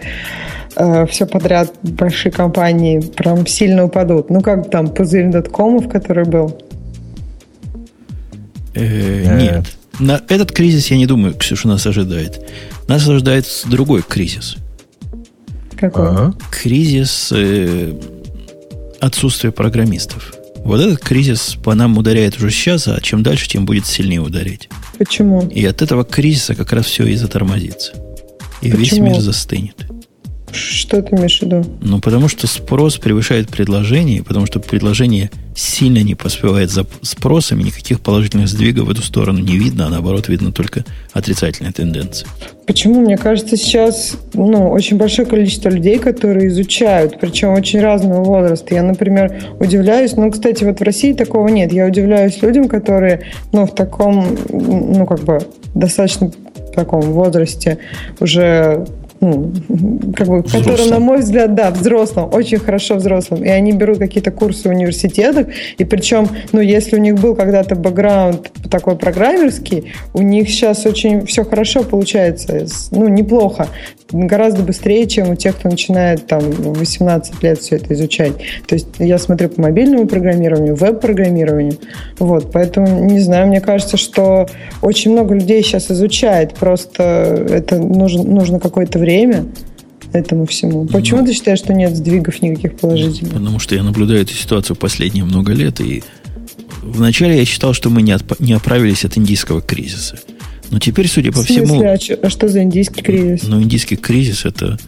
э, 0.76 1.06
все 1.06 1.26
подряд 1.26 1.72
большие 1.82 2.30
компании, 2.30 3.00
прям 3.00 3.46
сильно 3.46 3.84
упадут? 3.84 4.28
Ну, 4.28 4.42
как 4.42 4.70
там 4.70 4.88
пузырь 4.88 5.30
доткомов, 5.30 5.88
который 5.88 6.26
был? 6.26 6.60
Э, 8.74 9.38
нет. 9.38 9.64
На 9.98 10.20
этот 10.28 10.52
кризис, 10.52 10.90
я 10.90 10.98
не 10.98 11.06
думаю, 11.06 11.34
Ксюша, 11.34 11.68
нас 11.68 11.86
ожидает. 11.86 12.42
Нас 12.86 13.08
ожидает 13.08 13.46
другой 13.66 14.02
кризис. 14.02 14.56
Какой? 15.76 16.08
Ага. 16.08 16.34
Кризис 16.50 17.32
отсутствие 19.00 19.52
программистов. 19.52 20.32
Вот 20.64 20.80
этот 20.80 21.00
кризис 21.00 21.56
по 21.62 21.74
нам 21.74 21.98
ударяет 21.98 22.36
уже 22.36 22.50
сейчас, 22.50 22.86
а 22.88 23.00
чем 23.00 23.22
дальше, 23.22 23.48
тем 23.48 23.66
будет 23.66 23.86
сильнее 23.86 24.20
ударять. 24.20 24.68
Почему? 24.98 25.48
И 25.48 25.64
от 25.64 25.82
этого 25.82 26.04
кризиса 26.04 26.54
как 26.54 26.72
раз 26.72 26.86
все 26.86 27.04
и 27.06 27.16
затормозится. 27.16 27.92
И 28.60 28.70
Почему? 28.70 28.78
весь 28.78 28.92
мир 28.98 29.20
застынет. 29.20 29.76
Что 30.52 31.02
ты 31.02 31.16
имеешь 31.16 31.38
в 31.38 31.42
виду? 31.42 31.64
Ну, 31.80 32.00
потому 32.00 32.28
что 32.28 32.46
спрос 32.46 32.98
превышает 32.98 33.48
предложение, 33.48 34.22
потому 34.22 34.46
что 34.46 34.60
предложение 34.60 35.30
сильно 35.54 36.02
не 36.02 36.14
поспевает 36.14 36.70
за 36.70 36.86
спросом, 37.02 37.60
и 37.60 37.64
никаких 37.64 38.00
положительных 38.00 38.48
сдвигов 38.48 38.86
в 38.86 38.90
эту 38.90 39.02
сторону 39.02 39.40
не 39.40 39.56
видно, 39.56 39.86
а 39.86 39.90
наоборот 39.90 40.28
видно 40.28 40.52
только 40.52 40.84
отрицательная 41.12 41.72
тенденция. 41.72 42.28
Почему? 42.66 43.00
Мне 43.00 43.18
кажется, 43.18 43.56
сейчас 43.56 44.16
ну, 44.34 44.70
очень 44.70 44.96
большое 44.96 45.26
количество 45.26 45.68
людей, 45.68 45.98
которые 45.98 46.48
изучают, 46.48 47.18
причем 47.20 47.52
очень 47.52 47.80
разного 47.80 48.22
возраста. 48.22 48.74
Я, 48.74 48.82
например, 48.82 49.44
удивляюсь, 49.58 50.12
ну, 50.16 50.30
кстати, 50.30 50.64
вот 50.64 50.80
в 50.80 50.82
России 50.82 51.12
такого 51.12 51.48
нет. 51.48 51.72
Я 51.72 51.86
удивляюсь 51.86 52.40
людям, 52.42 52.68
которые, 52.68 53.22
ну, 53.52 53.66
в 53.66 53.74
таком, 53.74 54.38
ну, 54.50 55.06
как 55.06 55.24
бы, 55.24 55.40
достаточно 55.74 56.30
таком 56.72 57.02
возрасте 57.02 57.78
уже 58.20 58.86
ну, 59.22 59.52
как 60.16 60.26
бы, 60.26 60.42
который, 60.42 60.90
на 60.90 60.98
мой 60.98 61.20
взгляд, 61.20 61.54
да, 61.54 61.70
взрослым, 61.70 62.28
очень 62.32 62.58
хорошо 62.58 62.96
взрослым. 62.96 63.44
И 63.44 63.48
они 63.48 63.72
берут 63.72 63.98
какие-то 63.98 64.32
курсы 64.32 64.68
в 64.68 64.72
университетах, 64.72 65.46
и 65.78 65.84
причем, 65.84 66.28
ну, 66.50 66.60
если 66.60 66.96
у 66.96 66.98
них 66.98 67.14
был 67.14 67.36
когда-то 67.36 67.76
бэкграунд 67.76 68.50
такой 68.68 68.96
программерский, 68.96 69.92
у 70.12 70.22
них 70.22 70.48
сейчас 70.48 70.84
очень 70.86 71.24
все 71.26 71.44
хорошо 71.44 71.84
получается, 71.84 72.66
ну, 72.90 73.06
неплохо 73.06 73.68
гораздо 74.10 74.62
быстрее, 74.62 75.06
чем 75.06 75.30
у 75.30 75.36
тех, 75.36 75.56
кто 75.56 75.70
начинает 75.70 76.26
там 76.26 76.42
18 76.42 77.42
лет 77.42 77.58
все 77.60 77.76
это 77.76 77.94
изучать. 77.94 78.32
То 78.66 78.74
есть 78.74 78.88
я 78.98 79.16
смотрю 79.16 79.48
по 79.48 79.62
мобильному 79.62 80.06
программированию, 80.06 80.74
веб-программированию. 80.74 81.78
Вот, 82.18 82.52
поэтому, 82.52 83.04
не 83.04 83.20
знаю, 83.20 83.46
мне 83.46 83.62
кажется, 83.62 83.96
что 83.96 84.48
очень 84.82 85.12
много 85.12 85.34
людей 85.34 85.62
сейчас 85.62 85.90
изучает, 85.90 86.52
просто 86.54 87.46
это 87.48 87.78
нужно, 87.78 88.22
нужно 88.22 88.60
какое-то 88.60 88.98
время 88.98 89.11
этому 90.12 90.46
всему. 90.46 90.86
Почему 90.86 91.20
ну, 91.20 91.26
ты 91.26 91.32
считаешь, 91.32 91.58
что 91.58 91.72
нет 91.72 91.96
сдвигов 91.96 92.42
никаких 92.42 92.76
положительных? 92.76 93.34
Потому 93.34 93.58
что 93.58 93.74
я 93.74 93.82
наблюдаю 93.82 94.22
эту 94.22 94.34
ситуацию 94.34 94.76
последние 94.76 95.24
много 95.24 95.52
лет, 95.52 95.80
и 95.80 96.02
вначале 96.82 97.38
я 97.38 97.44
считал, 97.44 97.72
что 97.72 97.88
мы 97.88 98.02
не, 98.02 98.12
отп- 98.12 98.36
не 98.38 98.52
оправились 98.52 99.04
от 99.04 99.16
индийского 99.16 99.62
кризиса. 99.62 100.18
Но 100.70 100.78
теперь, 100.78 101.08
судя 101.08 101.32
по 101.32 101.42
всему... 101.42 101.82
А 101.82 101.98
что, 101.98 102.14
а 102.22 102.30
что 102.30 102.48
за 102.48 102.62
индийский 102.62 103.02
кризис? 103.02 103.42
Ну, 103.44 103.62
индийский 103.62 103.96
кризис 103.96 104.44
это 104.44 104.78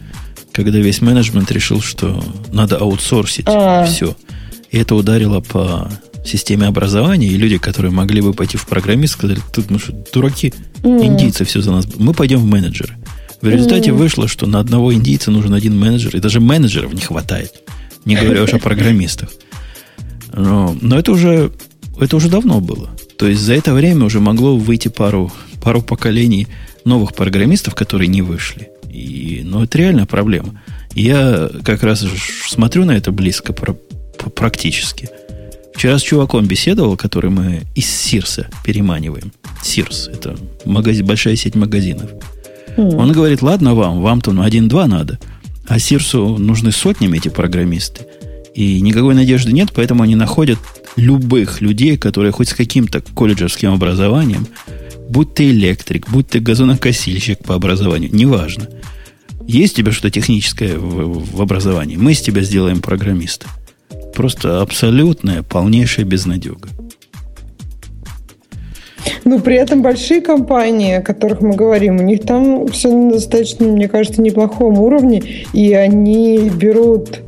когда 0.55 0.79
весь 0.79 1.03
менеджмент 1.03 1.51
решил, 1.51 1.83
что 1.83 2.25
надо 2.53 2.79
аутсорсить 2.79 3.47
а. 3.49 3.85
все. 3.85 4.17
И 4.71 4.79
это 4.79 4.95
ударило 4.95 5.41
по 5.41 5.91
системе 6.25 6.69
образования, 6.69 7.27
и 7.27 7.37
люди, 7.37 7.59
которые 7.59 7.91
могли 7.91 8.23
бы 8.23 8.33
пойти 8.33 8.57
в 8.57 8.67
программист, 8.67 9.15
сказали, 9.15 9.41
тут 9.53 9.71
мы 9.71 9.79
что, 9.79 9.93
дураки, 10.13 10.55
mm. 10.83 11.05
индийцы 11.05 11.45
все 11.45 11.61
за 11.61 11.73
нас, 11.73 11.87
мы 11.97 12.15
пойдем 12.15 12.39
в 12.39 12.47
менеджеры. 12.47 12.97
В 13.45 13.49
результате 13.49 13.93
вышло, 13.93 14.27
что 14.27 14.47
на 14.47 14.59
одного 14.59 14.95
индийца 14.95 15.31
нужен 15.31 15.53
один 15.53 15.79
менеджер, 15.79 16.17
и 16.17 16.21
даже 16.21 16.41
менеджеров 16.41 16.95
не 16.95 17.03
хватает, 17.03 17.53
не 18.07 18.17
говоря 18.17 18.43
уж 18.43 18.55
о 18.55 18.59
программистах. 18.59 19.29
Но, 20.33 20.75
но 20.81 20.99
это 20.99 21.13
уже 21.13 21.53
это 22.01 22.17
уже 22.17 22.31
давно 22.31 22.61
было. 22.61 22.89
То 23.19 23.29
есть 23.29 23.43
за 23.43 23.53
это 23.53 23.75
время 23.75 24.07
уже 24.07 24.19
могло 24.19 24.57
выйти 24.57 24.89
пару, 24.89 25.31
пару 25.63 25.83
поколений 25.83 26.49
новых 26.87 27.15
программистов, 27.15 27.75
которые 27.75 28.09
не 28.09 28.23
вышли. 28.23 28.71
И, 28.91 29.43
ну, 29.45 29.63
это 29.63 29.77
реальная 29.77 30.07
проблема. 30.07 30.63
Я 30.95 31.51
как 31.65 31.83
раз 31.83 32.03
смотрю 32.49 32.87
на 32.87 32.93
это 32.93 33.13
близко 33.13 33.53
практически. 34.35 35.11
Вчера 35.75 35.99
с 35.99 36.03
чуваком 36.03 36.47
беседовал, 36.47 36.97
который 36.97 37.31
мы 37.31 37.65
из 37.75 37.91
Сирса 37.91 38.49
переманиваем. 38.65 39.33
Сирс– 39.63 40.09
это 40.13 40.35
магазин, 40.65 41.05
большая 41.05 41.37
сеть 41.37 41.57
магазинов. 41.57 42.11
Mm. 42.77 42.97
Он 42.97 43.13
говорит, 43.13 43.43
ладно 43.43 43.75
вам, 43.75 44.01
вам 44.01 44.21
там 44.21 44.41
один-два 44.41 44.87
надо. 44.87 45.19
А 45.67 45.79
Сирсу 45.79 46.37
нужны 46.39 46.73
сотнями 46.73 47.19
эти 47.19 47.29
программисты. 47.29 48.07
И 48.55 48.81
никакой 48.81 49.15
надежды 49.15 49.53
нет, 49.53 49.71
поэтому 49.75 50.03
они 50.03 50.15
находят 50.15 50.59
любых 50.97 51.61
людей, 51.61 51.97
которые 51.97 52.33
хоть 52.33 52.51
с 52.51 52.55
каким-то 52.55 53.01
колледжерским 53.01 53.73
образованием, 53.73 54.47
будь 55.09 55.35
ты 55.35 55.51
электрик, 55.51 56.09
будь 56.09 56.29
ты 56.29 56.41
газонокосильщик 56.41 57.41
по 57.41 57.55
образованию, 57.55 58.15
неважно. 58.15 58.69
Есть 59.47 59.75
у 59.75 59.77
тебя 59.79 59.93
что-то 59.93 60.11
техническое 60.11 60.77
в, 60.79 61.37
в 61.37 61.43
образовании, 61.43 61.97
мы 61.97 62.13
из 62.13 62.21
тебя 62.21 62.43
сделаем 62.43 62.81
программиста. 62.81 63.47
Просто 64.15 64.61
абсолютная, 64.61 65.43
полнейшая 65.43 66.07
безнадега. 66.07 66.69
Ну, 69.25 69.41
при 69.41 69.57
этом 69.57 69.83
большие 69.83 70.21
компании, 70.21 70.95
о 70.95 71.03
которых 71.03 71.41
мы 71.41 71.55
говорим, 71.55 71.99
у 71.99 72.03
них 72.03 72.23
там 72.23 72.67
все 72.69 72.91
на 72.91 73.13
достаточно, 73.13 73.67
мне 73.67 73.89
кажется, 73.89 74.23
неплохом 74.23 74.79
уровне, 74.79 75.23
и 75.53 75.73
они 75.75 76.51
берут 76.51 77.24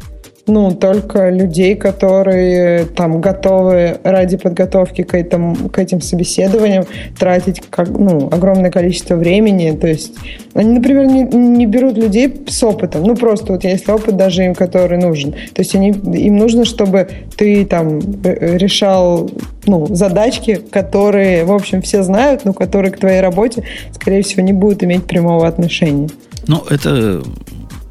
ну, 0.46 0.70
только 0.70 1.30
людей, 1.30 1.74
которые 1.74 2.84
там 2.84 3.20
готовы 3.20 3.98
ради 4.04 4.36
подготовки 4.36 5.02
к, 5.02 5.14
этому, 5.14 5.56
к 5.70 5.78
этим 5.78 6.00
собеседованиям 6.00 6.86
тратить 7.18 7.62
как, 7.68 7.88
ну, 7.88 8.28
огромное 8.30 8.70
количество 8.70 9.16
времени. 9.16 9.76
То 9.76 9.88
есть 9.88 10.14
они, 10.54 10.74
например, 10.74 11.06
не, 11.06 11.22
не 11.24 11.66
берут 11.66 11.98
людей 11.98 12.32
с 12.46 12.62
опытом. 12.62 13.02
Ну, 13.02 13.16
просто 13.16 13.52
вот 13.52 13.64
если 13.64 13.90
опыт 13.90 14.16
даже 14.16 14.44
им, 14.44 14.54
который 14.54 14.98
нужен. 14.98 15.32
То 15.32 15.62
есть 15.62 15.74
они, 15.74 15.90
им 15.90 16.36
нужно, 16.36 16.64
чтобы 16.64 17.08
ты 17.36 17.64
там 17.64 17.98
э, 18.24 18.56
решал 18.56 19.28
ну, 19.66 19.86
задачки, 19.86 20.60
которые, 20.70 21.44
в 21.44 21.52
общем, 21.52 21.82
все 21.82 22.04
знают, 22.04 22.44
но 22.44 22.52
которые 22.52 22.92
к 22.92 22.98
твоей 22.98 23.20
работе, 23.20 23.64
скорее 23.92 24.22
всего, 24.22 24.42
не 24.42 24.52
будут 24.52 24.84
иметь 24.84 25.06
прямого 25.06 25.46
отношения. 25.48 26.08
Ну, 26.46 26.62
это 26.70 27.22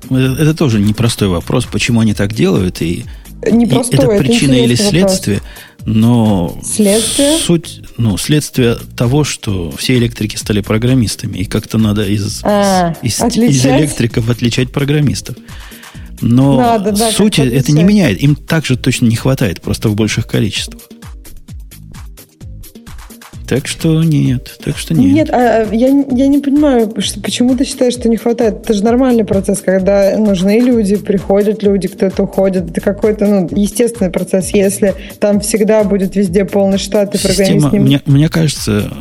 это, 0.10 0.42
это 0.42 0.54
тоже 0.54 0.80
непростой 0.80 1.28
вопрос, 1.28 1.66
почему 1.66 2.00
они 2.00 2.14
так 2.14 2.34
делают, 2.34 2.82
и, 2.82 3.06
Непростой, 3.52 4.00
и 4.00 4.02
это 4.02 4.08
причина 4.18 4.54
это 4.54 4.64
или 4.64 4.76
следствие, 4.76 5.38
вопрос. 5.38 5.96
но 5.96 6.60
следствие? 6.64 7.38
суть, 7.38 7.82
ну, 7.98 8.18
следствие 8.18 8.78
того, 8.96 9.24
что 9.24 9.72
все 9.78 9.98
электрики 9.98 10.36
стали 10.36 10.62
программистами, 10.62 11.38
и 11.40 11.46
как-то 11.46 11.78
надо 11.78 12.06
из, 12.06 12.42
а, 12.44 12.96
из, 13.02 13.22
из 13.22 13.66
электриков 13.66 14.30
отличать 14.30 14.72
программистов. 14.72 15.36
Но 16.22 16.58
надо, 16.58 16.92
да, 16.92 17.12
суть 17.12 17.40
это 17.40 17.72
не 17.72 17.84
меняет. 17.84 18.22
Им 18.22 18.36
также 18.36 18.78
точно 18.78 19.06
не 19.08 19.16
хватает, 19.16 19.62
просто 19.62 19.90
в 19.90 19.96
больших 19.96 20.28
количествах. 20.28 20.82
Так 23.48 23.68
что 23.68 24.04
нет, 24.04 24.58
так 24.64 24.78
что 24.78 24.94
нет. 24.94 25.14
Нет, 25.14 25.30
а, 25.30 25.68
а, 25.70 25.74
я, 25.74 25.88
я 25.88 26.28
не 26.28 26.40
понимаю, 26.40 26.92
что, 27.00 27.20
почему 27.20 27.56
ты 27.56 27.64
считаешь, 27.64 27.94
что 27.94 28.10
не 28.10 28.18
хватает. 28.18 28.62
Это 28.64 28.74
же 28.74 28.84
нормальный 28.84 29.24
процесс, 29.24 29.62
когда 29.62 30.18
нужны 30.18 30.60
люди, 30.60 30.96
приходят 30.96 31.62
люди, 31.62 31.88
кто-то 31.88 32.24
уходит. 32.24 32.72
Это 32.72 32.82
какой-то 32.82 33.26
ну, 33.28 33.50
естественный 33.52 34.10
процесс. 34.10 34.50
Если 34.50 34.96
там 35.20 35.40
всегда 35.42 35.84
будет 35.84 36.16
везде 36.16 36.46
полный 36.46 36.80
штат 36.80 37.14
и 37.14 37.20
программист 37.20 37.72
не... 37.72 37.80
Мне, 37.80 38.02
мне 38.06 38.30
кажется, 38.30 38.92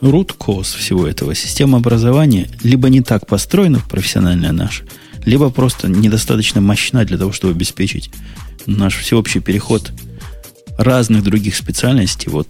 root 0.00 0.32
cause 0.36 0.76
всего 0.76 1.06
этого, 1.06 1.34
система 1.34 1.78
образования 1.78 2.48
либо 2.64 2.88
не 2.88 3.02
так 3.02 3.26
построена, 3.26 3.80
профессиональная 3.88 4.52
наша, 4.52 4.84
либо 5.24 5.50
просто 5.50 5.88
недостаточно 5.88 6.60
мощна 6.60 7.04
для 7.04 7.18
того, 7.18 7.30
чтобы 7.32 7.54
обеспечить 7.54 8.10
наш 8.66 8.96
всеобщий 8.98 9.40
переход 9.40 9.92
разных 10.76 11.22
других 11.22 11.54
специальностей 11.54 12.30
вот 12.30 12.48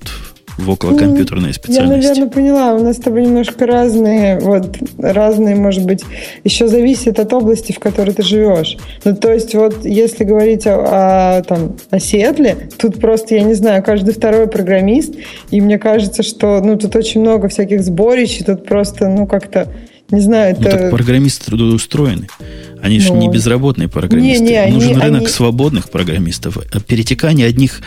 в 0.59 0.71
околокомпьютерной 0.71 1.55
специальности. 1.55 2.07
Я, 2.07 2.11
наверное, 2.11 2.31
поняла. 2.31 2.75
У 2.75 2.83
нас 2.83 2.97
с 2.97 3.01
тобой 3.01 3.23
немножко 3.23 3.67
разные, 3.67 4.39
вот, 4.41 4.77
разные, 4.99 5.57
может 5.57 5.85
быть, 5.85 6.05
еще 6.45 6.69
зависит 6.69 7.19
от 7.19 7.33
области, 7.33 7.73
в 7.73 7.79
которой 7.79 8.13
ты 8.13 8.23
живешь. 8.23 8.77
Ну, 9.05 9.17
то 9.17 9.33
есть, 9.33 9.55
вот, 9.55 9.85
если 9.85 10.25
говорить 10.25 10.67
о, 10.67 11.39
о, 11.39 11.43
там, 11.43 11.77
о 11.91 11.99
Сиэтле, 11.99 12.69
тут 12.79 13.01
просто, 13.01 13.35
я 13.35 13.43
не 13.43 13.55
знаю, 13.55 13.83
каждый 13.83 14.15
второй 14.15 14.47
программист, 14.47 15.15
и 15.51 15.61
мне 15.61 15.79
кажется, 15.79 16.23
что, 16.23 16.61
ну, 16.61 16.77
тут 16.77 16.95
очень 16.97 17.21
много 17.21 17.49
всяких 17.49 17.83
сборищ, 17.83 18.41
и 18.41 18.45
тут 18.45 18.67
просто, 18.67 19.09
ну, 19.09 19.27
как-то, 19.27 19.69
не 20.11 20.21
знаю, 20.21 20.57
ну, 20.59 20.67
это... 20.67 20.77
Ну, 20.77 20.83
так 20.83 20.91
программисты 20.91 21.47
трудоустроены. 21.47 22.29
Они 22.83 22.99
ну, 22.99 23.03
же 23.03 23.13
не 23.13 23.29
безработные 23.29 23.89
программисты. 23.89 24.45
Не, 24.45 24.67
не, 24.67 24.73
Нужен 24.73 24.91
они, 24.93 25.01
рынок 25.01 25.21
они... 25.21 25.29
свободных 25.29 25.89
программистов. 25.91 26.59
Перетекание 26.87 27.47
одних 27.47 27.81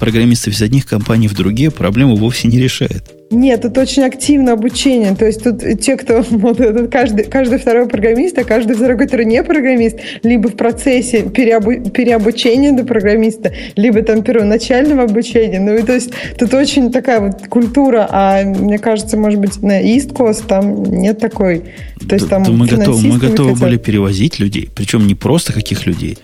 программистов 0.00 0.54
из 0.54 0.62
одних 0.62 0.86
компаний 0.86 1.28
в 1.28 1.34
другие 1.34 1.70
проблему 1.70 2.16
вовсе 2.16 2.48
не 2.48 2.58
решает. 2.58 3.04
Нет, 3.30 3.62
тут 3.62 3.78
очень 3.78 4.02
активное 4.02 4.54
обучение. 4.54 5.14
То 5.14 5.24
есть 5.24 5.44
тут 5.44 5.62
те, 5.80 5.96
кто 5.96 6.24
вот, 6.30 6.58
этот, 6.58 6.90
каждый, 6.90 7.26
каждый 7.26 7.58
второй 7.58 7.86
программист, 7.86 8.36
а 8.38 8.44
каждый 8.44 8.74
второй, 8.74 8.98
который 8.98 9.24
не 9.24 9.44
программист, 9.44 9.98
либо 10.24 10.48
в 10.48 10.56
процессе 10.56 11.22
переобу, 11.22 11.90
переобучения 11.90 12.72
до 12.72 12.84
программиста, 12.84 13.52
либо 13.76 14.02
там 14.02 14.22
первоначального 14.22 15.04
обучения. 15.04 15.60
Ну 15.60 15.76
и 15.76 15.82
то 15.82 15.94
есть 15.94 16.10
тут 16.38 16.52
очень 16.54 16.90
такая 16.90 17.20
вот 17.20 17.46
культура, 17.48 18.08
а 18.10 18.42
мне 18.42 18.78
кажется, 18.78 19.16
может 19.16 19.38
быть, 19.38 19.62
на 19.62 19.80
East 19.80 20.12
Coast 20.12 20.46
там 20.48 20.82
нет 20.82 21.20
такой. 21.20 21.62
То 22.08 22.14
есть 22.14 22.28
там 22.28 22.42
да 22.42 22.50
мы 22.50 22.66
готовы, 22.66 23.06
мы 23.06 23.18
готовы 23.18 23.54
были 23.54 23.76
перевозить 23.76 24.40
людей, 24.40 24.68
причем 24.74 25.06
не 25.06 25.14
просто 25.14 25.52
каких 25.52 25.86
людей, 25.86 26.18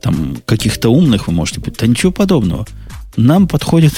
там 0.00 0.38
каких-то 0.44 0.88
умных 0.88 1.28
вы 1.28 1.34
можете 1.34 1.60
быть. 1.60 1.76
Да 1.78 1.86
ничего 1.86 2.10
подобного. 2.10 2.66
Нам 3.18 3.48
подходит 3.48 3.94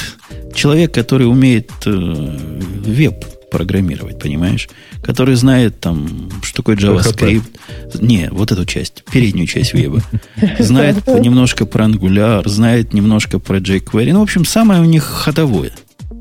человек, 0.54 0.94
который 0.94 1.28
умеет 1.28 1.70
э, 1.84 2.38
веб 2.86 3.22
программировать, 3.50 4.18
понимаешь? 4.18 4.68
Который 5.02 5.34
знает 5.34 5.78
там, 5.78 6.30
что 6.42 6.62
такое 6.62 6.76
JavaScript. 6.76 7.44
Не, 8.00 8.30
вот 8.30 8.50
эту 8.50 8.64
часть, 8.64 9.04
переднюю 9.12 9.46
часть 9.46 9.74
веба. 9.74 10.02
Знает 10.58 11.06
немножко 11.06 11.66
про 11.66 11.84
Angular, 11.84 12.48
знает 12.48 12.94
немножко 12.94 13.38
про 13.38 13.58
jQuery. 13.58 14.12
Ну, 14.14 14.20
в 14.20 14.22
общем, 14.22 14.46
самое 14.46 14.80
у 14.80 14.84
них 14.84 15.04
ходовое. 15.04 15.72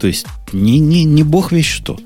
То 0.02 0.08
есть 0.08 0.26
не, 0.52 0.80
не, 0.80 1.06
не 1.06 1.24
бог 1.24 1.54
весь 1.54 1.68
что. 1.68 1.98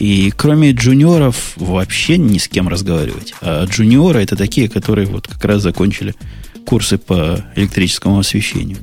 И 0.00 0.32
кроме 0.36 0.72
джуниоров 0.72 1.52
вообще 1.54 2.18
ни 2.18 2.38
с 2.38 2.48
кем 2.48 2.68
разговаривать. 2.68 3.34
А 3.40 3.66
джуниоры 3.66 4.20
это 4.20 4.34
такие, 4.34 4.68
которые 4.68 5.06
вот 5.06 5.28
как 5.28 5.44
раз 5.44 5.62
закончили 5.62 6.16
курсы 6.66 6.98
по 6.98 7.44
электрическому 7.54 8.18
освещению. 8.18 8.78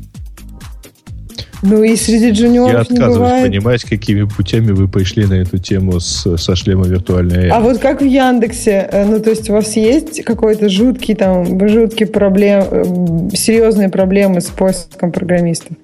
Ну 1.67 1.83
и 1.83 1.95
среди 1.95 2.31
джуниоров 2.31 2.71
Я 2.71 2.79
отказываюсь 2.81 3.17
бывает... 3.17 3.47
понимать, 3.47 3.83
какими 3.83 4.23
путями 4.23 4.71
вы 4.71 4.87
пошли 4.87 5.25
на 5.25 5.33
эту 5.33 5.57
тему 5.57 5.99
с, 5.99 6.37
со 6.37 6.55
шлема 6.55 6.85
виртуальной 6.85 7.49
А 7.49 7.59
вот 7.59 7.79
как 7.79 8.01
в 8.01 8.05
Яндексе? 8.05 8.87
Э, 8.91 9.05
ну, 9.05 9.19
то 9.19 9.31
есть 9.31 9.49
у 9.49 9.53
вас 9.53 9.75
есть 9.75 10.23
какой-то 10.23 10.69
жуткий 10.69 11.15
там, 11.15 11.67
жуткие 11.67 12.07
проблемы, 12.07 12.67
э, 12.69 13.35
серьезные 13.35 13.89
проблемы 13.89 14.41
с 14.41 14.45
поиском 14.45 15.11
программистов? 15.11 15.75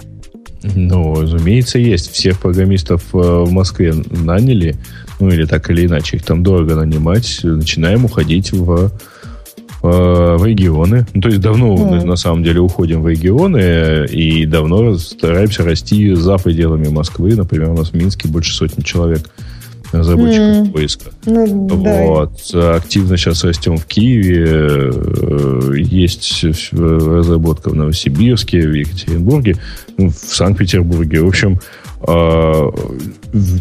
Ну, 0.76 1.20
разумеется, 1.20 1.80
есть. 1.80 2.12
Всех 2.12 2.40
программистов 2.40 3.03
э, 3.14 3.18
в 3.18 3.52
Москве 3.52 3.94
наняли, 4.12 4.76
ну 5.20 5.30
или 5.30 5.45
так 5.45 5.70
или 5.72 5.88
иначе, 5.88 6.18
их 6.18 6.24
там 6.24 6.44
дорого 6.44 6.76
нанимать. 6.76 7.40
Начинаем 7.41 8.06
уходить 8.06 8.52
в 8.52 8.91
в 9.82 10.45
регионы. 10.45 11.08
Ну, 11.14 11.22
то 11.22 11.30
есть 11.30 11.41
давно 11.41 11.76
mm. 11.76 12.06
на 12.06 12.16
самом 12.16 12.44
деле 12.44 12.60
уходим 12.60 13.02
в 13.02 13.08
регионы 13.08 14.06
и 14.06 14.45
давно 14.45 14.98
стараемся 14.98 15.64
расти 15.64 16.14
за 16.14 16.38
пределами 16.38 16.88
Москвы. 16.90 17.36
Например, 17.36 17.72
у 17.72 17.78
нас 17.78 17.90
в 17.90 17.95
Минске 17.95 18.28
больше 18.28 18.53
сотни 18.53 18.84
человек 18.84 19.30
разработчиков 19.91 20.68
mm. 20.68 20.72
поиска. 20.72 21.12
Ну, 21.26 21.68
вот. 21.68 22.32
Да. 22.53 22.76
Активно 22.76 23.18
сейчас 23.18 23.44
растем 23.44 23.78
в 23.78 23.86
Киеве. 23.86 24.45
Э, 24.48 25.74
есть 25.76 26.44
разработка 26.72 27.70
в 27.70 27.76
Новосибирске, 27.76 28.68
в 28.68 28.74
Екатеринбурге, 28.74 29.58
ну, 29.98 30.10
в 30.10 30.16
Санкт-Петербурге. 30.16 31.22
В 31.22 31.28
общем, 31.28 31.60
э, 32.08 32.72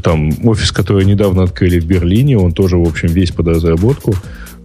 там 0.02 0.30
офис, 0.46 0.72
который 0.72 1.04
недавно 1.04 1.42
открыли 1.42 1.80
в 1.80 1.86
Берлине, 1.86 2.38
он 2.38 2.52
тоже, 2.52 2.76
в 2.76 2.86
общем, 2.86 3.08
весь 3.08 3.30
под 3.32 3.48
разработку. 3.48 4.14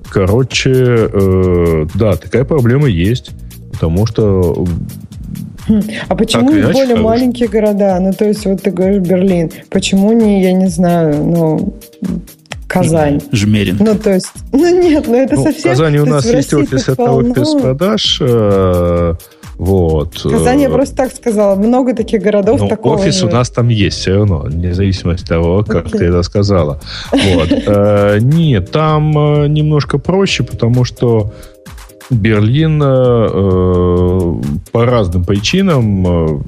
Короче, 0.10 0.72
э, 0.74 1.88
да, 1.96 2.16
такая 2.16 2.44
проблема 2.44 2.88
есть, 2.88 3.32
потому 3.72 4.06
что 4.06 4.66
А 6.08 6.16
почему 6.16 6.52
не 6.52 6.62
более 6.62 6.88
хорош. 6.88 7.04
маленькие 7.04 7.50
города? 7.50 8.00
Ну, 8.00 8.14
то 8.14 8.26
есть, 8.26 8.46
вот 8.46 8.62
ты 8.62 8.72
говоришь 8.72 9.02
Берлин. 9.02 9.52
Почему 9.70 10.14
не, 10.14 10.44
я 10.44 10.54
не 10.54 10.68
знаю, 10.68 11.24
ну, 11.24 11.76
Казань. 12.68 13.22
Жмерин. 13.32 13.78
Ну, 13.80 13.96
то 13.96 14.14
есть, 14.14 14.32
ну 14.52 14.82
нет, 14.82 15.06
ну 15.08 15.16
это 15.16 15.36
ну, 15.36 15.44
совсем... 15.44 15.62
В 15.62 15.78
Казани 15.78 16.00
у 16.00 16.06
нас 16.06 16.26
есть 16.26 16.54
офис 16.54 16.90
этого 16.90 17.22
продаж. 17.62 18.18
Э, 18.22 19.16
вот. 19.58 20.16
В 20.18 20.30
Казани 20.30 20.64
я 20.64 20.70
просто 20.70 20.96
так 20.96 21.14
сказала. 21.14 21.56
Много 21.56 21.94
таких 21.94 22.22
городов 22.22 22.62
Но 22.62 22.68
такого 22.68 22.96
офис 22.96 23.20
же. 23.20 23.28
у 23.28 23.30
нас 23.30 23.50
там 23.50 23.70
есть 23.70 23.98
все 24.00 24.16
равно, 24.16 24.40
вне 24.40 24.74
зависимости 24.74 25.24
от 25.24 25.30
того, 25.30 25.64
как 25.64 25.86
okay. 25.88 25.98
ты 25.98 26.06
это 26.06 26.24
сказала. 26.24 26.80
Вот. 27.12 27.50
Э, 27.68 28.20
нет, 28.20 28.72
там 28.72 29.18
э, 29.18 29.48
немножко 29.48 29.98
проще, 29.98 30.44
потому 30.44 30.84
что 30.86 31.34
Берлин 32.10 32.80
по 34.72 34.86
разным 34.86 35.24
причинам 35.24 36.44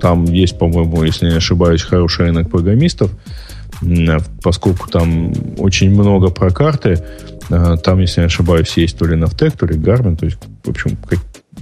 там 0.00 0.24
есть, 0.24 0.58
по-моему, 0.58 1.02
если 1.04 1.30
не 1.30 1.36
ошибаюсь, 1.36 1.82
хороший 1.82 2.26
рынок 2.26 2.50
программистов 2.50 3.10
поскольку 4.42 4.88
там 4.88 5.32
очень 5.58 5.90
много 5.90 6.28
про 6.28 6.50
карты. 6.50 7.02
Э, 7.50 7.76
там, 7.82 8.00
если 8.00 8.20
не 8.20 8.26
ошибаюсь, 8.26 8.76
есть 8.76 8.98
то 8.98 9.06
ли 9.06 9.16
Naftec, 9.16 9.56
то 9.56 9.66
ли 9.66 9.76
Garmin. 9.76 10.16
То 10.16 10.26
есть, 10.26 10.38
в 10.64 10.70
общем, 10.70 10.96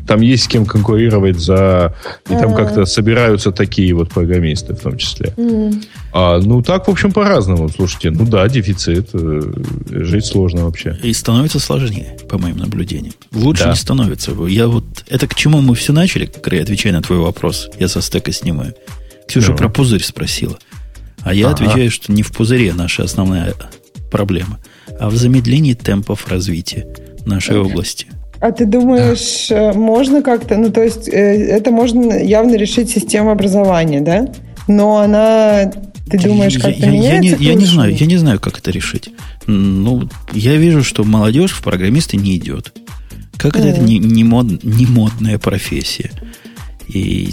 там 0.06 0.20
есть 0.20 0.44
с 0.44 0.48
кем 0.48 0.66
конкурировать 0.66 1.38
за... 1.38 1.94
И 2.28 2.32
там 2.34 2.52
а. 2.52 2.56
как-то 2.56 2.84
собираются 2.84 3.52
такие 3.52 3.94
вот 3.94 4.10
программисты 4.10 4.74
в 4.74 4.80
том 4.80 4.96
числе. 4.96 5.34
А, 6.12 6.38
ну, 6.40 6.62
так, 6.62 6.86
в 6.86 6.90
общем, 6.90 7.12
по-разному. 7.12 7.68
Слушайте, 7.68 8.10
ну 8.10 8.26
да, 8.26 8.46
дефицит. 8.48 9.10
Э, 9.14 9.40
жить 9.88 10.26
сложно 10.26 10.64
вообще. 10.64 10.98
И 11.02 11.12
становится 11.12 11.58
сложнее, 11.58 12.16
по 12.28 12.38
моим 12.38 12.56
наблюдениям. 12.56 13.14
Лучше 13.32 13.64
да. 13.64 13.70
не 13.70 13.76
становится. 13.76 14.32
Я 14.48 14.68
вот... 14.68 14.84
Это 15.08 15.26
к 15.26 15.34
чему 15.34 15.60
мы 15.60 15.74
все 15.74 15.92
начали, 15.92 16.26
как 16.26 16.52
я 16.52 16.62
отвечаю 16.62 16.94
на 16.94 17.02
твой 17.02 17.18
вопрос. 17.18 17.70
Я 17.78 17.88
со 17.88 18.00
стека 18.00 18.32
снимаю. 18.32 18.74
Ксюша 19.26 19.52
да. 19.52 19.56
про 19.56 19.68
пузырь 19.68 20.02
спросила. 20.02 20.58
А 21.22 21.32
я 21.32 21.48
ага. 21.48 21.54
отвечаю, 21.54 21.90
что 21.90 22.12
не 22.12 22.22
в 22.22 22.32
пузыре 22.32 22.74
наша 22.74 23.04
основная 23.04 23.54
проблема, 24.10 24.60
а 25.00 25.08
в 25.08 25.16
замедлении 25.16 25.74
темпов 25.74 26.28
развития 26.28 26.86
нашей 27.24 27.58
области. 27.58 28.06
А 28.44 28.52
ты 28.52 28.66
думаешь, 28.66 29.46
да. 29.48 29.70
Э, 29.70 29.72
можно 29.72 30.20
как-то, 30.20 30.58
ну 30.58 30.70
то 30.70 30.82
есть 30.82 31.08
э, 31.08 31.12
это 31.12 31.70
можно 31.70 32.12
явно 32.12 32.56
решить 32.56 32.90
система 32.90 33.32
образования, 33.32 34.02
да? 34.02 34.28
Но 34.68 34.98
она, 34.98 35.72
ты 36.10 36.18
думаешь, 36.18 36.58
как-то 36.58 36.84
я, 36.84 36.90
меняется? 36.90 37.22
Я, 37.22 37.36
я, 37.36 37.52
я 37.52 37.54
не 37.54 37.64
знаю, 37.64 37.96
я 37.96 38.04
не 38.04 38.18
знаю, 38.18 38.38
как 38.40 38.58
это 38.58 38.70
решить. 38.70 39.08
Ну, 39.46 40.10
я 40.34 40.56
вижу, 40.56 40.84
что 40.84 41.04
молодежь 41.04 41.52
в 41.52 41.62
программисты 41.62 42.18
не 42.18 42.36
идет. 42.36 42.74
Как 43.38 43.56
mm. 43.56 43.60
это, 43.60 43.68
это 43.68 43.80
не, 43.80 43.98
не, 43.98 44.24
мод, 44.24 44.62
не 44.62 44.84
модная 44.84 45.38
профессия. 45.38 46.10
И 46.86 47.30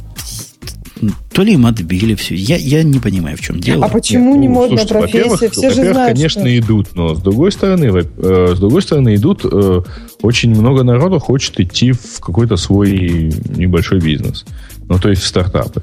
то 1.33 1.43
ли 1.43 1.53
им 1.53 1.65
отбили 1.65 2.15
все. 2.15 2.35
Я, 2.35 2.57
я 2.57 2.83
не 2.83 2.99
понимаю, 2.99 3.37
в 3.37 3.41
чем 3.41 3.59
дело. 3.59 3.85
А 3.85 3.89
почему 3.89 4.33
Нет, 4.33 4.41
не 4.41 4.47
ну, 4.47 4.53
модная 4.55 4.85
профессия? 4.85 5.29
Во-первых, 5.29 5.51
все 5.51 5.69
же 5.69 5.91
знают, 5.91 6.13
конечно, 6.13 6.41
что... 6.41 6.59
идут, 6.59 6.95
но 6.95 7.15
с 7.15 7.21
другой 7.21 7.51
стороны, 7.51 7.85
э, 7.85 8.53
с 8.55 8.59
другой 8.59 8.81
стороны 8.81 9.15
идут, 9.15 9.41
э, 9.43 9.81
очень 10.21 10.51
много 10.51 10.83
народу 10.83 11.19
хочет 11.19 11.59
идти 11.59 11.91
в 11.91 12.19
какой-то 12.19 12.57
свой 12.57 13.33
небольшой 13.49 13.99
бизнес. 13.99 14.45
Ну, 14.87 14.99
то 14.99 15.09
есть 15.09 15.21
в 15.21 15.27
стартапы. 15.27 15.81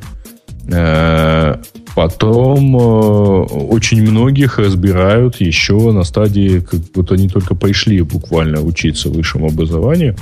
Э, 0.71 1.57
потом 1.95 2.77
э, 2.77 2.81
очень 2.81 4.03
многих 4.03 4.59
разбирают 4.59 5.41
еще 5.41 5.93
на 5.93 6.05
стадии, 6.05 6.61
как 6.61 6.81
будто 6.95 7.15
они 7.15 7.29
только 7.29 7.55
пришли 7.55 8.03
буквально 8.03 8.61
учиться 8.61 9.09
высшему 9.09 9.47
образованию, 9.47 10.15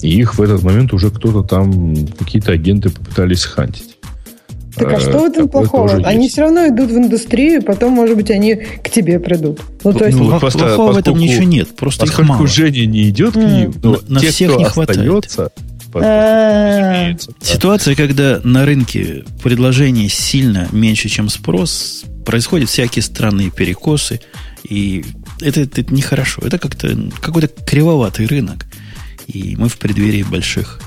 и 0.00 0.08
их 0.08 0.34
в 0.34 0.42
этот 0.42 0.62
момент 0.62 0.92
уже 0.92 1.10
кто-то 1.10 1.42
там, 1.42 1.94
какие-то 2.18 2.52
агенты 2.52 2.90
попытались 2.90 3.44
хантить. 3.44 3.91
Так 4.76 4.92
а 4.92 5.00
что 5.00 5.18
в 5.20 5.24
этом 5.24 5.48
плохого? 5.48 5.96
Они 6.04 6.24
есть. 6.24 6.32
все 6.32 6.42
равно 6.42 6.66
идут 6.68 6.90
в 6.90 6.96
индустрию, 6.96 7.62
потом, 7.62 7.92
может 7.92 8.16
быть, 8.16 8.30
они 8.30 8.54
к 8.54 8.88
тебе 8.90 9.20
придут. 9.20 9.60
Ну, 9.84 9.92
то 9.92 10.06
есть... 10.06 10.18
Ну, 10.18 10.38
просто, 10.38 10.58
плохого 10.58 10.88
поскольку, 10.88 10.92
в 10.92 10.98
этом 10.98 11.18
ничего 11.18 11.44
нет. 11.44 11.76
Просто 11.76 12.06
их 12.06 12.18
мало. 12.20 12.46
Женя 12.46 12.86
не 12.86 13.10
идет 13.10 13.34
к 13.34 13.36
ним, 13.36 13.74
но 13.82 14.00
на, 14.08 14.20
те, 14.20 14.30
всех 14.30 14.50
кто 14.50 14.60
не 14.60 14.64
остается, 14.66 15.52
а. 15.94 17.14
Ситуация, 17.42 17.94
когда 17.94 18.40
на 18.44 18.64
рынке 18.64 19.24
предложение 19.42 20.08
сильно 20.08 20.68
меньше, 20.72 21.08
чем 21.08 21.28
спрос, 21.28 22.04
происходят 22.24 22.70
всякие 22.70 23.02
странные 23.02 23.50
перекосы, 23.50 24.20
и 24.64 25.04
это, 25.40 25.60
это 25.60 25.82
нехорошо. 25.92 26.42
Это 26.44 26.58
как-то 26.58 26.96
какой-то 27.20 27.48
кривоватый 27.48 28.26
рынок. 28.26 28.66
И 29.26 29.54
мы 29.56 29.68
в 29.68 29.76
преддверии 29.76 30.22
больших 30.22 30.80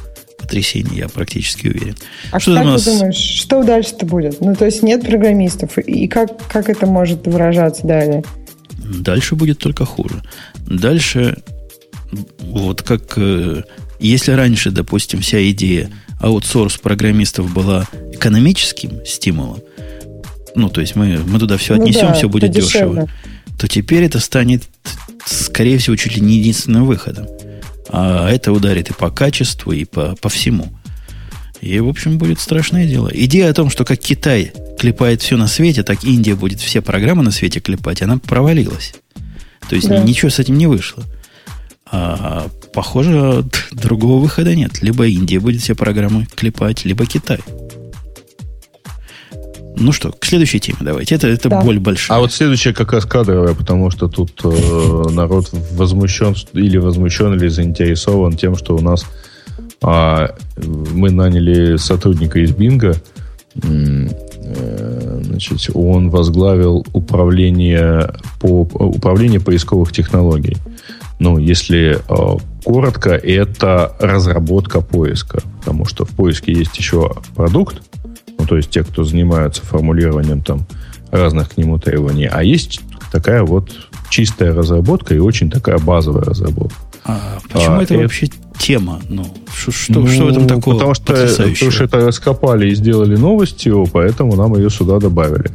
потрясений, 0.46 0.98
я 0.98 1.10
практически 1.10 1.68
уверен. 1.68 1.96
А 2.32 2.40
что 2.40 2.56
как 2.56 2.66
нас... 2.66 2.84
ты 2.84 2.92
думаешь, 2.92 3.16
что 3.16 3.64
дальше-то 3.64 4.06
будет? 4.06 4.42
Ну, 4.42 4.56
то 4.56 4.66
есть 4.66 4.84
нет 4.84 5.02
программистов, 5.02 5.78
и 5.80 6.08
как, 6.08 6.48
как 6.48 6.70
это 6.70 6.86
может 6.86 7.26
выражаться 7.26 7.86
далее? 7.86 8.24
Дальше 8.78 9.36
будет 9.36 9.58
только 9.58 9.86
хуже. 9.86 10.22
Дальше, 10.58 11.38
вот 12.42 12.84
как, 12.84 13.18
э, 13.18 13.64
если 14.00 14.32
раньше, 14.34 14.70
допустим, 14.70 15.22
вся 15.22 15.50
идея 15.50 15.90
аутсорс 16.20 16.78
программистов 16.78 17.52
была 17.52 17.88
экономическим 18.14 19.04
стимулом, 19.06 19.62
ну, 20.54 20.70
то 20.70 20.82
есть 20.82 20.96
мы, 20.96 21.20
мы 21.26 21.40
туда 21.40 21.58
все 21.58 21.74
отнесем, 21.74 22.04
ну 22.04 22.08
да, 22.10 22.14
все 22.14 22.30
будет 22.30 22.52
дешево, 22.52 23.10
то 23.58 23.68
теперь 23.68 24.04
это 24.04 24.20
станет, 24.20 24.64
скорее 25.26 25.80
всего, 25.80 25.96
чуть 25.96 26.16
ли 26.16 26.22
не 26.22 26.38
единственным 26.38 26.86
выходом. 26.86 27.26
А 27.90 28.30
это 28.30 28.52
ударит 28.52 28.90
и 28.90 28.94
по 28.94 29.10
качеству, 29.10 29.72
и 29.72 29.86
по, 29.86 30.16
по 30.22 30.30
всему. 30.30 30.70
И, 31.62 31.80
в 31.80 31.88
общем, 31.88 32.18
будет 32.18 32.40
страшное 32.40 32.88
дело. 32.88 33.10
Идея 33.14 33.50
о 33.50 33.54
том, 33.54 33.70
что 33.70 33.86
как 33.86 34.00
Китай 34.00 34.52
клепает 34.78 35.22
все 35.22 35.38
на 35.38 35.48
свете, 35.48 35.84
так 35.84 36.04
Индия 36.04 36.36
будет 36.36 36.60
все 36.60 36.82
программы 36.82 37.24
на 37.24 37.32
свете 37.32 37.60
клепать, 37.60 38.02
она 38.02 38.18
провалилась. 38.18 38.94
То 39.68 39.76
есть 39.76 39.88
да. 39.88 40.04
ничего 40.04 40.30
с 40.30 40.40
этим 40.40 40.58
не 40.58 40.68
вышло. 40.68 41.04
А, 41.92 42.48
похоже, 42.74 43.46
другого 43.72 44.22
выхода 44.22 44.56
нет. 44.56 44.82
Либо 44.82 45.08
Индия 45.08 45.40
будет 45.40 45.62
все 45.62 45.76
программы 45.76 46.28
клепать, 46.36 46.86
либо 46.86 47.06
Китай. 47.06 47.40
Ну 49.78 49.92
что, 49.92 50.12
к 50.12 50.26
следующей 50.26 50.60
теме 50.60 50.78
давайте. 50.82 51.16
Это, 51.16 51.28
это 51.28 51.50
да. 51.50 51.62
боль 51.62 51.80
большая. 51.80 52.18
А 52.18 52.22
вот 52.22 52.32
следующая 52.32 52.74
как 52.74 52.94
раз 52.94 53.06
кадровая, 53.06 53.54
потому 53.54 53.92
что 53.92 54.08
тут 54.08 54.40
э, 54.44 55.10
народ 55.12 55.50
возмущен 55.74 56.36
или 56.54 56.78
возмущен, 56.78 57.34
или 57.34 57.48
заинтересован 57.48 58.38
тем, 58.38 58.56
что 58.56 58.76
у 58.76 58.82
нас 58.82 59.06
э, 59.84 60.28
мы 60.58 61.12
наняли 61.12 61.78
сотрудника 61.78 62.40
из 62.40 62.52
Бинга. 62.52 62.96
Э, 63.64 65.22
значит, 65.24 65.70
он 65.74 66.10
возглавил 66.10 66.86
управление, 66.94 68.14
по, 68.40 68.62
управление 68.62 69.40
поисковых 69.40 69.92
технологий. 69.92 70.58
Ну, 71.20 71.38
если 71.38 71.98
э, 71.98 72.38
коротко, 72.64 73.12
это 73.12 73.96
разработка 74.00 74.82
поиска. 74.82 75.42
Потому 75.60 75.86
что 75.86 76.06
в 76.06 76.10
поиске 76.10 76.54
есть 76.54 76.78
еще 76.78 77.14
продукт, 77.36 77.82
ну, 78.46 78.50
то 78.50 78.58
есть 78.58 78.70
те, 78.70 78.84
кто 78.84 79.04
занимаются 79.04 79.66
формулированием 79.66 80.42
там 80.42 80.68
разных 81.10 81.50
к 81.54 81.58
нему 81.58 81.80
требований. 81.80 82.30
А 82.32 82.44
есть 82.44 82.80
такая 83.12 83.44
вот 83.44 83.72
чистая 84.10 84.54
разработка 84.54 85.16
и 85.16 85.18
очень 85.18 85.50
такая 85.50 85.80
базовая 85.80 86.24
разработка. 86.24 86.78
А 87.08 87.38
почему 87.52 87.78
а, 87.78 87.84
это, 87.84 87.96
это 87.96 88.04
вообще 88.04 88.28
тема? 88.60 89.00
Ну, 89.10 89.26
что, 89.56 89.72
что, 89.72 90.00
ну, 90.00 90.08
что 90.08 90.26
в 90.26 90.28
этом 90.30 90.48
такого 90.48 90.76
потому 90.76 90.94
что, 90.94 91.14
потому 91.14 91.72
что 91.72 91.84
это 91.84 91.98
раскопали 91.98 92.70
и 92.70 92.76
сделали 92.76 93.16
новостью, 93.16 93.88
поэтому 93.92 94.36
нам 94.36 94.56
ее 94.56 94.70
сюда 94.70 95.00
добавили. 95.00 95.52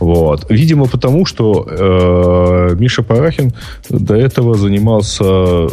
Вот. 0.00 0.46
Видимо, 0.50 0.86
потому 0.86 1.24
что 1.26 1.66
э, 1.68 2.76
Миша 2.78 3.02
Парахин 3.02 3.52
до 3.88 4.14
этого 4.14 4.54
занимался, 4.54 5.24
э, 5.24 5.68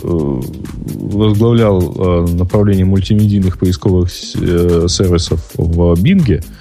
возглавлял 0.84 1.82
э, 1.82 2.28
направление 2.34 2.86
мультимедийных 2.86 3.58
поисковых 3.58 4.10
э, 4.36 4.86
сервисов 4.88 5.40
в 5.56 6.02
Бинге, 6.02 6.44
э, 6.44 6.61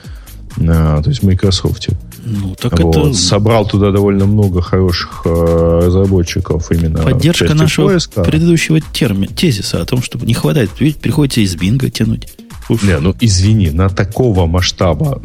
то 0.56 1.02
есть 1.06 1.22
в 1.22 1.26
Microsoft. 1.26 1.88
Ну, 2.24 2.54
так 2.54 2.78
вот. 2.80 2.96
это... 2.96 3.14
Собрал 3.14 3.66
туда 3.66 3.90
довольно 3.90 4.26
много 4.26 4.60
хороших 4.60 5.22
э, 5.24 5.80
разработчиков 5.84 6.70
именно. 6.70 7.02
Поддержка 7.02 7.54
нашего 7.54 7.88
поиска. 7.88 8.22
предыдущего 8.22 8.80
терми, 8.80 9.26
тезиса 9.26 9.80
о 9.80 9.84
том, 9.84 10.02
что 10.02 10.18
не 10.18 10.34
хватает. 10.34 10.70
Ведь 10.80 10.98
приходится 10.98 11.40
из 11.40 11.54
бинга 11.56 11.90
тянуть. 11.90 12.28
Уж. 12.68 12.82
Не, 12.82 12.98
ну 12.98 13.14
извини, 13.20 13.70
на 13.70 13.88
такого 13.88 14.46
масштаба 14.46 15.20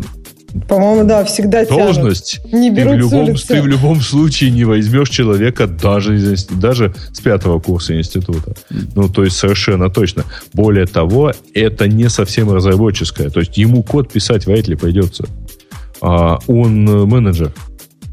по-моему, 0.68 1.08
да, 1.08 1.26
всегда 1.26 1.66
должность. 1.66 2.40
Не 2.52 2.70
берут 2.72 2.94
ты, 2.94 2.98
в 2.98 3.00
любом, 3.00 3.36
ты 3.36 3.62
в 3.62 3.68
любом 3.68 4.02
случае 4.02 4.52
не 4.52 4.64
возьмешь 4.64 5.10
человека 5.10 5.68
даже, 5.68 6.16
из, 6.16 6.46
даже 6.46 6.96
с 7.12 7.20
пятого 7.20 7.60
курса 7.60 7.98
института. 7.98 8.56
Ну, 8.96 9.10
то 9.10 9.26
есть 9.26 9.36
совершенно 9.36 9.90
точно. 9.90 10.24
Более 10.54 10.86
того, 10.86 11.34
это 11.54 11.90
не 11.90 12.10
совсем 12.10 12.52
разработческое. 12.52 13.30
То 13.30 13.42
есть 13.42 13.58
ему 13.58 13.84
код 13.84 14.12
писать 14.12 14.46
вряд 14.46 14.68
ли 14.68 14.76
придется. 14.76 15.26
А 16.02 16.40
он 16.48 16.86
менеджер. 16.86 17.52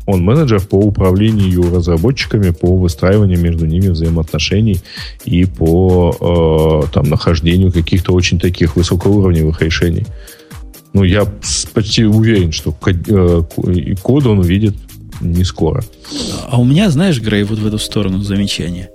Он 0.07 0.25
менеджер 0.25 0.61
по 0.61 0.75
управлению 0.75 1.73
разработчиками, 1.73 2.51
по 2.51 2.77
выстраиванию 2.77 3.39
между 3.39 3.67
ними 3.67 3.89
взаимоотношений 3.89 4.81
и 5.25 5.45
по 5.45 6.83
э, 6.85 6.93
там, 6.93 7.09
нахождению 7.09 7.71
каких-то 7.71 8.13
очень 8.13 8.41
таких 8.41 8.75
высокоуровневых 8.75 9.63
решений. 9.63 10.07
Ну, 10.93 11.05
я 11.05 11.27
почти 11.73 12.05
уверен, 12.05 12.53
что 12.53 12.77
э, 12.87 13.43
код 14.03 14.27
он 14.27 14.39
увидит 14.41 14.75
не 15.21 15.45
скоро. 15.45 15.83
А 16.49 16.61
у 16.61 16.65
меня, 16.65 16.91
знаешь, 16.91 17.21
Грей, 17.21 17.45
вот 17.45 17.59
в 17.59 17.67
эту 17.67 17.79
сторону 17.79 18.19
замечание. 18.23 18.91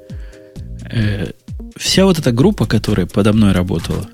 Э, 0.92 1.32
вся 1.76 2.06
вот 2.06 2.20
эта 2.20 2.32
группа, 2.32 2.66
которая 2.66 3.08
подо 3.08 3.34
мной 3.34 3.52
работала, 3.52 4.06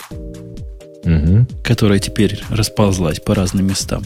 угу. 1.03 1.45
которая 1.63 1.99
теперь 1.99 2.39
расползлась 2.49 3.19
по 3.19 3.35
разным 3.35 3.67
местам, 3.67 4.03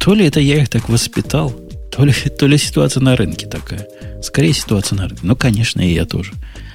то 0.00 0.14
ли 0.14 0.26
это 0.26 0.40
я 0.40 0.62
их 0.62 0.68
так 0.68 0.88
воспитал, 0.88 1.50
то 1.90 2.04
ли, 2.04 2.12
то 2.12 2.46
ли 2.46 2.56
ситуация 2.56 3.02
на 3.02 3.16
рынке 3.16 3.46
такая. 3.46 3.86
Скорее 4.22 4.52
ситуация 4.52 4.96
на 4.96 5.08
рынке. 5.08 5.22
Ну, 5.24 5.36
конечно, 5.36 5.80
и 5.80 5.92
я 5.92 6.04
тоже. 6.04 6.32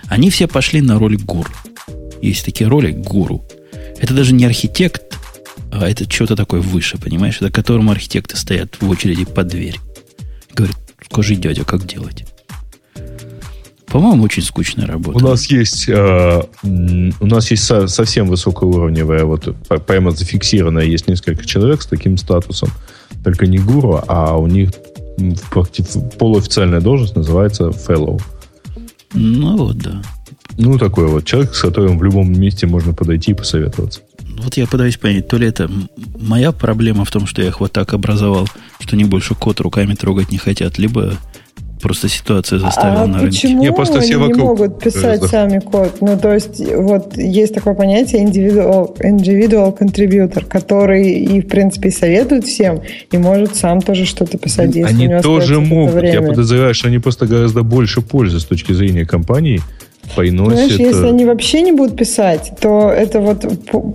Они 0.07 0.29
все 0.29 0.47
пошли 0.47 0.81
на 0.81 0.99
роль 0.99 1.17
гуру. 1.17 1.51
Есть 2.21 2.45
такие 2.45 2.67
роли 2.69 2.91
гуру. 2.91 3.45
Это 4.03 4.13
даже 4.13 4.33
не 4.33 4.43
архитект, 4.43 5.17
а 5.71 5.87
это 5.89 6.11
что-то 6.11 6.35
такое 6.35 6.59
выше, 6.59 6.97
понимаешь? 6.97 7.37
Это 7.39 7.49
которому 7.49 7.91
архитекты 7.91 8.35
стоят 8.35 8.75
в 8.81 8.89
очереди 8.89 9.23
под 9.23 9.47
дверь. 9.47 9.79
Говорят, 10.53 10.75
скажи, 11.09 11.35
дядя, 11.37 11.63
как 11.63 11.87
делать? 11.87 12.25
По-моему, 13.87 14.23
очень 14.23 14.43
скучная 14.43 14.87
работа. 14.87 15.19
У 15.19 15.21
нас 15.21 15.45
есть, 15.45 15.87
э, 15.87 16.43
у 16.63 17.25
нас 17.25 17.49
есть 17.49 17.63
со, 17.63 17.87
совсем 17.87 18.27
высокоуровневая, 18.27 19.23
вот 19.23 19.55
прямо 19.87 20.11
зафиксированная, 20.11 20.83
есть 20.83 21.07
несколько 21.07 21.45
человек 21.45 21.81
с 21.81 21.85
таким 21.85 22.17
статусом. 22.17 22.71
Только 23.23 23.47
не 23.47 23.57
гуру, 23.57 24.03
а 24.05 24.35
у 24.37 24.47
них 24.47 24.71
полуофициальная 26.19 26.81
должность 26.81 27.15
называется 27.15 27.69
fellow. 27.69 28.21
Ну 29.13 29.55
вот, 29.55 29.77
да. 29.77 30.01
Ну, 30.57 30.77
такой 30.77 31.07
вот 31.07 31.25
человек, 31.25 31.55
с 31.55 31.61
которым 31.61 31.97
в 31.97 32.03
любом 32.03 32.31
месте 32.31 32.67
можно 32.67 32.93
подойти 32.93 33.31
и 33.31 33.33
посоветоваться. 33.33 34.01
Вот 34.41 34.57
я 34.57 34.67
пытаюсь 34.67 34.97
понять, 34.97 35.27
то 35.27 35.37
ли 35.37 35.47
это 35.47 35.69
моя 36.19 36.51
проблема 36.51 37.05
в 37.05 37.11
том, 37.11 37.27
что 37.27 37.41
я 37.41 37.49
их 37.49 37.59
вот 37.59 37.71
так 37.71 37.93
образовал, 37.93 38.47
что 38.79 38.95
они 38.95 39.05
больше 39.05 39.35
код 39.35 39.59
руками 39.59 39.93
трогать 39.93 40.31
не 40.31 40.37
хотят, 40.37 40.77
либо 40.77 41.13
просто 41.83 42.07
ситуация 42.07 42.59
заставила 42.59 43.03
а 43.03 43.07
на 43.07 43.19
рынке. 43.19 43.41
почему 43.41 43.75
просто 43.75 43.99
все 43.99 44.15
они 44.15 44.23
вокруг... 44.23 44.37
не 44.37 44.43
могут 44.43 44.79
писать 44.81 45.21
да. 45.21 45.27
сами 45.27 45.59
код? 45.59 45.97
Ну, 46.01 46.17
то 46.17 46.33
есть, 46.33 46.61
вот 46.75 47.15
есть 47.17 47.53
такое 47.53 47.73
понятие 47.75 48.23
individual, 48.23 48.97
individual 48.99 49.77
contributor, 49.77 50.45
который 50.45 51.11
и, 51.11 51.41
в 51.41 51.47
принципе, 51.47 51.91
советует 51.91 52.45
всем, 52.45 52.81
и 53.11 53.17
может 53.17 53.55
сам 53.55 53.81
тоже 53.81 54.05
что-то 54.05 54.37
писать, 54.37 54.73
если 54.73 54.89
Они 54.89 55.21
тоже 55.21 55.59
могут. 55.59 56.03
Я 56.03 56.21
подозреваю, 56.21 56.73
что 56.73 56.87
они 56.87 56.99
просто 56.99 57.27
гораздо 57.27 57.63
больше 57.63 58.01
пользы 58.01 58.39
с 58.39 58.45
точки 58.45 58.71
зрения 58.71 59.05
компании 59.05 59.61
приносит... 60.15 60.53
Знаешь, 60.53 60.79
если 60.79 61.07
они 61.07 61.25
вообще 61.25 61.61
не 61.61 61.71
будут 61.71 61.97
писать, 61.97 62.53
то 62.59 62.89
это 62.89 63.19
вот 63.19 63.45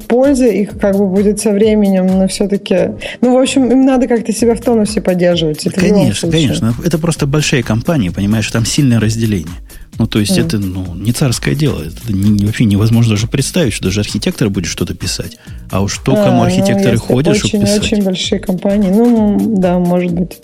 польза 0.07 0.47
их 0.47 0.79
как 0.79 0.97
бы 0.97 1.07
будет 1.07 1.41
со 1.41 1.53
временем, 1.53 2.07
но 2.07 2.29
все-таки... 2.29 2.93
Ну, 3.21 3.35
в 3.35 3.39
общем, 3.39 3.71
им 3.71 3.85
надо 3.85 4.07
как-то 4.07 4.33
себя 4.33 4.55
в 4.55 4.61
тонусе 4.61 5.01
поддерживать. 5.01 5.67
Это 5.67 5.81
конечно, 5.81 6.31
конечно. 6.31 6.75
Это 6.85 6.99
просто 6.99 7.27
большие 7.27 7.63
компании, 7.63 8.09
понимаешь, 8.09 8.51
там 8.51 8.65
сильное 8.65 9.01
разделение. 9.01 9.55
Ну, 9.99 10.07
то 10.07 10.21
есть, 10.21 10.39
mm. 10.39 10.47
это 10.47 10.59
ну, 10.59 10.95
не 10.95 11.13
царское 11.13 11.55
дело. 11.55 11.83
Это 11.83 12.13
не, 12.13 12.47
вообще 12.47 12.65
невозможно 12.65 13.15
даже 13.15 13.27
представить, 13.27 13.73
что 13.73 13.85
даже 13.85 14.01
архитектор 14.01 14.49
будет 14.49 14.67
что-то 14.67 14.95
писать. 14.95 15.39
А 15.71 15.83
уж 15.83 15.99
то, 15.99 16.15
кому 16.15 16.43
а, 16.43 16.47
архитекторы 16.47 16.95
ну, 16.95 17.01
ходят, 17.01 17.35
очень, 17.35 17.49
чтобы 17.49 17.65
писать. 17.65 17.83
Очень 17.83 18.03
большие 18.05 18.39
компании. 18.39 18.91
Ну, 18.91 19.57
да, 19.59 19.79
может 19.79 20.13
быть. 20.13 20.39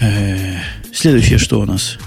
Э, 0.00 0.56
следующее 0.92 1.38
что 1.38 1.60
у 1.60 1.64
нас? 1.64 1.98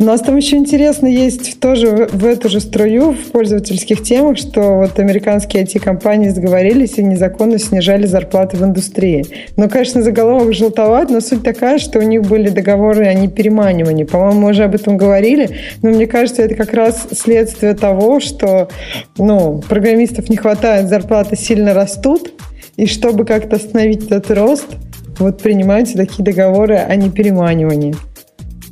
У 0.00 0.04
нас 0.04 0.20
там 0.20 0.36
еще 0.36 0.56
интересно 0.56 1.08
есть 1.08 1.58
тоже 1.58 2.08
в 2.12 2.24
эту 2.24 2.48
же 2.48 2.60
струю 2.60 3.14
в 3.14 3.32
пользовательских 3.32 4.04
темах, 4.04 4.38
что 4.38 4.76
вот 4.76 4.96
американские 5.00 5.64
IT-компании 5.64 6.28
сговорились 6.28 6.98
и 6.98 7.02
незаконно 7.02 7.58
снижали 7.58 8.06
зарплаты 8.06 8.56
в 8.56 8.62
индустрии. 8.62 9.26
Ну, 9.56 9.68
конечно, 9.68 10.00
заголовок 10.00 10.54
желтоват, 10.54 11.10
но 11.10 11.20
суть 11.20 11.42
такая, 11.42 11.78
что 11.78 11.98
у 11.98 12.02
них 12.02 12.22
были 12.22 12.48
договоры 12.48 13.06
о 13.06 13.14
непереманивании. 13.14 14.04
По-моему, 14.04 14.42
мы 14.42 14.50
уже 14.50 14.62
об 14.62 14.76
этом 14.76 14.96
говорили, 14.96 15.50
но 15.82 15.90
мне 15.90 16.06
кажется, 16.06 16.42
это 16.42 16.54
как 16.54 16.72
раз 16.74 17.08
следствие 17.10 17.74
того, 17.74 18.20
что 18.20 18.68
ну, 19.16 19.60
программистов 19.68 20.28
не 20.28 20.36
хватает, 20.36 20.88
зарплаты 20.88 21.34
сильно 21.34 21.74
растут, 21.74 22.34
и 22.76 22.86
чтобы 22.86 23.24
как-то 23.24 23.56
остановить 23.56 24.04
этот 24.04 24.30
рост, 24.30 24.76
вот 25.18 25.42
принимаются 25.42 25.96
такие 25.96 26.22
договоры 26.22 26.76
о 26.76 26.94
непереманивании. 26.94 27.96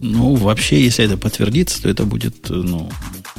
Ну, 0.01 0.35
вообще, 0.35 0.81
если 0.81 1.05
это 1.05 1.16
подтвердится, 1.16 1.82
то 1.82 1.89
это 1.89 2.05
будет, 2.05 2.35
ну, 2.48 2.89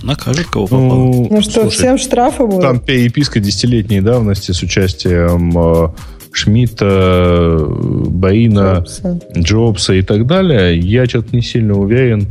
накажет 0.02 0.48
кого 0.48 0.68
попало. 0.68 0.88
Ну, 0.88 1.28
ну 1.30 1.42
что, 1.42 1.62
слушай, 1.62 1.76
всем 1.76 1.98
штрафы 1.98 2.46
будут? 2.46 2.62
Там 2.62 2.80
переписка 2.80 3.40
десятилетней 3.40 4.02
давности 4.02 4.52
с 4.52 4.62
участием 4.62 5.58
э, 5.58 5.90
Шмидта, 6.32 7.66
Баина, 7.68 8.80
Джобса. 8.80 9.20
Джобса 9.36 9.94
и 9.94 10.02
так 10.02 10.26
далее. 10.26 10.78
Я 10.80 11.06
что-то 11.06 11.36
не 11.36 11.42
сильно 11.42 11.74
уверен, 11.74 12.28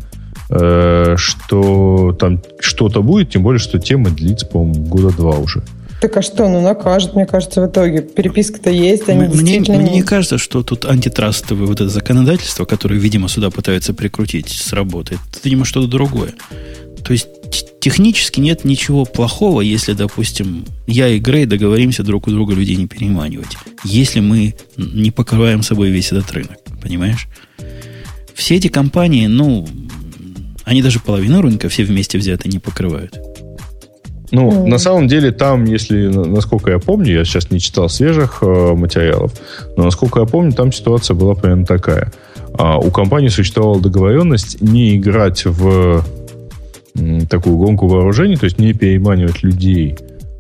э, 0.51 1.15
что 1.17 2.17
там 2.19 2.43
что-то 2.61 3.03
будет, 3.03 3.31
тем 3.31 3.43
более, 3.43 3.61
что 3.61 3.79
тема 3.79 4.11
длится, 4.11 4.47
по-моему, 4.47 4.87
года 4.87 5.17
два 5.17 5.39
уже. 5.39 5.63
Так 6.01 6.17
а 6.17 6.23
что, 6.23 6.49
ну 6.49 6.61
накажет, 6.61 7.15
мне 7.15 7.27
кажется, 7.27 7.63
в 7.63 7.71
итоге. 7.71 8.03
Переписка-то 8.03 8.71
есть, 8.71 9.09
они 9.09 9.21
мне, 9.21 9.29
действительно... 9.29 9.79
Мне 9.79 9.93
не 9.93 10.03
кажется, 10.03 10.37
что 10.39 10.63
тут 10.63 10.85
антитрастовое 10.85 11.67
вот 11.67 11.81
это 11.81 11.89
законодательство, 11.89 12.65
которое, 12.65 12.97
видимо, 12.97 13.29
сюда 13.29 13.51
пытаются 13.51 13.95
прикрутить, 13.95 14.49
сработает. 14.51 15.21
Это, 15.31 15.41
видимо, 15.45 15.65
что-то 15.65 15.87
другое. 15.87 16.35
То 17.03 17.13
есть 17.13 17.29
технически 17.81 18.41
нет 18.41 18.65
ничего 18.65 19.05
плохого, 19.05 19.61
если, 19.61 19.93
допустим, 19.93 20.67
я 20.87 21.09
и 21.09 21.19
Грей 21.19 21.47
договоримся 21.47 22.03
друг 22.03 22.27
у 22.27 22.31
друга 22.31 22.53
людей 22.55 22.77
не 22.77 22.89
переманивать. 22.89 23.57
Если 23.85 24.21
мы 24.21 24.55
не 24.77 25.11
покрываем 25.11 25.63
собой 25.63 25.91
весь 25.91 26.13
этот 26.13 26.31
рынок. 26.33 26.59
Понимаешь? 26.83 27.29
Все 28.35 28.57
эти 28.57 28.69
компании, 28.69 29.29
ну, 29.29 29.67
они 30.65 30.83
даже 30.83 31.01
половину 31.01 31.41
рынка 31.41 31.69
все 31.69 31.85
вместе 31.85 32.19
взятые 32.19 32.53
не 32.53 32.59
покрывают. 32.59 33.17
Ну, 34.37 34.51
mm. 34.51 34.67
на 34.67 34.77
самом 34.77 35.09
деле, 35.09 35.33
там, 35.33 35.65
если, 35.65 36.09
насколько 36.09 36.71
я 36.71 36.79
помню, 36.79 37.15
я 37.15 37.25
сейчас 37.25 37.51
не 37.51 37.59
читал 37.59 37.89
свежих 37.89 38.43
э, 38.43 38.75
материалов, 38.75 39.33
но 39.79 39.85
насколько 39.85 40.21
я 40.21 40.27
помню, 40.27 40.53
там 40.53 40.73
ситуация 40.73 41.15
была 41.15 41.35
примерно 41.35 41.65
такая. 41.65 42.13
А, 42.59 42.77
у 42.77 42.91
компании 42.91 43.29
существовала 43.29 43.81
договоренность 43.81 44.61
не 44.61 44.97
играть 44.99 45.47
в 45.47 46.05
м, 46.99 47.27
такую 47.29 47.57
гонку 47.57 47.87
вооружений, 47.87 48.37
то 48.37 48.45
есть 48.45 48.59
не 48.59 48.75
переманивать 48.75 49.43
людей 49.43 49.97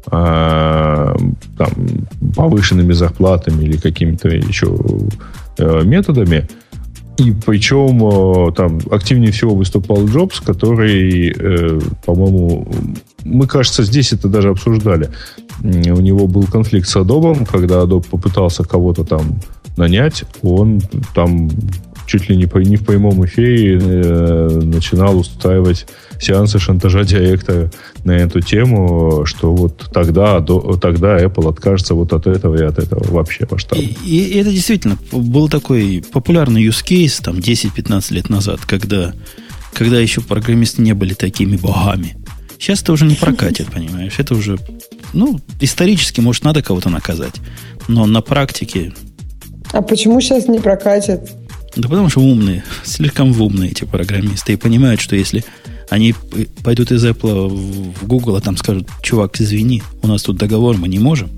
а, 0.08 1.16
там, 1.56 1.70
повышенными 2.36 2.92
зарплатами 2.92 3.64
или 3.64 3.78
какими-то 3.78 4.28
еще 4.28 4.76
э, 5.56 5.82
методами. 5.84 6.46
И 7.18 7.32
причем 7.32 8.48
э, 8.48 8.52
там 8.52 8.78
активнее 8.90 9.32
всего 9.32 9.54
выступал 9.54 10.06
Джобс, 10.06 10.40
который, 10.40 11.34
э, 11.36 11.80
по-моему, 12.04 12.68
мы, 13.24 13.46
кажется, 13.46 13.84
здесь 13.84 14.12
это 14.12 14.28
даже 14.28 14.50
обсуждали. 14.50 15.10
У 15.62 16.00
него 16.00 16.26
был 16.26 16.44
конфликт 16.44 16.88
с 16.88 16.96
Adobe, 16.96 17.46
когда 17.50 17.82
Adobe 17.82 18.06
попытался 18.08 18.64
кого-то 18.64 19.04
там 19.04 19.40
нанять, 19.76 20.24
он 20.42 20.80
там 21.14 21.50
чуть 22.06 22.28
ли 22.28 22.36
не, 22.36 22.46
по, 22.46 22.58
не 22.58 22.76
в 22.76 22.84
прямом 22.84 23.24
эфире 23.26 23.78
э, 23.82 24.60
начинал 24.62 25.18
устраивать 25.18 25.86
сеансы 26.20 26.58
шантажа 26.58 27.04
директора 27.04 27.70
на 28.04 28.12
эту 28.12 28.40
тему, 28.40 29.26
что 29.26 29.54
вот 29.54 29.90
тогда, 29.92 30.40
до, 30.40 30.76
тогда 30.76 31.18
Apple 31.22 31.50
откажется 31.50 31.94
вот 31.94 32.12
от 32.12 32.26
этого 32.26 32.56
и 32.56 32.64
от 32.64 32.78
этого 32.78 33.04
вообще 33.12 33.46
масштаба. 33.50 33.82
И, 33.82 33.94
и 34.04 34.38
это 34.38 34.50
действительно 34.50 34.96
был 35.12 35.48
такой 35.48 36.02
популярный 36.12 36.64
use 36.64 36.84
case 36.84 37.22
там 37.22 37.36
10-15 37.36 38.14
лет 38.14 38.28
назад, 38.30 38.60
когда, 38.64 39.12
когда 39.72 40.00
еще 40.00 40.20
программисты 40.20 40.82
не 40.82 40.94
были 40.94 41.14
такими 41.14 41.56
богами. 41.56 42.16
Сейчас 42.58 42.82
это 42.82 42.92
уже 42.92 43.04
не 43.04 43.16
прокатит, 43.16 43.70
понимаешь? 43.70 44.14
Это 44.18 44.34
уже, 44.34 44.56
ну, 45.12 45.38
исторически, 45.60 46.20
может, 46.20 46.44
надо 46.44 46.62
кого-то 46.62 46.88
наказать. 46.88 47.34
Но 47.86 48.06
на 48.06 48.22
практике... 48.22 48.94
А 49.72 49.82
почему 49.82 50.20
сейчас 50.20 50.48
не 50.48 50.58
прокатит? 50.58 51.30
Да 51.76 51.90
потому 51.90 52.08
что 52.08 52.20
умные, 52.20 52.64
слишком 52.84 53.38
умные 53.38 53.70
эти 53.70 53.84
программисты. 53.84 54.54
И 54.54 54.56
понимают, 54.56 55.00
что 55.00 55.14
если 55.14 55.44
они 55.90 56.14
пойдут 56.64 56.90
из 56.90 57.04
Apple 57.04 57.48
в 57.48 58.06
Google, 58.06 58.36
а 58.36 58.40
там 58.40 58.56
скажут, 58.56 58.88
чувак, 59.02 59.40
извини, 59.40 59.82
у 60.02 60.06
нас 60.06 60.22
тут 60.22 60.38
договор, 60.38 60.76
мы 60.78 60.88
не 60.88 60.98
можем. 60.98 61.30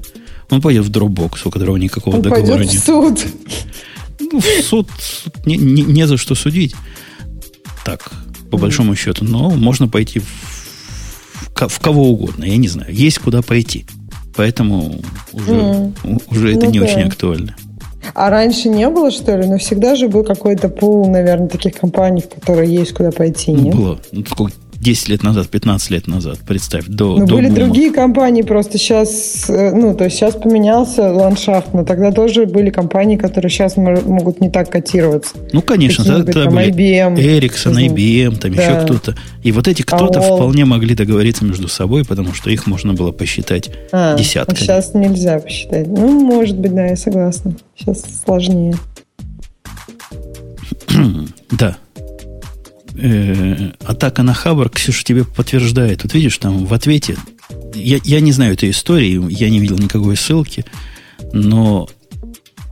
Он 0.48 0.60
пойдет 0.60 0.86
в 0.86 0.90
Dropbox, 0.90 1.40
у 1.44 1.50
которого 1.50 1.76
никакого 1.76 2.16
Он 2.16 2.22
договора 2.22 2.62
нет. 2.62 2.72
в 2.72 2.84
суд. 2.84 3.26
Ну, 4.20 4.40
в 4.40 4.62
суд, 4.62 4.88
не, 5.44 5.56
не, 5.56 5.82
не 5.82 6.06
за 6.06 6.16
что 6.16 6.34
судить. 6.34 6.74
Так, 7.84 8.12
по 8.50 8.56
mm. 8.56 8.60
большому 8.60 8.94
счету. 8.94 9.24
Но 9.24 9.50
можно 9.50 9.88
пойти 9.88 10.20
в, 10.20 10.26
в, 11.54 11.68
в 11.68 11.80
кого 11.80 12.10
угодно, 12.10 12.44
я 12.44 12.56
не 12.56 12.68
знаю. 12.68 12.94
Есть 12.94 13.18
куда 13.18 13.42
пойти. 13.42 13.86
Поэтому 14.36 15.02
уже, 15.32 15.50
mm. 15.50 16.22
уже 16.30 16.54
это 16.54 16.66
ну, 16.66 16.72
не 16.72 16.78
да. 16.78 16.84
очень 16.86 17.02
актуально. 17.02 17.56
А 18.14 18.30
раньше 18.30 18.68
не 18.68 18.88
было, 18.88 19.10
что 19.10 19.36
ли? 19.36 19.46
Но 19.46 19.58
всегда 19.58 19.94
же 19.94 20.08
был 20.08 20.24
какой-то 20.24 20.68
пул, 20.68 21.08
наверное, 21.08 21.48
таких 21.48 21.74
компаний, 21.74 22.22
в 22.22 22.28
которые 22.28 22.72
есть 22.72 22.92
куда 22.94 23.10
пойти, 23.10 23.52
нет? 23.52 23.74
Было. 23.74 23.98
Ну, 24.12 24.22
10 24.88 25.08
лет 25.10 25.22
назад, 25.22 25.48
15 25.48 25.90
лет 25.90 26.06
назад, 26.06 26.38
представь, 26.46 26.86
до 26.86 27.18
Но 27.18 27.26
до 27.26 27.34
были 27.34 27.48
бума. 27.48 27.56
другие 27.56 27.92
компании, 27.92 28.40
просто 28.40 28.78
сейчас, 28.78 29.44
э, 29.50 29.72
ну, 29.74 29.94
то 29.94 30.04
есть 30.04 30.16
сейчас 30.16 30.34
поменялся 30.34 31.12
ландшафт, 31.12 31.74
но 31.74 31.84
тогда 31.84 32.10
тоже 32.10 32.46
были 32.46 32.70
компании, 32.70 33.18
которые 33.18 33.50
сейчас 33.50 33.76
могут 33.76 34.40
не 34.40 34.48
так 34.48 34.70
котироваться. 34.70 35.36
Ну, 35.52 35.60
конечно, 35.60 36.04
тогда, 36.04 36.32
тогда 36.32 36.50
были 36.50 36.70
IBM, 36.70 37.16
Ericsson, 37.16 37.74
IBM, 37.74 38.38
там 38.38 38.54
да. 38.54 38.62
еще 38.62 38.80
кто-то. 38.86 39.14
И 39.42 39.52
вот 39.52 39.68
эти 39.68 39.82
кто-то 39.82 40.20
AOL. 40.20 40.36
вполне 40.36 40.64
могли 40.64 40.94
договориться 40.94 41.44
между 41.44 41.68
собой, 41.68 42.06
потому 42.06 42.32
что 42.32 42.48
их 42.48 42.66
можно 42.66 42.94
было 42.94 43.12
посчитать 43.12 43.68
а, 43.92 44.16
десятками. 44.16 44.56
Сейчас 44.56 44.94
нельзя 44.94 45.38
посчитать. 45.38 45.86
Ну, 45.86 46.18
может 46.18 46.56
быть, 46.56 46.74
да, 46.74 46.86
я 46.86 46.96
согласна. 46.96 47.54
Сейчас 47.76 48.04
сложнее. 48.24 48.74
да, 51.50 51.76
э, 52.98 53.70
атака 53.84 54.22
на 54.22 54.34
Хабр, 54.34 54.68
Ксюша 54.70 55.04
тебе 55.04 55.24
подтверждает. 55.24 56.02
Вот 56.02 56.14
видишь, 56.14 56.38
там 56.38 56.66
в 56.66 56.74
ответе, 56.74 57.16
я, 57.74 57.98
я 58.04 58.20
не 58.20 58.32
знаю 58.32 58.54
этой 58.54 58.70
истории, 58.70 59.20
я 59.30 59.50
не 59.50 59.60
видел 59.60 59.78
никакой 59.78 60.16
ссылки, 60.16 60.64
но 61.32 61.88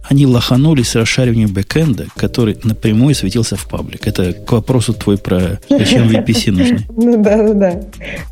они 0.09 0.27
лоханулись 0.27 0.91
с 0.91 0.95
расшариванием 0.95 1.53
бэкэнда, 1.53 2.07
который 2.17 2.59
напрямую 2.63 3.15
светился 3.15 3.57
в 3.57 3.69
паблик. 3.69 4.07
Это 4.07 4.33
к 4.33 4.53
вопросу 4.53 4.93
твой 4.93 5.19
про 5.19 5.61
зачем 5.69 6.09
VPC 6.09 6.53
нужны. 6.53 6.87
Ну 6.97 7.23
да, 7.23 7.43
да, 7.43 7.55
да. 7.55 7.81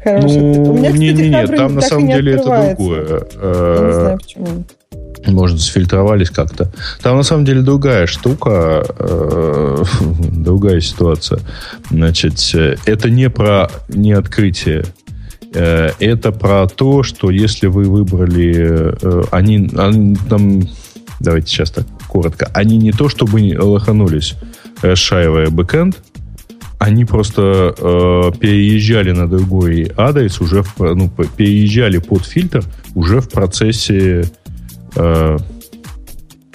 Хороший. 0.02 0.40
Ну, 0.40 0.78
не, 0.78 1.12
не, 1.12 1.28
нет, 1.28 1.56
там 1.56 1.74
на 1.74 1.80
самом 1.80 2.08
деле 2.08 2.34
это 2.34 2.44
другое. 2.44 3.06
Я 3.06 3.18
не 3.18 3.26
э, 3.34 3.92
знаю 3.92 4.18
почему 4.18 4.64
может, 5.26 5.60
сфильтровались 5.60 6.30
как-то. 6.30 6.72
Там 7.02 7.16
на 7.16 7.22
самом 7.22 7.44
деле 7.44 7.62
другая 7.62 8.06
штука, 8.06 8.84
э, 8.98 9.84
другая 10.32 10.80
ситуация. 10.80 11.40
Значит, 11.90 12.34
это 12.84 13.10
не 13.10 13.30
про 13.30 13.70
не 13.88 14.12
открытие. 14.12 14.84
Э, 15.54 15.90
это 16.00 16.32
про 16.32 16.66
то, 16.66 17.02
что 17.02 17.30
если 17.30 17.68
вы 17.68 17.84
выбрали, 17.84 18.94
э, 19.00 19.22
они, 19.30 19.70
они 19.76 20.16
там, 20.28 20.62
давайте 21.20 21.46
сейчас 21.48 21.70
так 21.70 21.86
коротко, 22.08 22.50
они 22.54 22.76
не 22.76 22.92
то 22.92 23.08
чтобы 23.08 23.56
лоханулись, 23.58 24.34
расшаивая 24.82 25.50
бэкэнд, 25.50 25.96
они 26.78 27.04
просто 27.04 27.74
э, 27.78 28.32
переезжали 28.38 29.12
на 29.12 29.28
другой 29.28 29.90
адрес 29.96 30.40
уже 30.40 30.62
в, 30.62 30.78
ну, 30.78 31.08
переезжали 31.08 31.98
под 31.98 32.26
фильтр 32.26 32.64
уже 32.94 33.20
в 33.20 33.30
процессе 33.30 34.24
э, 34.96 35.38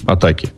атаки. 0.06 0.50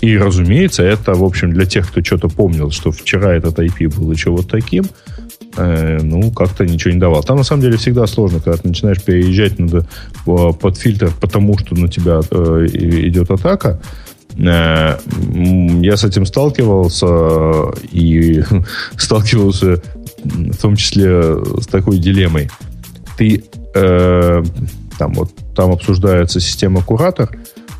И, 0.00 0.18
разумеется, 0.18 0.82
это, 0.82 1.14
в 1.14 1.24
общем, 1.24 1.52
для 1.52 1.64
тех, 1.64 1.88
кто 1.88 2.04
что-то 2.04 2.28
помнил, 2.28 2.70
что 2.70 2.90
вчера 2.90 3.32
этот 3.34 3.58
IP 3.58 3.96
был 3.96 4.12
еще 4.12 4.30
вот 4.30 4.48
таким, 4.50 4.84
э, 5.56 5.98
ну, 6.02 6.30
как-то 6.30 6.66
ничего 6.66 6.92
не 6.92 7.00
давал. 7.00 7.22
Там, 7.22 7.38
на 7.38 7.42
самом 7.42 7.62
деле, 7.62 7.76
всегда 7.76 8.06
сложно, 8.06 8.40
когда 8.40 8.58
ты 8.58 8.68
начинаешь 8.68 9.02
переезжать 9.02 9.58
надо, 9.58 9.86
э, 10.26 10.52
под 10.60 10.76
фильтр, 10.76 11.10
потому 11.20 11.56
что 11.58 11.74
на 11.74 11.88
тебя 11.88 12.20
э, 12.30 12.66
идет 12.70 13.30
атака. 13.30 13.80
Э, 14.36 14.98
я 15.80 15.96
с 15.96 16.04
этим 16.04 16.26
сталкивался 16.26 17.72
и 17.90 18.42
сталкивался 18.96 19.82
в 20.24 20.56
том 20.56 20.76
числе 20.76 21.34
с 21.60 21.66
такой 21.66 21.98
дилеммой. 21.98 22.50
Ты 23.16 23.44
э, 23.74 24.42
там 24.98 25.12
вот 25.14 25.30
там 25.54 25.72
обсуждается 25.72 26.40
система 26.40 26.82
куратор, 26.82 27.30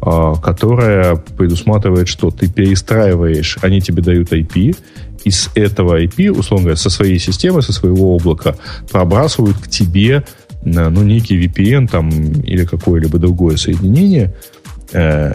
а, 0.00 0.34
которая 0.34 1.16
предусматривает, 1.16 2.08
что 2.08 2.30
ты 2.30 2.48
перестраиваешь, 2.48 3.58
они 3.62 3.80
тебе 3.80 4.02
дают 4.02 4.32
IP, 4.32 4.76
и 5.24 5.30
с 5.30 5.50
этого 5.54 6.02
IP, 6.02 6.30
условно 6.30 6.64
говоря, 6.64 6.76
со 6.76 6.90
своей 6.90 7.18
системы, 7.18 7.62
со 7.62 7.72
своего 7.72 8.14
облака, 8.14 8.56
пробрасывают 8.90 9.56
к 9.58 9.68
тебе 9.68 10.24
ну, 10.62 11.02
некий 11.02 11.42
VPN 11.42 11.88
там, 11.88 12.10
или 12.10 12.64
какое-либо 12.64 13.18
другое 13.18 13.56
соединение, 13.56 14.34
э, 14.92 15.32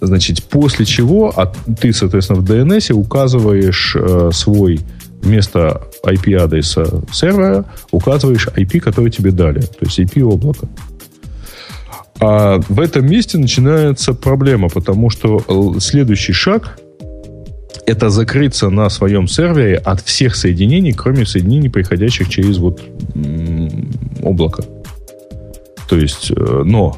значит, 0.00 0.42
после 0.44 0.84
чего 0.84 1.34
ты, 1.80 1.92
соответственно, 1.92 2.40
в 2.40 2.44
DNS 2.44 2.92
указываешь 2.92 3.96
э, 3.98 4.30
свой 4.32 4.80
вместо 5.22 5.82
IP-адреса 6.04 7.02
сервера, 7.12 7.64
указываешь 7.90 8.48
IP, 8.48 8.80
который 8.80 9.10
тебе 9.10 9.30
дали, 9.30 9.60
то 9.60 9.78
есть 9.82 9.98
IP 9.98 10.22
облака. 10.22 10.68
А 12.20 12.60
в 12.68 12.80
этом 12.80 13.06
месте 13.06 13.38
начинается 13.38 14.14
проблема, 14.14 14.68
потому 14.68 15.10
что 15.10 15.42
э, 15.46 15.80
следующий 15.80 16.32
шаг 16.32 16.78
это 17.86 18.10
закрыться 18.10 18.70
на 18.70 18.88
своем 18.90 19.28
сервере 19.28 19.76
от 19.76 20.00
всех 20.00 20.34
соединений, 20.34 20.92
кроме 20.92 21.26
соединений, 21.26 21.70
приходящих 21.70 22.28
через 22.28 22.58
вот 22.58 22.82
облако. 24.22 24.64
То 25.88 25.96
есть, 25.96 26.30
э, 26.30 26.62
но 26.64 26.96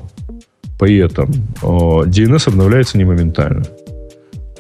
при 0.78 0.99
этом 0.99 1.31
DNS 1.61 2.49
обновляется 2.49 2.97
не 2.97 3.05
моментально. 3.05 3.65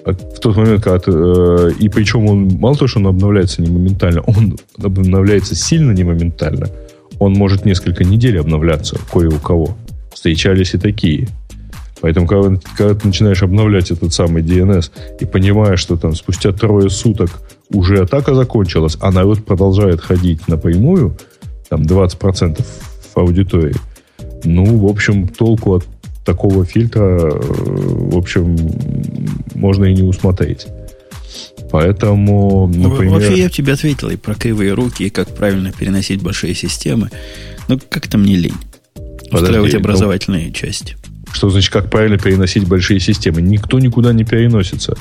А 0.04 0.12
в 0.12 0.40
тот 0.40 0.56
момент, 0.56 0.82
когда 0.82 0.98
ты, 0.98 1.12
э, 1.12 1.72
и 1.78 1.88
причем 1.88 2.26
он 2.26 2.48
мало 2.58 2.74
того, 2.74 2.88
что 2.88 2.98
он 2.98 3.06
обновляется 3.06 3.62
не 3.62 3.70
моментально, 3.70 4.22
он 4.22 4.58
обновляется 4.82 5.54
сильно 5.54 5.92
не 5.92 6.02
моментально. 6.02 6.68
Он 7.20 7.32
может 7.32 7.64
несколько 7.64 8.04
недель 8.04 8.38
обновляться 8.38 8.98
кое 9.12 9.28
у 9.28 9.38
кого 9.38 9.76
встречались 10.12 10.74
и 10.74 10.78
такие. 10.78 11.28
Поэтому, 12.00 12.26
когда, 12.26 12.60
когда 12.76 12.94
ты 12.94 13.06
начинаешь 13.08 13.42
обновлять 13.42 13.90
этот 13.90 14.12
самый 14.12 14.42
DNS 14.42 14.90
и 15.20 15.24
понимаешь, 15.24 15.80
что 15.80 15.96
там 15.96 16.14
спустя 16.14 16.52
трое 16.52 16.90
суток 16.90 17.30
уже 17.70 18.02
атака 18.02 18.34
закончилась, 18.34 18.96
а 19.00 19.10
народ 19.10 19.44
продолжает 19.44 20.00
ходить 20.00 20.46
напрямую, 20.48 21.16
там 21.68 21.82
20% 21.82 22.64
в 23.14 23.18
аудитории, 23.18 23.74
ну, 24.44 24.78
в 24.78 24.86
общем, 24.86 25.28
толку 25.28 25.74
от 25.74 25.86
такого 26.24 26.64
фильтра, 26.64 27.18
в 27.32 28.16
общем, 28.16 28.56
можно 29.54 29.86
и 29.86 29.94
не 29.94 30.02
усмотреть. 30.02 30.66
Поэтому, 31.70 32.70
ну, 32.72 32.88
например... 32.88 33.14
Вообще 33.14 33.38
я 33.38 33.48
тебе 33.48 33.74
ответил 33.74 34.10
и 34.10 34.16
про 34.16 34.34
кривые 34.34 34.72
руки, 34.72 35.04
и 35.04 35.10
как 35.10 35.28
правильно 35.28 35.72
переносить 35.72 36.22
большие 36.22 36.54
системы. 36.54 37.10
Но 37.68 37.78
как-то 37.90 38.16
мне 38.16 38.36
лень. 38.36 38.54
Устраивать 39.32 39.72
ну, 39.72 39.78
образовательные 39.80 40.46
ну, 40.46 40.52
части. 40.52 40.96
Что 41.32 41.50
значит, 41.50 41.72
как 41.72 41.90
правильно 41.90 42.18
переносить 42.18 42.66
большие 42.66 43.00
системы? 43.00 43.42
Никто 43.42 43.78
никуда 43.78 44.12
не 44.12 44.24
переносится. 44.24 44.96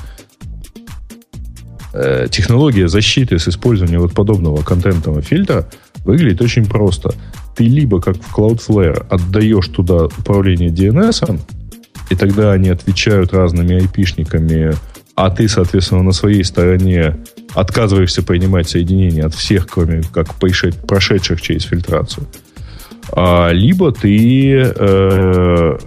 Э, 1.93 2.27
технология 2.29 2.87
защиты 2.87 3.39
с 3.39 3.47
использованием 3.47 4.01
вот 4.01 4.13
подобного 4.13 4.61
контентного 4.61 5.21
фильтра 5.21 5.69
выглядит 6.03 6.41
очень 6.41 6.65
просто. 6.65 7.13
Ты 7.55 7.63
либо, 7.63 8.01
как 8.01 8.17
в 8.17 8.37
Cloudflare, 8.37 9.07
отдаешь 9.09 9.67
туда 9.69 10.05
управление 10.05 10.69
DNS, 10.69 11.39
и 12.09 12.15
тогда 12.15 12.51
они 12.51 12.69
отвечают 12.69 13.33
разными 13.33 13.81
IP-шниками, 13.81 14.75
а 15.15 15.29
ты, 15.31 15.47
соответственно, 15.47 16.03
на 16.03 16.11
своей 16.11 16.43
стороне 16.43 17.17
отказываешься 17.55 18.21
принимать 18.21 18.69
соединения 18.69 19.25
от 19.25 19.33
всех, 19.33 19.67
кроме 19.67 20.03
как 20.03 20.35
прошедших 20.35 21.41
через 21.41 21.63
фильтрацию– 21.63 22.27
а, 23.11 23.51
либо 23.51 23.91
ты 23.91 24.53
э, 24.53 25.77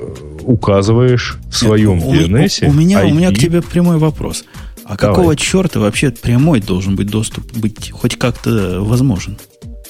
указываешь 0.43 1.39
в 1.51 1.57
своем 1.57 1.99
DNS. 1.99 2.67
У, 2.67 2.71
у, 2.71 2.73
меня, 2.73 3.05
у 3.05 3.11
меня 3.11 3.31
к 3.31 3.39
тебе 3.39 3.63
прямой 3.63 3.99
вопрос. 3.99 4.45
А 4.85 4.97
Давай. 4.97 5.15
какого 5.15 5.37
черта 5.37 5.79
вообще 5.79 6.11
прямой 6.11 6.61
должен 6.61 6.97
быть 6.97 7.09
доступ 7.09 7.53
быть 7.57 7.91
хоть 7.93 8.17
как-то 8.17 8.81
возможен? 8.81 9.39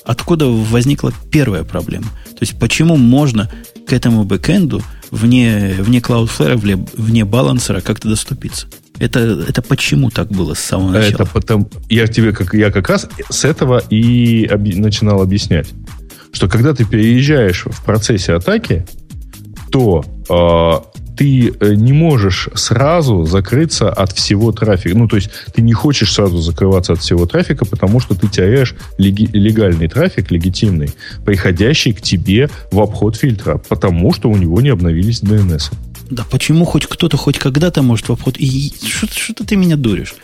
Откуда 0.05 0.47
возникла 0.47 1.13
первая 1.31 1.65
проблема? 1.65 2.07
То 2.31 2.41
есть 2.41 2.59
почему 2.59 2.97
можно 2.97 3.51
к 3.87 3.93
этому 3.93 4.25
бэкэнду 4.25 4.83
вне, 5.11 5.75
вне 5.79 5.99
Cloudflare, 6.01 6.57
вне, 6.57 6.87
вне 6.95 7.25
балансера 7.25 7.81
как-то 7.81 8.09
доступиться? 8.09 8.67
Это, 8.99 9.21
это 9.49 9.63
почему 9.63 10.11
так 10.11 10.29
было 10.29 10.53
с 10.53 10.59
самого 10.59 10.91
начала? 10.91 11.23
Это 11.23 11.27
потому, 11.27 11.71
я 11.89 12.07
тебе 12.07 12.33
как 12.33 12.53
я 12.53 12.71
как 12.71 12.91
раз 12.91 13.09
с 13.31 13.45
этого 13.47 13.83
и 13.89 14.47
оби, 14.53 14.75
начинал 14.75 15.23
объяснять 15.23 15.69
что 16.33 16.49
когда 16.49 16.75
ты 16.75 16.85
переезжаешь 16.85 17.65
в 17.67 17.85
процессе 17.85 18.35
атаки, 18.35 18.87
то 19.71 20.05
э, 20.29 21.01
ты 21.21 21.53
не 21.61 21.93
можешь 21.93 22.49
сразу 22.55 23.25
закрыться 23.25 23.91
от 23.91 24.13
всего 24.13 24.53
трафика. 24.53 24.97
Ну, 24.97 25.07
то 25.07 25.17
есть 25.17 25.31
ты 25.55 25.61
не 25.61 25.75
хочешь 25.75 26.13
сразу 26.13 26.39
закрываться 26.39 26.95
от 26.95 27.01
всего 27.01 27.27
трафика, 27.27 27.67
потому 27.67 28.01
что 28.01 28.15
ты 28.15 28.27
теряешь 28.27 28.75
леги- 28.97 29.29
легальный 29.31 29.87
трафик, 29.87 30.31
легитимный, 30.31 30.91
приходящий 31.27 31.93
к 31.93 32.01
тебе 32.01 32.49
в 32.73 32.81
обход 32.81 33.17
фильтра, 33.17 33.61
потому 33.69 34.15
что 34.15 34.31
у 34.31 34.37
него 34.37 34.63
не 34.63 34.71
обновились 34.71 35.23
DNS. 35.23 35.71
Да 36.09 36.25
почему 36.31 36.65
хоть 36.65 36.87
кто-то 36.87 37.19
хоть 37.19 37.39
когда-то 37.39 37.83
может 37.83 38.09
в 38.09 38.13
обход... 38.13 38.37
И 38.39 38.73
что-то 38.81 39.45
ты 39.45 39.57
меня 39.57 39.77
дуришь. 39.77 40.15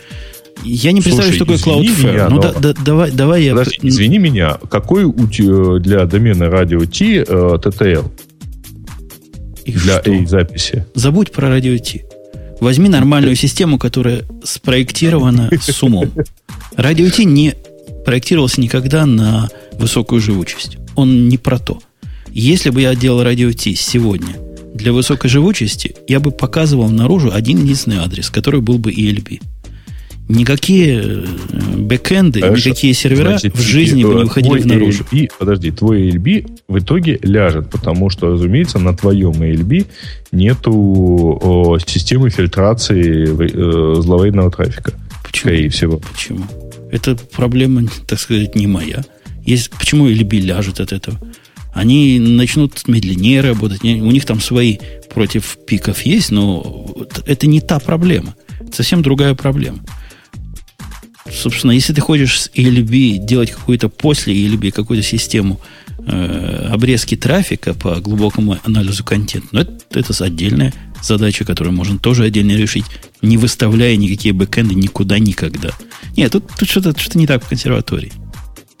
Я 0.67 0.91
не 0.91 1.01
представляю, 1.01 1.33
что 1.33 1.45
такое 1.45 1.57
Cloudflare. 1.57 2.13
Меня, 2.13 2.29
ну, 2.29 2.41
да, 2.41 2.53
да, 2.53 2.73
давай, 2.73 3.11
давай 3.11 3.43
я... 3.43 3.51
Подожди, 3.53 3.79
извини 3.83 4.17
меня, 4.17 4.57
какой 4.69 5.05
у, 5.05 5.15
э, 5.15 5.79
для 5.79 6.05
домена 6.05 6.49
радио 6.49 6.79
T 6.81 7.23
TTL? 7.23 8.11
И 9.65 9.71
для 9.71 10.01
что? 10.01 10.25
записи. 10.27 10.85
Забудь 10.93 11.31
про 11.31 11.49
радио 11.49 11.77
T. 11.77 12.05
Возьми 12.59 12.89
нормальную 12.89 13.35
систему, 13.37 13.77
которая 13.77 14.23
спроектирована 14.43 15.49
с 15.59 15.83
умом. 15.83 16.11
Радио 16.75 17.09
Ти 17.09 17.25
не 17.25 17.55
проектировался 18.05 18.61
никогда 18.61 19.05
на 19.05 19.49
высокую 19.73 20.21
живучесть. 20.21 20.77
Он 20.95 21.27
не 21.27 21.37
про 21.37 21.59
то. 21.59 21.79
Если 22.31 22.69
бы 22.69 22.81
я 22.81 22.95
делал 22.95 23.23
радио 23.23 23.51
Ти 23.51 23.75
сегодня 23.75 24.35
для 24.73 24.93
высокой 24.93 25.29
живучести, 25.29 25.95
я 26.07 26.19
бы 26.19 26.31
показывал 26.31 26.89
наружу 26.89 27.31
один 27.33 27.63
единственный 27.63 27.97
адрес, 27.97 28.29
который 28.29 28.61
был 28.61 28.77
бы 28.77 28.91
ELB. 28.91 29.41
Никакие 30.29 31.01
э, 31.01 31.25
бэкэнды, 31.77 32.41
Хорошо. 32.41 32.69
никакие 32.69 32.93
сервера 32.93 33.29
Значит, 33.29 33.55
в 33.55 33.61
жизни 33.61 34.03
бы 34.03 34.09
не 34.09 34.23
выходили 34.23 34.63
наружу. 34.63 35.05
ELB, 35.09 35.31
подожди, 35.39 35.71
твой 35.71 36.09
ELB 36.09 36.59
в 36.67 36.79
итоге 36.79 37.17
ляжет, 37.21 37.69
потому 37.69 38.09
что, 38.09 38.31
разумеется, 38.31 38.77
на 38.77 38.95
твоем 38.95 39.31
ELB 39.31 39.85
нету 40.33 40.73
о, 40.73 41.77
системы 41.79 42.29
фильтрации 42.29 43.25
э, 43.25 44.01
зловредного 44.01 44.51
трафика. 44.51 44.93
Почему? 45.23 45.41
Скорее 45.41 45.69
всего. 45.69 46.01
Почему? 46.11 46.43
Это 46.91 47.15
проблема, 47.15 47.83
так 48.05 48.19
сказать, 48.19 48.53
не 48.53 48.67
моя. 48.67 49.05
Есть, 49.45 49.69
почему 49.69 50.09
ELB 50.09 50.41
ляжет 50.41 50.81
от 50.81 50.91
этого? 50.91 51.17
Они 51.73 52.19
начнут 52.19 52.85
медленнее 52.87 53.39
работать. 53.39 53.81
У 53.83 54.11
них 54.11 54.25
там 54.25 54.41
свои 54.41 54.77
против 55.13 55.57
пиков 55.65 56.01
есть, 56.01 56.31
но 56.31 56.85
это 57.25 57.47
не 57.47 57.61
та 57.61 57.79
проблема. 57.79 58.35
Это 58.59 58.75
совсем 58.75 59.01
другая 59.01 59.33
проблема 59.33 59.79
собственно, 61.31 61.71
если 61.71 61.93
ты 61.93 62.01
хочешь 62.01 62.41
с 62.41 62.49
ELB 62.53 63.17
делать 63.17 63.51
какую-то 63.51 63.89
после 63.89 64.35
ELB, 64.35 64.71
какую-то 64.71 65.05
систему 65.05 65.59
э, 65.99 66.69
обрезки 66.71 67.15
трафика 67.15 67.73
по 67.73 67.95
глубокому 67.99 68.57
анализу 68.63 69.03
контента, 69.03 69.47
ну, 69.51 69.59
это, 69.61 69.77
это 69.91 70.23
отдельная 70.23 70.73
задача, 71.01 71.45
которую 71.45 71.75
можно 71.75 71.99
тоже 71.99 72.23
отдельно 72.23 72.53
решить, 72.53 72.85
не 73.21 73.37
выставляя 73.37 73.95
никакие 73.95 74.33
бэкэнды 74.33 74.75
никуда 74.75 75.19
никогда. 75.19 75.71
Нет, 76.15 76.31
тут, 76.31 76.45
тут 76.57 76.69
что-то 76.69 76.99
что 76.99 77.17
не 77.17 77.27
так 77.27 77.43
в 77.43 77.47
консерватории. 77.47 78.11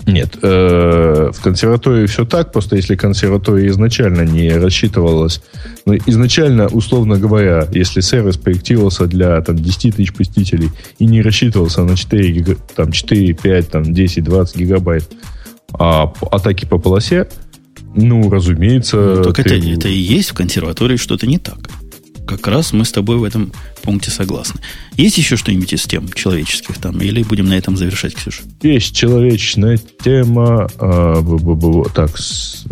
Нет, 0.07 0.37
э, 0.41 1.31
в 1.33 1.41
консерватории 1.41 2.05
все 2.05 2.23
так, 2.23 2.53
просто 2.53 2.77
если 2.77 2.95
консерватория 2.95 3.67
изначально 3.67 4.21
не 4.21 4.49
рассчитывалась, 4.51 5.41
ну, 5.85 5.95
изначально, 6.05 6.67
условно 6.67 7.17
говоря, 7.17 7.67
если 7.71 7.99
сервис 7.99 8.37
проектировался 8.37 9.05
для 9.05 9.41
там, 9.41 9.57
10 9.57 9.97
тысяч 9.97 10.13
посетителей 10.13 10.69
и 10.97 11.05
не 11.05 11.21
рассчитывался 11.21 11.83
на 11.83 11.97
4, 11.97 12.57
там, 12.73 12.93
4 12.93 13.33
5, 13.33 13.69
там, 13.69 13.83
10, 13.93 14.23
20 14.23 14.55
гигабайт 14.55 15.03
а, 15.73 16.13
атаки 16.31 16.63
по 16.63 16.77
полосе, 16.77 17.27
ну, 17.93 18.29
разумеется... 18.29 19.15
Ну, 19.17 19.23
только 19.23 19.43
ты... 19.43 19.57
это, 19.57 19.67
это 19.67 19.87
и 19.89 19.97
есть 19.97 20.29
в 20.29 20.33
консерватории 20.35 20.95
что-то 20.95 21.27
не 21.27 21.37
так 21.37 21.57
как 22.27 22.47
раз 22.47 22.73
мы 22.73 22.85
с 22.85 22.91
тобой 22.91 23.17
в 23.17 23.23
этом 23.23 23.51
пункте 23.81 24.11
согласны. 24.11 24.61
Есть 24.95 25.17
еще 25.17 25.37
что-нибудь 25.37 25.73
из 25.73 25.83
тем 25.83 26.11
человеческих 26.13 26.77
там? 26.77 26.99
Или 27.01 27.23
будем 27.23 27.47
на 27.47 27.57
этом 27.57 27.77
завершать, 27.77 28.13
Ксюша? 28.13 28.43
Есть 28.61 28.95
человечная 28.95 29.77
тема. 30.03 30.69
А, 30.77 31.21
б 31.21 31.35
-б 31.35 31.55
-б 31.55 31.91
так, 31.93 32.17
с, 32.17 32.65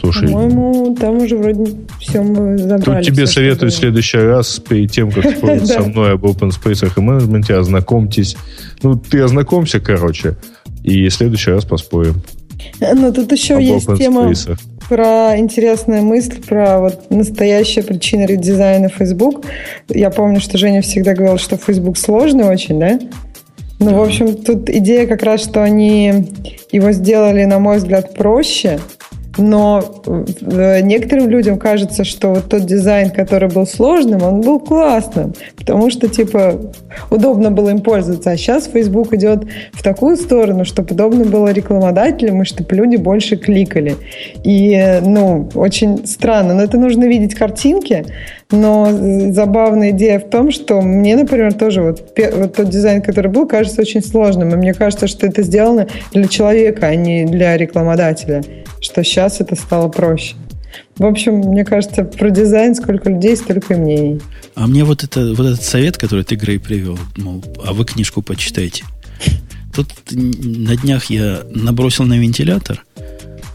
Слушай. 0.00 0.28
По-моему, 0.28 0.96
там 0.98 1.18
уже 1.18 1.36
вроде 1.36 1.74
все 2.00 2.22
мы 2.22 2.56
забрали. 2.56 3.04
Тут 3.04 3.14
тебе 3.14 3.26
все, 3.26 3.34
советую 3.34 3.70
в 3.70 3.74
следующий 3.74 4.18
раз, 4.18 4.58
перед 4.58 4.90
тем, 4.90 5.10
как 5.12 5.24
спорить 5.36 5.66
со 5.66 5.82
мной 5.82 6.12
об 6.12 6.24
open 6.24 6.50
space 6.50 6.90
и 6.96 7.00
менеджменте, 7.00 7.54
ознакомьтесь. 7.54 8.36
Ну, 8.82 8.96
ты 8.96 9.20
ознакомься, 9.20 9.78
короче, 9.78 10.36
и 10.82 11.08
в 11.08 11.12
следующий 11.12 11.50
раз 11.50 11.66
поспорим. 11.66 12.22
Ну, 12.80 13.12
тут 13.12 13.30
еще 13.32 13.62
есть 13.62 13.86
тема 13.98 14.32
про 14.90 15.38
интересную 15.38 16.02
мысль, 16.02 16.42
про 16.42 16.80
вот 16.80 17.10
настоящая 17.10 17.84
причина 17.84 18.26
редизайна 18.26 18.88
Facebook. 18.88 19.46
Я 19.88 20.10
помню, 20.10 20.40
что 20.40 20.58
Женя 20.58 20.82
всегда 20.82 21.14
говорил, 21.14 21.38
что 21.38 21.56
Facebook 21.56 21.96
сложный 21.96 22.44
очень, 22.44 22.80
да? 22.80 22.98
Ну, 23.78 23.94
в 23.94 24.02
общем, 24.02 24.34
тут 24.34 24.68
идея 24.68 25.06
как 25.06 25.22
раз, 25.22 25.44
что 25.44 25.62
они 25.62 26.28
его 26.72 26.90
сделали, 26.90 27.44
на 27.44 27.60
мой 27.60 27.76
взгляд, 27.76 28.14
проще, 28.14 28.80
но 29.38 29.82
э, 30.06 30.80
некоторым 30.82 31.28
людям 31.28 31.58
кажется, 31.58 32.04
что 32.04 32.34
вот 32.34 32.48
тот 32.48 32.66
дизайн, 32.66 33.10
который 33.10 33.48
был 33.48 33.66
сложным, 33.66 34.22
он 34.22 34.40
был 34.40 34.58
классным, 34.58 35.34
потому 35.56 35.90
что, 35.90 36.08
типа, 36.08 36.60
удобно 37.10 37.50
было 37.50 37.70
им 37.70 37.80
пользоваться. 37.80 38.30
А 38.30 38.36
сейчас 38.36 38.66
Facebook 38.66 39.12
идет 39.14 39.44
в 39.72 39.82
такую 39.82 40.16
сторону, 40.16 40.64
чтобы 40.64 40.94
удобно 40.94 41.24
было 41.24 41.52
рекламодателям, 41.52 42.42
и 42.42 42.44
чтобы 42.44 42.74
люди 42.74 42.96
больше 42.96 43.36
кликали. 43.36 43.96
И, 44.42 45.00
ну, 45.02 45.48
очень 45.54 46.06
странно. 46.06 46.54
Но 46.54 46.62
это 46.62 46.76
нужно 46.76 47.04
видеть 47.04 47.34
картинки, 47.34 48.04
но 48.50 49.32
забавная 49.32 49.90
идея 49.90 50.18
в 50.18 50.28
том, 50.28 50.50
что 50.50 50.80
мне, 50.80 51.16
например, 51.16 51.52
тоже 51.54 51.82
вот, 51.82 52.18
вот 52.34 52.54
тот 52.54 52.68
дизайн, 52.68 53.00
который 53.00 53.30
был, 53.30 53.46
кажется 53.46 53.80
очень 53.80 54.02
сложным. 54.02 54.52
И 54.52 54.56
мне 54.56 54.74
кажется, 54.74 55.06
что 55.06 55.26
это 55.26 55.42
сделано 55.42 55.86
для 56.12 56.26
человека, 56.26 56.86
а 56.86 56.94
не 56.94 57.24
для 57.26 57.56
рекламодателя. 57.56 58.42
Что 58.80 59.04
сейчас 59.04 59.40
это 59.40 59.54
стало 59.54 59.88
проще. 59.88 60.34
В 60.96 61.04
общем, 61.04 61.36
мне 61.36 61.64
кажется, 61.64 62.04
про 62.04 62.30
дизайн 62.30 62.74
сколько 62.74 63.10
людей, 63.10 63.36
столько 63.36 63.74
и 63.74 63.76
мнений. 63.76 64.20
А 64.54 64.66
мне 64.66 64.84
вот, 64.84 65.04
это, 65.04 65.32
вот 65.34 65.46
этот 65.46 65.62
совет, 65.62 65.96
который 65.96 66.24
ты, 66.24 66.34
Грей, 66.34 66.58
привел, 66.58 66.98
мол, 67.16 67.42
а 67.64 67.72
вы 67.72 67.84
книжку 67.84 68.22
почитайте. 68.22 68.84
Тут 69.74 69.88
на 70.10 70.76
днях 70.76 71.06
я 71.06 71.40
набросил 71.50 72.04
на 72.04 72.18
вентилятор– 72.18 72.84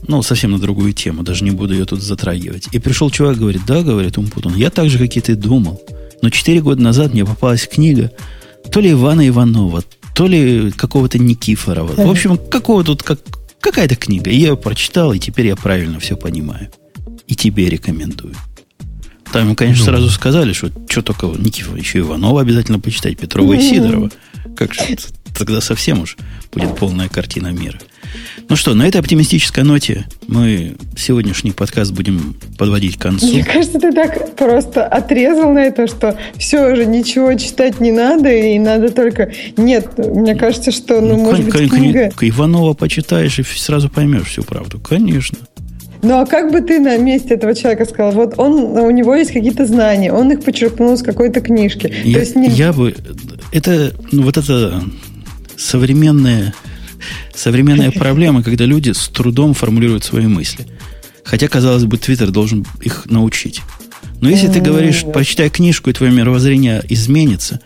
ну, 0.07 0.22
совсем 0.22 0.52
на 0.52 0.60
другую 0.60 0.94
тему, 0.94 1.23
даже 1.23 1.44
не 1.44 1.52
буду 1.52 1.73
ее 1.73 1.86
тут 1.86 2.02
затрагивать. 2.02 2.68
И 2.72 2.80
пришел 2.80 3.10
чувак, 3.10 3.38
говорит, 3.38 3.61
да, 3.65 3.82
говорит 3.82 4.18
Умпутун, 4.18 4.56
я 4.56 4.69
так 4.69 4.90
же, 4.90 4.98
как 4.98 5.15
и 5.15 5.22
ты 5.22 5.36
думал. 5.36 5.82
Но 6.22 6.30
четыре 6.30 6.61
года 6.61 6.82
назад 6.82 7.14
мне 7.14 7.26
попалась 7.26 7.68
книга 7.68 8.11
то 8.72 8.80
ли 8.80 8.91
Ивана 8.91 9.27
Иванова, 9.27 9.84
то 10.14 10.27
ли 10.27 10.72
какого-то 10.72 11.19
Никифорова. 11.19 11.94
В 11.95 12.10
общем, 12.10 12.38
какого 12.38 12.84
тут, 12.84 13.03
как, 13.03 13.19
какая-то 13.60 13.95
книга. 13.95 14.30
Я 14.30 14.49
ее 14.49 14.57
прочитал, 14.57 15.14
и 15.14 15.19
теперь 15.19 15.48
я 15.48 15.56
правильно 15.56 15.99
все 15.99 16.15
понимаю. 16.15 16.72
И 17.27 17.36
тебе 17.36 17.69
рекомендую. 17.69 18.36
Там 19.32 19.45
ему, 19.45 19.56
конечно, 19.56 19.86
ну. 19.86 19.91
сразу 19.91 20.10
сказали, 20.10 20.53
что 20.53 20.72
что 20.88 21.02
только 21.02 21.27
Никифорова, 21.27 21.77
еще 21.77 21.99
Иванова 21.99 22.41
обязательно 22.41 22.80
почитать, 22.80 23.18
Петрова 23.18 23.53
и 23.53 23.61
Сидорова. 23.61 24.11
Как 24.56 24.73
же 24.73 24.82
тогда 25.38 25.60
совсем 25.61 26.02
уж 26.02 26.15
будет 26.53 26.76
полная 26.77 27.10
картина 27.10 27.48
мира. 27.52 27.80
Ну 28.47 28.55
что, 28.55 28.76
на 28.76 28.88
этой 28.88 29.01
оптимистической 29.01 29.63
ноте 29.63 30.05
мы 30.27 30.76
сегодняшний 30.95 31.51
подкаст 31.51 31.91
будем 31.91 32.35
подводить 32.57 32.97
к 32.97 33.01
концу. 33.01 33.26
Мне 33.27 33.43
кажется, 33.43 33.80
ты 33.80 33.91
так 33.91 34.35
просто 34.35 34.85
отрезал 34.85 35.51
на 35.51 35.65
это, 35.65 35.88
что 35.88 36.17
все 36.38 36.72
уже 36.72 36.85
ничего 36.85 37.34
читать 37.34 37.80
не 37.80 37.91
надо, 37.91 38.30
и 38.31 38.59
надо 38.59 38.91
только... 38.91 39.31
Нет, 39.57 39.97
мне 39.97 40.35
кажется, 40.35 40.72
что, 40.72 41.01
ну, 41.01 41.17
ну 41.17 41.23
может 41.23 41.45
быть, 41.45 41.72
книга... 41.72 42.11
Иванова 42.22 42.73
почитаешь 42.73 43.39
и 43.39 43.43
сразу 43.43 43.89
поймешь 43.89 44.27
всю 44.27 44.43
правду. 44.43 44.80
Конечно. 44.80 45.39
Ну 46.03 46.19
а 46.19 46.27
как 46.27 46.51
бы 46.51 46.61
ты 46.61 46.80
на 46.80 46.97
месте 46.97 47.34
этого 47.34 47.55
человека 47.55 47.85
сказал? 47.85 48.11
Вот 48.11 48.35
он, 48.38 48.77
у 48.77 48.91
него 48.91 49.15
есть 49.15 49.31
какие-то 49.31 49.65
знания, 49.65 50.13
он 50.13 50.31
их 50.31 50.43
почерпнул 50.43 50.95
с 50.95 51.01
какой-то 51.01 51.41
книжки. 51.41 51.91
Я, 52.03 52.13
То 52.13 52.19
есть 52.19 52.35
не... 52.35 52.49
я 52.49 52.73
бы... 52.73 52.95
Это, 53.51 53.91
ну, 54.11 54.22
вот 54.22 54.38
это 54.38 54.84
современное 55.57 56.53
Современная 57.34 57.91
проблема, 57.95 58.44
когда 58.44 58.65
люди 58.65 58.91
с 58.91 59.07
трудом 59.07 59.53
формулируют 59.53 60.03
свои 60.03 60.27
мысли. 60.27 60.68
Хотя, 61.23 61.48
казалось 61.48 61.86
бы, 61.86 61.98
Твиттер 61.98 62.32
должен 62.32 62.65
их 62.82 63.06
научить. 63.07 63.61
Но 64.22 64.30
если 64.30 64.48
ты 64.48 64.60
говоришь, 64.60 65.03
прочитай 65.11 65.49
книжку, 65.49 65.90
и 65.90 65.94
твое 65.94 66.11
мировоззрение 66.11 66.84
изменится, 66.88 67.60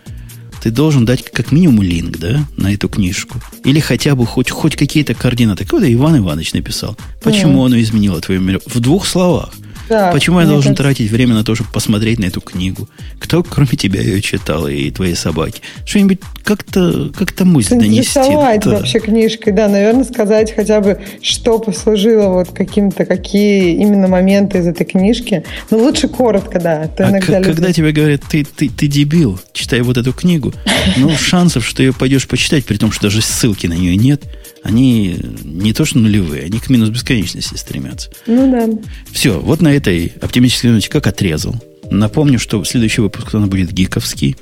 ты 0.62 0.72
должен 0.72 1.06
дать 1.06 1.24
как 1.24 1.52
минимум 1.52 1.82
линк, 1.82 2.18
да, 2.18 2.46
на 2.58 2.74
эту 2.74 2.90
книжку. 2.90 3.40
Или 3.64 3.80
хотя 3.80 4.16
бы 4.16 4.26
хоть, 4.26 4.50
хоть 4.50 4.76
какие-то 4.76 5.14
координаты. 5.14 5.64
Какой-то 5.64 5.92
Иван 5.92 6.18
Иванович 6.18 6.54
написал. 6.54 6.98
Почему 7.22 7.64
mm. 7.64 7.66
оно 7.66 7.80
изменило 7.80 8.20
твое 8.20 8.40
мировоззрение? 8.40 8.80
В 8.80 8.80
двух 8.82 9.06
словах. 9.06 9.54
Да, 9.90 10.12
Почему 10.12 10.40
я 10.40 10.46
должен 10.46 10.76
кажется... 10.76 10.84
тратить 10.84 11.12
время 11.12 11.34
на 11.34 11.44
то, 11.44 11.56
чтобы 11.56 11.72
посмотреть 11.72 12.20
на 12.20 12.26
эту 12.26 12.42
книгу? 12.42 12.88
Кто, 13.20 13.44
кроме 13.44 13.70
тебя, 13.70 14.02
ее 14.02 14.22
читал 14.22 14.68
и 14.68 14.92
твоей 14.92 15.16
собаки? 15.16 15.62
Что-нибудь 15.86 16.20
как-то 16.44 17.12
как 17.18 17.40
мысль 17.42 17.76
донести. 17.76 18.20
Да. 18.20 18.60
вообще 18.78 19.00
книжкой, 19.00 19.54
да, 19.54 19.68
наверное, 19.68 20.04
сказать 20.04 20.54
хотя 20.56 20.82
бы, 20.82 21.00
что 21.22 21.60
послужило 21.60 22.30
вот 22.30 22.52
каким-то, 22.52 23.06
какие 23.06 23.76
именно 23.76 24.08
моменты 24.08 24.60
из 24.60 24.68
этой 24.68 24.86
книжки. 24.86 25.44
Но 25.70 25.78
ну, 25.78 25.84
лучше 25.86 26.08
коротко, 26.08 26.60
да. 26.60 26.84
А 26.84 26.88
то 26.88 27.08
а 27.08 27.10
иногда 27.10 27.42
когда 27.42 27.74
тебе 27.74 27.92
говорят, 27.92 28.22
ты, 28.30 28.46
ты, 28.46 28.70
ты 28.70 28.88
дебил, 28.88 29.40
читай 29.54 29.82
вот 29.82 29.98
эту 29.98 30.14
книгу, 30.14 30.54
ну, 30.98 31.10
шансов, 31.18 31.66
что 31.66 31.82
ее 31.82 31.94
пойдешь 31.94 32.28
почитать, 32.28 32.66
при 32.66 32.78
том, 32.78 32.92
что 32.92 33.04
даже 33.04 33.22
ссылки 33.22 33.68
на 33.68 33.74
нее 33.74 33.96
нет, 33.96 34.24
они 34.64 35.20
не 35.44 35.74
то 35.74 35.86
что 35.86 36.00
нулевые, 36.00 36.46
они 36.46 36.60
к 36.60 36.70
минус 36.70 36.90
бесконечности 36.90 37.56
стремятся. 37.56 38.10
Ну 38.28 38.52
да. 38.52 38.68
Все, 39.12 39.40
вот 39.40 39.62
на 39.62 39.74
этой 39.74 40.14
оптимистической 40.22 40.72
ноте 40.72 40.90
как 40.90 41.08
отрезал. 41.08 41.56
Напомню, 41.90 42.40
что 42.40 42.64
следующий 42.64 43.02
выпуск 43.02 43.34
он 43.34 43.50
будет 43.50 43.72
гиковский, 43.72 44.36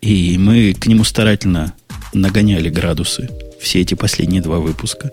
и 0.00 0.36
мы 0.38 0.74
к 0.74 0.86
нему 0.86 1.04
старательно 1.04 1.74
нагоняли 2.12 2.70
градусы 2.70 3.28
все 3.60 3.80
эти 3.80 3.94
последние 3.94 4.40
два 4.40 4.58
выпуска. 4.58 5.10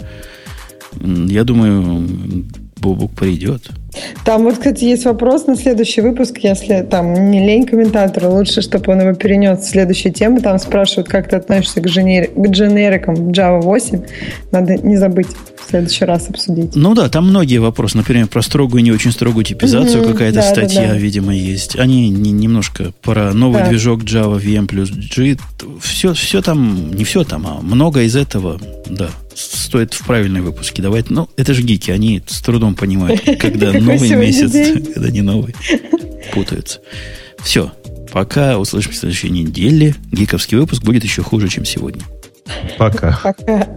Я 1.02 1.44
думаю, 1.44 2.46
Бобук 2.78 3.14
придет. 3.16 3.70
Там 4.26 4.44
вот, 4.44 4.54
кстати, 4.58 4.84
есть 4.86 5.06
вопрос 5.06 5.48
на 5.48 5.56
следующий 5.56 6.02
выпуск, 6.02 6.38
если 6.40 6.82
там 6.90 7.32
не 7.32 7.46
лень 7.46 7.66
комментатора, 7.66 8.28
лучше, 8.30 8.62
чтобы 8.62 8.92
он 8.94 9.02
его 9.02 9.14
перенес 9.14 9.60
в 9.60 9.70
следующую 9.70 10.14
тему. 10.14 10.42
Там 10.42 10.60
спрашивают, 10.60 11.08
как 11.08 11.30
ты 11.30 11.36
относишься 11.38 11.82
к, 11.82 11.86
дженери- 11.86 12.32
к 12.34 12.48
дженерикам 12.50 13.16
Java 13.32 13.62
8. 13.62 14.02
Надо 14.52 14.76
не 14.78 14.98
забыть 14.98 15.28
в 15.28 15.70
следующий 15.70 16.06
раз 16.06 16.30
обсудить. 16.30 16.76
Ну 16.76 16.94
да, 16.94 17.10
там 17.10 17.28
многие 17.30 17.58
вопросы. 17.58 17.98
Например, 17.98 18.28
про 18.28 18.42
строгую 18.42 18.82
и 18.82 18.84
не 18.84 18.92
очень 18.92 19.12
строгую 19.12 19.44
типизацию 19.44 20.04
Мгм, 20.04 20.12
какая-то 20.14 20.36
да, 20.36 20.42
да, 20.42 20.48
статья, 20.50 20.88
да. 20.90 20.96
видимо, 20.96 21.34
есть. 21.34 21.76
Они 21.78 22.10
не- 22.10 22.32
немножко 22.32 22.92
про 23.02 23.34
новый 23.34 23.62
Да. 23.62 23.70
движок 23.70 24.04
Java 24.04 24.40
VM 24.40 24.68
плюс 24.68 24.92
G. 24.92 25.38
Все, 25.82 26.14
все 26.14 26.42
там, 26.42 26.92
не 26.94 27.04
все 27.04 27.24
там, 27.24 27.46
а 27.48 27.62
много 27.62 28.02
из 28.04 28.16
этого, 28.16 28.60
да, 28.90 29.10
стоит 29.36 29.94
в 29.94 30.06
правильные 30.06 30.42
выпуски 30.42 30.82
давать. 30.82 31.10
Ну, 31.10 31.30
это 31.38 31.54
же 31.54 31.62
гики, 31.62 31.92
они 31.92 32.22
с 32.26 32.42
трудом 32.42 32.76
понимают, 32.76 33.22
когда 33.40 33.74
новый 33.74 34.16
месяц, 34.16 34.52
когда 34.94 35.10
не 35.10 35.22
новый. 35.22 35.56
Путаются. 36.34 36.80
Все. 37.44 37.72
Пока 38.12 38.58
услышим 38.58 38.92
в 38.94 38.96
следующей 38.96 39.30
неделе. 39.30 39.96
Гиковский 40.12 40.58
выпуск 40.58 40.84
будет 40.84 41.04
еще 41.04 41.22
хуже, 41.22 41.50
чем 41.50 41.66
сегодня. 41.66 42.04
Пока. 42.78 43.20
Пока. 43.24 43.68